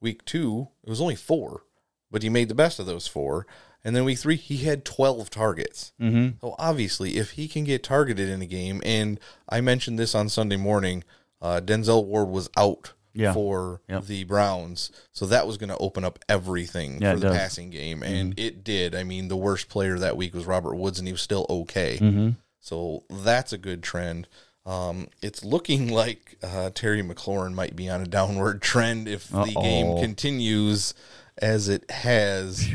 Week 0.00 0.24
two, 0.24 0.68
it 0.84 0.90
was 0.90 1.00
only 1.00 1.16
four, 1.16 1.64
but 2.10 2.22
he 2.22 2.28
made 2.28 2.48
the 2.48 2.54
best 2.54 2.78
of 2.78 2.86
those 2.86 3.06
four. 3.06 3.46
And 3.84 3.94
then 3.94 4.04
week 4.04 4.18
three, 4.18 4.36
he 4.36 4.58
had 4.58 4.84
12 4.84 5.30
targets. 5.30 5.92
Mhm. 6.00 6.40
So 6.40 6.54
obviously, 6.58 7.16
if 7.16 7.32
he 7.32 7.46
can 7.46 7.64
get 7.64 7.82
targeted 7.82 8.28
in 8.28 8.42
a 8.42 8.46
game, 8.46 8.80
and 8.84 9.20
I 9.48 9.60
mentioned 9.60 9.98
this 9.98 10.14
on 10.14 10.28
Sunday 10.28 10.56
morning, 10.56 11.04
uh, 11.40 11.60
Denzel 11.64 12.04
Ward 12.04 12.28
was 12.28 12.48
out 12.56 12.92
Yeah. 13.14 13.32
for 13.32 13.80
Yep. 13.88 14.04
the 14.06 14.24
Browns. 14.24 14.90
So 15.12 15.26
that 15.26 15.46
was 15.46 15.56
going 15.56 15.70
to 15.70 15.76
open 15.78 16.04
up 16.04 16.18
everything 16.28 17.00
Yeah, 17.02 17.14
for 17.14 17.20
the 17.20 17.28
does. 17.28 17.36
passing 17.36 17.70
game. 17.70 18.02
And 18.02 18.38
it 18.38 18.62
did. 18.64 18.94
I 18.94 19.02
mean, 19.04 19.28
the 19.28 19.36
worst 19.36 19.68
player 19.68 19.98
that 19.98 20.16
week 20.16 20.34
was 20.34 20.46
Robert 20.46 20.74
Woods, 20.76 20.98
and 20.98 21.08
he 21.08 21.12
was 21.12 21.22
still 21.22 21.46
okay. 21.48 21.98
Mhm. 22.00 22.36
So 22.60 23.04
that's 23.08 23.52
a 23.52 23.58
good 23.58 23.82
trend. 23.82 24.28
Um, 24.66 25.08
it's 25.22 25.42
looking 25.44 25.88
like 25.92 26.36
uh, 26.42 26.70
Terry 26.74 27.02
McLaurin 27.02 27.54
might 27.54 27.74
be 27.74 27.88
on 27.88 28.00
a 28.02 28.06
downward 28.06 28.60
trend 28.62 29.08
if 29.08 29.28
the 29.28 29.54
game 29.60 29.98
continues 29.98 30.92
as 31.40 31.68
it 31.68 31.90
has. 31.90 32.68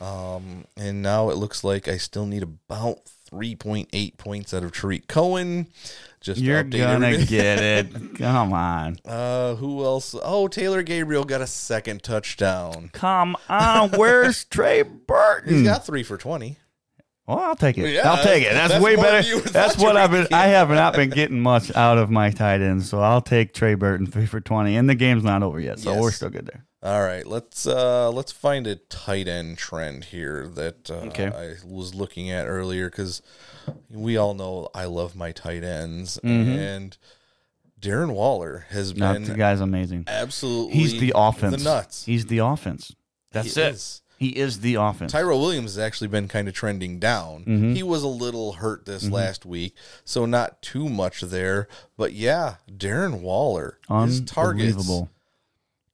Um, 0.00 0.64
and 0.76 1.02
now 1.02 1.28
it 1.30 1.36
looks 1.36 1.62
like 1.64 1.88
I 1.88 1.96
still 1.98 2.24
need 2.26 2.42
about 2.42 3.00
3.8 3.30 4.16
points 4.18 4.54
out 4.54 4.62
of 4.62 4.72
Tarik 4.72 5.08
Cohen. 5.08 5.66
Just 6.20 6.40
You're 6.40 6.62
gonna 6.62 7.24
get 7.24 7.60
it. 7.60 8.14
Come 8.18 8.52
on. 8.52 8.98
Uh, 9.06 9.54
who 9.54 9.82
else? 9.84 10.14
Oh, 10.22 10.48
Taylor 10.48 10.82
Gabriel 10.82 11.24
got 11.24 11.40
a 11.40 11.46
second 11.46 12.02
touchdown. 12.02 12.90
Come 12.92 13.36
on. 13.48 13.90
Where's 13.92 14.44
Trey 14.50 14.82
Burton? 14.82 15.54
He's 15.54 15.62
got 15.62 15.86
three 15.86 16.02
for 16.02 16.18
20. 16.18 16.58
Well, 17.26 17.38
I'll 17.38 17.56
take 17.56 17.78
it. 17.78 17.88
Yeah, 17.90 18.10
I'll 18.10 18.22
take 18.22 18.42
it. 18.44 18.52
That's, 18.52 18.72
that's 18.72 18.84
way 18.84 18.96
better. 18.96 19.22
than 19.22 19.30
you 19.30 19.36
would 19.36 19.44
That's 19.52 19.78
what 19.78 19.96
I've 19.96 20.10
been. 20.10 20.26
I 20.32 20.48
have 20.48 20.68
not 20.68 20.94
been 20.94 21.10
getting 21.14 21.40
much 21.40 21.74
out 21.74 21.96
of 21.96 22.10
my 22.10 22.30
tight 22.30 22.60
ends, 22.60 22.90
so 22.90 23.00
I'll 23.00 23.20
take 23.22 23.54
Trey 23.54 23.74
Burton 23.74 24.06
three 24.06 24.26
for 24.26 24.40
twenty, 24.40 24.76
and 24.76 24.90
the 24.90 24.94
game's 24.96 25.22
not 25.24 25.42
over 25.42 25.58
yet, 25.60 25.78
so 25.78 25.92
Yes. 25.92 26.00
we're 26.02 26.10
still 26.10 26.30
good 26.30 26.46
there. 26.46 26.66
All 26.82 27.02
right, 27.02 27.26
let's 27.26 27.66
uh 27.66 28.10
let's 28.10 28.32
find 28.32 28.66
a 28.66 28.76
tight 28.76 29.28
end 29.28 29.58
trend 29.58 30.04
here 30.04 30.46
that 30.54 30.90
uh, 30.90 30.94
Okay. 31.08 31.26
I 31.26 31.56
was 31.66 31.94
looking 31.94 32.30
at 32.30 32.46
earlier 32.46 32.88
because 32.88 33.20
we 33.90 34.16
all 34.16 34.32
know 34.32 34.68
I 34.74 34.86
love 34.86 35.14
my 35.14 35.30
tight 35.32 35.62
ends, 35.62 36.18
Mhm. 36.24 36.56
and 36.56 36.96
Darren 37.78 38.12
Waller 38.14 38.64
has 38.70 38.94
No, 38.96 39.12
been 39.12 39.24
the 39.24 39.34
guy's 39.34 39.60
amazing. 39.60 40.04
absolutely 40.06 40.74
He's 40.78 40.98
the 41.00 41.12
offense. 41.14 41.56
the 41.58 41.62
nuts. 41.64 42.04
He's 42.06 42.26
the 42.26 42.38
offense. 42.38 42.94
That's 43.30 43.54
He 43.54 43.60
it. 43.60 43.74
is. 43.74 44.02
He 44.18 44.28
is 44.36 44.60
the 44.60 44.74
offense. 44.74 45.12
Tyrell 45.12 45.40
Williams 45.40 45.74
has 45.76 45.78
actually 45.78 46.08
been 46.08 46.28
kind 46.28 46.46
of 46.48 46.52
trending 46.54 46.98
down. 46.98 47.44
Mhm. 47.44 47.74
He 47.74 47.82
was 47.82 48.02
a 48.02 48.08
little 48.08 48.52
hurt 48.54 48.84
this 48.84 49.04
Mhm. 49.04 49.12
last 49.12 49.46
week, 49.46 49.74
so 50.04 50.26
not 50.26 50.60
too 50.62 50.88
much 50.90 51.20
there. 51.22 51.68
But 51.96 52.12
yeah, 52.12 52.56
Darren 52.70 53.20
Waller, 53.20 53.78
his 54.04 54.20
targets, 54.22 54.86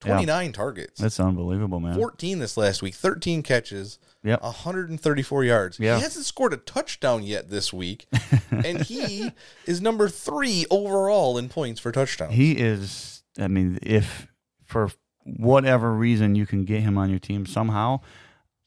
Unbelievable. 0.04 0.22
Yeah. 0.22 0.34
29 0.34 0.52
targets. 0.52 1.00
That's 1.00 1.20
unbelievable, 1.20 1.80
man. 1.80 1.94
14 1.94 2.38
this 2.38 2.56
last 2.56 2.82
week, 2.82 2.94
13 2.94 3.42
catches, 3.42 3.98
Yep. 4.24 4.42
134 4.42 5.44
yards. 5.44 5.78
Yeah. 5.78 5.96
He 5.96 6.02
hasn't 6.02 6.26
scored 6.26 6.52
a 6.52 6.56
touchdown 6.56 7.22
yet 7.22 7.48
this 7.48 7.72
week, 7.72 8.06
and 8.50 8.82
he 8.82 9.30
is 9.66 9.80
number 9.80 10.08
three 10.08 10.66
overall 10.70 11.38
in 11.38 11.48
points 11.48 11.80
for 11.80 11.92
touchdowns. 11.92 12.34
He 12.34 12.52
is. 12.52 13.22
I 13.38 13.48
mean, 13.48 13.78
if 13.82 14.26
for 14.64 14.90
whatever 15.24 15.92
reason 15.92 16.34
you 16.34 16.46
can 16.46 16.64
get 16.64 16.82
him 16.82 16.98
on 16.98 17.10
your 17.10 17.18
team 17.18 17.46
somehow, 17.46 18.00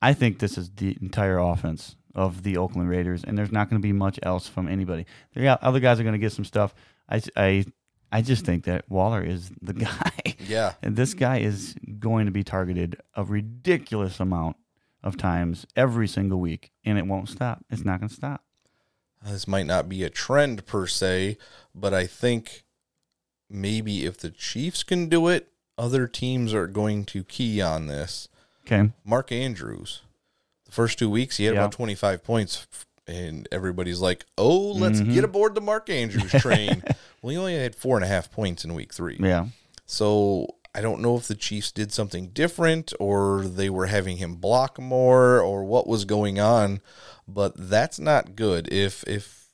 I 0.02 0.14
think 0.14 0.40
this 0.40 0.58
is 0.58 0.70
the 0.72 0.98
entire 1.02 1.40
offense 1.40 1.96
of 2.16 2.44
the 2.44 2.58
Oakland 2.58 2.90
Raiders, 2.90 3.24
and 3.24 3.38
there's 3.38 3.52
not 3.52 3.70
going 3.70 3.82
to 3.82 3.86
be 3.86 3.94
much 3.94 4.20
else 4.24 4.48
from 4.48 4.68
anybody. 4.68 5.06
Yeah, 5.36 5.58
other 5.62 5.80
guys 5.80 6.00
are 6.00 6.04
going 6.04 6.14
to 6.14 6.20
get 6.20 6.32
some 6.32 6.46
stuff. 6.46 6.74
I, 7.10 7.22
I, 7.36 7.66
I 8.12 8.22
just 8.22 8.46
think 8.46 8.64
that 8.66 8.90
Waller 8.90 9.22
is 9.22 9.52
the 9.62 9.74
guy. 9.88 10.12
Yeah. 10.40 10.74
and 10.82 10.96
this 10.96 11.14
guy 11.14 11.40
is 11.40 11.76
going 12.00 12.26
to 12.26 12.32
be 12.32 12.44
targeted 12.44 13.00
a 13.16 13.24
ridiculous 13.24 14.20
amount 14.20 14.56
of 15.04 15.16
times 15.18 15.66
every 15.76 16.08
single 16.08 16.40
week, 16.40 16.72
and 16.84 16.98
it 16.98 17.06
won't 17.06 17.30
stop. 17.30 17.64
It's 17.70 17.86
not 17.86 18.00
going 18.00 18.10
to 18.10 18.16
stop. 18.16 18.44
this 19.24 19.48
might 19.48 19.66
not 19.68 19.88
be 19.90 20.04
a 20.04 20.10
trend 20.10 20.66
per 20.66 20.88
se, 20.88 21.38
but 21.76 21.94
I 21.94 22.06
think 22.08 22.64
maybe 23.50 24.06
if 24.06 24.18
the 24.18 24.30
Chiefs 24.30 24.84
can 24.84 25.08
do 25.08 25.28
it, 25.28 25.50
other 25.78 26.08
teams 26.08 26.54
are 26.54 26.68
going 26.68 27.06
to 27.06 27.24
key 27.24 27.62
on 27.62 27.88
this. 27.88 28.28
Okay. 28.66 28.92
Mark 29.06 29.32
Andrews, 29.32 30.02
the 30.66 30.72
first 30.72 31.00
two 31.00 31.10
weeks, 31.10 31.38
he 31.38 31.46
had 31.46 31.54
Yeah. 31.56 31.62
about 31.62 31.72
25 31.72 32.24
points, 32.24 32.68
and 33.10 33.48
everybody's 33.52 34.00
like, 34.00 34.26
oh, 34.38 34.72
let's 34.72 35.02
Mhm. 35.02 35.14
get 35.14 35.24
aboard 35.24 35.56
the 35.56 35.62
Mark 35.62 35.90
Andrews 35.90 36.32
train. 36.42 36.84
well, 37.22 37.32
he 37.32 37.38
only 37.38 37.56
had 37.58 37.76
four 37.76 37.98
and 37.98 38.06
a 38.06 38.08
half 38.08 38.32
points 38.32 38.64
in 38.64 38.74
week 38.76 38.94
three. 38.94 39.18
Yeah. 39.20 39.48
So 39.86 40.48
I 40.76 40.82
don't 40.82 41.02
know 41.02 41.18
if 41.18 41.28
the 41.28 41.36
Chiefs 41.36 41.72
did 41.72 41.92
something 41.92 42.28
different 42.30 42.94
or 43.00 43.42
they 43.48 43.70
were 43.70 43.88
having 43.88 44.18
him 44.18 44.36
block 44.36 44.80
more 44.80 45.42
or 45.42 45.64
what 45.64 45.88
was 45.88 46.06
going 46.06 46.40
on, 46.40 46.82
but 47.28 47.54
that's 47.58 48.00
not 48.00 48.36
good. 48.36 48.72
If 48.72 49.04
if 49.08 49.48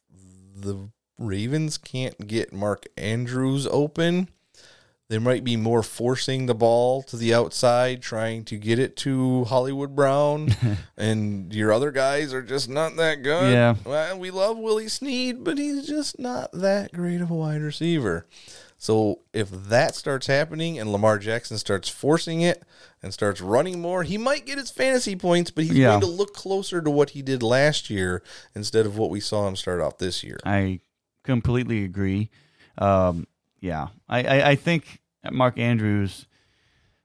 the 0.56 0.90
Ravens 1.18 1.78
can't 1.78 2.28
get 2.28 2.52
Mark 2.52 2.86
Andrews 2.98 3.66
open, 3.68 4.28
they 5.08 5.20
might 5.20 5.44
be 5.44 5.56
more 5.56 5.84
forcing 5.84 6.46
the 6.48 6.56
ball 6.56 7.04
to 7.04 7.16
the 7.18 7.34
outside, 7.34 8.02
trying 8.02 8.44
to 8.46 8.58
get 8.58 8.80
it 8.80 8.96
to 8.98 9.44
Hollywood 9.46 9.96
Brown, 9.96 10.50
and 10.98 11.54
your 11.54 11.72
other 11.72 11.92
guys 11.92 12.34
are 12.34 12.42
just 12.42 12.70
not 12.70 12.96
that 12.98 13.22
good. 13.22 13.54
Yeah. 13.54 13.76
Well, 13.86 14.18
we 14.18 14.32
love 14.32 14.58
Willie 14.58 14.88
Snead, 14.88 15.44
but 15.44 15.58
he's 15.58 15.86
just 15.88 16.18
not 16.20 16.52
that 16.54 16.92
great 16.94 17.22
of 17.22 17.30
a 17.30 17.36
wide 17.36 17.62
receiver. 17.62 18.26
So 18.78 19.20
if 19.34 19.50
that 19.52 19.96
starts 19.96 20.28
happening 20.28 20.78
and 20.78 20.92
Lamar 20.92 21.18
Jackson 21.18 21.58
starts 21.58 21.88
forcing 21.88 22.42
it 22.42 22.62
and 23.02 23.14
starts 23.14 23.40
running 23.42 23.80
more, 23.80 24.04
he 24.04 24.18
might 24.18 24.46
get 24.46 24.58
his 24.58 24.70
fantasy 24.70 25.16
points, 25.16 25.50
but 25.50 25.64
he's 25.64 25.74
Yeah. 25.78 25.90
going 25.92 26.02
to 26.02 26.08
look 26.08 26.34
closer 26.34 26.82
to 26.82 26.92
what 26.92 27.12
he 27.12 27.22
did 27.22 27.42
last 27.42 27.90
year 27.90 28.22
instead 28.54 28.86
of 28.86 28.98
what 28.98 29.10
we 29.10 29.20
saw 29.22 29.48
him 29.48 29.56
start 29.56 29.80
off 29.82 29.98
this 29.98 30.24
year. 30.24 30.38
I 30.46 30.82
completely 31.24 31.84
agree. 31.86 32.30
Um, 32.78 33.28
yeah, 33.66 33.88
I, 34.08 34.24
I, 34.24 34.50
I 34.52 34.56
think 34.56 35.02
Mark 35.32 35.58
Andrews. 35.58 36.28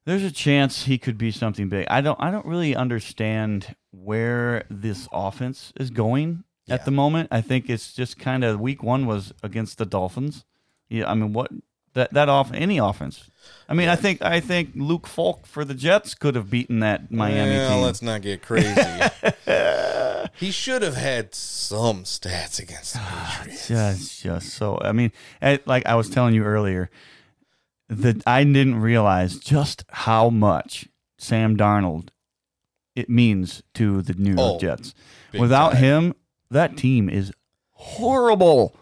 There's 0.05 0.23
a 0.23 0.31
chance 0.31 0.85
he 0.85 0.99
could 0.99 1.16
be 1.16 1.31
something 1.31 1.69
big. 1.69 1.87
I 1.89 2.01
don't. 2.01 2.20
I 2.20 2.31
don't 2.31 2.45
really 2.45 2.77
understand 2.77 3.74
where 3.91 4.65
this 4.69 5.09
offense 5.11 5.73
is 5.78 5.91
going 5.91 6.45
at 6.69 6.85
the 6.85 6.91
moment. 6.91 7.28
I 7.31 7.41
think 7.41 7.70
it's 7.70 7.93
just 7.93 8.19
kind 8.19 8.45
of 8.45 8.61
week 8.61 8.82
one 8.82 9.07
was 9.07 9.32
against 9.43 9.78
the 9.78 9.87
Dolphins. 9.87 10.45
Yeah, 10.89 11.11
I 11.11 11.15
mean 11.15 11.32
what 11.32 11.51
that 11.95 12.12
that 12.12 12.29
off 12.29 12.53
any 12.53 12.79
offense. 12.79 13.31
I 13.69 13.75
mean, 13.75 13.89
I 13.89 13.97
think 13.97 14.21
I 14.23 14.41
think 14.41 14.71
Luke 14.75 15.07
Falk 15.07 15.47
for 15.47 15.65
the 15.65 15.75
Jets 15.75 16.15
could 16.15 16.35
have 16.35 16.51
beaten 16.51 16.81
that 16.81 17.11
Miami 17.11 17.51
well, 17.57 17.75
team. 17.77 17.83
let's 17.83 18.03
not 18.03 18.23
get 18.23 18.43
crazy. 18.43 18.75
he 20.37 20.51
should 20.51 20.83
have 20.83 20.97
had 20.97 21.35
some 21.35 22.05
stats 22.05 22.61
against 22.61 22.95
the 22.95 23.01
Patriots. 23.01 23.69
just 23.69 24.23
just 24.23 24.49
so 24.51 24.79
i 24.83 24.93
mean 24.93 25.11
eh, 25.43 25.59
like 25.67 25.85
i 25.87 25.95
was 25.95 26.09
telling 26.09 26.35
you 26.35 26.45
earlier 26.45 26.91
that 27.89 28.23
i 28.27 28.45
didn't 28.45 28.81
realize 28.81 29.39
just 29.39 29.85
how 29.89 30.31
much 30.31 30.87
sam 31.19 31.57
darnold 31.57 32.09
it 32.95 33.09
means 33.09 33.62
to 33.75 34.03
the 34.03 34.15
new 34.15 34.31
york 34.35 34.41
Oh, 34.57 34.59
jets 34.59 34.95
without 35.39 35.73
time. 35.73 35.83
him 35.83 36.15
that 36.51 36.77
team 36.77 37.09
is 37.09 37.33
horrible 37.73 38.77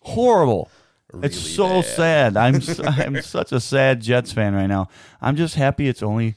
horrible 0.00 0.70
it's 1.22 1.38
so 1.38 1.82
sad 1.82 2.36
i'm 2.36 2.60
i'm 2.84 3.20
such 3.22 3.52
a 3.52 3.60
sad 3.60 4.00
jets 4.00 4.32
fan 4.32 4.54
right 4.54 4.66
now 4.66 4.88
i'm 5.20 5.36
just 5.36 5.54
happy 5.54 5.88
it's 5.88 6.02
only 6.02 6.34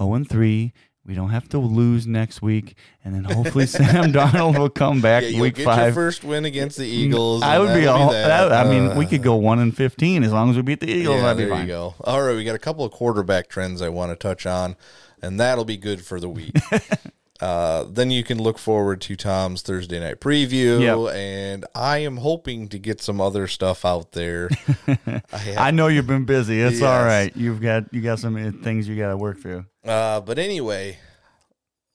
0 0.00 0.14
and 0.14 0.28
3 0.28 0.72
we 1.08 1.14
don't 1.14 1.30
have 1.30 1.48
to 1.48 1.58
lose 1.58 2.06
next 2.06 2.42
week, 2.42 2.76
and 3.02 3.14
then 3.14 3.24
hopefully 3.24 3.64
Sam 3.66 4.12
Darnold 4.12 4.58
will 4.58 4.68
come 4.68 5.00
back 5.00 5.24
Yeah, 5.26 5.40
week 5.40 5.54
get 5.54 5.64
five. 5.64 5.86
your 5.86 5.94
first 5.94 6.22
win 6.22 6.44
against 6.44 6.76
the 6.76 6.84
Eagles. 6.84 7.42
I 7.42 7.58
would 7.58 7.72
be. 7.72 7.86
All, 7.86 8.10
that. 8.12 8.48
that. 8.50 8.66
I 8.66 8.68
mean, 8.68 8.90
Uh, 8.90 8.94
we 8.98 9.06
could 9.06 9.22
go 9.22 9.36
one 9.36 9.58
and 9.58 9.74
fifteen 9.74 10.22
as 10.22 10.32
long 10.34 10.50
as 10.50 10.56
we 10.56 10.60
beat 10.62 10.80
the 10.80 10.90
Eagles. 10.90 11.22
Yeah, 11.22 11.32
be 11.32 11.46
there 11.46 11.60
you 11.62 11.66
go. 11.66 11.94
All 12.04 12.20
right, 12.22 12.36
we 12.36 12.44
got 12.44 12.54
a 12.56 12.58
couple 12.58 12.84
of 12.84 12.92
quarterback 12.92 13.48
trends 13.48 13.80
I 13.80 13.88
want 13.88 14.12
to 14.12 14.16
touch 14.16 14.44
on, 14.44 14.76
and 15.22 15.40
that'll 15.40 15.64
be 15.64 15.78
good 15.78 16.04
for 16.04 16.20
the 16.20 16.28
week. 16.28 16.54
uh, 17.40 17.84
then 17.88 18.10
you 18.10 18.24
can 18.24 18.42
look 18.42 18.58
forward 18.58 19.00
to 19.02 19.14
Tom's 19.16 19.62
Thursday 19.62 20.00
night 20.00 20.20
preview, 20.20 20.80
Yep. 20.80 21.14
and 21.16 21.64
I 21.74 21.98
am 21.98 22.16
hoping 22.18 22.68
to 22.68 22.78
get 22.78 23.00
some 23.00 23.20
other 23.20 23.46
stuff 23.46 23.84
out 23.84 24.12
there. 24.12 24.48
I, 24.86 25.36
have, 25.38 25.54
I 25.58 25.70
know 25.70 25.86
you've 25.86 26.06
been 26.06 26.24
busy. 26.24 26.60
It's 26.60 26.82
all 26.82 26.92
Yes. 26.98 27.04
right. 27.06 27.36
You've 27.36 27.60
got 27.60 27.92
you 27.94 28.00
got 28.00 28.18
some 28.18 28.36
uh, 28.36 28.50
things 28.64 28.88
you 28.88 28.96
got 28.96 29.10
to 29.10 29.16
work 29.16 29.38
through. 29.40 29.64
Uh, 29.84 30.20
but 30.20 30.38
anyway, 30.38 30.98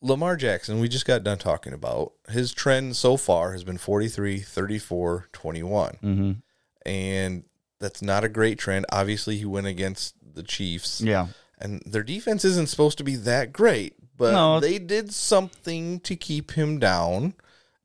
Lamar 0.01 0.35
Jackson, 0.35 0.79
we 0.79 0.87
just 0.89 1.05
got 1.05 1.23
done 1.23 1.37
talking 1.37 1.73
about. 1.73 2.13
His 2.29 2.53
trend 2.53 2.95
so 2.95 3.17
far 3.17 3.51
has 3.53 3.63
been 3.63 3.77
43, 3.77 4.39
34, 4.39 5.27
21. 5.31 5.97
Mm-hmm. 6.03 6.31
And 6.85 7.43
that's 7.79 8.01
not 8.01 8.23
a 8.23 8.29
great 8.29 8.57
trend. 8.59 8.85
Obviously, 8.91 9.37
he 9.37 9.45
went 9.45 9.67
against 9.67 10.15
the 10.35 10.43
Chiefs. 10.43 10.99
Yeah. 11.01 11.27
And 11.59 11.81
their 11.85 12.03
defense 12.03 12.43
isn't 12.43 12.67
supposed 12.69 12.97
to 12.97 13.03
be 13.05 13.15
that 13.17 13.53
great, 13.53 13.93
but 14.23 14.31
No. 14.33 14.59
they 14.59 14.79
did 14.79 15.13
something 15.13 15.99
to 16.01 16.15
keep 16.15 16.51
him 16.51 16.79
down. 16.79 17.33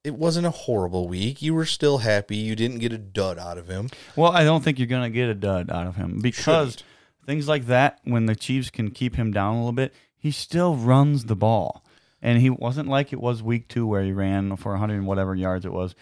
It 0.05 0.15
wasn't 0.15 0.47
a 0.47 0.51
horrible 0.51 1.09
week. 1.09 1.43
You 1.43 1.55
were 1.55 1.67
still 1.67 1.99
happy. 1.99 2.37
You 2.37 2.55
didn't 2.57 2.79
get 2.79 2.93
a 2.93 2.99
dud 2.99 3.39
out 3.39 3.59
of 3.59 3.69
him. 3.69 3.91
Well, 4.17 4.31
I 4.33 4.45
don't 4.45 4.63
think 4.65 4.79
you're 4.79 4.87
going 4.87 5.11
to 5.11 5.15
get 5.15 5.29
a 5.29 5.35
dud 5.35 5.71
out 5.71 5.87
of 5.87 5.97
him 5.97 6.21
because 6.23 6.73
Shouldn't. 6.75 6.85
things 7.27 7.49
like 7.49 7.67
that, 7.67 7.99
when 8.05 8.27
the 8.27 8.37
Chiefs 8.37 8.71
can 8.71 8.91
keep 8.91 9.17
him 9.17 9.33
down 9.33 9.55
a 9.55 9.59
little 9.59 9.73
bit, 9.73 9.93
he 10.17 10.31
still 10.31 10.77
runs 10.77 11.25
the 11.25 11.37
ball. 11.37 11.85
And 12.23 12.41
he 12.41 12.51
wasn't 12.51 12.89
like 12.89 13.13
it 13.13 13.21
was 13.21 13.43
week 13.43 13.69
two 13.69 13.87
where 13.87 14.03
he 14.03 14.13
ran 14.13 14.57
for 14.57 14.73
100 14.73 14.95
and 14.95 15.07
whatever 15.07 15.35
yards 15.35 15.65
it 15.67 15.73
was, 15.73 15.95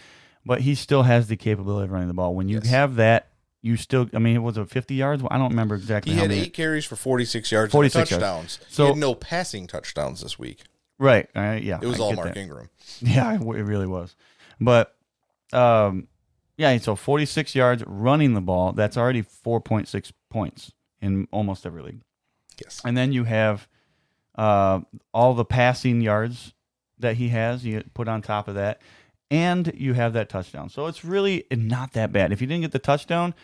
but 0.44 0.60
he 0.62 0.74
still 0.74 1.02
has 1.02 1.26
the 1.28 1.36
capability 1.36 1.84
of 1.84 1.90
running 1.90 2.08
the 2.08 2.14
ball. 2.14 2.34
When 2.34 2.48
you 2.48 2.56
Yes. 2.62 2.68
have 2.68 2.94
that, 2.96 3.28
you 3.62 3.76
still, 3.76 4.08
I 4.14 4.18
mean, 4.18 4.36
it 4.36 4.40
was 4.42 4.56
a 4.56 4.64
50 4.66 4.94
yards? 4.94 5.22
I 5.30 5.38
don't 5.38 5.50
remember 5.50 5.74
exactly 5.74 6.12
He 6.12 6.18
had 6.18 6.28
many. 6.30 6.42
eight 6.42 6.54
carries 6.54 6.84
for 6.84 6.96
46 6.96 7.50
yards 7.50 7.72
46 7.72 8.12
and 8.12 8.20
yards. 8.20 8.22
touchdowns. 8.56 8.58
So- 8.68 8.84
he 8.84 8.88
had 8.90 8.98
no 8.98 9.14
passing 9.14 9.66
touchdowns 9.66 10.20
this 10.20 10.38
week. 10.38 10.62
Right. 10.98 11.28
Uh, 11.36 11.58
yeah. 11.60 11.78
It 11.82 11.86
was 11.86 12.00
I 12.00 12.02
all 12.04 12.12
Mark 12.14 12.28
that. 12.34 12.36
Ingram. 12.40 12.70
Yeah, 13.00 13.34
it 13.34 13.40
it 13.42 13.62
really 13.64 13.86
was. 13.86 14.16
But 14.60 14.94
um, 15.52 16.08
yeah, 16.56 16.76
so 16.78 16.96
46 16.96 17.54
yards 17.54 17.82
running 17.86 18.32
the 18.34 18.40
ball. 18.40 18.72
That's 18.72 18.96
already 18.96 19.22
4.6 19.22 20.12
points 20.30 20.72
in 21.02 21.28
almost 21.30 21.66
every 21.66 21.82
league. 21.82 22.00
Yes. 22.62 22.80
And 22.84 22.96
then 22.96 23.12
you 23.12 23.24
have 23.24 23.68
uh, 24.36 24.80
all 25.12 25.34
the 25.34 25.44
passing 25.44 26.00
yards 26.00 26.54
that 26.98 27.16
he 27.16 27.28
has. 27.28 27.64
You 27.66 27.84
put 27.92 28.08
on 28.08 28.22
top 28.22 28.48
of 28.48 28.54
that, 28.54 28.80
and 29.30 29.72
you 29.74 29.94
have 29.94 30.12
that 30.14 30.28
touchdown. 30.28 30.68
So 30.68 30.86
it's 30.86 31.04
really 31.04 31.44
not 31.50 31.92
that 31.94 32.12
bad. 32.12 32.32
If 32.32 32.40
you 32.40 32.46
didn't 32.46 32.62
get 32.62 32.72
the 32.72 32.78
touchdown, 32.78 33.34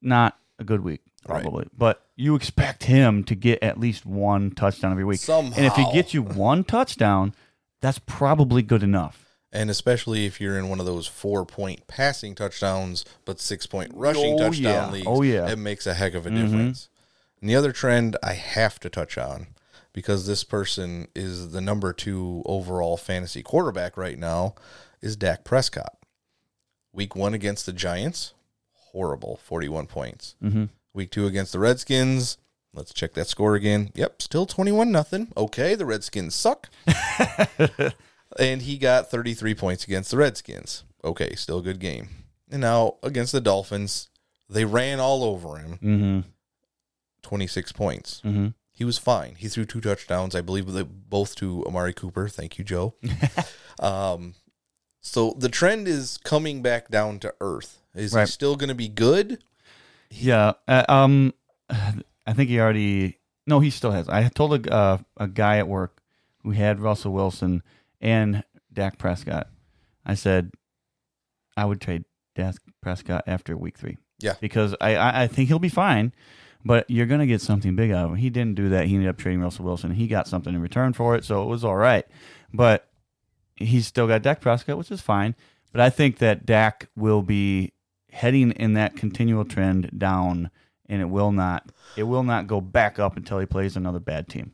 not 0.00 0.38
a 0.58 0.64
good 0.64 0.82
week 0.82 1.00
Right. 1.26 1.42
probably. 1.42 1.68
But 1.76 2.04
you 2.16 2.34
expect 2.34 2.84
him 2.84 3.22
to 3.24 3.34
get 3.34 3.62
at 3.62 3.78
least 3.78 4.04
one 4.04 4.50
touchdown 4.50 4.90
every 4.90 5.04
week. 5.04 5.20
Somehow. 5.20 5.56
And 5.56 5.66
if 5.66 5.74
he 5.76 5.84
gets 5.92 6.12
you 6.12 6.22
one 6.22 6.64
touchdown, 6.64 7.34
that's 7.80 8.00
probably 8.00 8.62
good 8.62 8.82
enough. 8.82 9.18
And 9.52 9.70
especially 9.70 10.24
if 10.26 10.40
you're 10.40 10.58
in 10.58 10.68
one 10.68 10.80
of 10.80 10.86
those 10.86 11.06
four 11.06 11.44
point 11.44 11.86
passing 11.86 12.34
touchdowns, 12.34 13.04
but 13.24 13.38
six 13.38 13.66
point 13.66 13.92
rushing 13.94 14.34
Oh, 14.34 14.38
touchdown 14.38 14.62
yeah. 14.88 14.90
leagues, 14.90 15.06
Oh, 15.06 15.22
yeah. 15.22 15.48
it 15.48 15.58
makes 15.58 15.86
a 15.86 15.94
heck 15.94 16.14
of 16.14 16.26
a 16.26 16.30
Mhm. 16.30 16.36
difference. 16.42 16.88
And 17.40 17.48
the 17.50 17.54
other 17.56 17.70
trend 17.72 18.16
I 18.22 18.32
have 18.32 18.80
to 18.80 18.88
touch 18.88 19.18
on 19.18 19.48
because 19.92 20.26
this 20.26 20.44
person 20.44 21.08
is 21.14 21.50
the 21.50 21.60
number 21.60 21.92
two 21.92 22.42
overall 22.46 22.96
fantasy 22.96 23.42
quarterback 23.42 23.96
right 23.96 24.18
now 24.18 24.54
is 25.00 25.16
Dak 25.16 25.44
Prescott. 25.44 25.96
Week 26.92 27.16
one 27.16 27.34
against 27.34 27.66
the 27.66 27.72
Giants, 27.72 28.34
horrible, 28.72 29.38
41 29.44 29.86
points. 29.86 30.34
Mhm. 30.42 30.68
Week 30.94 31.10
two 31.10 31.26
against 31.26 31.52
the 31.52 31.58
Redskins, 31.58 32.36
let's 32.74 32.92
check 32.92 33.14
that 33.14 33.26
score 33.28 33.54
again. 33.54 33.90
Yep, 33.94 34.20
still 34.22 34.46
21 34.46 34.92
nothing. 34.92 35.32
Okay, 35.36 35.74
the 35.74 35.86
Redskins 35.86 36.34
suck. 36.34 36.68
and 38.38 38.62
he 38.62 38.78
got 38.78 39.10
33 39.10 39.54
points 39.54 39.84
against 39.84 40.10
the 40.10 40.16
Redskins. 40.16 40.84
Okay, 41.04 41.34
still 41.34 41.58
a 41.58 41.62
good 41.62 41.80
game. 41.80 42.08
And 42.50 42.60
now 42.60 42.96
against 43.02 43.32
the 43.32 43.40
Dolphins, 43.40 44.08
they 44.48 44.64
ran 44.64 45.00
all 45.00 45.24
over 45.24 45.56
him. 45.58 45.78
Mm-hmm. 45.82 46.28
26 47.22 47.72
points. 47.72 48.20
Mm-hmm. 48.24 48.48
He 48.82 48.84
was 48.84 48.98
fine. 48.98 49.36
He 49.38 49.46
threw 49.46 49.64
two 49.64 49.80
touchdowns, 49.80 50.34
I 50.34 50.40
believe, 50.40 50.66
both 51.08 51.36
to 51.36 51.64
Amari 51.66 51.92
Cooper. 51.92 52.26
Thank 52.26 52.58
you, 52.58 52.64
Joe. 52.64 52.94
um, 53.78 54.34
so 55.00 55.36
the 55.38 55.48
trend 55.48 55.86
is 55.86 56.18
coming 56.24 56.62
back 56.62 56.88
down 56.88 57.20
to 57.20 57.32
earth. 57.40 57.78
Is 57.94 58.12
Right. 58.12 58.22
he 58.26 58.26
still 58.32 58.56
going 58.56 58.70
to 58.70 58.74
be 58.74 58.88
good? 58.88 59.44
Yeah. 60.10 60.54
Uh, 60.66 60.84
um, 60.88 61.32
I 61.70 62.32
think 62.32 62.50
he 62.50 62.58
already. 62.58 63.20
No, 63.46 63.60
he 63.60 63.70
still 63.70 63.92
has. 63.92 64.08
I 64.08 64.26
told 64.30 64.66
a 64.66 64.74
uh, 64.74 64.98
a 65.16 65.28
guy 65.28 65.58
at 65.58 65.68
work 65.68 66.02
who 66.42 66.50
had 66.50 66.80
Russell 66.80 67.12
Wilson 67.12 67.62
and 68.00 68.42
Dak 68.72 68.98
Prescott. 68.98 69.46
I 70.04 70.14
said 70.14 70.50
I 71.56 71.66
would 71.66 71.80
trade 71.80 72.04
Dak 72.34 72.56
Prescott 72.80 73.22
after 73.28 73.56
week 73.56 73.78
three. 73.78 73.98
Yeah. 74.18 74.34
because 74.40 74.74
I 74.80 74.96
I, 74.96 75.22
I 75.22 75.26
think 75.28 75.46
he'll 75.50 75.60
be 75.60 75.68
fine. 75.68 76.12
But 76.64 76.88
you're 76.88 77.06
going 77.06 77.20
to 77.20 77.26
get 77.26 77.40
something 77.40 77.74
big 77.74 77.90
out 77.90 78.04
of 78.04 78.10
him. 78.12 78.16
He 78.16 78.30
didn't 78.30 78.54
do 78.54 78.68
that. 78.68 78.86
He 78.86 78.94
ended 78.94 79.08
up 79.08 79.18
trading 79.18 79.40
Russell 79.40 79.64
Wilson. 79.64 79.92
He 79.92 80.06
got 80.06 80.28
something 80.28 80.54
in 80.54 80.60
return 80.60 80.92
for 80.92 81.16
it, 81.16 81.24
so 81.24 81.42
it 81.42 81.46
was 81.46 81.64
all 81.64 81.76
right. 81.76 82.06
But 82.52 82.88
he's 83.56 83.86
still 83.86 84.06
got 84.06 84.22
Dak 84.22 84.40
Prescott, 84.40 84.78
which 84.78 84.90
is 84.90 85.00
fine. 85.00 85.34
But 85.72 85.80
I 85.80 85.90
think 85.90 86.18
that 86.18 86.46
Dak 86.46 86.88
will 86.94 87.22
be 87.22 87.72
heading 88.12 88.52
in 88.52 88.74
that 88.74 88.96
continual 88.96 89.44
trend 89.44 89.90
down, 89.98 90.50
and 90.86 91.00
it 91.00 91.06
will 91.06 91.32
not 91.32 91.70
it 91.96 92.04
will 92.04 92.22
not 92.22 92.46
go 92.46 92.60
back 92.60 92.98
up 92.98 93.16
until 93.16 93.38
he 93.38 93.46
plays 93.46 93.76
another 93.76 94.00
bad 94.00 94.28
team. 94.28 94.52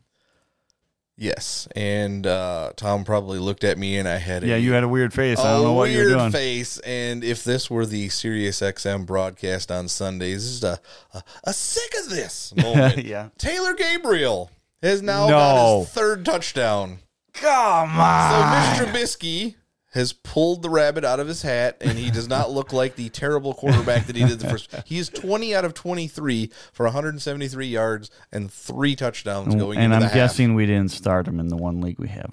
Yes. 1.21 1.67
And 1.75 2.25
uh, 2.25 2.71
Tom 2.77 3.03
probably 3.03 3.39
looked 3.39 3.65
at 3.65 3.77
me 3.77 3.97
and 3.97 4.07
I 4.07 4.15
had 4.17 4.43
a, 4.43 4.47
Yeah, 4.47 4.55
you 4.55 4.71
had 4.71 4.83
a 4.83 4.87
weird 4.87 5.13
face. 5.13 5.37
I 5.37 5.51
don't 5.53 5.63
know 5.63 5.73
what 5.73 5.89
you're 5.91 6.05
weird 6.05 6.17
doing. 6.17 6.31
face. 6.31 6.79
And 6.79 7.25
if 7.25 7.43
this 7.43 7.69
were 7.69 7.85
the 7.85 8.07
Sirius 8.07 8.61
XM 8.61 9.05
broadcast 9.05 9.69
on 9.69 9.89
Sundays, 9.89 10.45
this 10.45 10.53
is 10.55 10.63
a, 10.63 10.79
a, 11.13 11.23
a 11.43 11.53
sick 11.53 11.91
of 12.03 12.09
this 12.09 12.53
moment. 12.61 13.03
Yeah. 13.03 13.29
Taylor 13.37 13.73
Gabriel 13.73 14.49
has 14.81 15.01
now 15.01 15.25
No. 15.27 15.31
got 15.31 15.79
his 15.79 15.89
third 15.89 16.23
touchdown. 16.25 16.99
Come 17.33 17.99
on. 17.99 18.31
So 18.77 18.85
Mr. 18.85 18.91
Trubisky 18.93 19.55
has 19.93 20.13
pulled 20.13 20.61
the 20.61 20.69
rabbit 20.69 21.03
out 21.03 21.19
of 21.19 21.27
his 21.27 21.41
hat, 21.41 21.77
and 21.81 21.97
he 21.97 22.11
does 22.11 22.27
not 22.27 22.51
look 22.51 22.71
like 22.71 22.95
the 22.95 23.09
terrible 23.09 23.53
quarterback 23.53 24.05
that 24.05 24.15
he 24.15 24.23
did 24.25 24.39
the 24.39 24.49
first. 24.49 24.69
He 24.85 24.97
is 24.99 25.09
twenty 25.09 25.55
out 25.55 25.65
of 25.65 25.73
twenty 25.73 26.07
three 26.07 26.51
for 26.71 26.85
173 26.85 27.65
yards 27.67 28.11
and 28.31 28.51
three 28.51 28.95
touchdowns 28.95 29.55
going 29.55 29.77
and 29.77 29.85
into 29.85 29.95
I'm 29.95 30.01
the 30.01 30.07
half. 30.07 30.13
guessing 30.15 30.53
we 30.53 30.65
didn't 30.65 30.91
start 30.91 31.27
him 31.27 31.39
in 31.39 31.47
the 31.47 31.57
one 31.57 31.81
league 31.81 31.97
we 31.99 32.07
have. 32.09 32.31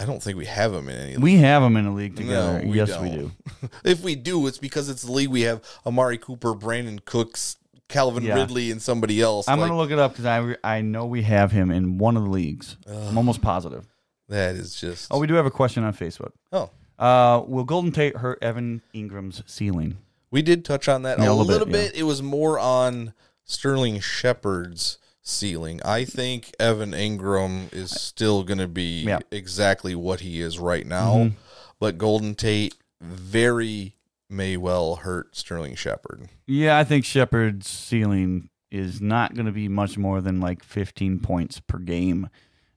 I 0.00 0.04
don't 0.06 0.22
think 0.22 0.38
we 0.38 0.46
have 0.46 0.72
him 0.72 0.88
in 0.88 0.96
any. 0.96 1.12
league. 1.14 1.22
We 1.22 1.36
have 1.38 1.62
him 1.62 1.76
in 1.76 1.86
a 1.86 1.92
league 1.94 2.16
together. 2.16 2.62
No, 2.62 2.68
we 2.70 2.76
yes, 2.76 2.88
we 3.00 3.08
don't. 3.08 3.18
do. 3.18 3.30
if 3.84 4.00
we 4.02 4.14
do, 4.14 4.46
it's 4.46 4.58
because 4.58 4.88
it's 4.88 5.02
the 5.02 5.10
league 5.12 5.28
we 5.28 5.40
have 5.42 5.60
Amari 5.84 6.18
Cooper, 6.18 6.54
Brandin 6.54 7.04
Cooks, 7.04 7.56
Calvin 7.88 8.22
Yeah. 8.22 8.34
Ridley, 8.36 8.70
and 8.70 8.80
somebody 8.80 9.20
else. 9.20 9.48
I'm 9.48 9.58
Like, 9.58 9.68
gonna 9.70 9.78
look 9.80 9.90
it 9.90 9.98
up 9.98 10.12
because 10.12 10.24
I 10.26 10.56
I 10.62 10.82
know 10.82 11.04
we 11.06 11.22
have 11.22 11.50
him 11.52 11.70
in 11.72 11.98
one 11.98 12.16
of 12.16 12.22
the 12.22 12.30
leagues. 12.30 12.76
I'm 12.86 13.18
almost 13.18 13.42
positive. 13.42 13.86
That 14.28 14.56
is 14.56 14.74
just. 14.80 15.08
Oh, 15.10 15.18
we 15.18 15.26
do 15.26 15.34
have 15.34 15.46
a 15.46 15.50
question 15.50 15.84
on 15.84 15.92
Facebook. 15.94 16.32
Oh. 16.52 16.70
Uh, 16.98 17.42
will 17.46 17.64
Golden 17.64 17.92
Tate 17.92 18.16
hurt 18.16 18.38
Evan 18.42 18.82
Engram's 18.94 19.42
ceiling? 19.46 19.98
We 20.30 20.42
did 20.42 20.64
touch 20.64 20.88
on 20.88 21.02
that 21.02 21.18
Yeah, 21.18 21.28
a 21.28 21.30
little, 21.30 21.44
little 21.46 21.66
bit. 21.66 21.92
bit, 21.92 21.96
It 22.00 22.02
was 22.02 22.22
more 22.22 22.58
on 22.58 23.14
Sterling 23.44 24.00
Shepard's 24.00 24.98
ceiling. 25.22 25.80
I 25.84 26.04
think 26.04 26.52
Evan 26.58 26.92
Ingram 26.94 27.68
is 27.72 27.90
still 27.90 28.42
going 28.42 28.58
to 28.58 28.68
be 28.68 29.04
Yeah. 29.04 29.20
exactly 29.30 29.94
what 29.94 30.20
he 30.20 30.40
is 30.40 30.58
right 30.58 30.86
now, 30.86 31.14
Mhm. 31.14 31.32
but 31.78 31.96
Golden 31.98 32.34
Tate 32.34 32.74
very 33.00 33.94
may 34.28 34.56
well 34.56 34.96
hurt 34.96 35.34
Sterling 35.36 35.74
Shepard. 35.76 36.28
Yeah, 36.46 36.76
I 36.78 36.84
think 36.84 37.04
Shepard's 37.04 37.68
ceiling 37.68 38.50
is 38.70 39.00
not 39.00 39.34
going 39.34 39.46
to 39.46 39.52
be 39.52 39.68
much 39.68 39.96
more 39.96 40.20
than 40.20 40.40
like 40.40 40.62
15 40.62 41.20
points 41.20 41.60
per 41.60 41.78
game 41.78 42.28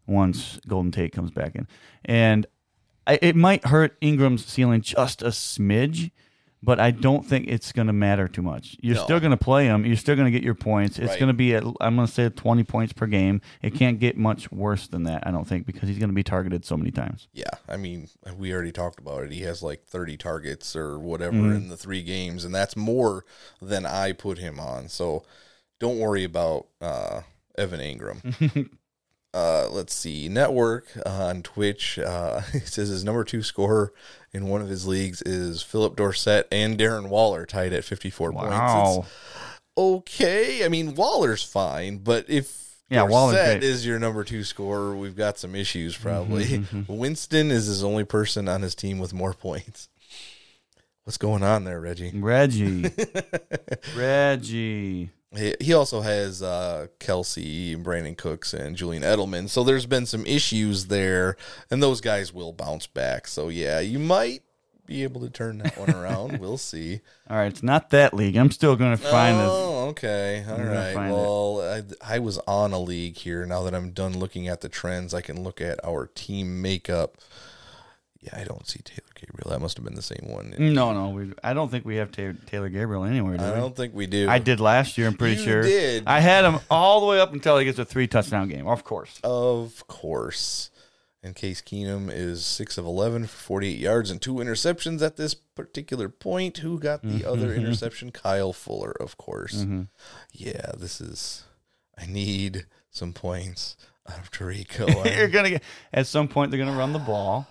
once 0.08 0.60
Golden 0.68 0.92
Tate 0.92 1.12
comes 1.14 1.32
back 1.32 1.56
in. 1.56 1.68
And 2.06 2.46
I, 3.08 3.18
it 3.22 3.36
might 3.36 3.66
hurt 3.66 4.00
Engram's 4.02 4.46
ceiling 4.46 4.82
just 4.82 5.22
a 5.24 5.28
smidge, 5.28 6.12
but 6.64 6.80
I 6.80 6.92
don't 6.92 7.26
think 7.26 7.48
it's 7.48 7.72
going 7.72 7.88
to 7.88 7.94
matter 7.94 8.28
too 8.28 8.44
much. 8.44 8.78
You're 8.82 8.94
No. 8.96 9.04
still 9.04 9.20
going 9.20 9.32
to 9.32 9.38
play 9.38 9.66
him. 9.66 9.84
You're 9.86 9.96
still 9.96 10.16
going 10.16 10.26
to 10.28 10.32
get 10.32 10.44
your 10.44 10.54
points. 10.54 11.00
It's 11.00 11.10
Right. 11.10 11.20
going 11.20 11.28
to 11.30 11.34
be 11.34 11.56
at 11.56 11.64
I'm 11.82 11.96
going 11.96 12.08
to 12.08 12.14
say 12.14 12.30
20 12.30 12.64
points 12.64 12.94
per 12.94 13.08
game. 13.08 13.42
It 13.64 13.74
can't 13.74 14.00
get 14.00 14.18
much 14.18 14.52
worse 14.52 14.88
than 14.88 15.04
that, 15.04 15.26
I 15.26 15.32
don't 15.32 15.48
think, 15.48 15.66
because 15.66 15.90
he's 15.90 15.98
going 15.98 16.10
to 16.12 16.16
be 16.16 16.24
targeted 16.24 16.64
so 16.64 16.78
many 16.78 16.92
times. 16.92 17.28
Yeah, 17.34 17.50
I 17.68 17.78
mean, 17.78 18.08
we 18.38 18.54
already 18.54 18.72
talked 18.72 19.00
about 19.00 19.24
it. 19.24 19.32
He 19.32 19.42
has 19.42 19.64
like 19.64 19.84
30 19.86 20.18
targets 20.18 20.76
or 20.76 21.00
whatever 21.00 21.38
Mhm. 21.38 21.56
in 21.56 21.70
the 21.70 21.78
three 21.78 22.04
games, 22.04 22.46
and 22.46 22.54
that's 22.54 22.76
more 22.78 23.26
than 23.60 23.86
I 23.88 24.12
put 24.12 24.38
him 24.38 24.60
on. 24.60 24.88
So 24.90 25.24
don't 25.80 25.98
worry 25.98 26.24
about 26.24 26.68
uh, 26.80 27.22
Evan 27.58 27.80
Engram. 27.80 28.70
uh, 29.34 29.70
let's 29.72 29.94
see. 29.94 30.28
Network 30.30 30.88
on 31.06 31.42
Twitch 31.44 31.98
uh, 32.00 32.42
he 32.54 32.60
says 32.60 32.90
his 32.90 33.04
number 33.04 33.24
two 33.24 33.42
scorer 33.44 33.94
in 34.34 34.48
one 34.48 34.62
of 34.62 34.68
his 34.70 34.88
leagues 34.88 35.22
is 35.24 35.62
Phillip 35.62 35.96
Dorsett 35.96 36.48
and 36.52 36.78
Darren 36.78 37.10
Waller 37.10 37.46
tied 37.46 37.74
at 37.74 37.84
54 37.84 38.32
points. 38.32 38.48
Wow. 38.50 39.00
It's 39.00 39.10
okay. 39.78 40.66
I 40.66 40.68
mean, 40.70 40.96
Waller's 40.96 41.44
fine, 41.44 41.98
but 42.00 42.30
if 42.30 42.78
Yeah, 42.90 43.08
great. 43.08 43.64
is 43.64 43.86
your 43.86 44.00
number 44.00 44.24
two 44.24 44.44
scorer, 44.44 44.96
we've 44.96 45.16
got 45.16 45.38
some 45.38 45.56
issues 45.56 45.98
probably. 45.98 46.46
Mhm, 46.60 46.88
Winston 46.90 47.52
is 47.52 47.68
his 47.68 47.84
only 47.84 48.04
person 48.04 48.48
on 48.50 48.62
his 48.62 48.76
team 48.76 49.00
with 49.00 49.14
more 49.14 49.34
points. 49.34 49.88
What's 51.04 51.18
going 51.18 51.42
on 51.42 51.64
there, 51.64 51.82
Reggie? 51.82 52.12
Reggie. 52.14 52.86
Reggie. 53.98 55.10
He, 55.36 55.56
he 55.62 55.74
also 55.74 56.02
has 56.02 56.42
uh, 56.42 56.88
Kelce, 57.00 57.82
Brandin 57.82 58.18
Cooks, 58.18 58.54
and 58.54 58.76
Julian 58.76 59.04
Edelman. 59.04 59.48
So 59.48 59.64
there's 59.64 59.86
been 59.86 60.06
some 60.06 60.26
issues 60.26 60.88
there, 60.88 61.38
and 61.70 61.82
those 61.82 62.02
guys 62.02 62.34
will 62.34 62.52
bounce 62.52 62.88
back. 62.88 63.28
So 63.28 63.48
yeah, 63.48 63.80
you 63.80 63.98
might 63.98 64.44
be 64.86 65.04
able 65.04 65.22
to 65.22 65.30
turn 65.30 65.60
that 65.60 65.78
one 65.78 65.90
around. 65.92 66.40
we'll 66.40 66.58
see. 66.72 67.00
All 67.30 67.38
right, 67.38 67.46
it's 67.46 67.64
not 67.64 67.92
that 67.92 68.14
league. 68.14 68.36
I'm 68.36 68.52
still 68.52 68.76
going 68.76 68.92
to 68.92 69.02
find 69.02 69.40
this. 69.40 69.50
Oh, 69.50 69.88
okay. 69.90 70.44
All 70.50 70.58
right. 70.58 70.96
Well, 71.10 71.62
I, 72.02 72.16
I 72.16 72.20
was 72.20 72.38
on 72.40 72.74
a 72.74 72.80
league 72.80 73.16
here. 73.16 73.46
Now 73.46 73.64
that 73.64 73.74
I'm 73.74 73.92
done 73.92 74.20
looking 74.20 74.50
at 74.50 74.60
the 74.60 74.68
trends, 74.68 75.14
I 75.14 75.22
can 75.22 75.44
look 75.44 75.62
at 75.62 75.80
our 75.86 76.08
team 76.08 76.62
makeup. 76.62 77.18
Yeah, 78.22 78.38
I 78.40 78.44
don't 78.44 78.68
see 78.68 78.80
Taylor 78.84 79.10
Gabriel. 79.16 79.50
That 79.50 79.60
must 79.62 79.78
have 79.78 79.84
been 79.84 79.96
the 79.96 80.02
same 80.04 80.28
one. 80.30 80.54
No, 80.60 80.94
no, 80.94 81.10
we, 81.10 81.34
I 81.44 81.54
don't 81.56 81.70
think 81.72 81.86
we 81.86 81.96
have 81.96 82.12
Ta- 82.12 82.34
Taylor 82.46 82.70
Gabriel 82.70 83.04
anywhere. 83.04 83.36
Do 83.38 83.44
I 83.44 83.50
we? 83.52 83.56
don't 83.60 83.76
think 83.76 83.96
we 83.96 84.06
do. 84.06 84.30
I 84.30 84.38
did 84.38 84.60
last 84.60 84.96
year. 84.98 85.08
I'm 85.08 85.16
pretty 85.18 85.38
You 85.42 85.44
sure. 85.48 85.62
did. 85.64 86.04
I 86.06 86.20
had 86.20 86.46
him 86.46 86.60
all 86.70 87.00
the 87.02 87.08
way 87.08 87.20
up 87.20 87.34
until 87.34 87.58
he 87.58 87.66
gets 87.66 87.80
a 87.80 87.86
three 87.86 88.06
touchdown 88.08 88.48
game. 88.48 88.68
Of 88.68 88.84
course. 88.84 89.20
Of 89.24 89.86
course. 89.88 90.70
And 91.24 91.36
Case 91.36 91.62
Keenum 91.62 92.12
is 92.12 92.44
6 92.46 92.78
of 92.80 92.86
11 92.86 93.28
for 93.28 93.38
48 93.38 93.78
yards 93.78 94.10
and 94.12 94.20
two 94.22 94.36
interceptions 94.36 95.02
at 95.04 95.18
this 95.18 95.34
particular 95.36 96.10
point. 96.10 96.58
Who 96.60 96.80
got 96.80 97.02
the 97.04 97.26
other 97.26 97.54
interception? 97.56 98.12
Kyle 98.12 98.54
Fuller, 98.54 98.92
of 99.00 99.18
course. 99.18 99.64
Mhm. 99.64 99.88
Yeah, 100.32 100.72
this 100.78 101.00
is. 101.02 101.44
I 101.98 102.06
need 102.08 102.66
some 102.90 103.14
points 103.14 103.78
out 104.10 104.18
of 104.20 104.32
Tarico. 104.32 104.88
You're 105.18 105.28
gonna 105.28 105.52
get 105.52 105.64
at 105.94 106.08
some 106.08 106.28
point. 106.28 106.50
They're 106.52 106.60
gonna 106.64 106.78
run 106.78 106.92
the 106.94 106.98
ball, 107.00 107.48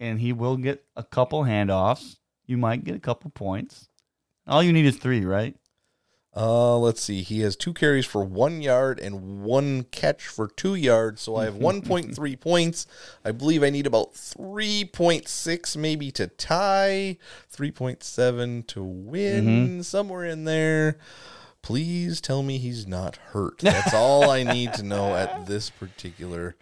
and 0.00 0.20
he 0.20 0.32
will 0.32 0.56
get 0.56 0.84
a 0.96 1.02
couple 1.02 1.44
handoffs. 1.44 2.16
You 2.46 2.56
might 2.56 2.84
get 2.84 2.96
a 2.96 3.00
couple 3.00 3.30
points. 3.30 3.88
All 4.46 4.62
you 4.62 4.72
need 4.72 4.86
is 4.86 4.96
three, 4.96 5.24
right? 5.24 5.56
Uh, 6.36 6.76
let's 6.78 7.00
see. 7.00 7.22
He 7.22 7.40
has 7.40 7.54
two 7.54 7.72
carries 7.72 8.04
for 8.06 8.24
one 8.24 8.60
yard 8.60 8.98
and 8.98 9.42
one 9.42 9.84
catch 9.84 10.26
for 10.26 10.48
two 10.48 10.74
yards. 10.74 11.22
So 11.22 11.36
I 11.36 11.44
have 11.44 11.54
1.3 11.58 12.40
points. 12.40 12.86
I 13.24 13.30
believe 13.30 13.62
I 13.62 13.70
need 13.70 13.86
about 13.86 14.14
3.6 14.14 15.76
maybe 15.76 16.10
to 16.10 16.26
tie, 16.26 17.18
3.7 17.56 18.66
to 18.66 18.82
win, 18.82 19.82
somewhere 19.84 20.24
in 20.24 20.44
there. 20.44 20.98
Please 21.62 22.20
tell 22.20 22.42
me 22.42 22.58
he's 22.58 22.86
not 22.86 23.16
hurt. 23.16 23.60
That's 23.60 23.94
all 23.94 24.28
I 24.28 24.42
need 24.42 24.74
to 24.74 24.82
know 24.82 25.14
at 25.14 25.46
this 25.46 25.70
particular 25.70 26.56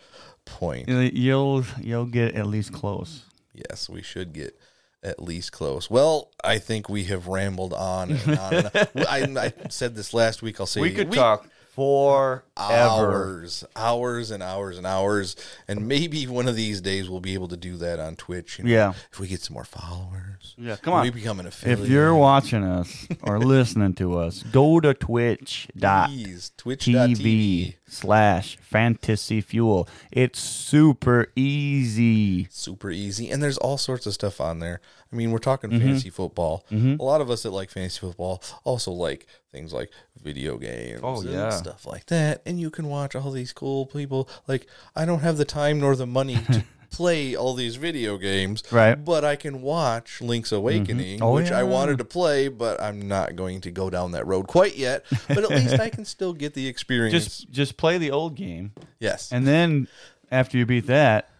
point. 0.53 0.89
You'll 0.89 1.65
you'll 1.81 2.07
get 2.07 2.35
at 2.35 2.47
least 2.47 2.73
close. 2.73 3.25
Yes, 3.55 3.89
we 3.89 4.03
should 4.03 4.33
get 4.33 4.59
at 5.03 5.23
least 5.23 5.53
close. 5.53 5.91
Well, 5.91 6.31
I 6.45 6.59
think 6.59 6.89
we 6.89 7.05
have 7.05 7.27
rambled 7.27 7.75
on 7.75 8.13
and 8.13 8.39
on. 8.39 8.55
and 8.55 8.67
on. 8.77 9.39
I, 9.39 9.45
I 9.47 9.53
said 9.69 9.95
this 9.95 10.15
last 10.15 10.43
week. 10.43 10.61
I'll 10.61 10.67
say 10.67 10.81
we 10.81 10.93
could 10.93 11.13
talk 11.13 11.49
forever. 11.75 12.45
Hours, 12.57 13.65
hours 13.77 14.31
and 14.31 14.43
hours 14.43 14.79
and 14.79 14.87
hours, 14.87 15.37
and 15.69 15.87
maybe 15.89 16.27
one 16.27 16.49
of 16.49 16.57
these 16.57 16.81
days 16.81 17.09
we'll 17.09 17.21
be 17.21 17.35
able 17.35 17.49
to 17.49 17.57
do 17.57 17.77
that 17.79 17.99
on 17.99 18.17
Twitch. 18.17 18.59
you 18.59 18.65
know, 18.65 18.71
Yeah. 18.71 18.93
if 19.13 19.19
we 19.21 19.27
get 19.29 19.41
some 19.41 19.55
more 19.55 19.65
followers. 19.65 20.55
Yeah, 20.59 20.77
come 20.77 20.95
on. 20.95 21.03
we 21.03 21.11
become 21.11 21.41
an 21.41 21.47
affiliate. 21.47 21.81
If 21.81 21.89
you're 21.89 22.15
watching 22.15 22.63
us 22.65 23.07
or 23.23 23.39
listening 23.45 23.95
to 23.95 24.19
us, 24.19 24.43
go 24.45 24.81
to 24.81 24.95
Twitch 24.95 25.69
dot. 25.77 26.11
TV 26.11 27.75
slash 27.87 28.57
Fantasy 28.61 29.41
Fuel. 29.41 29.89
It's 30.11 30.39
super 30.41 31.29
easy. 31.37 32.49
super 32.51 32.91
easy, 32.91 33.31
and 33.31 33.43
there's 33.43 33.59
all 33.59 33.79
sorts 33.79 34.07
of 34.07 34.15
stuff 34.15 34.41
on 34.41 34.59
there. 34.59 34.81
I 35.13 35.17
mean, 35.17 35.31
we're 35.31 35.39
talking 35.39 35.71
Mhm. 35.71 35.81
fantasy 35.81 36.11
football. 36.11 36.65
Mhm. 36.71 36.99
A 36.99 37.03
lot 37.03 37.21
of 37.21 37.31
us 37.31 37.43
that 37.43 37.51
like 37.51 37.71
fantasy 37.71 38.01
football 38.01 38.43
also 38.65 38.91
like 38.93 39.27
things 39.53 39.73
like 39.73 39.91
video 40.23 40.57
games 40.57 41.01
Oh, 41.03 41.21
and 41.21 41.31
yeah. 41.31 41.51
stuff 41.51 41.85
like 41.87 42.07
that. 42.07 42.42
And 42.45 42.61
you 42.61 42.71
can 42.71 42.89
watch 42.89 43.15
all 43.15 43.31
these 43.31 43.53
cool 43.53 43.87
people. 43.87 44.29
Like, 44.49 44.67
I 44.97 45.05
don't 45.05 45.21
have 45.21 45.37
the 45.37 45.45
time 45.45 45.81
nor 45.81 45.95
the 45.97 46.07
money 46.07 46.37
to 46.53 46.65
play 46.91 47.35
all 47.35 47.55
these 47.55 47.77
video 47.77 48.19
games, 48.19 48.63
Right. 48.71 48.95
But 48.95 49.25
I 49.25 49.37
can 49.37 49.63
watch 49.63 50.21
Link's 50.21 50.53
Awakening, 50.53 51.17
mm-hmm. 51.17 51.25
Oh, 51.25 51.33
which 51.33 51.51
I 51.51 51.63
wanted 51.63 51.99
to 51.99 52.05
play, 52.05 52.49
but 52.49 52.81
I'm 52.81 53.09
not 53.09 53.35
going 53.35 53.63
to 53.63 53.71
go 53.71 53.89
down 53.91 54.13
that 54.13 54.27
road 54.27 54.47
quite 54.47 54.77
yet. 54.77 55.05
But 55.29 55.39
at 55.39 55.51
least 55.59 55.81
I 55.81 55.89
can 55.89 56.05
still 56.05 56.33
get 56.35 56.55
the 56.55 56.67
experience. 56.67 57.13
Just 57.13 57.51
just 57.51 57.77
play 57.77 57.99
the 57.99 58.11
old 58.11 58.35
game. 58.35 58.73
Yes. 59.01 59.33
And 59.33 59.47
then 59.47 59.89
after 60.31 60.59
you 60.59 60.67
beat 60.67 60.87
that, 60.89 61.31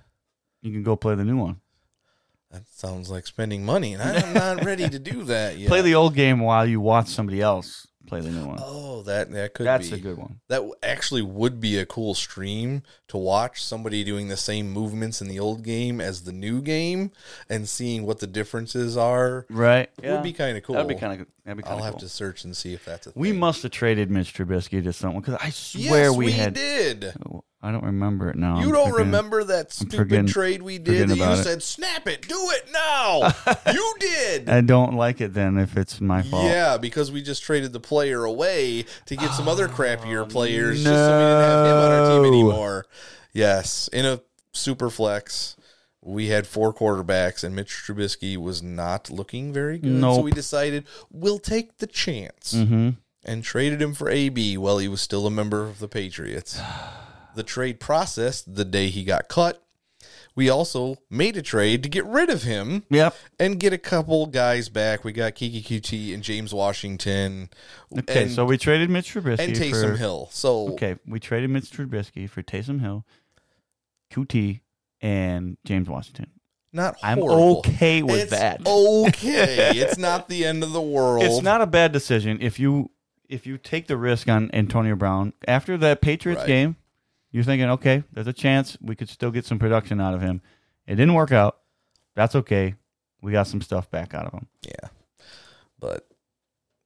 you 0.63 0.73
can 0.73 0.83
go 0.83 0.97
play 0.97 1.15
the 1.17 1.25
new 1.25 1.37
one. 1.37 1.61
that 2.51 2.67
sounds 2.69 3.11
like 3.11 3.27
spending 3.27 3.65
money, 3.65 3.95
and 3.95 4.03
I'm 4.03 4.33
not 4.33 4.65
ready 4.65 4.89
to 4.89 4.99
do 4.99 5.25
that 5.25 5.59
yet. 5.59 5.69
Play 5.69 5.83
the 5.83 5.95
old 5.95 6.15
game 6.15 6.41
while 6.41 6.65
you 6.67 6.81
watch 6.81 7.09
somebody 7.09 7.41
else 7.43 7.87
play 8.07 8.21
the 8.21 8.31
new 8.31 8.47
one. 8.47 8.59
Oh, 8.61 9.03
that 9.03 9.31
that 9.33 9.55
could 9.55 9.67
That's 9.67 9.91
be 9.91 9.97
a 9.97 9.99
good 9.99 10.19
one. 10.19 10.41
That 10.49 10.63
actually 10.83 11.23
would 11.23 11.61
be 11.61 11.79
a 11.79 11.87
cool 11.87 12.15
stream 12.15 12.83
to 13.09 13.17
watch 13.17 13.63
somebody 13.63 14.05
doing 14.05 14.29
the 14.29 14.37
same 14.37 14.71
movements 14.71 15.21
in 15.21 15.29
the 15.29 15.39
old 15.39 15.63
game 15.63 16.01
as 16.01 16.23
the 16.25 16.33
new 16.33 16.61
game 16.61 17.11
and 17.49 17.69
seeing 17.69 18.05
what 18.07 18.21
the 18.21 18.27
differences 18.27 18.97
are. 18.97 19.47
Right. 19.49 19.91
It 20.03 20.11
would 20.11 20.23
be 20.23 20.33
kind 20.33 20.57
of 20.57 20.63
cool. 20.63 20.75
That'd 20.75 20.89
be 20.89 20.95
kind 20.95 21.21
of 21.21 21.27
that'd 21.45 21.57
be 21.57 21.63
kind 21.63 21.75
of. 21.75 21.81
I'll 21.81 21.87
of 21.89 21.95
have 21.95 22.01
to 22.01 22.09
search 22.09 22.45
and 22.45 22.57
see 22.57 22.75
if 22.75 22.85
that's 22.85 23.07
a 23.07 23.13
We 23.15 23.33
must 23.33 23.63
have 23.63 23.73
traded 23.73 24.11
Mitch 24.11 24.35
Trubisky 24.35 24.83
to 24.85 24.93
someone 24.93 25.23
because 25.23 25.39
I 25.43 25.51
swear 25.51 26.09
Yes, 26.09 26.17
we, 26.17 26.27
we 26.27 26.33
had. 26.33 26.55
did. 26.55 27.15
I 27.65 27.71
don't 27.71 27.85
remember 27.85 28.29
it 28.29 28.35
now. 28.37 28.59
You 28.59 28.67
I'm 28.67 28.73
don't 28.73 28.91
forgetting- 28.91 29.07
remember 29.07 29.45
that 29.45 29.73
stupid 29.73 29.97
forgetting- 29.97 30.27
trade 30.27 30.63
we 30.63 30.79
did 30.79 30.87
forgetting 30.87 31.09
that 31.11 31.17
you 31.17 31.23
about 31.23 31.39
it. 31.39 31.45
said, 31.45 31.63
snap 31.63 32.09
it, 32.09 32.27
do 32.27 32.51
it 32.51 32.69
now. 32.73 33.33
you 33.73 33.95
did. 34.01 34.49
I 34.49 34.63
don't 34.63 34.95
like 34.95 35.21
it 35.21 35.33
then 35.33 35.59
if 35.59 35.77
it's 35.77 36.01
my 36.01 36.23
fault. 36.23 36.45
Yeah, 36.47 36.77
because 36.77 37.13
we 37.13 37.23
just 37.23 37.43
traded 37.45 37.73
the 37.73 37.79
player 37.79 38.25
away 38.25 38.85
to 39.07 39.17
get 39.17 39.31
some 39.33 39.47
other 39.49 39.69
crappier 39.69 40.29
players 40.29 40.83
just 40.83 40.87
so 40.87 40.91
we 40.91 41.23
didn't 41.25 41.41
have 41.41 41.67
him 41.67 41.77
on 41.77 41.93
our 41.93 42.11
team 42.11 42.23
No. 42.23 42.29
anymore. 42.29 42.87
Yes, 43.33 43.89
in 43.93 44.07
a 44.07 44.21
super 44.53 44.91
flex, 44.91 45.57
we 46.05 46.27
had 46.29 46.49
four 46.49 46.75
quarterbacks, 46.75 47.45
and 47.45 47.55
Mitch 47.55 47.71
Trubisky 47.87 48.37
was 48.37 48.61
not 48.61 49.09
looking 49.09 49.53
very 49.53 49.79
good. 49.79 49.93
So 50.01 50.17
Nope. 50.17 50.25
we 50.25 50.33
decided 50.33 50.85
we'll 51.13 51.39
take 51.39 51.79
the 51.79 51.87
chance 51.87 52.55
Mhm. 52.55 52.97
and 53.25 53.45
traded 53.45 53.81
him 53.81 53.95
for 53.95 54.11
AB 54.11 54.59
while 54.59 54.79
he 54.79 54.89
was 54.89 55.01
still 55.01 55.29
a 55.29 55.31
member 55.31 55.63
of 55.63 55.79
the 55.79 55.87
Patriots. 55.87 56.59
The 57.35 57.43
trade 57.43 57.81
process 57.81 58.43
the 58.43 58.65
day 58.65 58.89
he 58.89 59.05
got 59.05 59.29
cut. 59.29 59.63
we 60.35 60.49
also 60.49 60.97
made 61.11 61.37
a 61.37 61.43
trade 61.43 61.83
to 61.83 61.89
get 61.89 62.05
rid 62.07 62.31
of 62.31 62.43
him. 62.43 62.85
Yep. 62.91 63.15
And 63.39 63.59
get 63.61 63.73
a 63.73 63.79
couple 63.79 64.27
guys 64.27 64.69
back. 64.69 65.05
We 65.05 65.13
got 65.13 65.35
Kiki 65.35 65.63
QT 65.63 66.15
and 66.15 66.23
James 66.23 66.53
Washington. 66.55 67.51
Okay, 67.99 68.23
and, 68.25 68.31
so 68.33 68.45
we 68.45 68.57
traded 68.59 68.89
Mitch 68.91 69.13
Trubisky 69.15 69.39
and 69.41 69.55
Taysom 69.55 69.93
for, 69.93 69.97
Hill. 69.97 70.29
So 70.33 70.69
Okay, 70.73 70.97
we 71.07 71.21
traded 71.21 71.51
Mitch 71.51 71.71
Trubisky 71.71 72.29
for 72.29 72.43
Taysom 72.43 72.81
Hill, 72.81 73.05
QT, 74.13 74.61
and 75.01 75.57
James 75.65 75.89
Washington. 75.89 76.31
not 76.73 76.97
I'm 77.03 77.19
okay 77.23 78.03
with 78.03 78.23
It's 78.23 78.31
that. 78.31 78.63
Okay, 78.67 79.79
it's 79.81 79.99
not 79.99 80.29
the 80.29 80.45
end 80.45 80.63
of 80.63 80.73
the 80.73 80.81
world. 80.83 81.25
It's 81.25 81.43
not 81.43 81.61
a 81.61 81.67
bad 81.67 81.93
decision 81.93 82.39
if 82.41 82.59
you 82.59 82.91
if 83.29 83.47
you 83.47 83.57
take 83.59 83.87
the 83.87 83.97
risk 83.97 84.29
on 84.29 84.51
Antonio 84.53 84.95
Brown 84.95 85.33
after 85.49 85.77
that 85.79 86.01
Patriots 86.03 86.41
Right. 86.41 86.47
game. 86.47 86.77
You're 87.33 87.45
thinking, 87.45 87.71
okay, 87.71 88.05
there's 88.13 88.27
a 88.27 88.33
chance 88.33 88.77
we 88.81 88.95
could 88.95 89.09
still 89.09 89.31
get 89.31 89.45
some 89.45 89.59
production 89.59 90.01
out 90.01 90.15
of 90.15 90.21
him. 90.21 90.43
It 90.87 90.97
didn't 90.97 91.15
work 91.15 91.33
out. 91.33 91.59
That's 92.15 92.35
okay. 92.37 92.75
We 93.23 93.33
got 93.33 93.47
some 93.47 93.63
stuff 93.63 93.91
back 93.91 94.15
out 94.15 94.27
of 94.27 94.33
him. 94.35 94.47
Yeah, 94.63 94.89
but 95.81 96.07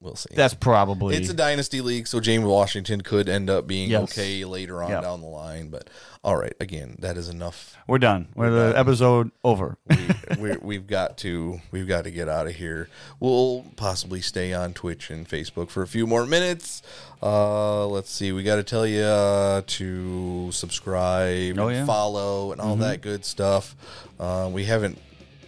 we'll 0.00 0.16
see. 0.16 0.34
That's 0.34 0.54
probably 0.54 1.16
It's 1.16 1.28
a 1.30 1.34
dynasty 1.34 1.80
league, 1.80 2.06
so 2.06 2.20
James 2.20 2.44
Washington 2.44 3.00
could 3.02 3.28
end 3.28 3.48
up 3.50 3.66
being 3.66 3.90
Yes. 3.90 4.02
okay 4.12 4.44
later 4.44 4.82
on 4.82 4.90
Yep. 4.90 5.02
down 5.02 5.20
the 5.20 5.26
line. 5.26 5.68
But 5.68 5.88
all 6.22 6.36
right, 6.36 6.54
again, 6.60 6.96
that 7.00 7.16
is 7.16 7.28
enough. 7.28 7.76
we're 7.86 7.98
done. 7.98 8.28
We're, 8.34 8.50
the 8.50 8.78
episode 8.78 9.30
over. 9.44 9.76
we, 10.38 10.56
we've 10.56 10.86
got 10.86 11.16
to 11.18 11.60
we've 11.70 11.86
got 11.86 12.04
to 12.04 12.10
get 12.10 12.28
out 12.28 12.46
of 12.46 12.54
here. 12.56 12.88
We'll 13.20 13.64
possibly 13.76 14.20
stay 14.20 14.52
on 14.52 14.74
Twitch 14.74 15.10
and 15.10 15.28
Facebook 15.28 15.70
for 15.70 15.82
a 15.82 15.86
few 15.86 16.06
more 16.06 16.26
minutes. 16.26 16.82
Uh, 17.22 17.86
let's 17.86 18.10
see. 18.10 18.32
We 18.32 18.42
got 18.42 18.56
to 18.56 18.62
tell 18.62 18.86
you 18.86 19.02
uh, 19.02 19.62
to 19.66 20.50
subscribe, 20.52 21.58
Oh, 21.58 21.68
and 21.68 21.76
yeah. 21.78 21.86
follow, 21.86 22.52
and 22.52 22.60
all 22.60 22.76
Mhm. 22.76 22.80
that 22.80 23.00
good 23.00 23.24
stuff. 23.24 23.74
Uh, 24.20 24.50
we 24.52 24.64
haven't 24.64 24.98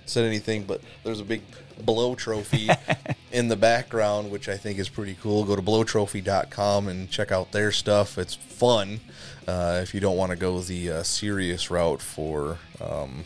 said 0.07 0.25
anything, 0.25 0.63
but 0.65 0.81
there's 1.05 1.21
a 1.21 1.25
big 1.25 1.43
blow 1.85 2.15
trophy 2.15 2.69
in 3.33 3.49
the 3.49 3.57
background, 3.57 4.31
which 4.31 4.49
I 4.49 4.57
think 4.57 4.79
is 4.79 4.89
pretty 4.89 5.17
cool. 5.21 5.45
Go 5.45 5.57
to 5.57 5.63
blowtrophy.com 5.63 6.89
and 6.89 7.11
check 7.11 7.33
out 7.33 7.53
their 7.53 7.73
stuff. 7.73 8.19
It's 8.19 8.35
fun 8.35 9.01
uh, 9.47 9.81
if 9.83 9.95
you 9.95 10.01
don't 10.01 10.17
want 10.17 10.31
to 10.31 10.37
go 10.37 10.61
the 10.61 10.91
uh, 10.91 11.03
serious 11.03 11.71
route 11.71 12.03
for 12.03 12.59
um, 12.81 13.25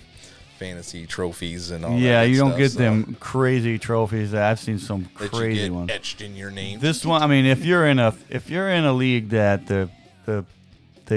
fantasy 0.59 1.07
trophies 1.07 1.73
and 1.73 1.85
all 1.85 1.99
yeah, 1.99 2.23
you 2.23 2.37
don't 2.37 2.51
stuff, 2.51 2.59
get 2.59 2.71
so 2.73 2.79
them 2.79 3.17
crazy 3.19 3.79
trophies. 3.79 4.33
I've 4.33 4.61
seen 4.61 4.79
some 4.79 5.09
that 5.19 5.31
crazy 5.33 5.63
you 5.63 5.67
get 5.67 5.75
ones. 5.75 5.91
etched 5.91 6.21
in 6.21 6.37
your 6.37 6.51
name. 6.51 6.79
This 6.79 7.05
one, 7.05 7.21
I 7.23 7.27
mean, 7.27 7.47
if 7.47 7.65
you're 7.65 7.87
in 7.87 7.99
a 7.99 8.15
if 8.29 8.49
you're 8.51 8.71
in 8.71 8.85
a 8.85 8.93
league 8.93 9.31
that 9.31 9.67
the 9.67 9.91
the 10.25 10.45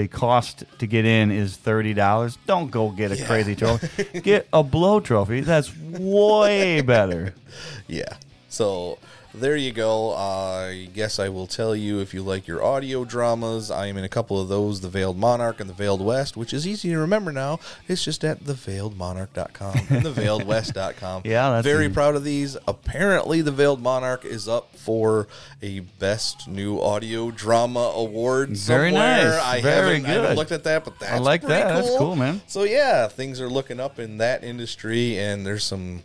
the 0.00 0.08
cost 0.08 0.64
to 0.78 0.86
get 0.86 1.04
in 1.04 1.30
is 1.30 1.56
thirty 1.56 1.94
dollars, 1.94 2.36
don't 2.46 2.70
go 2.70 2.90
get 2.90 3.12
a 3.12 3.16
Yeah. 3.16 3.26
crazy 3.26 3.54
trophy. 3.56 4.20
get 4.20 4.46
a 4.52 4.62
blow 4.62 5.00
trophy. 5.00 5.40
That's 5.40 5.74
way 5.76 6.80
better. 6.82 7.34
Yeah. 7.88 8.16
So 8.48 8.98
there 9.38 9.56
you 9.56 9.70
go. 9.72 10.14
I 10.14 10.88
guess 10.94 11.18
I 11.18 11.28
will 11.28 11.46
tell 11.46 11.76
you 11.76 12.00
if 12.00 12.14
you 12.14 12.22
like 12.22 12.46
your 12.46 12.62
audio 12.64 13.04
dramas. 13.04 13.70
I 13.70 13.86
am 13.86 13.96
in 13.96 14.04
a 14.04 14.08
couple 14.08 14.40
of 14.40 14.48
those, 14.48 14.80
The 14.80 14.88
Veiled 14.88 15.18
Monarch 15.18 15.60
and 15.60 15.68
The 15.68 15.74
Veiled 15.74 16.00
West, 16.00 16.36
which 16.36 16.54
is 16.54 16.66
easy 16.66 16.88
to 16.90 16.98
remember 16.98 17.32
now. 17.32 17.60
It's 17.88 18.02
just 18.04 18.24
at 18.24 18.40
theveiledmonarch.com 18.44 19.76
and 19.90 20.04
theveiledwest.com. 20.04 21.22
Yeah, 21.26 21.50
that's 21.50 21.64
very 21.66 21.86
easy. 21.86 21.94
proud 21.94 22.14
of 22.16 22.24
these. 22.24 22.56
Apparently, 22.66 23.42
The 23.42 23.50
Veiled 23.52 23.82
Monarch 23.82 24.24
is 24.24 24.48
up 24.48 24.74
for 24.76 25.28
a 25.62 25.80
Best 25.80 26.48
New 26.48 26.80
Audio 26.80 27.30
Drama 27.30 27.92
Award 27.94 28.50
Very 28.50 28.90
somewhere. 28.90 29.24
nice. 29.30 29.40
I, 29.42 29.60
Very 29.60 29.94
haven't, 29.96 30.06
I 30.10 30.12
haven't 30.14 30.36
looked 30.36 30.52
at 30.52 30.64
that, 30.64 30.84
but 30.84 30.98
that's 30.98 31.12
I 31.12 31.18
like 31.18 31.42
that. 31.42 31.68
That's 31.68 31.96
cool, 31.96 32.16
man. 32.16 32.40
So 32.46 32.62
yeah, 32.62 33.08
things 33.08 33.40
are 33.40 33.48
looking 33.48 33.80
up 33.80 33.98
in 33.98 34.18
that 34.18 34.44
industry, 34.44 35.18
and 35.18 35.44
there's 35.44 35.64
some 35.64 36.02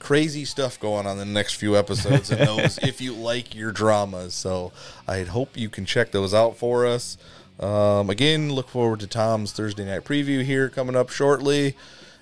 crazy 0.00 0.44
stuff 0.44 0.80
going 0.80 1.06
on 1.06 1.12
in 1.12 1.28
the 1.28 1.32
next 1.32 1.54
few 1.54 1.76
episodes 1.76 2.30
and 2.32 2.40
those. 2.46 2.78
if 2.82 3.00
you 3.00 3.14
like 3.14 3.54
your 3.54 3.70
dramas, 3.70 4.34
so 4.34 4.72
I 5.06 5.22
hope 5.22 5.56
you 5.56 5.68
can 5.68 5.86
check 5.86 6.10
those 6.10 6.34
out 6.34 6.56
for 6.56 6.84
us. 6.86 7.16
Um, 7.60 8.10
again, 8.10 8.50
look 8.52 8.68
forward 8.68 8.98
to 9.00 9.06
Tom's 9.06 9.52
Thursday 9.52 9.84
night 9.84 10.02
preview 10.04 10.42
here 10.42 10.68
coming 10.68 10.96
up 10.96 11.10
shortly, 11.10 11.76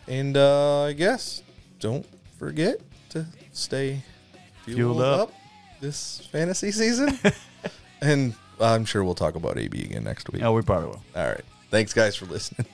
and 0.07 0.37
uh, 0.37 0.83
I 0.83 0.93
guess 0.93 1.43
don't 1.81 2.05
forget 2.39 2.81
to 3.11 3.25
stay 3.53 4.03
fueled, 4.65 4.97
Fueled 4.97 5.01
up. 5.01 5.21
up 5.29 5.35
this 5.81 6.29
fantasy 6.33 6.73
season, 6.73 7.17
and 8.03 8.35
I'm 8.61 8.85
sure 8.85 9.05
we'll 9.05 9.15
talk 9.15 9.37
about 9.37 9.57
AB 9.59 9.81
again 9.81 10.03
next 10.05 10.31
week. 10.33 10.43
Oh, 10.43 10.53
we 10.53 10.63
probably 10.63 10.89
will. 10.89 11.03
All 11.15 11.29
right. 11.29 11.45
Thanks, 11.71 11.93
guys, 11.93 12.17
for 12.17 12.27
listening. 12.27 12.67